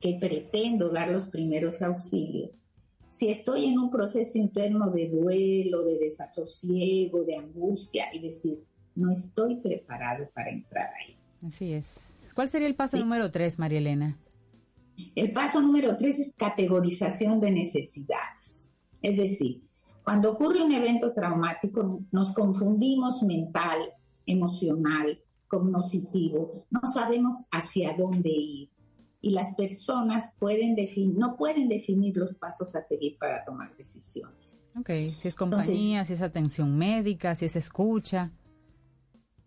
que 0.01 0.18
pretendo 0.20 0.90
dar 0.90 1.10
los 1.10 1.28
primeros 1.28 1.82
auxilios, 1.82 2.56
si 3.14 3.28
estoy 3.28 3.66
en 3.66 3.78
un 3.78 3.92
proceso 3.92 4.38
interno 4.38 4.90
de 4.90 5.08
duelo, 5.08 5.84
de 5.84 5.98
desasosiego, 5.98 7.22
de 7.22 7.36
angustia, 7.36 8.06
y 8.12 8.18
decir, 8.18 8.64
no 8.96 9.12
estoy 9.12 9.60
preparado 9.60 10.28
para 10.34 10.50
entrar 10.50 10.90
ahí. 11.00 11.16
Así 11.46 11.72
es. 11.72 12.32
¿Cuál 12.34 12.48
sería 12.48 12.66
el 12.66 12.74
paso 12.74 12.96
número 12.96 13.30
tres, 13.30 13.56
María 13.60 13.78
Elena? 13.78 14.18
El 15.14 15.32
paso 15.32 15.60
número 15.60 15.96
tres 15.96 16.18
es 16.18 16.34
categorización 16.36 17.38
de 17.38 17.52
necesidades. 17.52 18.72
Es 19.00 19.16
decir, 19.16 19.62
cuando 20.02 20.32
ocurre 20.32 20.64
un 20.64 20.72
evento 20.72 21.12
traumático, 21.12 22.00
nos 22.10 22.34
confundimos 22.34 23.22
mental, 23.22 23.78
emocional, 24.26 25.20
cognitivo, 25.46 26.66
no 26.68 26.80
sabemos 26.88 27.44
hacia 27.52 27.96
dónde 27.96 28.30
ir. 28.30 28.73
Y 29.24 29.30
las 29.30 29.55
personas 29.55 30.34
pueden 30.38 30.74
definir, 30.74 31.16
no 31.16 31.38
pueden 31.38 31.66
definir 31.66 32.14
los 32.14 32.34
pasos 32.34 32.76
a 32.76 32.82
seguir 32.82 33.16
para 33.16 33.42
tomar 33.42 33.74
decisiones. 33.74 34.68
Ok, 34.78 34.90
si 35.14 35.28
es 35.28 35.34
compañía, 35.34 36.05
si 36.05 36.12
es 36.12 36.20
atención 36.20 36.76
médica, 36.76 37.34
si 37.34 37.46
es 37.46 37.56
escucha. 37.56 38.32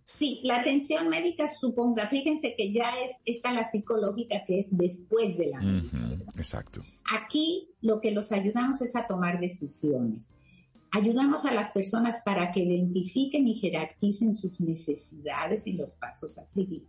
Sí, 0.03 0.41
la 0.43 0.61
atención 0.61 1.09
médica, 1.09 1.47
suponga, 1.47 2.07
fíjense 2.07 2.55
que 2.57 2.73
ya 2.73 2.97
es 3.03 3.21
esta 3.23 3.53
la 3.53 3.65
psicológica 3.65 4.43
que 4.47 4.57
es 4.57 4.75
después 4.75 5.37
de 5.37 5.51
la 5.51 5.61
médica. 5.61 6.25
Exacto. 6.35 6.81
Aquí 7.15 7.69
lo 7.81 8.01
que 8.01 8.09
los 8.09 8.31
ayudamos 8.31 8.81
es 8.81 8.95
a 8.95 9.05
tomar 9.05 9.39
decisiones. 9.39 10.33
Ayudamos 10.89 11.45
a 11.45 11.53
las 11.53 11.69
personas 11.69 12.15
para 12.25 12.51
que 12.51 12.61
identifiquen 12.61 13.47
y 13.47 13.59
jerarquicen 13.59 14.35
sus 14.35 14.59
necesidades 14.59 15.67
y 15.67 15.73
los 15.73 15.91
pasos 15.99 16.35
a 16.39 16.47
seguir. 16.47 16.87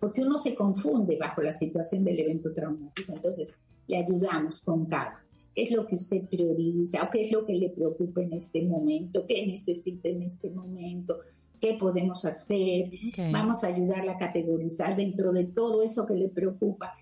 Porque 0.00 0.22
uno 0.22 0.40
se 0.40 0.54
confunde 0.54 1.16
bajo 1.18 1.42
la 1.42 1.52
situación 1.52 2.04
del 2.04 2.18
evento 2.18 2.52
traumático. 2.52 3.12
Entonces, 3.12 3.54
le 3.86 3.98
ayudamos 3.98 4.60
con 4.62 4.86
calma. 4.86 5.22
¿Qué 5.54 5.64
es 5.64 5.70
lo 5.72 5.86
que 5.86 5.96
usted 5.96 6.28
prioriza? 6.28 7.04
¿O 7.04 7.10
qué 7.10 7.26
es 7.26 7.32
lo 7.32 7.44
que 7.44 7.54
le 7.54 7.70
preocupa 7.70 8.22
en 8.22 8.32
este 8.32 8.64
momento? 8.64 9.26
¿Qué 9.26 9.46
necesita 9.46 10.08
en 10.08 10.22
este 10.22 10.50
momento? 10.50 11.18
¿Qué 11.60 11.74
podemos 11.74 12.24
hacer? 12.24 12.90
Vamos 13.30 13.62
a 13.62 13.66
ayudarla 13.68 14.12
a 14.12 14.18
categorizar 14.18 14.96
dentro 14.96 15.32
de 15.32 15.44
todo 15.44 15.82
eso 15.82 16.06
que 16.06 16.14
le 16.14 16.28
preocupa. 16.28 16.94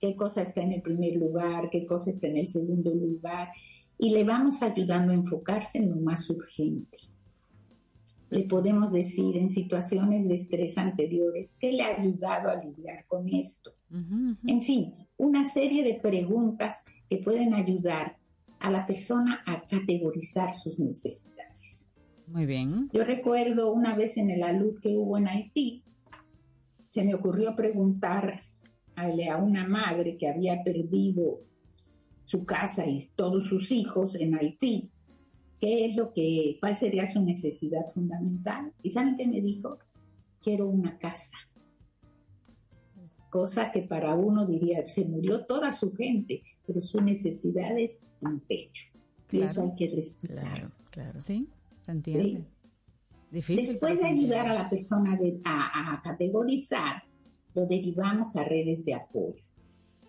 ¿Qué 0.00 0.16
cosa 0.16 0.42
está 0.42 0.62
en 0.62 0.72
el 0.72 0.82
primer 0.82 1.16
lugar? 1.16 1.68
¿Qué 1.70 1.86
cosa 1.86 2.10
está 2.10 2.28
en 2.28 2.38
el 2.38 2.48
segundo 2.48 2.92
lugar? 2.94 3.48
y 4.02 4.10
le 4.10 4.24
vamos 4.24 4.60
ayudando 4.64 5.12
a 5.12 5.14
enfocarse 5.14 5.78
en 5.78 5.90
lo 5.90 5.94
más 5.94 6.28
urgente. 6.28 6.98
Le 8.32 8.44
podemos 8.44 8.90
decir 8.90 9.36
en 9.36 9.50
situaciones 9.50 10.26
de 10.26 10.36
estrés 10.36 10.78
anteriores 10.78 11.54
qué 11.60 11.70
le 11.70 11.82
ha 11.82 12.00
ayudado 12.00 12.48
a 12.48 12.56
lidiar 12.56 13.04
con 13.06 13.28
esto. 13.28 13.74
En 14.46 14.62
fin, 14.62 14.94
una 15.18 15.44
serie 15.44 15.84
de 15.84 16.00
preguntas 16.00 16.82
que 17.10 17.18
pueden 17.18 17.52
ayudar 17.52 18.16
a 18.58 18.70
la 18.70 18.86
persona 18.86 19.42
a 19.44 19.68
categorizar 19.68 20.54
sus 20.54 20.78
necesidades. 20.78 21.90
Muy 22.26 22.46
bien. 22.46 22.88
Yo 22.94 23.04
recuerdo 23.04 23.70
una 23.70 23.94
vez 23.94 24.16
en 24.16 24.30
el 24.30 24.42
alud 24.42 24.80
que 24.80 24.96
hubo 24.96 25.18
en 25.18 25.28
Haití, 25.28 25.84
se 26.88 27.04
me 27.04 27.14
ocurrió 27.14 27.54
preguntar 27.54 28.40
a 28.96 29.36
una 29.36 29.68
madre 29.68 30.16
que 30.16 30.28
había 30.28 30.62
perdido 30.62 31.40
su 32.24 32.46
casa 32.46 32.86
y 32.86 33.10
todos 33.14 33.46
sus 33.46 33.70
hijos 33.72 34.14
en 34.14 34.36
Haití, 34.36 34.91
qué 35.62 35.86
es 35.86 35.96
lo 35.96 36.12
que, 36.12 36.56
cuál 36.60 36.76
sería 36.76 37.10
su 37.10 37.22
necesidad 37.22 37.92
fundamental. 37.94 38.72
¿Y 38.82 38.90
saben 38.90 39.16
qué 39.16 39.28
me 39.28 39.40
dijo? 39.40 39.78
Quiero 40.42 40.66
una 40.66 40.98
casa. 40.98 41.36
Cosa 43.30 43.70
que 43.70 43.82
para 43.82 44.16
uno 44.16 44.44
diría, 44.44 44.88
se 44.88 45.04
murió 45.04 45.46
toda 45.46 45.70
su 45.70 45.92
gente, 45.92 46.42
pero 46.66 46.80
su 46.80 47.00
necesidad 47.00 47.78
es 47.78 48.04
un 48.20 48.40
techo. 48.40 48.88
Y 49.30 49.42
eso 49.42 49.62
hay 49.62 49.74
que 49.76 49.94
respetar. 49.94 50.42
Claro, 50.42 50.72
claro. 50.90 51.20
Sí, 51.20 51.48
se 51.78 51.92
entiende. 51.92 52.44
Difícil, 53.30 53.68
Después 53.68 54.00
de 54.00 54.08
ayudar 54.08 54.48
a 54.48 54.54
la 54.54 54.68
persona 54.68 55.16
a, 55.44 55.94
a 55.94 56.02
categorizar, 56.02 57.04
lo 57.54 57.66
derivamos 57.66 58.34
a 58.34 58.42
redes 58.42 58.84
de 58.84 58.94
apoyo. 58.94 59.44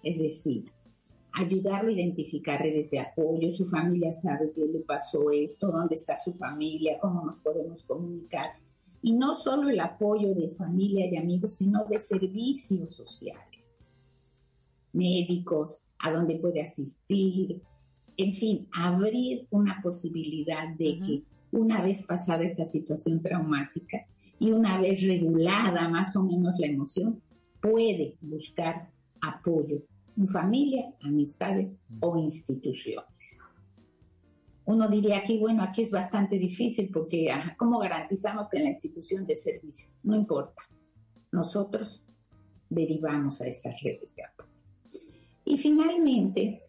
Es 0.02 0.18
decir, 0.18 0.73
ayudarlo 1.34 1.90
a 1.90 1.94
identificar 1.94 2.62
redes 2.62 2.92
de 2.92 3.00
apoyo, 3.00 3.52
su 3.52 3.66
familia 3.66 4.14
sabe 4.14 4.52
qué 4.54 4.66
le 4.66 4.80
pasó 4.80 5.32
esto, 5.32 5.72
dónde 5.72 5.96
está 5.96 6.16
su 6.18 6.34
familia, 6.34 7.00
cómo 7.02 7.26
nos 7.26 7.38
podemos 7.38 7.84
comunicar. 7.84 8.52
Y 9.02 9.14
no 9.14 9.36
solo 9.36 9.70
el 9.70 9.80
apoyo 9.80 10.34
de 10.36 10.50
familia 10.50 11.08
y 11.08 11.18
amigos, 11.18 11.56
sino 11.56 11.86
de 11.86 12.00
servicios 12.00 12.96
sociales, 12.96 13.78
médicos, 14.94 15.82
a 16.00 16.12
dónde 16.12 16.36
puede 16.36 16.62
asistir, 16.62 17.62
en 18.16 18.34
fin, 18.34 18.68
abrir 18.72 19.48
una 19.50 19.82
posibilidad 19.82 20.70
de 20.78 21.00
que 21.00 21.24
una 21.52 21.82
vez 21.82 22.04
pasada 22.04 22.44
esta 22.44 22.66
situación 22.66 23.22
traumática 23.22 24.06
y 24.38 24.52
una 24.52 24.80
vez 24.80 25.02
regulada 25.04 25.90
más 25.90 26.16
o 26.16 26.24
menos 26.24 26.54
la 26.60 26.68
emoción, 26.68 27.22
puede 27.60 28.18
buscar 28.22 28.92
apoyo 29.22 29.82
familia, 30.32 30.94
amistades 31.02 31.80
o 32.00 32.18
instituciones. 32.18 33.40
Uno 34.66 34.88
diría 34.90 35.20
aquí, 35.20 35.40
bueno, 35.40 35.64
aquí 35.64 35.82
es 35.82 35.92
bastante 35.92 36.38
difícil 36.38 36.90
porque 36.94 37.30
¿cómo 37.58 37.80
garantizamos 37.80 38.50
que 38.50 38.58
en 38.58 38.64
la 38.64 38.70
institución 38.72 39.26
de 39.26 39.36
servicio? 39.36 39.90
No 40.04 40.16
importa. 40.16 40.62
Nosotros 41.32 42.04
derivamos 42.70 43.42
a 43.42 43.48
esas 43.48 43.76
redes 43.82 44.16
de 44.16 44.24
apoyo. 44.24 44.50
Y 45.46 45.58
finalmente, 45.58 46.64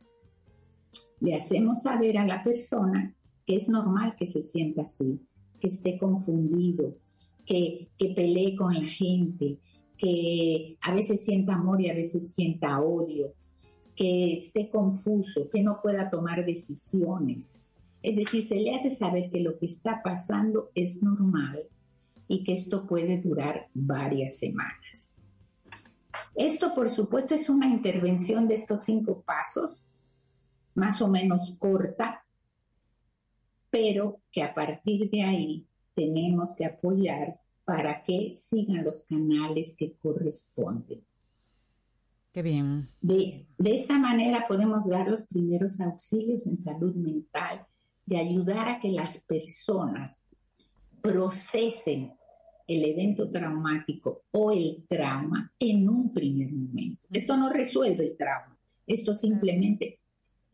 le 1.21 1.35
hacemos 1.35 1.83
saber 1.83 2.19
a 2.19 2.27
la 2.27 2.43
persona 2.43 3.15
que 3.47 3.57
es 3.57 3.69
normal 3.69 4.17
que 4.17 4.27
se 4.27 4.43
sienta 4.43 4.83
así, 4.83 5.21
que 5.61 5.69
esté 5.69 5.99
confundido, 5.99 6.97
que, 7.47 7.89
que 7.97 8.11
pelee 8.11 8.57
con 8.57 8.75
la 8.75 8.89
gente, 8.89 9.59
que 9.99 10.77
a 10.81 10.95
veces 10.95 11.25
sienta 11.25 11.55
amor 11.55 11.81
y 11.81 11.91
a 11.91 11.95
veces 11.95 12.33
sienta 12.33 12.81
odio, 12.81 13.33
que 13.97 14.35
esté 14.35 14.69
confuso, 14.71 15.49
que 15.51 15.63
no 15.63 15.81
pueda 15.81 16.11
tomar 16.11 16.45
decisiones. 16.45 17.61
Es 18.03 18.17
decir, 18.17 18.47
se 18.47 18.57
le 18.57 18.75
hace 18.75 18.95
saber 18.95 19.31
que 19.31 19.41
lo 19.41 19.59
que 19.59 19.67
está 19.67 20.03
pasando 20.03 20.71
es 20.75 21.03
normal 21.03 21.63
y 22.29 22.45
que 22.45 22.53
esto 22.53 22.87
puede 22.87 23.19
durar 23.19 23.69
varias 23.73 24.37
semanas. 24.37 25.15
Esto, 26.35 26.75
por 26.75 26.91
supuesto, 26.91 27.35
es 27.35 27.49
una 27.49 27.69
intervención 27.69 28.49
de 28.49 28.57
estos 28.57 28.81
cinco 28.81 29.23
pasos, 29.23 29.85
más 30.75 31.01
o 31.01 31.09
menos 31.09 31.55
corta, 31.59 32.25
pero 33.71 34.21
que 34.33 34.43
a 34.43 34.55
partir 34.55 35.11
de 35.11 35.23
ahí 35.23 35.67
tenemos 35.95 36.55
que 36.55 36.67
apoyar 36.67 37.41
para 37.65 38.03
que 38.03 38.35
sigan 38.35 38.85
los 38.85 39.05
canales 39.09 39.75
que 39.77 39.93
corresponden. 39.95 41.03
Qué 42.33 42.43
bien. 42.43 42.89
De, 43.01 43.47
de 43.59 43.75
esta 43.75 43.99
manera 43.99 44.45
podemos 44.49 44.89
dar 44.89 45.09
los 45.09 45.23
primeros 45.27 45.81
auxilios 45.81 46.47
en 46.47 46.59
salud 46.59 46.95
mental 46.95 47.67
y 48.07 48.17
ayudar 48.17 48.69
a 48.69 48.81
que 48.81 48.91
las 48.91 49.19
personas 49.23 50.27
procesen 51.01 52.13
el 52.67 52.85
evento 52.85 53.31
traumático 53.31 54.23
o 54.31 54.51
el 54.51 54.85
trauma 54.89 55.53
en 55.59 55.89
un 55.89 56.13
primer 56.13 56.51
momento. 56.53 57.07
Esto 57.11 57.37
no 57.37 57.51
resuelve 57.51 58.05
el 58.05 58.17
trauma, 58.17 58.59
esto 58.87 59.15
simplemente 59.15 60.01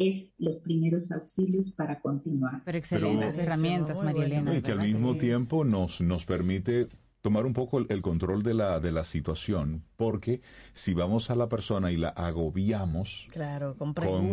es 0.00 0.34
los 0.38 0.56
primeros 0.56 1.12
auxilios 1.12 1.70
para 1.72 2.00
continuar. 2.00 2.62
Pero 2.64 2.78
excelentes 2.78 3.36
herramientas, 3.36 4.02
María 4.02 4.24
Elena. 4.24 4.56
Y 4.56 4.62
que 4.62 4.72
al 4.72 4.78
mismo 4.80 5.16
tiempo 5.16 5.62
nos, 5.62 6.00
nos 6.00 6.24
permite 6.24 6.88
tomar 7.20 7.44
un 7.44 7.52
poco 7.52 7.78
el, 7.78 8.00
control 8.00 8.42
de 8.42 8.54
la, 8.54 8.80
de 8.80 8.92
la 8.92 9.04
situación, 9.04 9.84
porque 9.96 10.40
si 10.72 10.94
vamos 10.94 11.28
a 11.28 11.34
la 11.34 11.50
persona 11.50 11.92
y 11.92 11.98
la 11.98 12.08
agobiamos 12.08 13.28
claro, 13.30 13.76
con, 13.76 13.92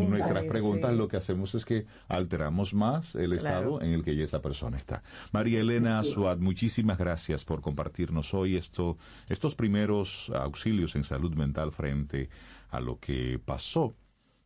nuestras 0.09 0.45
preguntas, 0.45 0.95
lo 0.95 1.09
que 1.09 1.17
hacemos 1.17 1.53
es 1.53 1.65
que 1.65 1.85
alteramos 2.07 2.73
más 2.73 3.15
el 3.15 3.33
estado 3.33 3.81
en 3.81 3.91
el 3.91 4.03
que 4.03 4.15
ya 4.15 4.23
esa 4.23 4.41
persona 4.41 4.77
está. 4.77 5.03
María 5.33 5.59
Elena 5.59 6.01
Suad, 6.05 6.37
muchísimas 6.37 6.97
gracias 6.97 7.43
por 7.43 7.61
compartirnos 7.61 8.33
hoy 8.33 8.55
esto, 8.55 8.97
estos 9.27 9.55
primeros 9.55 10.31
auxilios 10.33 10.95
en 10.95 11.03
salud 11.03 11.35
mental 11.35 11.73
frente 11.73 12.29
a 12.69 12.79
lo 12.79 12.99
que 12.99 13.37
pasó 13.43 13.95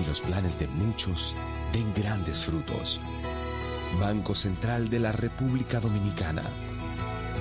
y 0.00 0.06
los 0.06 0.20
planes 0.20 0.58
de 0.58 0.66
muchos 0.66 1.34
den 1.72 1.92
grandes 1.94 2.44
frutos. 2.44 3.00
Banco 4.00 4.34
Central 4.34 4.88
de 4.88 5.00
la 5.00 5.12
República 5.12 5.80
Dominicana, 5.80 6.42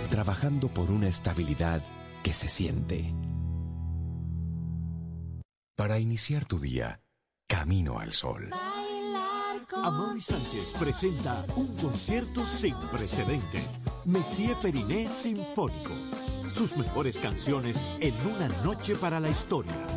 trabajando 0.09 0.69
por 0.69 0.89
una 0.89 1.07
estabilidad 1.07 1.83
que 2.23 2.33
se 2.33 2.49
siente. 2.49 3.13
Para 5.75 5.99
iniciar 5.99 6.45
tu 6.45 6.59
día, 6.59 7.01
camino 7.47 7.99
al 7.99 8.13
sol. 8.13 8.49
Amaury 9.83 10.21
Sánchez 10.21 10.73
presenta 10.79 11.45
un 11.55 11.75
concierto 11.77 12.45
sin 12.45 12.75
precedentes. 12.91 13.79
Messier 14.05 14.55
Periné 14.61 15.11
Sinfónico. 15.11 15.91
Sus 16.51 16.75
mejores 16.77 17.17
canciones 17.17 17.77
en 17.99 18.15
una 18.25 18.47
noche 18.63 18.95
para 18.95 19.19
la 19.19 19.29
historia 19.29 19.96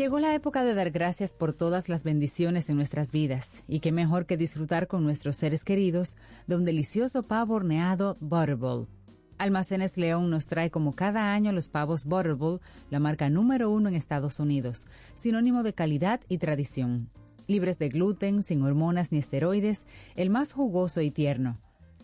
Llegó 0.00 0.18
la 0.18 0.34
época 0.34 0.64
de 0.64 0.72
dar 0.72 0.90
gracias 0.92 1.34
por 1.34 1.52
todas 1.52 1.90
las 1.90 2.04
bendiciones 2.04 2.70
en 2.70 2.76
nuestras 2.76 3.10
vidas, 3.10 3.62
y 3.68 3.80
qué 3.80 3.92
mejor 3.92 4.24
que 4.24 4.38
disfrutar 4.38 4.86
con 4.86 5.04
nuestros 5.04 5.36
seres 5.36 5.62
queridos 5.62 6.16
de 6.46 6.56
un 6.56 6.64
delicioso 6.64 7.24
pavo 7.24 7.56
horneado 7.56 8.16
Butterball. 8.18 8.88
Almacenes 9.36 9.98
León 9.98 10.30
nos 10.30 10.46
trae 10.46 10.70
como 10.70 10.94
cada 10.94 11.34
año 11.34 11.52
los 11.52 11.68
pavos 11.68 12.06
Butterball, 12.06 12.62
la 12.88 12.98
marca 12.98 13.28
número 13.28 13.70
uno 13.70 13.90
en 13.90 13.94
Estados 13.94 14.40
Unidos, 14.40 14.86
sinónimo 15.14 15.62
de 15.62 15.74
calidad 15.74 16.22
y 16.30 16.38
tradición. 16.38 17.10
Libres 17.46 17.78
de 17.78 17.90
gluten, 17.90 18.42
sin 18.42 18.62
hormonas 18.62 19.12
ni 19.12 19.18
esteroides, 19.18 19.84
el 20.16 20.30
más 20.30 20.54
jugoso 20.54 21.02
y 21.02 21.10
tierno. 21.10 21.58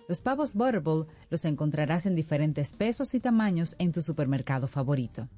Los 0.06 0.20
pavos 0.20 0.55
Butterball 0.55 1.06
los 1.31 1.47
encontrarás 1.47 2.05
en 2.05 2.14
diferentes 2.14 2.74
pesos 2.74 3.14
y 3.14 3.20
tamaños 3.20 3.74
en 3.78 3.93
tu 3.93 4.02
supermercado 4.02 4.66
favorito. 4.68 5.31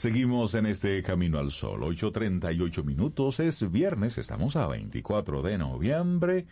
Seguimos 0.00 0.54
en 0.54 0.64
este 0.64 1.02
Camino 1.02 1.38
al 1.38 1.50
Sol, 1.50 1.82
8.38 1.82 2.84
minutos, 2.84 3.38
es 3.38 3.70
viernes, 3.70 4.16
estamos 4.16 4.56
a 4.56 4.66
24 4.66 5.42
de 5.42 5.58
noviembre 5.58 6.46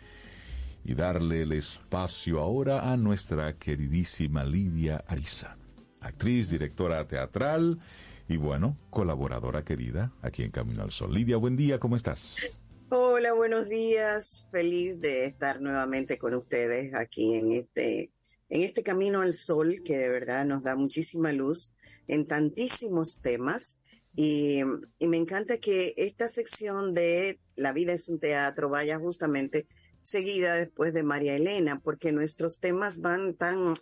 y 0.85 0.93
darle 0.93 1.41
el 1.41 1.53
espacio 1.53 2.41
ahora 2.41 2.91
a 2.91 2.95
nuestra 2.95 3.57
queridísima 3.57 4.43
Lidia 4.43 5.03
Ariza, 5.07 5.57
actriz, 5.99 6.51
directora 6.51 7.07
teatral 7.07 7.79
y 8.27 8.37
bueno, 8.37 8.77
colaboradora 8.91 9.65
querida 9.65 10.13
aquí 10.21 10.43
en 10.43 10.51
Camino 10.51 10.83
al 10.83 10.91
Sol. 10.91 11.11
Lidia, 11.11 11.37
buen 11.37 11.55
día, 11.55 11.79
¿cómo 11.79 11.95
estás? 11.95 12.67
Hola, 12.89 13.33
buenos 13.33 13.67
días, 13.67 14.47
feliz 14.51 15.01
de 15.01 15.25
estar 15.25 15.59
nuevamente 15.59 16.19
con 16.19 16.35
ustedes 16.35 16.93
aquí 16.93 17.33
en 17.33 17.51
este, 17.53 18.11
en 18.49 18.61
este 18.63 18.83
Camino 18.83 19.21
al 19.21 19.33
Sol 19.33 19.81
que 19.83 19.97
de 19.97 20.09
verdad 20.09 20.45
nos 20.45 20.63
da 20.63 20.75
muchísima 20.75 21.31
luz 21.31 21.71
en 22.07 22.27
tantísimos 22.27 23.21
temas 23.21 23.79
y, 24.15 24.61
y, 24.97 25.07
me 25.07 25.17
encanta 25.17 25.59
que 25.59 25.93
esta 25.95 26.27
sección 26.27 26.93
de 26.93 27.39
La 27.55 27.73
vida 27.73 27.93
es 27.93 28.09
un 28.09 28.19
teatro 28.19 28.67
vaya 28.67 28.97
justamente 28.97 29.67
seguida 30.01 30.55
después 30.55 30.93
de 30.93 31.03
María 31.03 31.35
Elena, 31.35 31.79
porque 31.81 32.11
nuestros 32.11 32.59
temas 32.59 33.01
van 33.01 33.35
tan 33.35 33.75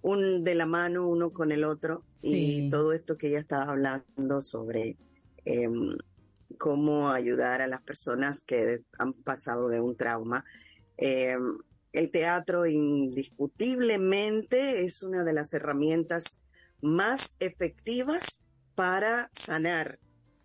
un 0.00 0.44
de 0.44 0.54
la 0.54 0.66
mano 0.66 1.08
uno 1.08 1.32
con 1.32 1.50
el 1.52 1.64
otro 1.64 2.04
y 2.22 2.68
todo 2.70 2.92
esto 2.92 3.16
que 3.16 3.28
ella 3.28 3.38
estaba 3.38 3.70
hablando 3.70 4.42
sobre 4.42 4.96
eh, 5.44 5.68
cómo 6.56 7.10
ayudar 7.10 7.62
a 7.62 7.66
las 7.66 7.82
personas 7.82 8.44
que 8.44 8.84
han 8.98 9.12
pasado 9.12 9.68
de 9.68 9.80
un 9.80 9.96
trauma. 9.96 10.44
Eh, 10.96 11.36
el 11.92 12.10
teatro 12.10 12.66
indiscutiblemente 12.66 14.84
es 14.84 15.02
una 15.02 15.24
de 15.24 15.32
las 15.32 15.52
herramientas 15.54 16.44
más 16.80 17.36
efectivas 17.40 18.42
para 18.74 19.28
sanar, 19.32 19.98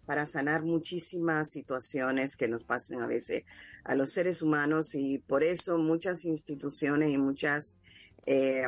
para 0.06 0.26
sanar 0.26 0.64
muchísimas 0.64 1.52
situaciones 1.52 2.36
que 2.36 2.48
nos 2.48 2.64
pasan 2.64 3.02
a 3.02 3.08
veces 3.08 3.44
a 3.84 3.96
los 3.96 4.12
seres 4.12 4.42
humanos 4.42 4.96
y 4.96 5.20
por 5.20 5.44
eso 5.44 5.78
muchas 5.78 6.26
instituciones 6.26 7.12
y 7.12 7.18
muchas 7.18 7.78
eh, 8.26 8.64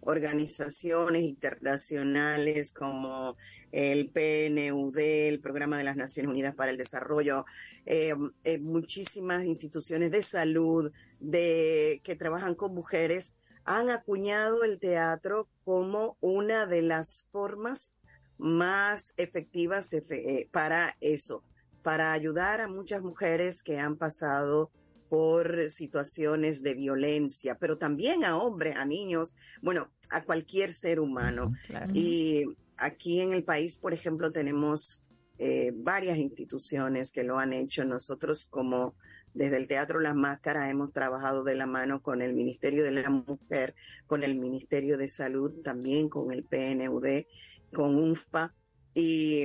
organizaciones 0.00 1.22
internacionales 1.22 2.72
como 2.72 3.36
el 3.72 4.10
PNUD, 4.10 4.98
el 4.98 5.40
Programa 5.40 5.76
de 5.76 5.84
las 5.84 5.96
Naciones 5.96 6.30
Unidas 6.30 6.54
para 6.54 6.70
el 6.70 6.78
Desarrollo, 6.78 7.44
eh, 7.84 8.14
eh, 8.44 8.58
muchísimas 8.58 9.44
instituciones 9.44 10.10
de 10.10 10.22
salud 10.22 10.90
de, 11.20 12.00
que 12.04 12.16
trabajan 12.16 12.54
con 12.54 12.74
mujeres 12.74 13.36
han 13.64 13.90
acuñado 13.90 14.64
el 14.64 14.78
teatro 14.78 15.48
como 15.62 16.16
una 16.20 16.66
de 16.66 16.82
las 16.82 17.28
formas 17.30 17.96
más 18.38 19.12
efectivas 19.16 19.92
efe- 19.92 20.22
eh, 20.24 20.48
para 20.50 20.96
eso, 21.00 21.44
para 21.82 22.12
ayudar 22.12 22.60
a 22.60 22.68
muchas 22.68 23.02
mujeres 23.02 23.62
que 23.62 23.78
han 23.78 23.96
pasado 23.96 24.70
por 25.08 25.62
situaciones 25.70 26.62
de 26.62 26.74
violencia, 26.74 27.56
pero 27.58 27.78
también 27.78 28.24
a 28.24 28.36
hombres, 28.36 28.76
a 28.76 28.84
niños, 28.84 29.34
bueno, 29.62 29.90
a 30.10 30.22
cualquier 30.24 30.72
ser 30.72 31.00
humano. 31.00 31.50
Y 31.94 32.44
aquí 32.76 33.20
en 33.20 33.32
el 33.32 33.42
país, 33.42 33.78
por 33.78 33.92
ejemplo, 33.94 34.30
tenemos 34.32 35.02
eh, 35.38 35.72
varias 35.74 36.18
instituciones 36.18 37.10
que 37.10 37.24
lo 37.24 37.38
han 37.38 37.52
hecho. 37.54 37.84
Nosotros 37.84 38.46
como 38.50 38.96
desde 39.38 39.56
el 39.56 39.68
Teatro 39.68 40.00
Las 40.00 40.16
Máscaras 40.16 40.68
hemos 40.68 40.92
trabajado 40.92 41.44
de 41.44 41.54
la 41.54 41.68
mano 41.68 42.02
con 42.02 42.22
el 42.22 42.34
Ministerio 42.34 42.82
de 42.82 42.90
la 42.90 43.08
Mujer, 43.08 43.76
con 44.04 44.24
el 44.24 44.36
Ministerio 44.36 44.98
de 44.98 45.06
Salud, 45.06 45.62
también 45.62 46.08
con 46.08 46.32
el 46.32 46.42
PNUD, 46.42 47.22
con 47.72 47.94
UNFPA. 47.94 48.52
Y, 48.94 49.44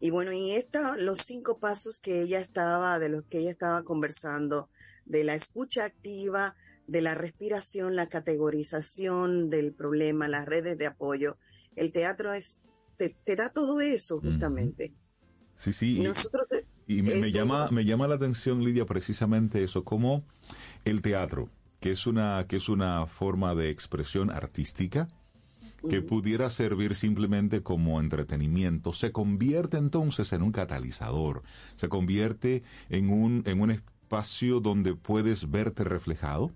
y 0.00 0.10
bueno, 0.10 0.32
y 0.32 0.50
esta, 0.50 0.96
los 0.96 1.18
cinco 1.18 1.60
pasos 1.60 2.00
que 2.00 2.20
ella 2.20 2.40
estaba, 2.40 2.98
de 2.98 3.10
los 3.10 3.22
que 3.22 3.38
ella 3.38 3.52
estaba 3.52 3.84
conversando, 3.84 4.70
de 5.04 5.22
la 5.22 5.36
escucha 5.36 5.84
activa, 5.84 6.56
de 6.88 7.00
la 7.00 7.14
respiración, 7.14 7.94
la 7.94 8.08
categorización 8.08 9.50
del 9.50 9.72
problema, 9.72 10.26
las 10.26 10.46
redes 10.46 10.76
de 10.78 10.86
apoyo. 10.86 11.38
El 11.76 11.92
teatro 11.92 12.32
es, 12.32 12.62
te, 12.96 13.10
te 13.10 13.36
da 13.36 13.50
todo 13.50 13.80
eso 13.80 14.20
justamente. 14.20 14.92
Sí, 15.58 15.72
sí. 15.72 16.00
Nosotros, 16.00 16.50
eh, 16.50 16.66
Y 16.86 17.02
me, 17.02 17.30
llama, 17.30 17.68
me 17.70 17.84
llama 17.84 18.08
la 18.08 18.16
atención, 18.16 18.64
Lidia, 18.64 18.86
precisamente 18.86 19.62
eso, 19.62 19.84
como 19.84 20.24
el 20.84 21.00
teatro, 21.00 21.48
que 21.80 21.92
es 21.92 22.06
una, 22.06 22.46
que 22.48 22.56
es 22.56 22.68
una 22.68 23.06
forma 23.06 23.54
de 23.54 23.70
expresión 23.70 24.30
artística, 24.30 25.08
que 25.88 26.00
pudiera 26.00 26.48
servir 26.48 26.94
simplemente 26.94 27.62
como 27.62 28.00
entretenimiento, 28.00 28.92
se 28.92 29.10
convierte 29.10 29.78
entonces 29.78 30.32
en 30.32 30.42
un 30.42 30.52
catalizador, 30.52 31.42
se 31.74 31.88
convierte 31.88 32.62
en 32.88 33.10
un, 33.10 33.42
en 33.46 33.60
un 33.60 33.72
espacio 33.72 34.60
donde 34.60 34.94
puedes 34.94 35.50
verte 35.50 35.82
reflejado, 35.82 36.52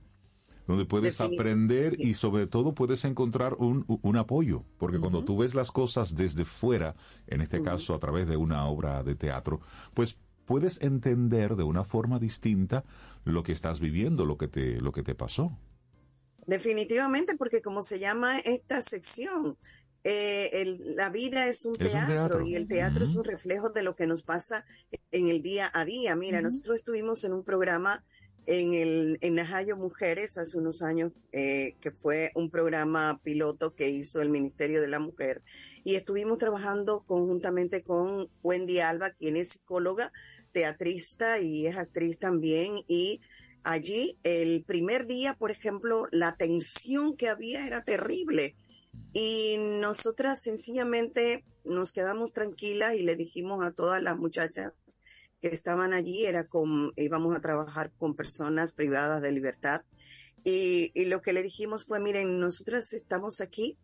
donde 0.67 0.85
puedes 0.85 1.21
aprender 1.21 1.95
y 1.99 2.15
sobre 2.15 2.47
todo 2.47 2.75
puedes 2.75 3.05
encontrar 3.05 3.55
un, 3.55 3.85
un 3.87 4.17
apoyo, 4.17 4.65
porque 4.79 4.99
cuando 4.99 5.25
tú 5.25 5.37
ves 5.39 5.55
las 5.55 5.71
cosas 5.71 6.15
desde 6.17 6.45
fuera, 6.45 6.97
en 7.27 7.41
este 7.41 7.63
caso 7.63 7.95
a 7.95 7.99
través 7.99 8.27
de 8.27 8.37
una 8.37 8.67
obra 8.67 9.03
de 9.03 9.15
teatro, 9.15 9.61
pues 9.95 10.19
puedes 10.45 10.81
entender 10.81 11.57
de 11.57 11.65
una 11.65 11.85
forma 11.85 12.19
distinta 12.19 12.85
lo 13.25 13.43
que 13.43 13.53
estás 13.53 13.81
viviendo, 13.81 14.25
lo 14.25 14.37
que 14.37 14.49
te, 14.49 14.81
lo 14.81 14.93
que 14.93 15.03
te 15.03 15.15
pasó. 15.15 15.57
Definitivamente, 16.47 17.37
porque 17.37 17.61
como 17.61 17.83
se 17.83 17.99
llama 17.99 18.39
esta 18.39 18.81
sección, 18.83 19.57
eh, 20.05 20.51
el- 20.63 20.95
la 20.95 21.11
vida 21.11 21.49
es 21.49 21.65
un, 21.65 21.75
Es 21.81 21.87
un 21.87 21.93
teatro, 21.93 22.07
teatro. 22.15 22.41
y 22.47 22.55
el 22.55 22.69
teatro 22.69 23.05
es 23.05 23.17
un 23.17 23.25
reflejo 23.25 23.71
de 23.71 23.83
lo 23.83 23.97
que 23.97 24.07
nos 24.07 24.23
pasa 24.23 24.65
en 25.11 25.27
el 25.27 25.43
día 25.43 25.69
a 25.75 25.85
día. 25.85 26.15
Mira, 26.15 26.41
nosotros 26.41 26.77
estuvimos 26.77 27.25
en 27.25 27.33
un 27.33 27.43
programa 27.43 28.05
en 28.47 28.75
el 28.75 29.19
en 29.21 29.35
Najayo 29.35 29.77
Mujeres 29.77 30.39
hace 30.39 30.57
unos 30.57 30.83
años, 30.83 31.13
eh, 31.33 31.77
que 31.81 31.91
fue 31.91 32.31
un 32.35 32.51
programa 32.51 33.21
piloto 33.23 33.75
que 33.75 33.89
hizo 33.89 34.21
el 34.23 34.31
Ministerio 34.31 34.81
de 34.81 34.89
la 34.89 35.01
Mujer, 35.01 35.43
y 35.85 35.97
estuvimos 35.97 36.39
trabajando 36.39 37.05
conjuntamente 37.05 37.83
con 37.83 38.31
Wendy 38.43 38.79
Alba, 38.79 39.11
quien 39.11 39.37
es 39.37 39.49
psicóloga, 39.51 40.13
teatrista 40.53 41.41
y 41.41 41.67
es 41.67 41.77
actriz 41.77 42.19
también, 42.19 42.77
y 42.87 43.21
allí 43.65 44.19
el 44.23 44.65
primer 44.65 45.07
día, 45.07 45.35
por 45.35 45.51
ejemplo, 45.51 46.07
la 46.13 46.37
tensión 46.37 47.17
que 47.17 47.29
había 47.29 47.67
era 47.67 47.85
terrible. 47.85 48.55
Y 49.13 49.57
nosotras 49.81 50.41
sencillamente 50.41 51.45
nos 51.65 51.93
quedamos 51.93 52.33
tranquilas 52.33 52.95
y 52.95 53.03
le 53.03 53.17
dijimos 53.17 53.65
a 53.65 53.73
todas 53.73 54.03
las 54.03 54.17
muchachas 54.17 54.73
estaban 55.43 55.93
allí, 55.93 56.27
era 56.27 56.47
con, 56.47 56.93
íbamos 56.97 57.37
a 57.37 57.41
trabajar 57.41 57.93
con 57.99 58.15
personas 58.15 58.73
privadas 58.73 59.23
de 59.23 59.33
libertad, 59.33 59.83
Y, 60.45 60.93
y 60.95 61.07
lo 61.07 61.23
que 61.23 61.33
le 61.33 61.43
dijimos 61.43 61.85
fue, 61.85 61.99
miren, 61.99 62.39
nosotras 62.39 62.93
estamos 62.93 63.41
aquí 63.41 63.77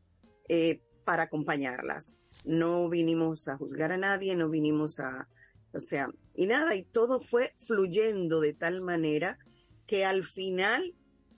eh, 0.49 0.81
para 1.05 1.25
acompañarlas. 1.25 2.21
No 2.45 2.89
vinimos 2.89 3.49
a 3.49 3.57
juzgar 3.57 3.91
a 3.91 3.97
nadie, 3.97 4.37
no 4.37 4.49
vinimos 4.49 5.01
a, 5.01 5.29
o 5.73 5.81
sea, 5.81 6.09
y 6.35 6.47
nada, 6.47 6.75
y 6.75 6.85
todo 6.85 7.21
fue 7.21 7.55
fluyendo 7.59 8.41
de 8.41 8.55
tal 8.55 8.81
manera 8.81 9.39
que 9.87 10.05
al 10.05 10.23
final 10.23 10.95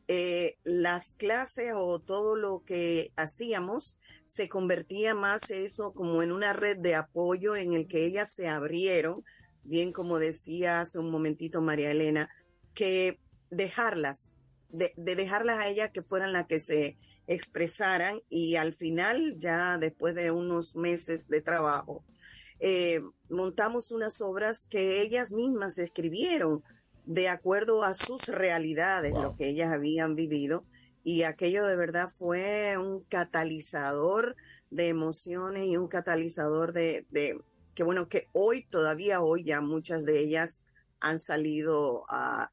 eh, 0.08 0.56
las 0.64 1.14
clases 1.14 1.72
o 1.74 1.98
todo 2.00 2.36
lo 2.36 2.62
que 2.64 3.12
hacíamos 3.16 3.98
se 4.26 4.48
convertía 4.48 5.14
más 5.14 5.50
eso 5.50 5.92
como 5.92 6.22
en 6.22 6.32
una 6.32 6.52
red 6.52 6.78
de 6.78 6.94
apoyo 6.94 7.56
en 7.56 7.72
el 7.72 7.86
que 7.86 8.04
ellas 8.04 8.32
se 8.32 8.48
abrieron, 8.48 9.24
bien 9.64 9.92
como 9.92 10.18
decía 10.18 10.80
hace 10.80 10.98
un 10.98 11.10
momentito 11.10 11.62
María 11.62 11.90
Elena, 11.90 12.28
que 12.74 13.20
dejarlas, 13.50 14.32
de, 14.68 14.92
de 14.96 15.16
dejarlas 15.16 15.58
a 15.58 15.68
ellas 15.68 15.90
que 15.90 16.02
fueran 16.02 16.32
las 16.32 16.46
que 16.46 16.60
se 16.60 16.96
expresaran 17.26 18.20
y 18.28 18.56
al 18.56 18.72
final, 18.72 19.36
ya 19.38 19.78
después 19.78 20.14
de 20.14 20.30
unos 20.30 20.76
meses 20.76 21.28
de 21.28 21.40
trabajo, 21.40 22.04
eh, 22.60 23.02
montamos 23.28 23.90
unas 23.90 24.20
obras 24.20 24.66
que 24.68 25.02
ellas 25.02 25.32
mismas 25.32 25.78
escribieron 25.78 26.62
de 27.04 27.28
acuerdo 27.28 27.84
a 27.84 27.94
sus 27.94 28.26
realidades, 28.26 29.12
lo 29.12 29.36
que 29.36 29.48
ellas 29.48 29.72
habían 29.72 30.14
vivido. 30.14 30.64
Y 31.02 31.24
aquello 31.24 31.66
de 31.66 31.76
verdad 31.76 32.08
fue 32.08 32.78
un 32.78 33.04
catalizador 33.04 34.36
de 34.70 34.88
emociones 34.88 35.66
y 35.66 35.76
un 35.76 35.88
catalizador 35.88 36.72
de, 36.72 37.06
de 37.10 37.38
que 37.74 37.82
bueno, 37.82 38.08
que 38.08 38.28
hoy, 38.32 38.64
todavía 38.64 39.20
hoy, 39.20 39.44
ya 39.44 39.60
muchas 39.60 40.04
de 40.04 40.20
ellas 40.20 40.64
han 41.00 41.18
salido 41.18 42.04
a, 42.08 42.50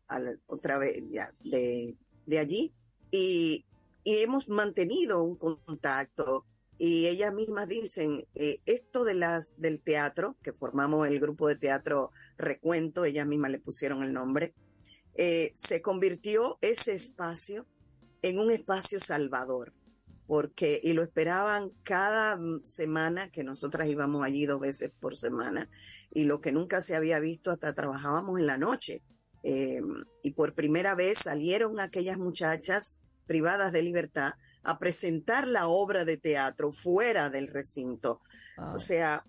otra 0.47 0.77
vez 0.77 1.03
ya, 1.09 1.33
de, 1.43 1.95
de 2.25 2.39
allí 2.39 2.73
y, 3.11 3.65
y 4.03 4.17
hemos 4.17 4.49
mantenido 4.49 5.23
un 5.23 5.35
contacto 5.35 6.45
y 6.83 7.05
ellas 7.05 7.31
mismas 7.31 7.67
dicen, 7.67 8.25
eh, 8.33 8.59
esto 8.65 9.03
de 9.03 9.13
las, 9.13 9.53
del 9.61 9.79
teatro, 9.79 10.35
que 10.41 10.51
formamos 10.51 11.07
el 11.07 11.19
grupo 11.19 11.47
de 11.47 11.55
teatro 11.55 12.09
Recuento, 12.39 13.05
ellas 13.05 13.27
mismas 13.27 13.51
le 13.51 13.59
pusieron 13.59 14.01
el 14.01 14.13
nombre, 14.13 14.55
eh, 15.13 15.51
se 15.53 15.83
convirtió 15.83 16.57
ese 16.61 16.93
espacio 16.93 17.67
en 18.23 18.39
un 18.39 18.49
espacio 18.49 18.99
salvador, 18.99 19.73
porque, 20.31 20.79
y 20.81 20.93
lo 20.93 21.03
esperaban 21.03 21.71
cada 21.83 22.39
semana, 22.63 23.29
que 23.31 23.43
nosotras 23.43 23.89
íbamos 23.89 24.23
allí 24.23 24.45
dos 24.45 24.61
veces 24.61 24.89
por 24.97 25.17
semana, 25.17 25.69
y 26.09 26.23
lo 26.23 26.39
que 26.39 26.53
nunca 26.53 26.79
se 26.79 26.95
había 26.95 27.19
visto, 27.19 27.51
hasta 27.51 27.73
trabajábamos 27.73 28.39
en 28.39 28.45
la 28.45 28.57
noche. 28.57 29.03
Eh, 29.43 29.81
y 30.23 30.31
por 30.31 30.55
primera 30.55 30.95
vez 30.95 31.17
salieron 31.17 31.81
aquellas 31.81 32.17
muchachas 32.17 33.01
privadas 33.25 33.73
de 33.73 33.81
libertad 33.81 34.35
a 34.63 34.79
presentar 34.79 35.49
la 35.49 35.67
obra 35.67 36.05
de 36.05 36.15
teatro 36.15 36.71
fuera 36.71 37.29
del 37.29 37.49
recinto. 37.49 38.21
O 38.73 38.79
sea, 38.79 39.25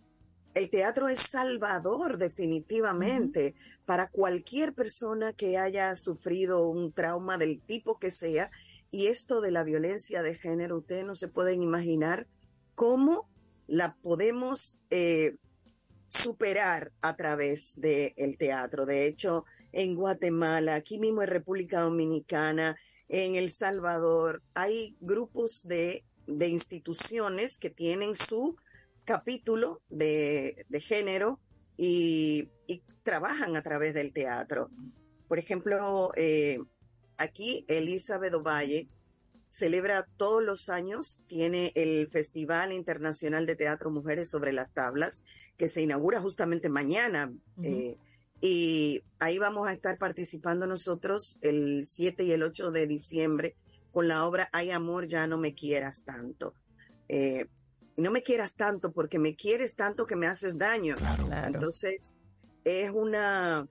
el 0.55 0.71
teatro 0.71 1.09
es 1.09 1.19
salvador 1.19 2.17
definitivamente 2.17 3.57
para 3.87 4.09
cualquier 4.09 4.73
persona 4.73 5.33
que 5.33 5.59
haya 5.59 5.97
sufrido 5.97 6.69
un 6.69 6.93
trauma 6.93 7.39
del 7.39 7.61
tipo 7.61 7.99
que 7.99 8.13
sea. 8.13 8.53
Y 8.93 9.07
esto 9.07 9.41
de 9.41 9.51
la 9.51 9.65
violencia 9.65 10.23
de 10.23 10.35
género, 10.35 10.77
ustedes 10.77 11.07
no 11.07 11.15
se 11.15 11.29
pueden 11.29 11.63
imaginar 11.63 12.29
cómo 12.75 13.31
la 13.67 13.97
podemos 14.03 14.79
eh, 14.91 15.37
superar 16.09 16.93
a 17.01 17.17
través 17.17 17.81
del 17.81 18.37
teatro. 18.37 18.85
De 18.85 19.07
hecho, 19.07 19.47
en 19.73 19.95
Guatemala, 19.95 20.75
aquí 20.75 20.99
mismo 20.99 21.23
en 21.23 21.29
República 21.29 21.81
Dominicana, 21.81 22.77
en 23.09 23.35
El 23.35 23.51
Salvador, 23.51 24.43
hay 24.53 24.95
grupos 25.01 25.63
de, 25.65 26.05
de 26.27 26.49
instituciones 26.49 27.59
que 27.59 27.71
tienen 27.71 28.15
su 28.15 28.57
capítulo 29.05 29.81
de, 29.89 30.55
de 30.69 30.81
género 30.83 31.41
y, 31.79 32.51
y, 32.67 32.83
trabajan 33.03 33.57
a 33.57 33.63
través 33.63 33.95
del 33.95 34.13
teatro. 34.13 34.71
Por 35.29 35.39
ejemplo, 35.39 36.13
eh, 36.15 36.59
aquí 37.23 37.65
Elizabeth 37.69 38.35
Ovalle 38.35 38.89
celebra 39.49 40.09
todos 40.17 40.43
los 40.43 40.69
años, 40.69 41.19
tiene 41.27 41.73
el 41.75 42.09
Festival 42.09 42.73
Internacional 42.73 43.47
de 43.47 43.57
Teatro 43.57 43.91
Mujeres 43.91 44.31
sobre 44.31 44.53
las 44.53 44.73
Tablas, 44.73 45.25
que 45.59 45.69
se 45.69 45.83
inaugura 45.83 46.21
justamente 46.21 46.69
mañana. 46.69 47.33
Uh 47.57 47.63
-huh. 47.63 47.67
eh, 47.67 47.99
y 48.41 49.05
ahí 49.21 49.39
vamos 49.39 49.69
a 49.69 49.73
estar 49.73 49.99
participando 49.99 50.67
nosotros 50.67 51.39
el 51.43 51.87
7 51.87 52.25
y 52.25 52.33
el 52.33 52.43
8 52.43 52.73
de 52.73 52.89
diciembre 52.89 53.55
con 53.93 54.09
la 54.09 54.27
obra 54.27 54.49
Hay 54.53 54.71
amor, 54.71 55.07
ya 55.07 55.27
no 55.29 55.39
me 55.39 55.55
quieras 55.55 56.05
tanto. 56.05 56.55
Eh, 57.09 57.47
no 57.97 58.11
me 58.11 58.23
quieras 58.23 58.55
tanto 58.55 58.93
porque 58.93 59.19
me 59.19 59.37
quieres 59.37 59.77
tanto 59.77 60.07
que 60.07 60.17
me 60.17 60.27
haces 60.27 60.59
daño. 60.59 60.97
Claro. 60.97 61.29
Entonces, 61.47 62.15
es 62.65 62.91
una... 62.91 63.69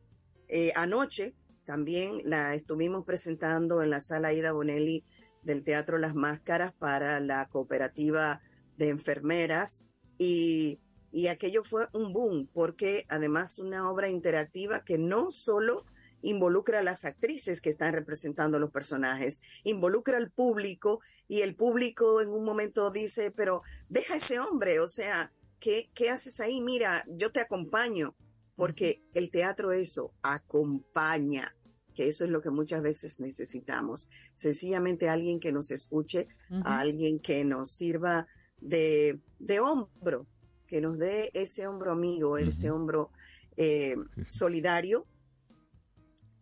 Eh, 0.48 0.72
anoche 0.76 1.34
también 1.66 2.22
la 2.24 2.54
estuvimos 2.56 3.06
presentando 3.06 3.82
en 3.82 3.90
la 3.90 4.02
sala 4.02 4.34
Ida 4.34 4.52
Bonelli 4.52 5.04
del 5.44 5.64
Teatro 5.64 5.98
Las 5.98 6.16
Máscaras 6.16 6.74
para 6.74 7.20
la 7.20 7.48
cooperativa 7.48 8.42
de 8.78 8.90
enfermeras 8.90 9.88
y 10.18 10.80
y 11.12 11.28
aquello 11.28 11.64
fue 11.64 11.88
un 11.94 12.14
boom 12.14 12.48
porque 12.54 13.06
además 13.10 13.60
una 13.60 13.90
obra 13.90 14.08
interactiva 14.08 14.84
que 14.84 14.98
no 14.98 15.32
solo 15.32 15.86
involucra 16.22 16.80
a 16.80 16.84
las 16.84 17.04
actrices 17.04 17.62
que 17.62 17.70
están 17.70 17.94
representando 17.94 18.60
los 18.60 18.72
personajes, 18.72 19.42
involucra 19.64 20.18
al 20.18 20.32
público 20.32 21.02
y 21.28 21.42
el 21.42 21.56
público 21.56 22.22
en 22.22 22.30
un 22.30 22.46
momento 22.46 22.92
dice, 22.92 23.32
pero 23.36 23.62
deja 23.90 24.16
ese 24.16 24.40
hombre, 24.40 24.80
o 24.80 24.88
sea, 24.88 25.34
¿qué, 25.60 25.90
qué 25.94 26.12
haces 26.12 26.40
ahí? 26.40 26.62
Mira, 26.62 27.04
yo 27.08 27.32
te 27.32 27.42
acompaño, 27.42 28.16
porque 28.62 29.02
el 29.16 29.32
teatro 29.32 29.72
eso, 29.72 30.14
acompaña, 30.22 31.58
que 31.96 32.08
eso 32.08 32.26
es 32.26 32.30
lo 32.30 32.44
que 32.44 32.52
muchas 32.52 32.84
veces 32.84 33.20
necesitamos, 33.20 34.08
sencillamente 34.36 35.10
alguien 35.10 35.40
que 35.40 35.52
nos 35.52 35.72
escuche, 35.72 36.28
uh 36.52 36.58
-huh. 36.58 36.62
alguien 36.66 37.20
que 37.20 37.44
nos 37.44 37.72
sirva 37.72 38.28
de, 38.60 39.20
de 39.40 39.60
hombro, 39.60 40.28
que 40.68 40.80
nos 40.80 41.00
dé 41.00 41.32
ese 41.34 41.66
hombro 41.66 41.92
amigo, 41.92 42.38
ese 42.38 42.70
hombro 42.70 43.10
eh, 43.58 43.96
solidario 44.30 45.08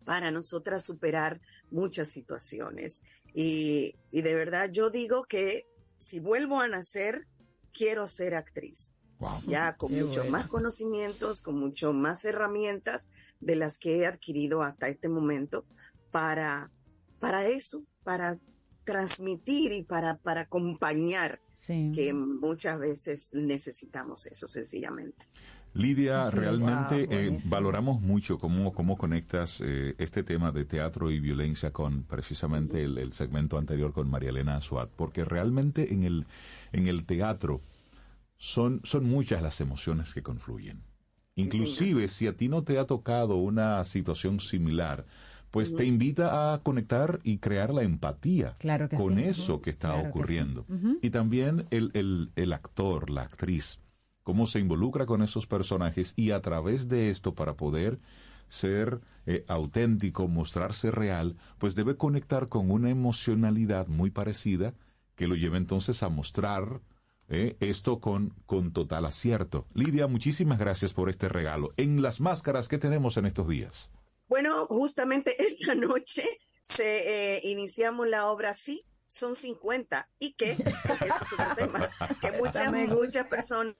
para 0.04 0.30
nosotras 0.30 0.84
superar 0.84 1.40
muchas 1.70 2.10
situaciones. 2.10 3.00
Y, 3.32 3.94
y, 4.10 4.20
de 4.20 4.34
verdad 4.34 4.70
yo 4.70 4.90
digo 4.90 5.24
que 5.24 5.70
si 5.96 6.20
vuelvo 6.20 6.60
a 6.60 6.68
nacer, 6.68 7.26
quiero 7.72 8.08
ser 8.08 8.34
actriz. 8.34 8.94
Wow. 9.20 9.30
Ya 9.46 9.76
con 9.76 9.92
muchos 9.92 10.16
bueno. 10.16 10.30
más 10.32 10.46
conocimientos, 10.48 11.42
con 11.42 11.58
mucho 11.58 11.92
más 11.92 12.24
herramientas 12.24 13.10
de 13.40 13.54
las 13.54 13.78
que 13.78 13.98
he 13.98 14.06
adquirido 14.06 14.62
hasta 14.62 14.88
este 14.88 15.08
momento 15.08 15.64
para, 16.10 16.72
para 17.20 17.46
eso, 17.46 17.84
para 18.02 18.38
transmitir 18.84 19.72
y 19.72 19.84
para, 19.84 20.16
para 20.16 20.42
acompañar 20.42 21.40
Sí. 21.66 21.92
que 21.94 22.14
muchas 22.14 22.78
veces 22.80 23.34
necesitamos 23.34 24.26
eso 24.26 24.48
sencillamente. 24.48 25.26
Lidia, 25.74 26.28
sí, 26.30 26.36
realmente 26.36 27.06
wow, 27.06 27.14
eh, 27.16 27.38
valoramos 27.44 28.00
mucho 28.00 28.38
cómo, 28.38 28.72
cómo 28.72 28.98
conectas 28.98 29.60
eh, 29.64 29.94
este 29.98 30.24
tema 30.24 30.50
de 30.50 30.64
teatro 30.64 31.10
y 31.12 31.20
violencia 31.20 31.70
con 31.70 32.02
precisamente 32.02 32.82
el, 32.82 32.98
el, 32.98 33.12
segmento 33.12 33.56
anterior 33.56 33.92
con 33.92 34.10
María 34.10 34.30
Elena 34.30 34.56
Azuat, 34.56 34.90
porque 34.96 35.24
realmente 35.24 35.92
en 35.92 36.02
el, 36.02 36.26
en 36.72 36.88
el 36.88 37.04
teatro 37.04 37.60
son, 38.40 38.80
son 38.84 39.04
muchas 39.04 39.42
las 39.42 39.60
emociones 39.60 40.14
que 40.14 40.22
confluyen. 40.22 40.82
Inclusive 41.36 42.08
sí, 42.08 42.14
si 42.14 42.26
a 42.26 42.36
ti 42.36 42.48
no 42.48 42.64
te 42.64 42.78
ha 42.78 42.86
tocado 42.86 43.36
una 43.36 43.84
situación 43.84 44.40
similar, 44.40 45.04
pues 45.50 45.70
uh 45.70 45.74
-huh. 45.74 45.76
te 45.76 45.84
invita 45.84 46.54
a 46.54 46.62
conectar 46.62 47.20
y 47.22 47.36
crear 47.36 47.72
la 47.72 47.82
empatía 47.82 48.56
claro 48.58 48.88
con 48.88 49.18
sí. 49.18 49.24
eso 49.24 49.54
uh 49.54 49.58
-huh. 49.58 49.60
que 49.60 49.70
está 49.70 49.92
claro 49.92 50.08
ocurriendo. 50.08 50.64
Que 50.64 50.72
sí. 50.72 50.78
uh 50.78 50.88
-huh. 50.88 50.98
Y 51.02 51.10
también 51.10 51.66
el, 51.70 51.90
el, 51.92 52.30
el, 52.34 52.52
actor, 52.54 53.10
la 53.10 53.22
actriz, 53.22 53.78
cómo 54.22 54.46
se 54.46 54.58
involucra 54.58 55.04
con 55.04 55.22
esos 55.22 55.46
personajes 55.46 56.14
y 56.16 56.30
a 56.30 56.40
través 56.40 56.88
de 56.88 57.10
esto 57.10 57.34
para 57.34 57.58
poder 57.58 58.00
ser 58.48 59.02
eh, 59.26 59.44
auténtico, 59.48 60.28
mostrarse 60.28 60.90
real, 60.90 61.36
pues 61.58 61.74
debe 61.74 61.96
conectar 61.96 62.48
con 62.48 62.70
una 62.70 62.88
emocionalidad 62.88 63.86
muy 63.86 64.10
parecida 64.10 64.72
que 65.14 65.28
lo 65.28 65.34
lleve 65.34 65.58
entonces 65.58 66.02
a 66.02 66.08
mostrar 66.08 66.80
eh, 67.30 67.56
esto 67.60 68.00
con, 68.00 68.34
con 68.46 68.72
total 68.72 69.06
acierto. 69.06 69.66
Lidia, 69.74 70.06
muchísimas 70.06 70.58
gracias 70.58 70.92
por 70.92 71.08
este 71.08 71.28
regalo. 71.28 71.72
En 71.76 72.02
las 72.02 72.20
máscaras 72.20 72.68
que 72.68 72.78
tenemos 72.78 73.16
en 73.16 73.26
estos 73.26 73.48
días. 73.48 73.90
Bueno, 74.28 74.66
justamente 74.66 75.34
esta 75.42 75.74
noche 75.74 76.24
se 76.60 77.36
eh, 77.36 77.40
iniciamos 77.44 78.08
la 78.08 78.26
obra 78.26 78.52
Sí, 78.52 78.84
son 79.06 79.34
50. 79.34 80.06
¿Y 80.18 80.34
qué? 80.34 80.56
Porque 80.86 81.04
eso 81.06 81.14
es 81.22 81.32
otro 81.32 81.56
tema. 81.56 81.90
Que 82.20 82.32
muchas, 82.38 82.72
muchas 82.88 83.26
personas 83.28 83.74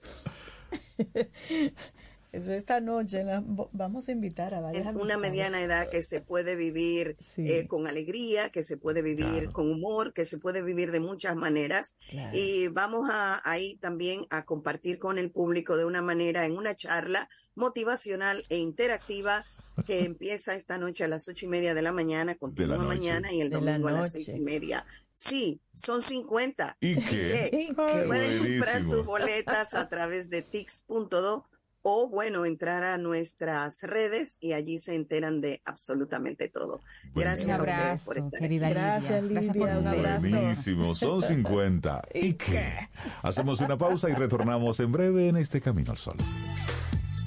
Eso 2.33 2.53
esta 2.53 2.81
noche 2.81 3.25
la- 3.25 3.43
vamos 3.73 4.09
a 4.09 4.13
invitar 4.13 4.55
a 4.55 4.61
varias 4.61 4.87
Es 4.87 4.95
una 4.95 5.17
mediana 5.19 5.61
edad 5.63 5.89
que 5.91 6.03
se 6.03 6.21
puede 6.21 6.55
vivir 6.57 7.17
Sí. 7.35 7.51
eh, 7.51 7.67
con 7.67 7.87
alegría, 7.87 8.51
que 8.51 8.63
se 8.63 8.77
puede 8.77 9.03
vivir 9.03 9.51
con 9.53 9.71
humor, 9.71 10.13
que 10.13 10.25
se 10.27 10.39
puede 10.39 10.63
vivir 10.63 10.93
de 10.93 11.01
muchas 11.01 11.35
maneras. 11.37 11.97
Claro. 12.09 12.37
Y 12.37 12.69
vamos 12.69 13.09
a 13.11 13.41
ahí 13.51 13.77
también 13.77 14.21
a 14.31 14.45
compartir 14.45 14.99
con 14.99 15.19
el 15.19 15.31
público 15.31 15.77
de 15.77 15.85
una 15.85 16.03
manera 16.03 16.47
en 16.47 16.57
una 16.57 16.75
charla 16.75 17.29
motivacional 17.57 18.45
e 18.49 18.59
interactiva 18.59 19.45
que 19.87 20.05
empieza 20.05 20.55
esta 20.55 20.79
noche 20.79 21.05
a 21.05 21.09
las 21.09 21.29
ocho 21.29 21.47
y 21.47 21.49
media 21.49 21.75
de 21.75 21.83
la 21.83 21.93
mañana, 21.93 22.35
continúa 22.37 22.77
noche. 22.77 22.89
mañana 22.89 23.33
y 23.33 23.41
el 23.41 23.51
la 23.51 23.59
domingo 23.59 23.89
a 23.89 23.93
las 23.93 24.13
seis 24.13 24.29
y 24.29 24.41
media. 24.41 24.85
Sí, 25.15 25.61
son 25.75 26.01
50. 26.03 26.77
¿Y 26.81 26.95
qué? 26.97 27.01
¿Qué? 27.11 27.51
¿Y 27.53 27.67
qué? 27.69 27.75
Pueden 27.75 28.39
comprar 28.59 28.83
sus 28.85 29.05
boletas 29.05 29.75
a 29.75 29.89
través 29.89 30.31
de 30.31 30.43
tix.do 30.43 31.45
o 31.83 32.09
bueno, 32.09 32.45
entrar 32.45 32.83
a 32.83 32.99
nuestras 32.99 33.83
redes 33.83 34.37
y 34.41 34.53
allí 34.53 34.79
se 34.79 34.95
enteran 34.95 35.41
de 35.41 35.63
absolutamente 35.65 36.49
todo. 36.49 36.81
Gracias 37.15 37.47
Un 37.47 37.53
a 37.53 37.59
ustedes 37.59 38.03
por 38.05 38.19
estar 38.19 38.41
querida 38.41 38.67
aquí. 38.67 38.75
Gracias, 38.75 39.23
Lidia. 39.23 39.41
Gracias 39.41 39.57
por 39.57 39.69
un 39.69 39.87
abrazo. 39.87 40.21
Buenísimo, 40.29 40.95
son 40.95 41.23
50. 41.31 42.03
¿Y 42.15 42.35
qué? 42.35 42.89
Hacemos 43.23 43.61
una 43.61 43.79
pausa 43.79 44.11
y 44.11 44.15
retornamos 44.15 44.79
en 44.81 44.93
breve 44.93 45.29
en 45.29 45.37
este 45.37 45.61
Camino 45.61 45.93
al 45.93 45.99
Sol. 45.99 46.17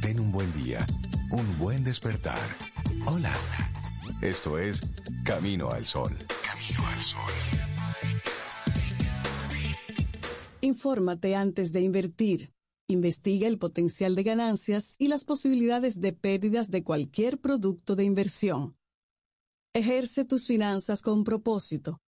Ten 0.02 0.20
un 0.20 0.32
buen 0.32 0.52
día, 0.64 0.86
un 1.32 1.58
buen 1.58 1.84
despertar. 1.84 2.40
Hola. 3.06 3.32
Esto 4.22 4.58
es 4.58 4.82
Camino 5.26 5.72
al 5.72 5.84
Sol. 5.84 6.12
Camino 6.46 6.88
al 6.88 7.02
Sol. 7.02 7.22
Infórmate 10.62 11.36
antes 11.36 11.74
de 11.74 11.82
invertir. 11.82 12.54
Investiga 12.94 13.48
el 13.48 13.58
potencial 13.58 14.14
de 14.14 14.22
ganancias 14.22 14.98
y 15.00 15.08
las 15.08 15.26
posibilidades 15.26 16.00
de 16.00 16.14
pérdidas 16.14 16.70
de 16.70 16.84
cualquier 16.84 17.40
producto 17.40 17.96
de 17.96 18.04
inversión. 18.04 18.78
Ejerce 19.74 20.26
tus 20.26 20.46
finanzas 20.46 21.02
con 21.02 21.24
propósito. 21.24 22.04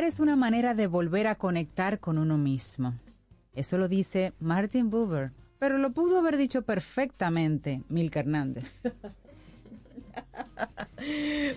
Viajar 0.00 0.14
es 0.14 0.20
una 0.20 0.34
manera 0.34 0.72
de 0.72 0.86
volver 0.86 1.26
a 1.26 1.34
conectar 1.34 2.00
con 2.00 2.16
uno 2.16 2.38
mismo. 2.38 2.94
Eso 3.52 3.76
lo 3.76 3.86
dice 3.86 4.32
Martin 4.40 4.88
Buber, 4.88 5.30
pero 5.58 5.76
lo 5.76 5.90
pudo 5.90 6.20
haber 6.20 6.38
dicho 6.38 6.62
perfectamente 6.62 7.82
Milka 7.90 8.20
Hernández. 8.20 8.80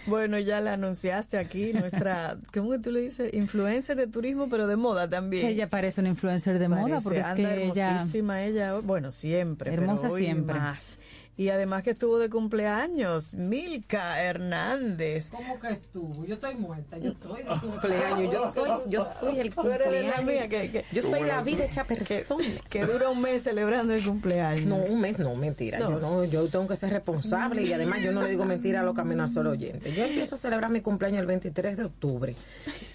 Bueno, 0.06 0.40
ya 0.40 0.62
la 0.62 0.74
anunciaste 0.74 1.38
aquí, 1.38 1.74
nuestra, 1.74 2.38
¿cómo 2.54 2.72
que 2.72 2.80
tú 2.80 2.92
le 2.92 3.02
dices? 3.02 3.34
Influencer 3.34 3.98
de 3.98 4.08
turismo, 4.08 4.48
pero 4.48 4.68
de 4.68 4.78
moda 4.78 5.10
también. 5.10 5.46
Ella 5.46 5.70
parece 5.70 6.00
una 6.00 6.10
influencer 6.10 6.60
de 6.60 6.70
moda 6.70 7.02
porque 7.02 7.20
es 7.20 7.28
que 7.28 7.66
ella 7.66 7.96
hermosísima 7.96 8.44
ella, 8.44 8.80
bueno, 8.80 9.12
siempre, 9.12 9.74
Hermosa 9.74 10.04
pero 10.04 10.14
hoy 10.14 10.24
siempre. 10.24 10.58
más. 10.58 11.00
Y 11.36 11.50
además 11.50 11.82
que 11.82 11.90
estuvo 11.92 12.20
de 12.20 12.30
cumpleaños, 12.30 13.34
Milka 13.34 14.22
Hernández. 14.22 15.30
¿Cómo 15.32 15.60
que 15.60 15.70
estuvo? 15.70 16.26
Yo 16.26 16.36
estoy 16.36 16.54
muerta, 16.56 17.00
yo 17.00 17.10
estoy 17.12 17.42
de 17.42 17.50
cumpleaños, 17.60 18.32
yo 18.34 18.54
soy, 18.54 18.70
yo 18.88 19.04
soy 19.20 19.40
el 19.40 19.48
la 19.50 19.56
cumpleaños. 19.56 20.24
mía, 20.26 20.48
que- 20.48 20.70
que- 20.72 20.86
yo 20.92 21.02
soy 21.02 21.24
la 21.24 21.42
vida 21.42 21.66
hecha 21.66 21.86
persona. 21.86 22.44
Que 22.70 22.86
dura 22.86 23.10
un 23.10 23.20
mes 23.20 23.42
celebrando 23.44 23.94
el 23.96 24.04
cumpleaños. 24.06 24.66
No, 24.68 24.76
un 24.76 25.02
mes 25.02 25.18
no, 25.18 25.36
mentira. 25.36 25.80
No. 25.80 25.90
Yo 25.92 26.00
no, 26.00 26.24
yo 26.26 26.48
tengo 26.50 26.68
que 26.68 26.76
ser 26.76 26.92
responsable 26.92 27.64
y 27.64 27.74
además 27.74 28.02
yo 28.02 28.12
no 28.12 28.22
le 28.22 28.30
digo 28.30 28.46
mentira 28.46 28.82
a 28.82 28.84
los 28.84 28.94
caminos 28.96 29.30
al 29.30 29.34
solo 29.34 29.50
oyentes. 29.52 29.92
Yo 29.96 30.04
empiezo 30.06 30.36
a 30.36 30.38
celebrar 30.38 30.70
mi 30.70 30.82
cumpleaños 30.82 31.20
el 31.20 31.26
23 31.26 31.78
de 31.78 31.86
octubre. 31.86 32.36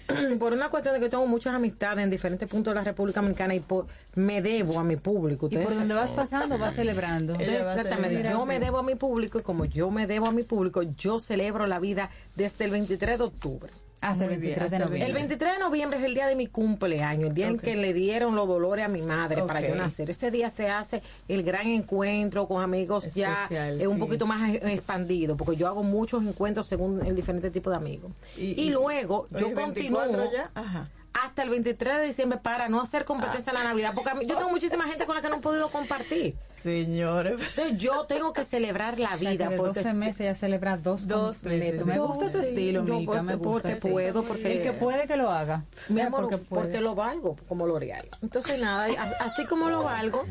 por 0.39 0.53
una 0.53 0.69
cuestión 0.69 0.95
de 0.95 1.01
que 1.01 1.09
tengo 1.09 1.27
muchas 1.27 1.53
amistades 1.53 2.03
en 2.03 2.09
diferentes 2.09 2.47
puntos 2.49 2.71
de 2.71 2.75
la 2.75 2.83
República 2.85 3.19
Dominicana 3.19 3.53
y 3.53 3.59
por, 3.59 3.85
me 4.15 4.41
debo 4.41 4.79
a 4.79 4.83
mi 4.85 4.95
público. 4.95 5.49
y 5.51 5.57
por 5.57 5.73
donde 5.75 5.93
vas 5.93 6.11
pasando 6.11 6.57
vas 6.57 6.73
celebrando. 6.73 7.35
Exactamente. 7.35 8.28
Yo 8.29 8.45
me 8.45 8.59
debo 8.59 8.77
a 8.79 8.83
mi 8.83 8.95
público 8.95 9.39
y 9.39 9.41
como 9.41 9.65
yo 9.65 9.89
me 9.91 10.07
debo 10.07 10.27
a 10.27 10.31
mi 10.31 10.43
público, 10.43 10.81
yo 10.83 11.19
celebro 11.19 11.67
la 11.67 11.79
vida 11.79 12.09
desde 12.35 12.65
el 12.65 12.71
23 12.71 13.17
de 13.17 13.23
octubre. 13.23 13.71
Hasta 14.01 14.23
el 14.23 14.29
Muy 14.31 14.39
bien, 14.39 14.55
23 14.57 14.71
de 14.71 14.79
noviembre. 14.79 15.07
El 15.07 15.13
23 15.13 15.53
de 15.55 15.59
noviembre 15.59 15.99
es 15.99 16.05
el 16.05 16.13
día 16.13 16.25
de 16.27 16.35
mi 16.37 16.47
cumpleaños, 16.47 17.29
el 17.29 17.33
día 17.35 17.47
en 17.47 17.59
que 17.59 17.75
le 17.75 17.93
dieron 17.93 18.33
los 18.33 18.47
dolores 18.47 18.85
a 18.85 18.87
mi 18.87 19.01
madre 19.01 19.43
para 19.43 19.59
yo 19.59 19.75
nacer. 19.75 20.09
Ese 20.09 20.31
día 20.31 20.49
se 20.49 20.69
hace 20.69 21.03
el 21.27 21.43
gran 21.43 21.67
encuentro 21.67 22.47
con 22.47 22.61
amigos 22.63 23.13
ya 23.13 23.47
eh, 23.51 23.87
un 23.87 23.99
poquito 23.99 24.25
más 24.25 24.53
expandido, 24.55 25.35
porque 25.35 25.57
yo 25.57 25.67
hago 25.67 25.83
muchos 25.83 26.23
encuentros 26.23 26.65
según 26.65 27.05
el 27.05 27.13
diferente 27.13 27.51
tipo 27.51 27.69
de 27.71 27.75
amigos. 27.75 28.11
Y, 28.37 28.61
y- 28.61 28.69
luego 28.69 29.27
yo 29.31 29.53
continúo 29.53 29.99
24 29.99 30.31
ya, 30.31 30.49
ajá. 30.55 30.87
hasta 31.11 31.43
el 31.43 31.49
23 31.49 31.97
de 31.97 32.05
diciembre 32.05 32.39
para 32.41 32.69
no 32.69 32.79
hacer 32.81 33.03
competencia 33.03 33.51
en 33.51 33.57
la 33.57 33.65
Navidad, 33.65 33.91
porque 33.93 34.11
a 34.11 34.15
mí- 34.15 34.25
yo 34.25 34.37
tengo 34.37 34.49
muchísima 34.49 34.85
gente 34.85 35.05
con 35.05 35.15
la 35.17 35.21
que 35.21 35.27
no 35.27 35.35
he 35.35 35.41
podido 35.41 35.67
compartir. 35.67 36.35
Señores. 36.61 37.55
Yo 37.77 38.05
tengo 38.05 38.33
que 38.33 38.43
celebrar 38.45 38.99
la 38.99 39.09
O 39.15 39.17
sea, 39.17 39.31
vida. 39.31 39.49
de 39.49 39.57
porque 39.57 39.79
12 39.81 39.93
meses 39.93 40.17
ya 40.19 40.35
celebra 40.35 40.77
dos, 40.77 41.07
Dos 41.07 41.41
veces. 41.43 41.85
Me 41.85 41.99
gusta 41.99 42.31
tu 42.31 42.39
sí. 42.39 42.47
estilo, 42.49 42.85
Yo 42.85 42.95
Milka, 42.97 43.21
me 43.23 43.35
gusta. 43.35 43.49
porque 43.69 43.75
sí. 43.75 43.89
puedo, 43.89 44.23
porque- 44.23 44.51
El 44.57 44.61
que 44.63 44.73
puede 44.73 45.07
que 45.07 45.17
lo 45.17 45.31
haga. 45.31 45.63
Mi 45.87 46.01
amor, 46.01 46.21
porque 46.21 46.37
porque, 46.37 46.81
lo 46.81 46.95
valgo 46.95 47.35
como 47.47 47.65
L'Oreal. 47.65 48.07
Entonces, 48.21 48.59
nada, 48.59 48.87
así 49.19 49.45
como 49.45 49.69
lo 49.69 49.83
valgo, 49.83 50.25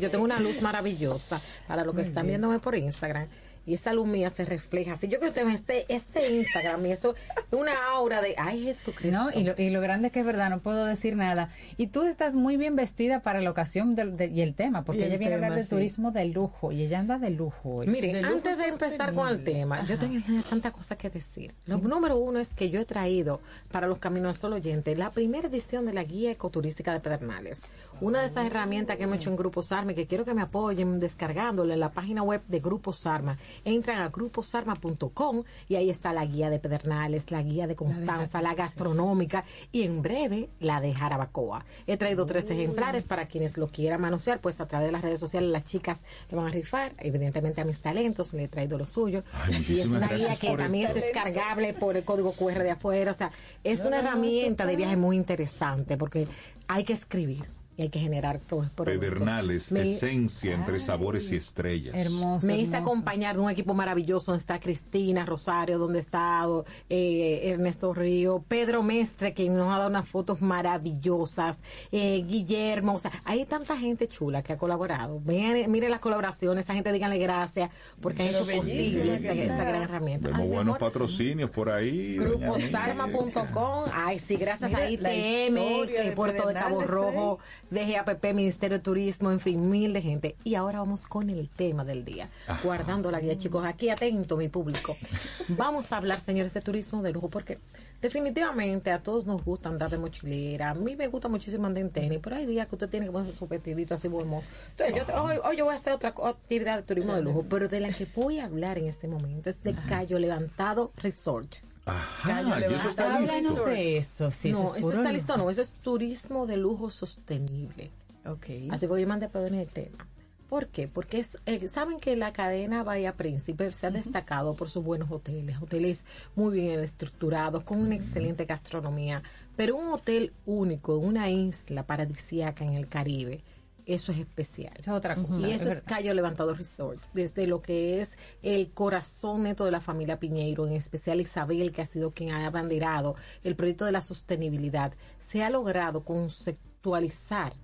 yo 0.00 0.10
tengo 0.10 0.24
una 0.24 0.40
luz 0.40 0.62
maravillosa 0.62 1.40
para 1.66 1.84
los 1.84 1.94
que 1.94 2.02
están 2.02 2.26
viéndome 2.26 2.58
por 2.58 2.74
Instagram. 2.76 3.26
Y 3.66 3.74
esa 3.74 3.92
luz 3.92 4.06
mía 4.06 4.30
se 4.30 4.44
refleja. 4.44 4.94
Si 4.96 5.08
yo 5.08 5.18
que 5.20 5.26
usted 5.26 5.44
ve 5.44 5.52
este, 5.54 5.84
este 5.88 6.30
Instagram 6.36 6.86
y 6.86 6.92
eso, 6.92 7.14
una 7.50 7.72
aura 7.92 8.20
de, 8.22 8.34
ay 8.38 8.62
Jesucristo. 8.64 9.18
No, 9.18 9.30
y 9.32 9.42
lo, 9.44 9.54
y 9.60 9.70
lo 9.70 9.80
grande 9.80 10.06
es 10.08 10.12
que 10.12 10.20
es 10.20 10.26
verdad, 10.26 10.48
no 10.50 10.60
puedo 10.60 10.84
decir 10.86 11.16
nada. 11.16 11.50
Y 11.76 11.88
tú 11.88 12.02
estás 12.04 12.34
muy 12.36 12.56
bien 12.56 12.76
vestida 12.76 13.20
para 13.20 13.40
la 13.40 13.50
ocasión 13.50 13.94
del- 13.96 14.16
de- 14.16 14.28
y 14.28 14.40
el 14.40 14.54
tema, 14.54 14.84
porque 14.84 15.02
el 15.02 15.08
ella 15.08 15.18
viene 15.18 15.34
a 15.34 15.36
hablar 15.38 15.54
de 15.56 15.64
sí. 15.64 15.70
turismo 15.70 16.12
de 16.12 16.26
lujo 16.26 16.70
y 16.72 16.82
ella 16.84 17.00
anda 17.00 17.18
de 17.18 17.30
lujo 17.30 17.76
hoy. 17.76 17.88
Miren, 17.88 18.24
antes 18.24 18.56
de 18.58 18.66
empezar 18.66 19.12
con 19.14 19.28
el 19.28 19.42
tema, 19.42 19.84
yo 19.86 19.98
tengo 19.98 20.16
tantas 20.48 20.72
cosas 20.72 20.96
que 20.96 21.10
decir. 21.10 21.52
Lo 21.66 21.78
número 21.78 22.16
uno 22.16 22.38
es 22.38 22.54
que 22.54 22.70
yo 22.70 22.80
he 22.80 22.84
traído 22.84 23.40
para 23.72 23.86
los 23.88 23.98
Caminos 23.98 24.28
al 24.28 24.34
Sol 24.36 24.52
oyentes 24.52 24.96
la 24.96 25.10
primera 25.10 25.48
edición 25.48 25.86
de 25.86 25.92
la 25.92 26.04
Guía 26.04 26.30
Ecoturística 26.30 26.92
de 26.92 27.00
Pedernales. 27.00 27.60
Una 28.00 28.20
de 28.20 28.26
esas 28.26 28.46
herramientas 28.46 28.96
que 28.96 29.04
hemos 29.04 29.16
hecho 29.16 29.30
en 29.30 29.36
Grupo 29.36 29.62
Sarma 29.62 29.92
y 29.92 29.94
que 29.94 30.06
quiero 30.06 30.24
que 30.24 30.34
me 30.34 30.42
apoyen 30.42 31.00
descargándola 31.00 31.74
en 31.74 31.80
la 31.80 31.90
página 31.92 32.22
web 32.22 32.42
de 32.46 32.60
Grupo 32.60 32.92
Sarma. 32.92 33.38
Entran 33.64 34.00
a 34.00 34.08
gruposarma.com 34.08 35.42
y 35.68 35.76
ahí 35.76 35.90
está 35.90 36.12
la 36.12 36.24
guía 36.24 36.50
de 36.50 36.58
Pedernales, 36.58 37.30
la 37.30 37.42
guía 37.42 37.66
de 37.66 37.76
Constanza, 37.76 38.42
la, 38.42 38.54
gastronómica 38.54 39.44
y 39.70 39.82
en 39.82 40.02
breve 40.02 40.48
la 40.60 40.80
de 40.80 40.94
Jarabacoa. 40.94 41.64
He 41.86 41.96
traído 41.96 42.26
tres 42.26 42.50
ejemplares 42.50 43.04
para 43.04 43.26
quienes 43.26 43.56
lo 43.56 43.68
quieran 43.68 44.00
manosear, 44.00 44.40
pues 44.40 44.60
a 44.60 44.66
través 44.66 44.88
de 44.88 44.92
las 44.92 45.02
redes 45.02 45.20
sociales 45.20 45.50
las 45.50 45.64
chicas 45.64 46.02
le 46.30 46.36
van 46.36 46.46
a 46.46 46.50
rifar, 46.50 46.92
evidentemente 46.98 47.60
a 47.60 47.64
mis 47.64 47.80
talentos 47.80 48.32
le 48.32 48.44
he 48.44 48.48
traído 48.48 48.78
lo 48.78 48.86
suyo. 48.86 49.24
y 49.68 49.80
es 49.80 49.86
una 49.86 50.08
guía 50.08 50.36
que 50.36 50.56
también 50.56 50.88
es 50.88 50.94
descargable 50.94 51.74
por 51.74 51.96
el 51.96 52.04
código 52.04 52.32
QR 52.32 52.62
de 52.62 52.70
afuera, 52.70 53.10
o 53.10 53.14
sea, 53.14 53.30
es 53.62 53.80
una 53.84 53.98
herramienta 53.98 54.66
de 54.66 54.76
viaje 54.76 54.96
muy 54.96 55.16
interesante 55.16 55.96
porque 55.96 56.26
hay 56.68 56.84
que 56.84 56.92
escribir 56.92 57.44
y 57.76 57.82
hay 57.82 57.88
que 57.90 57.98
generar 57.98 58.40
pues, 58.40 58.70
Pedernales, 58.70 59.70
esencia 59.70 60.54
entre 60.54 60.78
sabores 60.78 61.30
y 61.32 61.36
estrellas. 61.36 61.94
Hermoso. 61.94 62.46
Me 62.46 62.58
hice 62.58 62.76
acompañar 62.76 63.36
de 63.36 63.42
un 63.42 63.50
equipo 63.50 63.74
maravilloso 63.74 64.32
donde 64.32 64.40
está 64.40 64.58
Cristina 64.58 65.26
Rosario, 65.26 65.78
donde 65.78 65.98
está 65.98 66.46
eh, 66.88 67.40
Ernesto 67.44 67.92
Río, 67.92 68.42
Pedro 68.48 68.82
Mestre, 68.82 69.34
que 69.34 69.48
nos 69.50 69.72
ha 69.72 69.78
dado 69.78 69.90
unas 69.90 70.08
fotos 70.08 70.40
maravillosas, 70.40 71.58
eh, 71.92 72.22
Guillermo, 72.26 72.94
o 72.94 72.98
sea, 72.98 73.10
hay 73.24 73.44
tanta 73.44 73.76
gente 73.76 74.08
chula 74.08 74.42
que 74.42 74.54
ha 74.54 74.58
colaborado. 74.58 75.20
Vean, 75.24 75.70
miren 75.70 75.90
las 75.90 76.00
colaboraciones, 76.00 76.64
esa 76.64 76.74
gente 76.74 76.92
díganle 76.92 77.18
gracias 77.18 77.70
porque 78.00 78.22
han 78.22 78.28
hecho 78.30 78.46
posible 78.46 79.16
esa, 79.16 79.64
gran 79.64 79.82
herramienta. 79.82 80.28
Tenemos 80.28 80.48
buenos 80.48 80.78
patrocinios 80.78 81.50
por 81.50 81.68
ahí. 81.68 82.16
Gruposarma.com, 82.16 83.90
ay 83.92 84.18
sí, 84.18 84.36
gracias 84.36 84.72
a 84.72 84.88
ITM, 84.88 86.14
Puerto 86.14 86.48
de 86.48 86.54
Cabo 86.54 86.80
Rojo. 86.82 87.38
DGAPP, 87.70 88.32
Ministerio 88.32 88.78
de 88.78 88.82
Turismo, 88.82 89.32
en 89.32 89.40
fin, 89.40 89.70
mil 89.70 89.92
de 89.92 90.02
gente. 90.02 90.36
Y 90.44 90.54
ahora 90.54 90.78
vamos 90.78 91.06
con 91.06 91.30
el 91.30 91.48
tema 91.48 91.84
del 91.84 92.04
día. 92.04 92.30
Guardando 92.62 93.10
la 93.10 93.20
guía, 93.20 93.36
chicos. 93.36 93.64
Aquí 93.64 93.90
atento, 93.90 94.36
mi 94.36 94.48
público. 94.48 94.96
Vamos 95.48 95.92
a 95.92 95.96
hablar, 95.96 96.20
señores, 96.20 96.54
de 96.54 96.60
turismo 96.60 97.02
de 97.02 97.12
lujo, 97.12 97.28
porque 97.28 97.58
definitivamente 98.00 98.90
a 98.90 99.02
todos 99.02 99.26
nos 99.26 99.44
gusta 99.44 99.68
andar 99.68 99.90
de 99.90 99.98
mochilera. 99.98 100.70
A 100.70 100.74
mí 100.74 100.96
me 100.96 101.08
gusta 101.08 101.28
muchísimo 101.28 101.66
andar 101.66 101.82
en 101.82 101.90
tenis, 101.90 102.20
pero 102.22 102.36
hay 102.36 102.46
días 102.46 102.66
que 102.66 102.74
usted 102.74 102.88
tiene 102.88 103.06
que 103.06 103.12
ponerse 103.12 103.36
su 103.36 103.46
vestidito 103.46 103.94
así 103.94 104.08
bueno. 104.08 104.42
Entonces, 104.70 105.04
yo, 105.06 105.22
hoy, 105.22 105.56
yo 105.56 105.64
voy 105.64 105.74
a 105.74 105.78
hacer 105.78 105.92
otra 105.92 106.14
actividad 106.24 106.76
de 106.76 106.82
turismo 106.82 107.14
de 107.14 107.22
lujo, 107.22 107.44
pero 107.48 107.68
de 107.68 107.80
la 107.80 107.92
que 107.92 108.06
voy 108.14 108.38
a 108.38 108.44
hablar 108.44 108.78
en 108.78 108.86
este 108.86 109.08
momento 109.08 109.50
es 109.50 109.62
de 109.62 109.74
Cayo 109.88 110.18
Levantado 110.18 110.92
Resort. 110.96 111.56
Ajá, 111.86 112.58
eso 112.58 112.88
está 112.88 113.20
listo. 113.20 113.64
de 113.64 113.96
eso, 113.96 114.30
sí. 114.30 114.50
No, 114.50 114.74
eso, 114.74 114.92
está 114.92 115.12
listo, 115.12 115.36
no, 115.36 115.50
eso 115.50 115.62
es 115.62 115.72
turismo 115.74 116.46
de 116.46 116.56
lujo 116.56 116.90
sostenible. 116.90 117.90
Ok. 118.26 118.46
Así 118.70 118.86
voy 118.86 119.04
a 119.04 119.06
mandar 119.06 119.30
para 119.30 119.46
el 119.46 119.68
tema. 119.68 120.06
¿Por 120.48 120.68
qué? 120.68 120.86
Porque 120.86 121.18
es, 121.18 121.38
eh, 121.46 121.66
saben 121.66 121.98
que 121.98 122.16
la 122.16 122.32
cadena 122.32 122.84
Bahía 122.84 123.16
Príncipe 123.16 123.72
se 123.72 123.86
ha 123.86 123.90
destacado 123.90 124.54
por 124.54 124.70
sus 124.70 124.84
buenos 124.84 125.10
hoteles, 125.10 125.60
hoteles 125.60 126.06
muy 126.36 126.60
bien 126.60 126.80
estructurados, 126.80 127.64
con 127.64 127.78
una 127.78 127.96
excelente 127.96 128.44
gastronomía, 128.44 129.24
pero 129.56 129.76
un 129.76 129.88
hotel 129.88 130.32
único, 130.44 130.96
una 130.98 131.30
isla 131.30 131.84
paradisíaca 131.84 132.64
en 132.64 132.74
el 132.74 132.88
Caribe, 132.88 133.42
eso 133.86 134.10
es 134.10 134.18
especial. 134.18 134.74
es 134.76 134.88
otra 134.88 135.14
cosa. 135.14 135.46
Y 135.46 135.52
eso 135.52 135.70
es, 135.70 135.82
Cayo 135.82 136.12
Levantado 136.12 136.54
Resort, 136.54 137.00
desde 137.14 137.46
lo 137.46 137.60
que 137.60 138.00
es 138.00 138.18
el 138.42 138.72
corazón 138.72 139.44
neto 139.44 139.64
de 139.64 139.70
la 139.70 139.80
familia 139.80 140.18
Piñeiro, 140.18 140.66
en 140.66 140.72
especial 140.72 141.20
Isabel, 141.20 141.70
que 141.70 141.82
ha 141.82 141.86
sido 141.86 142.10
quien 142.10 142.30
ha 142.30 142.44
abanderado 142.46 143.14
el 143.44 143.54
proyecto 143.54 143.84
de 143.84 143.92
la 143.92 144.02
sostenibilidad, 144.02 144.92
se 145.20 145.44
ha 145.44 145.50
logrado 145.50 146.04
conceptualizar 146.04 147.54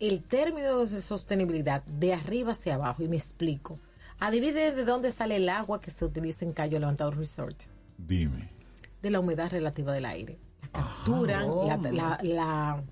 el 0.00 0.22
término 0.22 0.84
de 0.84 1.00
sostenibilidad 1.00 1.82
de 1.84 2.12
arriba 2.12 2.52
hacia 2.52 2.74
abajo, 2.74 3.02
y 3.02 3.08
me 3.08 3.16
explico. 3.16 3.80
Adivine 4.20 4.72
de 4.72 4.84
dónde 4.84 5.12
sale 5.12 5.36
el 5.36 5.48
agua 5.48 5.80
que 5.80 5.90
se 5.90 6.04
utiliza 6.04 6.44
en 6.44 6.52
Cayo 6.52 6.78
Levantado 6.78 7.10
Resort. 7.10 7.56
Dime. 7.96 8.50
De 9.00 9.10
la 9.10 9.20
humedad 9.20 9.50
relativa 9.50 9.92
del 9.92 10.04
aire. 10.04 10.38
La 10.60 10.68
capturan, 10.68 11.48
la 12.22 12.82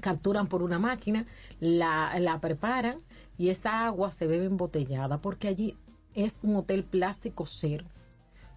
capturan 0.00 0.46
por 0.46 0.62
una 0.62 0.78
máquina, 0.78 1.26
la, 1.60 2.18
la 2.18 2.40
preparan 2.40 2.98
y 3.38 3.48
esa 3.48 3.86
agua 3.86 4.10
se 4.10 4.26
bebe 4.26 4.46
embotellada 4.46 5.20
porque 5.20 5.48
allí 5.48 5.76
es 6.14 6.40
un 6.42 6.56
hotel 6.56 6.84
plástico 6.84 7.46
cero. 7.46 7.84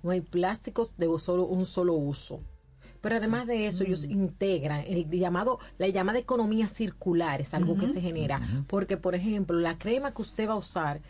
No 0.01 0.11
hay 0.11 0.21
plásticos 0.21 0.93
de 0.97 1.07
solo, 1.19 1.45
un 1.45 1.65
solo 1.65 1.93
uso. 1.93 2.41
Pero 2.99 3.17
además 3.17 3.47
de 3.47 3.67
eso, 3.67 3.83
ellos 3.83 4.05
integran 4.05 4.85
el 4.87 5.09
llamado, 5.09 5.59
la 5.77 5.89
llamada 5.89 6.19
economía 6.19 6.67
circular, 6.67 7.41
es 7.41 7.53
algo 7.53 7.77
que 7.77 7.85
se 7.85 7.99
genera. 7.99 8.39
Porque, 8.67 8.95
por 8.95 9.13
ejemplo, 9.13 9.59
la 9.59 9.77
crema 9.77 10.13
que 10.13 10.21
usted 10.21 10.47
va 10.47 10.53
a 10.53 10.57
usar 10.57 11.01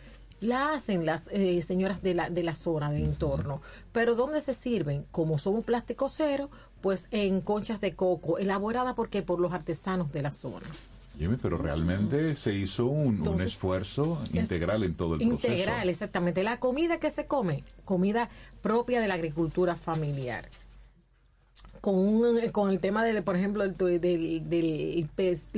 la 0.44 0.74
hacen 0.74 1.06
las 1.06 1.28
eh, 1.32 1.62
señoras 1.62 2.02
de 2.02 2.14
la, 2.14 2.30
de 2.30 2.42
la 2.42 2.54
zona, 2.54 2.90
del 2.90 3.04
entorno. 3.04 3.62
Pero 3.92 4.14
¿dónde 4.14 4.40
se 4.40 4.54
sirven? 4.54 5.04
Como 5.10 5.38
somos 5.38 5.64
plástico 5.64 6.08
cero, 6.08 6.50
pues 6.80 7.08
en 7.10 7.40
conchas 7.40 7.80
de 7.80 7.94
coco, 7.94 8.38
elaborada 8.38 8.94
porque 8.94 9.22
por 9.22 9.40
los 9.40 9.52
artesanos 9.52 10.12
de 10.12 10.22
la 10.22 10.30
zona. 10.30 10.66
Jimmy, 11.18 11.36
pero 11.40 11.56
realmente 11.56 12.34
se 12.34 12.54
hizo 12.54 12.86
un, 12.86 13.40
esfuerzo 13.40 14.20
integral 14.32 14.82
en 14.82 14.94
todo 14.94 15.14
el 15.14 15.20
proceso. 15.20 15.52
Integral, 15.52 15.88
exactamente. 15.88 16.42
La 16.42 16.58
comida 16.58 16.98
que 16.98 17.10
se 17.10 17.26
come, 17.26 17.62
comida 17.84 18.28
propia 18.62 19.00
de 19.00 19.06
la 19.06 19.14
agricultura 19.14 19.76
familiar 19.76 20.48
con, 21.80 22.22
con 22.52 22.70
el 22.70 22.80
tema 22.80 23.04
de, 23.04 23.20
por 23.22 23.36
ejemplo, 23.36 23.62
del, 23.62 24.00
del, 24.00 24.48
del 24.48 25.08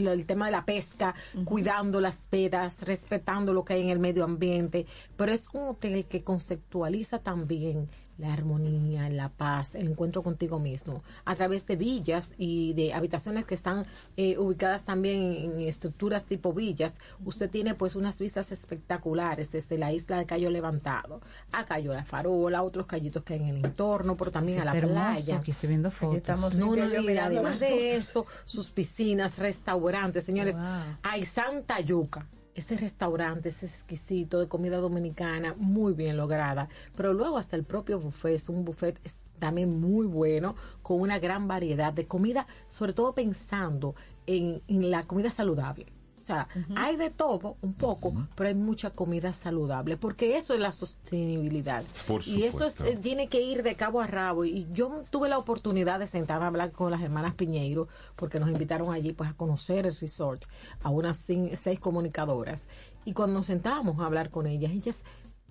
el 0.08 0.26
tema 0.26 0.46
de 0.46 0.52
la 0.52 0.64
pesca, 0.64 1.14
cuidando 1.44 2.00
las 2.00 2.26
pedas, 2.28 2.82
respetando 2.82 3.52
lo 3.52 3.64
que 3.64 3.74
hay 3.74 3.82
en 3.82 3.90
el 3.90 4.00
medio 4.00 4.24
ambiente, 4.24 4.86
pero 5.16 5.30
es 5.32 5.48
un 5.52 5.68
hotel 5.68 6.06
que 6.06 6.24
conceptualiza 6.24 7.20
también 7.20 7.88
la 8.18 8.32
armonía, 8.32 9.08
la 9.10 9.28
paz, 9.28 9.74
el 9.74 9.88
encuentro 9.88 10.22
contigo 10.22 10.58
mismo, 10.58 11.02
a 11.24 11.34
través 11.34 11.66
de 11.66 11.76
villas 11.76 12.28
y 12.38 12.72
de 12.74 12.94
habitaciones 12.94 13.44
que 13.44 13.54
están 13.54 13.84
eh, 14.16 14.38
ubicadas 14.38 14.84
también 14.84 15.22
en 15.22 15.60
estructuras 15.60 16.24
tipo 16.24 16.52
villas. 16.52 16.94
Usted 17.24 17.50
tiene 17.50 17.74
pues 17.74 17.96
unas 17.96 18.18
vistas 18.18 18.52
espectaculares 18.52 19.50
desde 19.50 19.78
la 19.78 19.92
isla 19.92 20.18
de 20.18 20.26
Cayo 20.26 20.50
Levantado 20.50 21.20
a 21.52 21.64
Cayo 21.64 21.92
La 21.92 22.04
Farola, 22.04 22.62
otros 22.62 22.86
callitos 22.86 23.22
que 23.22 23.34
hay 23.34 23.40
en 23.40 23.48
el 23.48 23.64
entorno, 23.64 24.16
pero 24.16 24.30
también 24.30 24.60
a 24.60 24.64
la 24.64 24.72
playa. 24.72 25.38
Aquí 25.38 25.50
estoy 25.50 25.68
viendo 25.70 25.90
fotos. 25.90 26.54
no, 26.54 26.76
no, 26.76 27.10
y 27.10 27.18
además 27.18 27.60
de 27.60 27.96
eso, 27.96 28.26
sus 28.44 28.70
piscinas, 28.70 29.38
restaurantes, 29.38 30.24
señores, 30.24 30.56
hay 31.02 31.24
Santa 31.24 31.80
Yuca 31.80 32.26
ese 32.56 32.76
restaurante 32.76 33.50
es 33.50 33.62
exquisito 33.62 34.40
de 34.40 34.48
comida 34.48 34.78
dominicana, 34.78 35.54
muy 35.58 35.92
bien 35.92 36.16
lograda. 36.16 36.68
Pero 36.96 37.12
luego 37.12 37.36
hasta 37.36 37.54
el 37.54 37.64
propio 37.64 38.00
buffet 38.00 38.34
es 38.34 38.48
un 38.48 38.64
buffet 38.64 38.98
también 39.38 39.78
muy 39.78 40.06
bueno, 40.06 40.56
con 40.82 41.00
una 41.00 41.18
gran 41.18 41.46
variedad 41.46 41.92
de 41.92 42.06
comida, 42.06 42.46
sobre 42.68 42.94
todo 42.94 43.14
pensando 43.14 43.94
en 44.26 44.62
la 44.68 45.06
comida 45.06 45.30
saludable 45.30 45.95
o 46.26 46.32
sea, 46.34 46.48
hay 46.74 46.96
de 46.96 47.10
todo 47.10 47.56
un 47.62 47.74
poco, 47.74 48.12
pero 48.34 48.48
hay 48.48 48.56
mucha 48.56 48.90
comida 48.90 49.32
saludable, 49.32 49.96
porque 49.96 50.36
eso 50.36 50.54
es 50.54 50.58
la 50.58 50.72
sostenibilidad. 50.72 51.84
y 52.26 52.42
eso 52.42 52.66
eh, 52.84 52.96
tiene 53.00 53.28
que 53.28 53.40
ir 53.40 53.62
de 53.62 53.76
cabo 53.76 54.00
a 54.00 54.08
rabo. 54.08 54.44
Y 54.44 54.66
yo 54.72 55.04
tuve 55.10 55.28
la 55.28 55.38
oportunidad 55.38 56.00
de 56.00 56.08
sentarme 56.08 56.46
a 56.46 56.48
hablar 56.48 56.72
con 56.72 56.90
las 56.90 57.00
hermanas 57.00 57.34
Piñeiro, 57.34 57.86
porque 58.16 58.40
nos 58.40 58.50
invitaron 58.50 58.92
allí 58.92 59.12
pues 59.12 59.30
a 59.30 59.34
conocer 59.34 59.86
el 59.86 59.94
resort, 59.94 60.46
a 60.82 60.90
unas 60.90 61.16
seis 61.16 61.78
comunicadoras. 61.78 62.66
Y 63.04 63.12
cuando 63.12 63.34
nos 63.34 63.46
sentábamos 63.46 64.00
a 64.00 64.06
hablar 64.06 64.30
con 64.30 64.48
ellas, 64.48 64.72
ellas 64.72 65.02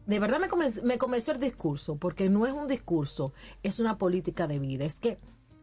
de 0.06 0.20
verdad 0.20 0.42
me 0.42 0.50
convenció, 0.50 0.84
me 0.84 0.98
convenció 0.98 1.32
el 1.32 1.40
discurso, 1.40 1.96
porque 1.96 2.28
no 2.30 2.46
es 2.46 2.52
un 2.52 2.68
discurso, 2.68 3.32
es 3.64 3.80
una 3.80 3.98
política 3.98 4.46
de 4.46 4.60
vida. 4.60 4.84
Es 4.84 5.00
que, 5.00 5.20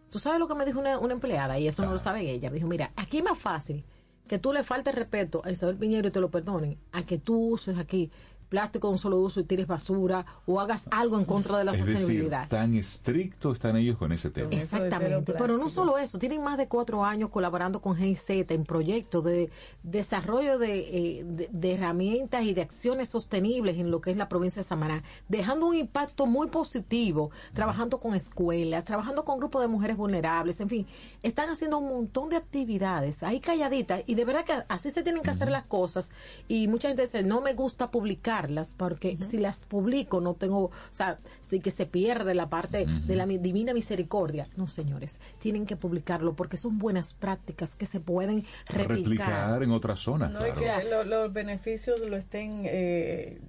tú 0.08 0.18
sabes 0.18 0.38
lo 0.38 0.48
que 0.48 0.54
me 0.54 0.64
dijo 0.64 0.80
una, 0.80 1.12
empleada, 1.12 1.58
y 1.58 1.68
eso 1.68 1.84
no 1.84 1.92
lo 1.92 1.98
sabe 1.98 2.30
ella. 2.30 2.48
Dijo, 2.48 2.66
mira, 2.66 2.94
aquí 2.96 3.18
es 3.18 3.24
más 3.24 3.38
fácil 3.38 3.84
que 4.32 4.38
tú 4.38 4.54
le 4.54 4.64
faltes 4.64 4.94
respeto 4.94 5.42
a 5.44 5.50
Isabel 5.50 5.76
Piñero 5.76 6.08
y 6.08 6.10
te 6.10 6.18
lo 6.18 6.30
perdonen, 6.30 6.78
a 6.92 7.04
que 7.04 7.18
tú 7.18 7.50
uses 7.50 7.76
aquí 7.76 8.10
plástico 8.52 8.88
de 8.88 8.92
un 8.92 8.98
solo 8.98 9.18
uso 9.18 9.40
y 9.40 9.44
tires 9.44 9.66
basura 9.66 10.26
o 10.44 10.60
hagas 10.60 10.82
algo 10.90 11.18
en 11.18 11.24
contra 11.24 11.56
de 11.56 11.64
la 11.64 11.74
sostenibilidad. 11.74 12.50
tan 12.50 12.74
estrictos 12.74 13.54
están 13.54 13.76
ellos 13.76 13.96
con 13.96 14.12
ese 14.12 14.28
tema. 14.28 14.50
Exactamente, 14.50 15.32
pero 15.32 15.56
no 15.56 15.70
solo 15.70 15.96
eso, 15.96 16.18
tienen 16.18 16.44
más 16.44 16.58
de 16.58 16.68
cuatro 16.68 17.02
años 17.02 17.30
colaborando 17.30 17.80
con 17.80 17.96
GIZ 17.96 18.28
en 18.50 18.64
proyectos 18.64 19.24
de 19.24 19.50
desarrollo 19.82 20.62
eh, 20.62 21.24
de, 21.24 21.48
de, 21.50 21.72
herramientas 21.72 22.42
y 22.42 22.52
de 22.52 22.60
acciones 22.60 23.08
sostenibles 23.08 23.78
en 23.78 23.90
lo 23.90 24.02
que 24.02 24.10
es 24.10 24.18
la 24.18 24.28
provincia 24.28 24.60
de 24.60 24.68
Samaná, 24.68 25.02
dejando 25.30 25.68
un 25.68 25.76
impacto 25.76 26.26
muy 26.26 26.48
positivo, 26.48 27.30
trabajando 27.54 28.00
con 28.00 28.14
escuelas, 28.14 28.84
trabajando 28.84 29.24
con 29.24 29.38
grupos 29.38 29.62
de 29.62 29.68
mujeres 29.68 29.96
vulnerables, 29.96 30.60
en 30.60 30.68
fin, 30.68 30.86
están 31.22 31.48
haciendo 31.48 31.78
un 31.78 31.88
montón 31.88 32.28
de 32.28 32.36
actividades 32.36 33.22
ahí 33.22 33.40
calladitas 33.40 34.02
y 34.06 34.14
de 34.14 34.26
verdad 34.26 34.44
que 34.44 34.52
así 34.68 34.90
se 34.90 35.02
tienen 35.02 35.22
que 35.22 35.30
hacer 35.30 35.50
las 35.50 35.64
cosas 35.64 36.10
y 36.48 36.68
mucha 36.68 36.88
gente 36.88 37.00
dice, 37.00 37.22
no 37.22 37.40
me 37.40 37.54
gusta 37.54 37.90
publicar 37.90 38.41
porque 38.76 39.18
si 39.20 39.38
las 39.38 39.60
publico 39.60 40.20
no 40.20 40.34
tengo, 40.34 40.64
o 40.64 40.72
sea, 40.90 41.18
de 41.50 41.60
que 41.60 41.70
se 41.70 41.86
pierde 41.86 42.34
la 42.34 42.48
parte 42.48 42.86
de 42.86 43.16
la 43.16 43.26
divina 43.26 43.74
misericordia. 43.74 44.46
No, 44.56 44.68
señores, 44.68 45.18
tienen 45.40 45.66
que 45.66 45.76
publicarlo 45.76 46.34
porque 46.34 46.56
son 46.56 46.78
buenas 46.78 47.14
prácticas 47.14 47.76
que 47.76 47.86
se 47.86 48.00
pueden 48.00 48.44
replicar, 48.66 49.62
en 49.62 49.70
otras 49.70 50.00
zonas. 50.00 50.30
No 50.30 50.44
es 50.44 50.52
que 50.58 50.70
los 51.06 51.32
beneficios 51.32 52.00
lo 52.00 52.16
estén... 52.16 52.62
Eh, 52.64 53.40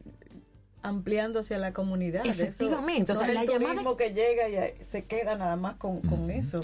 ampliando 0.83 1.39
hacia 1.39 1.57
la 1.57 1.73
comunidad. 1.73 2.25
Efectivamente, 2.25 3.13
Eso, 3.13 3.21
o 3.21 3.25
sea, 3.25 3.27
no 3.29 3.33
la 3.33 3.43
es 3.43 3.47
el 3.47 3.53
llamada 3.53 3.71
turismo 3.71 3.97
que 3.97 4.13
llega 4.13 4.49
y 4.49 4.83
se 4.83 5.05
queda 5.05 5.35
nada 5.35 5.55
más 5.55 5.75
con, 5.75 6.01
con 6.01 6.29
eso. 6.29 6.61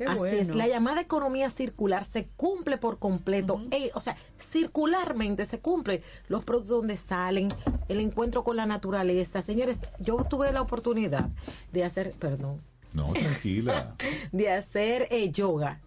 Qué 0.00 0.06
Así 0.06 0.16
bueno. 0.16 0.38
es, 0.38 0.48
la 0.54 0.66
llamada 0.66 1.02
economía 1.02 1.50
circular 1.50 2.06
se 2.06 2.24
cumple 2.28 2.78
por 2.78 2.98
completo. 2.98 3.60
Eh, 3.70 3.90
o 3.92 4.00
sea, 4.00 4.16
circularmente 4.38 5.44
se 5.44 5.60
cumple 5.60 6.02
los 6.26 6.42
productos 6.42 6.78
donde 6.78 6.96
salen, 6.96 7.48
el 7.90 8.00
encuentro 8.00 8.42
con 8.42 8.56
la 8.56 8.64
naturaleza. 8.64 9.42
Señores, 9.42 9.82
yo 9.98 10.16
tuve 10.24 10.52
la 10.52 10.62
oportunidad 10.62 11.28
de 11.70 11.84
hacer, 11.84 12.14
perdón, 12.18 12.62
No, 12.94 13.12
tranquila. 13.12 13.94
de 14.32 14.50
hacer 14.50 15.06
eh, 15.10 15.30
yoga 15.30 15.82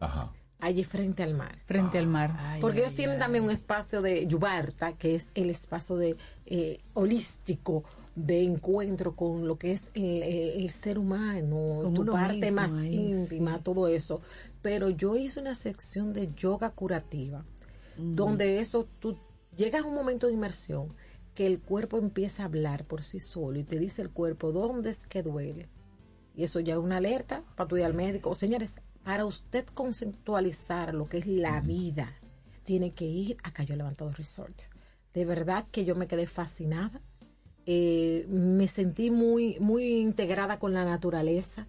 Ajá. 0.00 0.32
allí 0.58 0.82
frente 0.82 1.22
al 1.22 1.34
mar. 1.34 1.56
Frente 1.64 1.98
al 1.98 2.08
mar. 2.08 2.32
Porque 2.60 2.80
ellos 2.80 2.96
tienen 2.96 3.20
también 3.20 3.44
un 3.44 3.52
espacio 3.52 4.02
de 4.02 4.26
yubarta, 4.26 4.94
que 4.94 5.14
es 5.14 5.28
el 5.36 5.50
espacio 5.50 5.94
de 5.94 6.16
eh, 6.46 6.80
holístico 6.94 7.84
de 8.14 8.42
encuentro 8.42 9.16
con 9.16 9.46
lo 9.48 9.56
que 9.58 9.72
es 9.72 9.84
el, 9.94 10.22
el- 10.22 10.60
el 10.62 10.70
ser 10.70 10.98
humano, 10.98 11.80
tu 11.94 12.04
parte 12.12 12.34
mismo 12.40 12.60
más 12.60 12.72
íntima, 12.84 13.62
todo 13.62 13.88
eso. 13.88 14.20
Pero 14.60 14.90
yo 14.90 15.16
hice 15.16 15.40
una 15.40 15.54
sección 15.54 16.12
de 16.12 16.30
yoga 16.36 16.70
curativa, 16.70 17.44
donde 17.96 18.60
eso 18.60 18.86
tú 19.00 19.16
llegas 19.56 19.82
a 19.82 19.86
un 19.86 19.94
momento 19.94 20.26
de 20.26 20.34
inmersión 20.34 20.94
que 21.34 21.46
el 21.46 21.60
cuerpo 21.60 21.96
empieza 21.98 22.42
a 22.42 22.46
hablar 22.46 22.84
por 22.84 23.02
sí 23.02 23.18
solo 23.20 23.58
y 23.58 23.64
te 23.64 23.78
dice 23.78 24.02
el 24.02 24.10
cuerpo 24.10 24.52
dónde 24.52 24.90
es 24.90 25.06
que 25.06 25.22
duele. 25.22 25.68
Y 26.34 26.44
eso 26.44 26.60
ya 26.60 26.74
es 26.74 26.80
una 26.80 26.98
alerta 26.98 27.42
para 27.56 27.68
tu 27.68 27.76
ir 27.76 27.84
al 27.84 27.94
médico. 27.94 28.34
Señores, 28.34 28.76
para 29.04 29.24
usted 29.24 29.64
conceptualizar 30.16 30.94
lo 30.94 31.08
que 31.08 31.18
es 31.18 31.26
la 31.26 31.60
vida, 31.60 32.12
tiene 32.64 32.92
que 32.92 33.04
ir 33.06 33.36
a 33.42 33.52
Cayo 33.52 33.76
Levantado 33.76 34.12
Resort. 34.12 34.54
De 35.14 35.24
verdad 35.24 35.66
que 35.70 35.84
yo 35.84 35.94
me 35.94 36.06
quedé 36.06 36.26
fascinada. 36.26 37.00
Eh, 37.66 38.26
me 38.28 38.66
sentí 38.68 39.10
muy, 39.10 39.56
muy 39.60 40.00
integrada 40.00 40.58
con 40.58 40.74
la 40.74 40.84
naturaleza. 40.84 41.66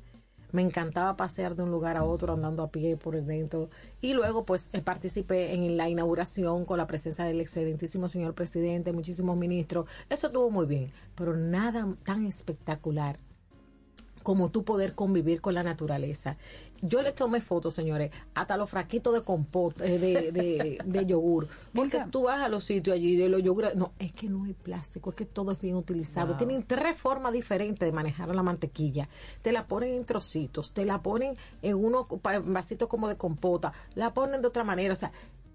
Me 0.51 0.61
encantaba 0.61 1.17
pasear 1.17 1.55
de 1.55 1.63
un 1.63 1.71
lugar 1.71 1.97
a 1.97 2.03
otro 2.03 2.33
andando 2.33 2.61
a 2.61 2.71
pie 2.71 2.95
por 2.95 3.15
el 3.15 3.25
dentro. 3.25 3.69
Y 4.01 4.13
luego, 4.13 4.45
pues, 4.45 4.69
eh, 4.73 4.81
participé 4.81 5.53
en 5.53 5.77
la 5.77 5.89
inauguración 5.89 6.65
con 6.65 6.77
la 6.77 6.85
presencia 6.87 7.25
del 7.25 7.41
excelentísimo 7.41 8.07
señor 8.07 8.35
presidente, 8.35 8.93
muchísimos 8.93 9.35
ministros. 9.35 9.87
Eso 10.09 10.27
estuvo 10.27 10.51
muy 10.51 10.67
bien, 10.67 10.91
pero 11.15 11.35
nada 11.35 11.87
tan 12.03 12.25
espectacular 12.25 13.19
como 14.21 14.49
tú 14.49 14.63
poder 14.63 14.95
convivir 14.95 15.41
con 15.41 15.53
la 15.53 15.63
naturaleza. 15.63 16.37
Yo 16.85 17.01
le 17.01 17.13
tomé 17.13 17.39
fotos, 17.39 17.73
señores, 17.73 18.11
hasta 18.35 18.57
los 18.57 18.69
fraquitos 18.69 19.13
de 19.13 19.21
compota, 19.21 19.85
eh, 19.85 19.97
de, 19.97 20.31
de, 20.33 20.79
de 20.83 21.05
yogur. 21.07 21.47
Porque 21.73 22.03
tú 22.11 22.23
vas 22.23 22.41
a 22.41 22.49
los 22.49 22.65
sitios 22.65 22.95
allí 22.95 23.15
de 23.15 23.29
los 23.29 23.41
yogures. 23.41 23.75
No, 23.75 23.93
es 23.99 24.11
que 24.11 24.27
no 24.27 24.43
hay 24.43 24.53
plástico, 24.53 25.11
es 25.11 25.15
que 25.15 25.25
todo 25.25 25.53
es 25.53 25.61
bien 25.61 25.77
utilizado. 25.77 26.27
Wow. 26.29 26.37
Tienen 26.37 26.63
tres 26.63 26.97
formas 26.97 27.31
diferentes 27.31 27.87
de 27.87 27.93
manejar 27.93 28.35
la 28.35 28.43
mantequilla. 28.43 29.07
Te 29.41 29.53
la 29.53 29.65
ponen 29.65 29.95
en 29.97 30.05
trocitos, 30.05 30.73
te 30.73 30.83
la 30.83 31.01
ponen 31.01 31.37
en 31.61 31.75
unos 31.75 32.07
vasitos 32.45 32.89
como 32.89 33.07
de 33.07 33.15
compota, 33.15 33.71
la 33.95 34.13
ponen 34.13 34.41
de 34.41 34.49
otra 34.49 34.65
manera. 34.65 34.91
O 34.91 34.97
sea, 34.97 35.13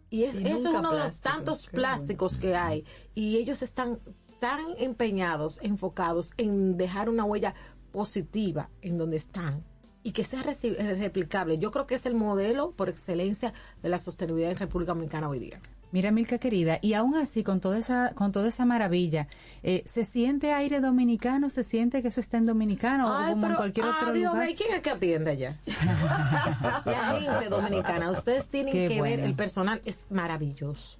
y, 0.08 0.24
es, 0.24 0.36
Y 0.36 0.46
eso 0.46 0.70
es 0.70 0.78
uno 0.78 0.92
de 0.92 0.98
los 0.98 1.20
tantos 1.20 1.66
plásticos 1.66 2.38
que 2.38 2.56
hay. 2.56 2.86
Y 3.14 3.36
ellos 3.36 3.60
están 3.60 4.00
tan 4.40 4.64
empeñados, 4.78 5.60
enfocados 5.62 6.32
en 6.38 6.78
dejar 6.78 7.10
una 7.10 7.24
huella 7.24 7.54
positiva 7.92 8.70
en 8.80 8.96
donde 8.96 9.18
están 9.18 9.64
y 10.08 10.12
que 10.12 10.24
sea 10.24 10.40
eh, 10.40 10.94
replicable. 10.98 11.58
Yo 11.58 11.70
creo 11.70 11.86
que 11.86 11.94
es 11.94 12.06
el 12.06 12.14
modelo 12.14 12.70
por 12.70 12.88
excelencia 12.88 13.52
de 13.82 13.90
la 13.90 13.98
sostenibilidad 13.98 14.52
en 14.52 14.56
República 14.56 14.92
Dominicana 14.92 15.28
hoy 15.28 15.38
día. 15.38 15.60
Mira, 15.92 16.10
Milka 16.10 16.38
querida, 16.38 16.78
y 16.80 16.94
aún 16.94 17.14
así, 17.14 17.44
con 17.44 17.60
toda 17.60 17.76
esa, 17.76 18.14
con 18.14 18.32
toda 18.32 18.48
esa 18.48 18.64
maravilla, 18.64 19.26
eh, 19.62 19.82
¿se 19.84 20.04
siente 20.04 20.54
aire 20.54 20.80
dominicano? 20.80 21.50
¿Se 21.50 21.62
siente 21.62 22.00
que 22.00 22.08
eso 22.08 22.20
está 22.20 22.38
en 22.38 22.46
dominicano 22.46 23.06
o 23.06 23.30
como 23.30 23.48
en 23.48 23.54
cualquier 23.54 23.84
otro 23.84 24.08
adiós, 24.08 24.32
lugar? 24.32 24.48
¿quién 24.54 24.70
es 24.70 24.76
el 24.76 24.82
que 24.82 24.90
atiende 24.90 25.30
allá? 25.30 25.60
la 26.86 27.20
gente 27.20 27.48
dominicana. 27.50 28.10
Ustedes 28.10 28.48
tienen 28.48 28.72
Qué 28.72 28.88
que 28.88 29.02
ver, 29.02 29.20
el 29.20 29.34
personal 29.34 29.82
es 29.84 30.06
maravilloso. 30.08 30.98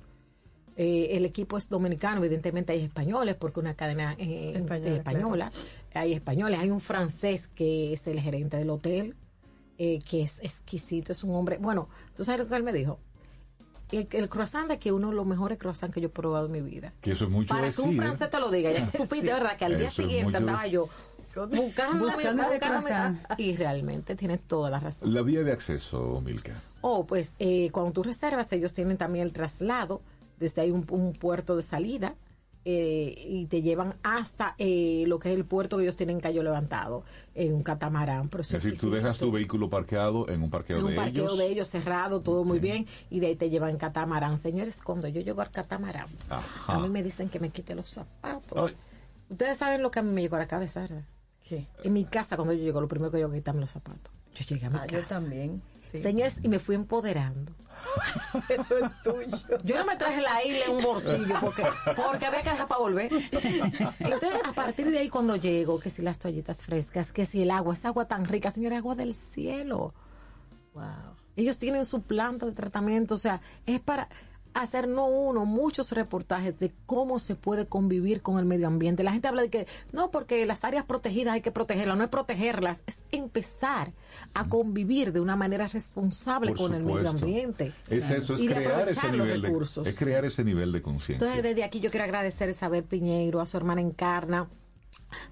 Eh, 0.80 1.16
el 1.16 1.24
equipo 1.24 1.58
es 1.58 1.68
dominicano, 1.68 2.22
evidentemente 2.24 2.72
hay 2.72 2.82
españoles, 2.84 3.34
porque 3.34 3.58
una 3.58 3.74
cadena 3.74 4.14
eh, 4.16 4.52
Española, 4.54 4.94
española. 4.96 5.52
Hay 5.92 6.12
españoles, 6.12 6.60
hay 6.60 6.70
un 6.70 6.80
francés 6.80 7.48
que 7.48 7.92
es 7.92 8.06
el 8.06 8.20
gerente 8.20 8.56
del 8.58 8.70
hotel, 8.70 9.16
eh, 9.76 9.98
que 10.08 10.22
es 10.22 10.38
exquisito, 10.40 11.10
es 11.10 11.24
un 11.24 11.34
hombre. 11.34 11.58
Bueno, 11.58 11.88
tú 12.14 12.24
sabes 12.24 12.40
lo 12.42 12.46
que 12.48 12.54
él 12.54 12.62
me 12.62 12.72
dijo. 12.72 13.00
El, 13.90 14.06
el 14.12 14.28
croissant 14.28 14.68
de 14.68 14.74
aquí 14.74 14.88
es 14.90 14.92
uno 14.94 15.08
de 15.08 15.14
los 15.16 15.26
mejores 15.26 15.58
croissants 15.58 15.92
que 15.92 16.00
yo 16.00 16.06
he 16.06 16.10
probado 16.10 16.46
en 16.46 16.52
mi 16.52 16.60
vida. 16.60 16.92
Que 17.00 17.10
eso 17.12 17.24
es 17.24 17.30
mucho 17.30 17.52
Para 17.54 17.70
que 17.72 17.80
un. 17.80 17.94
¿eh? 17.94 17.96
francés 17.96 18.30
te 18.30 18.38
lo 18.38 18.50
diga, 18.50 18.70
ya 18.70 18.84
que 18.90 18.98
supiste, 18.98 19.32
¿verdad? 19.32 19.56
Que 19.56 19.64
al 19.64 19.78
día 19.78 19.88
Eso 19.88 20.02
siguiente 20.02 20.36
andaba 20.36 20.64
yo 20.68 20.88
buscando, 21.34 22.06
Buscando 22.06 22.42
ese 22.42 22.58
croissant. 22.60 23.18
y 23.36 23.56
realmente 23.56 24.14
tienes 24.14 24.42
toda 24.42 24.70
la 24.70 24.78
razón. 24.78 25.12
La 25.12 25.22
vía 25.22 25.42
de 25.42 25.50
acceso, 25.52 26.20
Milka. 26.24 26.60
O 26.82 27.04
pues 27.06 27.34
eh, 27.40 27.70
cuando 27.72 27.90
tú 27.92 28.02
reservas, 28.04 28.52
ellos 28.52 28.74
tienen 28.74 28.96
también 28.96 29.26
el 29.26 29.32
traslado, 29.32 30.02
desde 30.38 30.62
ahí 30.62 30.70
un, 30.70 30.86
un 30.90 31.12
puerto 31.12 31.56
de 31.56 31.62
salida 31.62 32.14
eh, 32.64 33.14
y 33.26 33.46
te 33.46 33.62
llevan 33.62 33.94
hasta 34.02 34.54
eh, 34.58 35.04
lo 35.06 35.18
que 35.18 35.30
es 35.30 35.36
el 35.36 35.44
puerto 35.46 35.76
que 35.78 35.84
ellos 35.84 35.96
tienen 35.96 36.16
en 36.16 36.20
Cayo 36.20 36.42
Levantado, 36.42 37.02
en 37.34 37.54
un 37.54 37.62
catamarán. 37.62 38.28
Pero 38.28 38.42
Es 38.42 38.50
decir, 38.50 38.76
tú 38.78 38.90
dejas 38.90 39.18
tu 39.18 39.30
vehículo 39.32 39.70
parqueado 39.70 40.28
en 40.28 40.42
un 40.42 40.50
parqueo 40.50 40.78
en 40.78 40.84
un 40.84 40.90
de 40.90 40.96
parqueo 40.96 41.24
ellos. 41.24 41.38
de 41.38 41.46
ellos 41.46 41.68
cerrado, 41.68 42.20
todo 42.20 42.44
muy 42.44 42.58
bien, 42.58 42.86
y 43.08 43.20
de 43.20 43.28
ahí 43.28 43.36
te 43.36 43.48
llevan 43.48 43.70
en 43.70 43.78
catamarán. 43.78 44.36
Señores, 44.36 44.80
cuando 44.82 45.08
yo 45.08 45.20
llego 45.22 45.40
al 45.40 45.50
catamarán, 45.50 46.08
Ajá. 46.28 46.74
a 46.74 46.78
mí 46.78 46.88
me 46.90 47.02
dicen 47.02 47.30
que 47.30 47.40
me 47.40 47.48
quite 47.50 47.74
los 47.74 47.88
zapatos. 47.88 48.70
Ay. 48.70 48.76
Ustedes 49.30 49.56
saben 49.58 49.80
lo 49.82 49.90
que 49.90 50.00
a 50.00 50.02
mí 50.02 50.10
me 50.12 50.20
llegó 50.22 50.36
a 50.36 50.40
la 50.40 50.48
cabeza, 50.48 50.80
¿verdad? 50.82 51.04
¿Qué? 51.48 51.66
En 51.84 51.92
mi 51.94 52.04
casa, 52.04 52.36
cuando 52.36 52.52
yo 52.52 52.62
llego, 52.62 52.80
lo 52.82 52.88
primero 52.88 53.10
que 53.10 53.20
yo 53.20 53.30
quitarme 53.32 53.60
los 53.62 53.70
zapatos. 53.70 54.12
Yo 54.34 54.44
llegué 54.44 54.66
a 54.66 54.70
mi 54.70 54.76
Ah, 54.76 54.80
casa. 54.86 54.96
yo 55.00 55.06
también. 55.06 55.62
Sí. 55.90 56.02
Señores, 56.02 56.36
y 56.42 56.48
me 56.48 56.58
fui 56.58 56.74
empoderando. 56.74 57.52
Eso 58.48 58.76
es 58.78 59.02
tuyo. 59.02 59.58
Yo 59.64 59.78
no 59.78 59.86
me 59.86 59.96
traje 59.96 60.20
la 60.20 60.44
isla 60.44 60.66
en 60.66 60.76
un 60.76 60.82
bolsillo 60.82 61.34
porque, 61.40 61.64
porque 61.96 62.26
había 62.26 62.42
que 62.42 62.50
dejar 62.50 62.68
para 62.68 62.80
volver. 62.80 63.12
Entonces, 63.12 64.40
a 64.44 64.52
partir 64.52 64.90
de 64.90 64.98
ahí, 64.98 65.08
cuando 65.08 65.36
llego, 65.36 65.78
que 65.78 65.90
si 65.90 66.02
las 66.02 66.18
toallitas 66.18 66.64
frescas, 66.64 67.12
que 67.12 67.26
si 67.26 67.42
el 67.42 67.50
agua, 67.50 67.74
esa 67.74 67.88
agua 67.88 68.06
tan 68.06 68.26
rica, 68.26 68.50
señores, 68.50 68.78
agua 68.78 68.94
del 68.94 69.14
cielo. 69.14 69.94
Wow. 70.74 70.84
Ellos 71.36 71.58
tienen 71.58 71.84
su 71.84 72.02
planta 72.02 72.46
de 72.46 72.52
tratamiento, 72.52 73.14
o 73.14 73.18
sea, 73.18 73.40
es 73.64 73.80
para 73.80 74.08
hacer 74.54 74.88
no 74.88 75.06
uno, 75.06 75.44
muchos 75.44 75.92
reportajes 75.92 76.58
de 76.58 76.72
cómo 76.86 77.18
se 77.18 77.34
puede 77.34 77.66
convivir 77.66 78.22
con 78.22 78.38
el 78.38 78.44
medio 78.44 78.66
ambiente. 78.66 79.02
La 79.02 79.12
gente 79.12 79.28
habla 79.28 79.42
de 79.42 79.50
que 79.50 79.66
no, 79.92 80.10
porque 80.10 80.44
las 80.46 80.64
áreas 80.64 80.84
protegidas 80.84 81.34
hay 81.34 81.40
que 81.40 81.52
protegerlas, 81.52 81.96
no 81.96 82.04
es 82.04 82.10
protegerlas, 82.10 82.82
es 82.86 83.02
empezar 83.12 83.92
a 84.34 84.48
convivir 84.48 85.12
de 85.12 85.20
una 85.20 85.36
manera 85.36 85.68
responsable 85.68 86.50
Por 86.52 86.58
con 86.58 86.74
el 86.74 86.84
medio 86.84 87.10
ambiente. 87.10 87.72
Es 87.88 88.10
eso, 88.10 88.34
es 88.34 88.40
Y 88.40 88.48
crear 88.48 88.88
ese 88.88 89.10
nivel 89.10 89.42
de, 89.42 89.90
es 89.90 89.96
crear 89.96 90.24
ese 90.24 90.44
nivel 90.44 90.72
de 90.72 90.82
conciencia. 90.82 91.26
Entonces, 91.26 91.42
desde 91.42 91.64
aquí 91.64 91.80
yo 91.80 91.90
quiero 91.90 92.04
agradecer 92.04 92.48
a 92.48 92.50
Isabel 92.50 92.84
Piñeiro, 92.84 93.40
a 93.40 93.46
su 93.46 93.56
hermana 93.56 93.80
Encarna, 93.80 94.48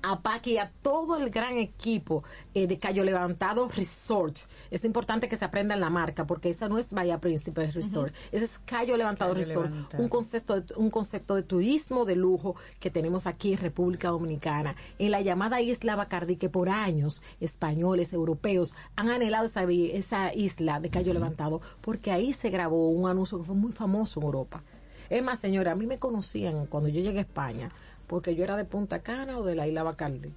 a 0.02 0.20
Paqui 0.20 0.52
y 0.52 0.58
a 0.58 0.70
todo 0.82 1.16
el 1.16 1.30
gran 1.30 1.58
equipo 1.58 2.24
eh, 2.54 2.66
de 2.66 2.78
Cayo 2.78 3.04
Levantado 3.04 3.68
Resort. 3.68 4.36
Es 4.70 4.84
importante 4.84 5.28
que 5.28 5.36
se 5.36 5.44
aprendan 5.44 5.80
la 5.80 5.90
marca 5.90 6.26
porque 6.26 6.50
esa 6.50 6.68
no 6.68 6.78
es 6.78 6.92
Bahía 6.92 7.20
Príncipe 7.20 7.70
Resort, 7.70 8.14
ese 8.32 8.44
es 8.44 8.58
Cayo 8.64 8.96
Levantado 8.96 9.34
Cayo 9.34 9.46
Resort, 9.46 9.70
Levantado. 9.70 10.02
un 10.02 10.08
concepto, 10.08 10.60
de, 10.60 10.74
un 10.76 10.90
concepto 10.90 11.34
de 11.34 11.42
turismo 11.42 12.04
de 12.04 12.16
lujo 12.16 12.56
que 12.80 12.90
tenemos 12.90 13.26
aquí 13.26 13.52
en 13.52 13.58
República 13.58 14.08
Dominicana, 14.08 14.76
en 14.98 15.10
la 15.10 15.20
llamada 15.20 15.60
Isla 15.60 15.96
Bacardí, 15.96 16.36
que 16.36 16.48
por 16.48 16.68
años 16.68 17.22
españoles, 17.40 18.12
europeos 18.12 18.74
han 18.96 19.10
anhelado 19.10 19.46
esa, 19.46 19.64
esa 19.64 20.34
isla 20.34 20.80
de 20.80 20.90
Cayo 20.90 21.12
Levantado 21.12 21.60
porque 21.80 22.12
ahí 22.12 22.32
se 22.32 22.50
grabó 22.50 22.88
un 22.88 23.08
anuncio 23.08 23.38
que 23.38 23.44
fue 23.44 23.54
muy 23.54 23.72
famoso 23.72 24.20
en 24.20 24.26
Europa. 24.26 24.62
Es 25.08 25.22
más, 25.22 25.38
señora, 25.38 25.72
a 25.72 25.76
mí 25.76 25.86
me 25.86 25.98
conocían 25.98 26.66
cuando 26.66 26.88
yo 26.88 27.00
llegué 27.00 27.18
a 27.18 27.22
España 27.22 27.70
porque 28.06 28.34
yo 28.34 28.44
era 28.44 28.56
de 28.56 28.64
Punta 28.64 29.02
Cana 29.02 29.38
o 29.38 29.44
de 29.44 29.54
la 29.54 29.66
isla 29.66 29.82
Bacardi. 29.82 30.32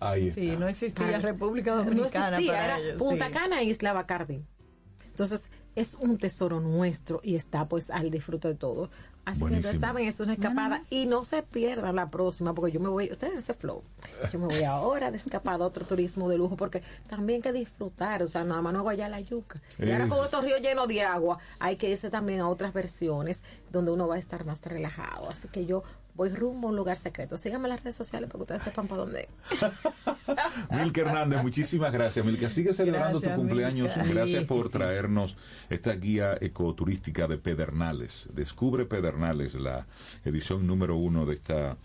Ahí 0.00 0.30
Sí, 0.30 0.56
no 0.56 0.68
existía 0.68 1.18
República 1.18 1.72
No 1.74 1.84
Dominicana 1.84 2.38
existía, 2.38 2.52
para 2.52 2.64
era 2.64 2.78
ellos, 2.78 2.98
Punta 2.98 3.26
sí. 3.26 3.32
Cana 3.32 3.60
e 3.60 3.64
Isla 3.64 3.92
Bacardi. 3.92 4.44
Entonces, 5.08 5.50
es 5.74 5.94
un 5.94 6.16
tesoro 6.16 6.60
nuestro 6.60 7.20
y 7.24 7.34
está 7.34 7.68
pues 7.68 7.90
al 7.90 8.08
disfrute 8.10 8.46
de 8.46 8.54
todos. 8.54 8.90
Así 9.24 9.44
que 9.44 9.54
ustedes 9.56 9.80
saben, 9.80 10.08
es 10.08 10.20
una 10.20 10.32
escapada 10.32 10.84
y 10.88 11.04
no 11.04 11.22
se 11.22 11.42
pierdan 11.42 11.96
la 11.96 12.08
próxima 12.08 12.54
porque 12.54 12.72
yo 12.72 12.80
me 12.80 12.88
voy, 12.88 13.10
ustedes 13.12 13.40
ese 13.40 13.52
flow, 13.52 13.82
yo 14.32 14.38
me 14.38 14.46
voy 14.46 14.62
ahora 14.62 15.10
de 15.10 15.18
escapada 15.18 15.64
a 15.64 15.66
otro 15.66 15.84
turismo 15.84 16.30
de 16.30 16.38
lujo 16.38 16.56
porque 16.56 16.82
también 17.08 17.38
hay 17.38 17.42
que 17.42 17.52
disfrutar, 17.52 18.22
o 18.22 18.28
sea, 18.28 18.44
nada 18.44 18.62
más 18.62 18.72
no 18.72 18.78
hago 18.78 18.88
allá 18.88 19.06
la 19.10 19.20
yuca. 19.20 19.60
Y 19.78 19.90
ahora 19.90 20.08
con 20.08 20.24
estos 20.24 20.42
ríos 20.42 20.62
llenos 20.62 20.88
de 20.88 21.02
agua, 21.02 21.38
hay 21.58 21.76
que 21.76 21.90
irse 21.90 22.08
también 22.08 22.40
a 22.40 22.48
otras 22.48 22.72
versiones 22.72 23.42
donde 23.70 23.90
uno 23.90 24.08
va 24.08 24.14
a 24.14 24.18
estar 24.18 24.46
más 24.46 24.62
relajado. 24.62 25.28
Así 25.28 25.46
que 25.48 25.66
yo 25.66 25.82
voy 26.18 26.30
rumbo 26.30 26.66
a 26.66 26.70
un 26.70 26.76
lugar 26.76 26.96
secreto. 26.96 27.38
Síganme 27.38 27.68
en 27.68 27.76
las 27.76 27.84
redes 27.84 27.94
sociales 27.94 28.28
para 28.28 28.38
que 28.40 28.42
ustedes 28.42 28.62
sepan 28.64 28.88
para 28.88 29.02
dónde. 29.02 29.28
Milka 30.72 31.00
Hernández, 31.02 31.42
muchísimas 31.42 31.92
gracias. 31.92 32.26
Milka, 32.26 32.50
sigue 32.50 32.74
celebrando 32.74 33.20
Gracias, 33.20 33.36
tu 33.36 33.40
cumpleaños. 33.40 33.96
Milka. 33.96 34.12
Gracias 34.14 34.40
Sí, 34.42 34.48
por 34.48 34.64
sí, 34.64 34.72
sí. 34.72 34.78
traernos 34.78 35.36
esta 35.70 35.92
guía 35.94 36.36
ecoturística 36.40 37.28
de 37.28 37.38
Pedernales. 37.38 38.28
Descubre 38.34 38.84
Pedernales, 38.84 39.54
la 39.54 39.86
edición 40.24 40.66
número 40.66 40.96
uno 40.96 41.24
de 41.24 41.34
esta. 41.36 41.76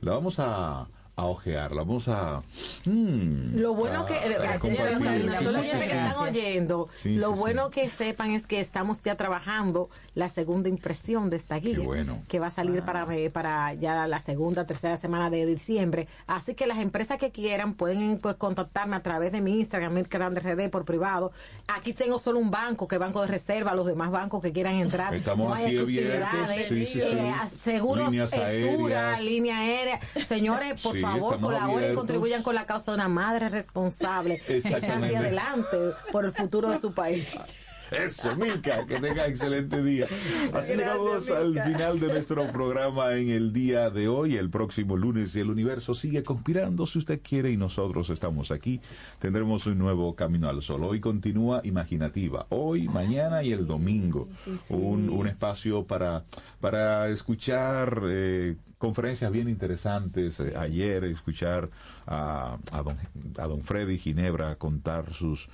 La 0.00 0.12
vamos 0.12 0.40
a, 0.40 0.88
a 1.18 1.24
ojear, 1.24 1.72
la 1.72 1.82
vamos 1.82 2.08
a. 2.08 2.42
mm, 2.84 3.56
Lo 3.58 3.72
bueno 3.74 4.02
a- 4.02 4.06
que, 4.06 4.14
a 4.14 4.26
eh, 4.26 4.58
Sí, 4.60 4.68
sí, 4.68 4.76
sí, 4.76 5.84
están 5.84 6.16
oyendo, 6.18 6.88
lo 7.04 7.32
bueno 7.32 7.70
que 7.70 7.88
sepan 7.88 8.32
es 8.32 8.46
que 8.46 8.60
estamos 8.60 9.02
ya 9.02 9.16
trabajando 9.16 9.88
la 10.14 10.28
segunda 10.28 10.68
impresión 10.68 11.30
de 11.30 11.36
esta 11.36 11.56
guía, 11.56 11.78
bueno. 11.80 12.22
que 12.28 12.38
va 12.38 12.48
a 12.48 12.50
salir 12.50 12.82
para, 12.82 13.06
eh, 13.16 13.30
para 13.30 13.72
ya 13.72 14.06
la 14.06 14.20
segunda, 14.20 14.66
tercera 14.66 14.98
semana 14.98 15.30
de 15.30 15.46
diciembre. 15.46 16.06
Así 16.26 16.54
que 16.54 16.66
las 16.66 16.78
empresas 16.80 17.16
que 17.16 17.30
quieran 17.32 17.72
pueden 17.74 18.18
pues 18.18 18.36
contactarme 18.36 18.96
a 18.96 19.02
través 19.02 19.32
de 19.32 19.40
mi 19.40 19.58
Instagram, 19.58 19.94
Milka 19.94 20.18
Hernández 20.18 20.44
RD, 20.44 20.68
por 20.68 20.84
privado. 20.84 21.32
Aquí 21.66 21.94
tengo 21.94 22.18
solo 22.18 22.38
un 22.40 22.50
banco, 22.50 22.86
que 22.88 22.96
es 22.96 23.00
Banco 23.00 23.22
de 23.22 23.28
Reserva, 23.28 23.74
los 23.74 23.86
demás 23.86 24.10
bancos 24.10 24.42
que 24.42 24.52
quieran 24.52 24.74
entrar. 24.74 25.14
Estamos 25.14 25.48
no 25.48 25.54
hay 25.54 25.64
aquí 25.64 25.74
exclusividades. 25.76 26.34
abiertos, 26.34 26.66
sí, 26.68 26.86
sí, 26.86 27.00
Eh, 27.00 27.32
seguros, 27.62 28.10
Líneas 28.10 28.32
Esura, 28.34 29.08
aéreas. 29.14 29.22
línea 29.22 29.58
aérea. 29.60 30.00
Señores, 30.28 30.78
por 30.82 30.94
Sí, 30.94 31.05
favor, 31.12 31.40
colaboren 31.40 31.92
y 31.92 31.94
contribuyan 31.94 32.42
con 32.42 32.54
la 32.54 32.66
causa 32.66 32.92
de 32.92 32.96
una 32.96 33.08
madre 33.08 33.48
responsable 33.48 34.40
que 34.46 34.58
hacia 34.58 34.96
adelante 34.96 35.76
por 36.12 36.24
el 36.24 36.32
futuro 36.32 36.70
de 36.70 36.78
su 36.78 36.92
país. 36.92 37.36
Eso, 37.90 38.34
Milka, 38.36 38.84
que 38.86 38.98
tenga 38.98 39.26
excelente 39.26 39.82
día. 39.82 40.06
Así 40.06 40.50
Gracias, 40.50 40.78
llegamos 40.78 41.30
al 41.30 41.62
final 41.62 42.00
de 42.00 42.08
nuestro 42.08 42.46
programa 42.52 43.14
en 43.14 43.30
el 43.30 43.52
día 43.52 43.90
de 43.90 44.08
hoy. 44.08 44.36
El 44.36 44.50
próximo 44.50 44.96
lunes 44.96 45.36
el 45.36 45.50
universo 45.50 45.94
sigue 45.94 46.24
conspirando 46.24 46.86
si 46.86 46.98
usted 46.98 47.20
quiere 47.22 47.52
y 47.52 47.56
nosotros 47.56 48.10
estamos 48.10 48.50
aquí. 48.50 48.80
Tendremos 49.20 49.66
un 49.66 49.78
nuevo 49.78 50.16
Camino 50.16 50.48
al 50.48 50.62
Sol. 50.62 50.82
Hoy 50.82 50.98
continúa 50.98 51.60
Imaginativa. 51.62 52.46
Hoy, 52.48 52.88
mañana 52.88 53.44
y 53.44 53.52
el 53.52 53.66
domingo. 53.66 54.28
Un, 54.68 55.08
un 55.08 55.28
espacio 55.28 55.84
para, 55.84 56.24
para 56.60 57.08
escuchar 57.08 58.02
eh, 58.08 58.56
conferencias 58.78 59.30
bien 59.32 59.48
interesantes. 59.48 60.40
Eh, 60.40 60.54
ayer 60.56 61.04
escuchar 61.04 61.70
a, 62.06 62.58
a, 62.72 62.82
don, 62.82 62.96
a 63.38 63.46
don 63.46 63.62
Freddy 63.62 63.98
Ginebra 63.98 64.56
contar 64.56 65.12
sus 65.14 65.48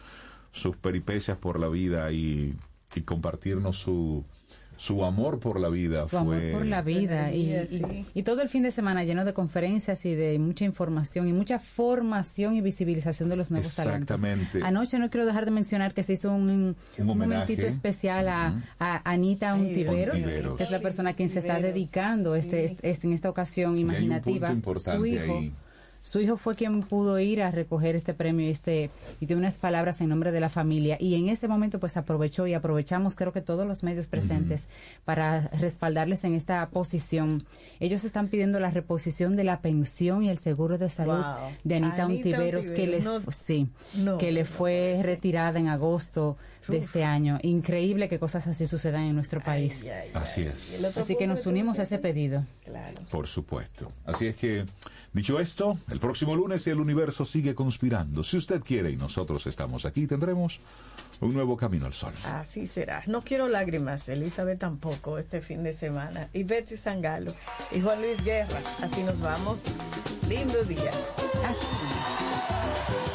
sus 0.53 0.77
peripecias 0.77 1.39
por 1.39 1.59
la 1.59 1.69
vida 1.69 2.13
y, 2.13 2.55
y 2.95 3.01
compartirnos 3.03 3.79
su, 3.79 4.25
su 4.83 5.05
amor 5.05 5.39
por 5.39 5.61
la 5.61 5.69
vida. 5.69 6.03
Su 6.03 6.09
fue, 6.09 6.19
amor 6.19 6.51
por 6.51 6.67
la 6.67 6.83
vida 6.83 7.31
y, 7.33 7.53
y- 7.55 8.07
y 8.15 8.23
todo 8.25 8.43
el 8.43 8.49
fin 8.49 8.65
de 8.65 8.73
semana 8.73 9.05
lleno 9.05 9.25
de 9.25 9.33
conferencias 9.33 10.05
y 10.07 10.17
de 10.17 10.41
mucha 10.41 10.65
información 10.65 11.29
y 11.29 11.33
mucha 11.33 11.61
formación 11.61 12.57
y 12.57 12.61
visibilización 12.63 13.29
de 13.29 13.37
los 13.37 13.53
nuevos 13.53 13.75
talentos. 13.77 14.17
Exactamente. 14.17 14.61
Anoche 14.67 14.99
no 14.99 15.09
quiero 15.09 15.25
dejar 15.25 15.45
de 15.45 15.53
mencionar 15.53 15.95
que 15.95 16.03
se 16.03 16.15
hizo 16.15 16.33
un, 16.33 16.51
un 16.51 16.77
homenaje. 16.99 17.15
momentito 17.43 17.67
especial 17.67 18.27
a, 18.29 18.61
a 18.81 19.09
Anita 19.09 19.55
Untiveros, 19.55 20.17
que 20.57 20.63
es 20.65 20.71
la 20.73 20.81
persona 20.81 21.11
a 21.11 21.15
quien 21.15 21.29
se 21.29 21.39
está 21.39 21.61
dedicando 21.61 22.35
este, 22.35 22.65
este- 22.83 23.07
en 23.07 23.13
esta 23.13 23.31
ocasión 23.31 23.75
Y 23.75 23.79
hay 23.79 23.85
un 23.85 23.91
imaginativa. 23.91 24.49
punto 24.49 24.71
importante 24.71 24.99
Su 24.99 25.07
hijo, 25.07 25.39
ahí. 25.39 25.53
Su 26.03 26.21
hijo 26.21 26.37
fue 26.37 26.55
quien 26.55 26.81
pudo 26.81 27.19
ir 27.21 27.43
a 27.43 27.51
recoger 27.51 27.95
este 27.97 28.13
premio 28.15 28.47
y 28.47 28.51
este 28.51 28.91
y 29.21 29.27
dio 29.27 29.37
unas 29.37 29.59
palabras 29.59 30.01
en 30.01 30.09
nombre 30.09 30.33
de 30.33 30.41
la 30.41 30.49
familia. 30.49 30.97
Y 31.01 31.15
en 31.15 31.29
ese 31.29 31.49
momento 31.49 31.79
pues 31.81 31.97
aprovechó 31.97 32.47
y 32.47 32.55
aprovechamos 32.55 33.15
creo 33.15 33.33
que 33.33 33.41
todos 33.41 33.67
los 33.67 33.83
medios 33.85 34.09
presentes 34.09 34.69
para 35.05 35.43
respaldarles 35.49 36.25
en 36.25 36.35
esta 36.35 36.69
posición. 36.71 37.45
Ellos 37.81 38.05
están 38.05 38.29
pidiendo 38.29 38.59
la 38.61 38.71
reposición 38.71 39.37
de 39.37 39.45
la 39.45 39.61
pensión 39.61 40.25
y 40.25 40.29
el 40.31 40.39
seguro 40.39 40.79
de 40.79 40.91
salud 40.91 41.13
Wow. 41.13 41.51
de 41.65 41.75
Anita, 41.77 42.05
Anita 42.05 42.07
Untiveros 42.07 42.71
que 42.71 42.87
les 42.87 43.05
no- 43.05 43.21
sí, 43.31 43.69
no, 43.95 44.19
que 44.19 44.33
le 44.33 44.41
no 44.41 44.47
fue 44.47 45.01
retirada 45.03 45.59
en 45.59 45.69
agosto 45.69 46.37
de 46.69 46.79
este 46.79 47.05
año. 47.05 47.39
Increíble 47.43 48.09
que 48.09 48.19
cosas 48.19 48.47
así 48.47 48.67
sucedan 48.67 49.03
en 49.03 49.15
nuestro 49.15 49.41
país. 49.41 49.85
Así 50.15 50.43
es. 50.43 50.85
Así 50.97 51.17
que 51.17 51.27
nos 51.27 51.47
unimos 51.47 51.79
a 51.79 51.83
ese 51.83 51.99
pedido. 51.99 52.45
Por 53.11 53.27
supuesto. 53.27 53.93
Así 54.05 54.27
es 54.27 54.37
que, 54.37 54.65
dicho 55.13 55.41
esto, 55.41 55.79
el 55.91 56.01
próximo 56.01 56.37
lunes 56.37 56.67
el 56.67 56.81
universo 56.81 57.25
sigue 57.25 57.55
conspirando. 57.55 58.23
Si 58.23 58.37
usted 58.37 58.61
quiere 58.61 58.91
y 58.91 58.97
nosotros 58.97 59.47
estamos 59.47 59.85
aquí, 59.85 60.07
tendremos 60.07 60.61
un 61.21 61.35
nuevo 61.35 61.57
camino 61.57 61.87
al 61.87 61.93
sol. 61.93 62.13
Así 62.25 62.67
será. 62.67 63.03
No 63.07 63.23
quiero 63.23 63.49
lágrimas, 63.49 64.09
Elizabeth 64.09 64.59
tampoco 64.59 65.19
este 65.19 65.41
fin 65.41 65.63
de 65.63 65.73
semana. 65.73 66.29
Y 66.33 66.45
Betsy 66.45 66.77
Sangalo 66.77 67.35
y 67.71 67.81
Juan 67.81 68.01
Luis 68.01 68.23
Guerra. 68.25 68.61
Así 68.81 69.03
nos 69.03 69.21
vamos. 69.21 69.77
Lindo 70.29 70.63
día. 70.65 70.91
Quero 72.93 73.12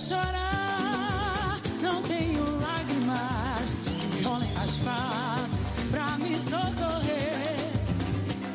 chorar, 0.00 1.60
não 1.82 2.02
tenho 2.02 2.42
lágrimas 2.60 3.74
que 3.84 4.06
me 4.16 4.22
rolem 4.22 4.50
as 4.56 4.78
faces 4.78 5.66
pra 5.90 6.16
me 6.16 6.38
socorrer. 6.38 7.58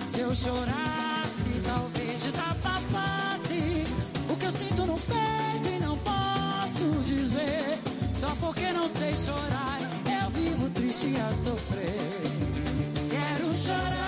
Se 0.10 0.20
eu 0.22 0.36
chorasse, 0.36 1.62
talvez 1.64 2.24
desabafasse 2.24 3.86
o 4.28 4.36
que 4.36 4.46
eu 4.46 4.52
sinto 4.52 4.86
no 4.86 4.98
peito 5.00 5.76
e 5.76 5.80
não 5.80 5.98
posso 6.00 7.04
dizer. 7.06 7.80
Só 8.16 8.36
porque 8.40 8.72
não 8.72 8.90
sei 8.90 9.16
chorar, 9.16 9.80
eu 10.24 10.30
vivo 10.32 10.70
triste 10.72 11.16
a 11.18 11.32
sofrer. 11.32 12.22
Quero 13.10 13.56
chorar, 13.56 14.05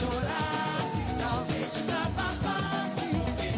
chorasse, 0.00 1.02
talvez 1.20 1.72
desabafasse 1.74 3.10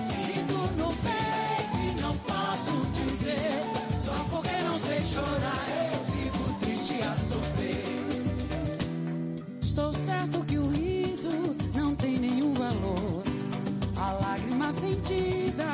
sinto 0.09 0.59
no 0.77 0.89
peito 1.07 1.77
e 1.79 2.01
não 2.01 2.17
posso 2.19 2.75
dizer. 2.99 3.63
Só 4.05 4.17
porque 4.31 4.57
não 4.63 4.77
sei 4.79 5.05
chorar, 5.05 5.67
eu 5.93 6.05
vivo 6.15 6.59
triste 6.61 6.95
a 7.03 7.15
sofrer. 7.19 7.85
Estou 9.61 9.93
certo 9.95 10.45
que 10.45 10.59
o 10.59 10.69
riso 10.69 11.31
não 11.75 11.95
tem 11.95 12.19
nenhum 12.19 12.53
valor. 12.55 13.23
A 13.97 14.13
lágrima 14.13 14.73
sentida 14.73 15.69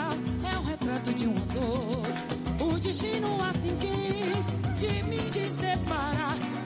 é 0.53 0.59
o 0.59 0.62
retrato 0.65 1.15
de 1.15 1.27
uma 1.27 1.47
dor. 1.47 2.03
O 2.61 2.78
destino 2.78 3.43
assim 3.43 3.74
quis 3.78 4.53
de 4.78 5.03
mim 5.05 5.31
te 5.31 5.49
separar. 5.51 6.57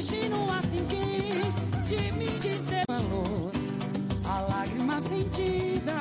Destino 0.00 0.50
assim 0.50 0.82
quis 0.86 1.56
de 1.86 2.12
mim 2.12 2.38
te 2.38 2.58
separar. 2.58 3.02
A 4.24 4.40
lágrima 4.48 4.98
sentida 4.98 5.92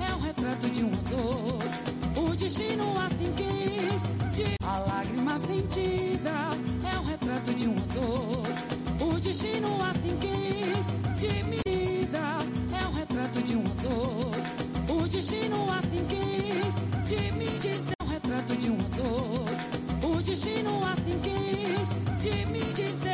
é 0.00 0.12
o 0.12 0.18
retrato 0.18 0.68
de 0.70 0.82
uma 0.82 0.96
dor. 1.08 1.62
O 2.16 2.34
destino 2.34 2.98
assim 2.98 3.32
quis 3.36 4.02
de 4.34 4.56
a 4.60 4.78
lágrima 4.78 5.38
sentida 5.38 6.34
é 6.92 6.98
o 6.98 7.04
retrato 7.04 7.54
de 7.54 7.68
uma 7.68 7.86
dor. 7.94 9.06
O 9.06 9.20
destino 9.20 9.84
assim 9.84 10.18
quis 10.18 10.86
de 11.20 11.44
mim 11.44 11.60
é 12.72 12.86
o 12.88 12.92
retrato 12.92 13.40
de 13.40 13.54
uma 13.54 13.74
dor. 13.76 14.96
O 14.96 15.08
destino 15.08 15.70
assim 15.70 16.04
quis 16.08 16.74
de 17.08 17.30
mim 17.30 17.58
dizer 17.60 17.94
o 18.02 18.06
retrato 18.06 18.56
de 18.56 18.68
uma 18.68 18.88
dor. 18.88 20.10
O 20.10 20.22
destino 20.22 20.84
assim 20.88 21.20
quis 21.20 21.88
de 22.20 22.46
mim 22.46 22.72
dizer 22.72 23.13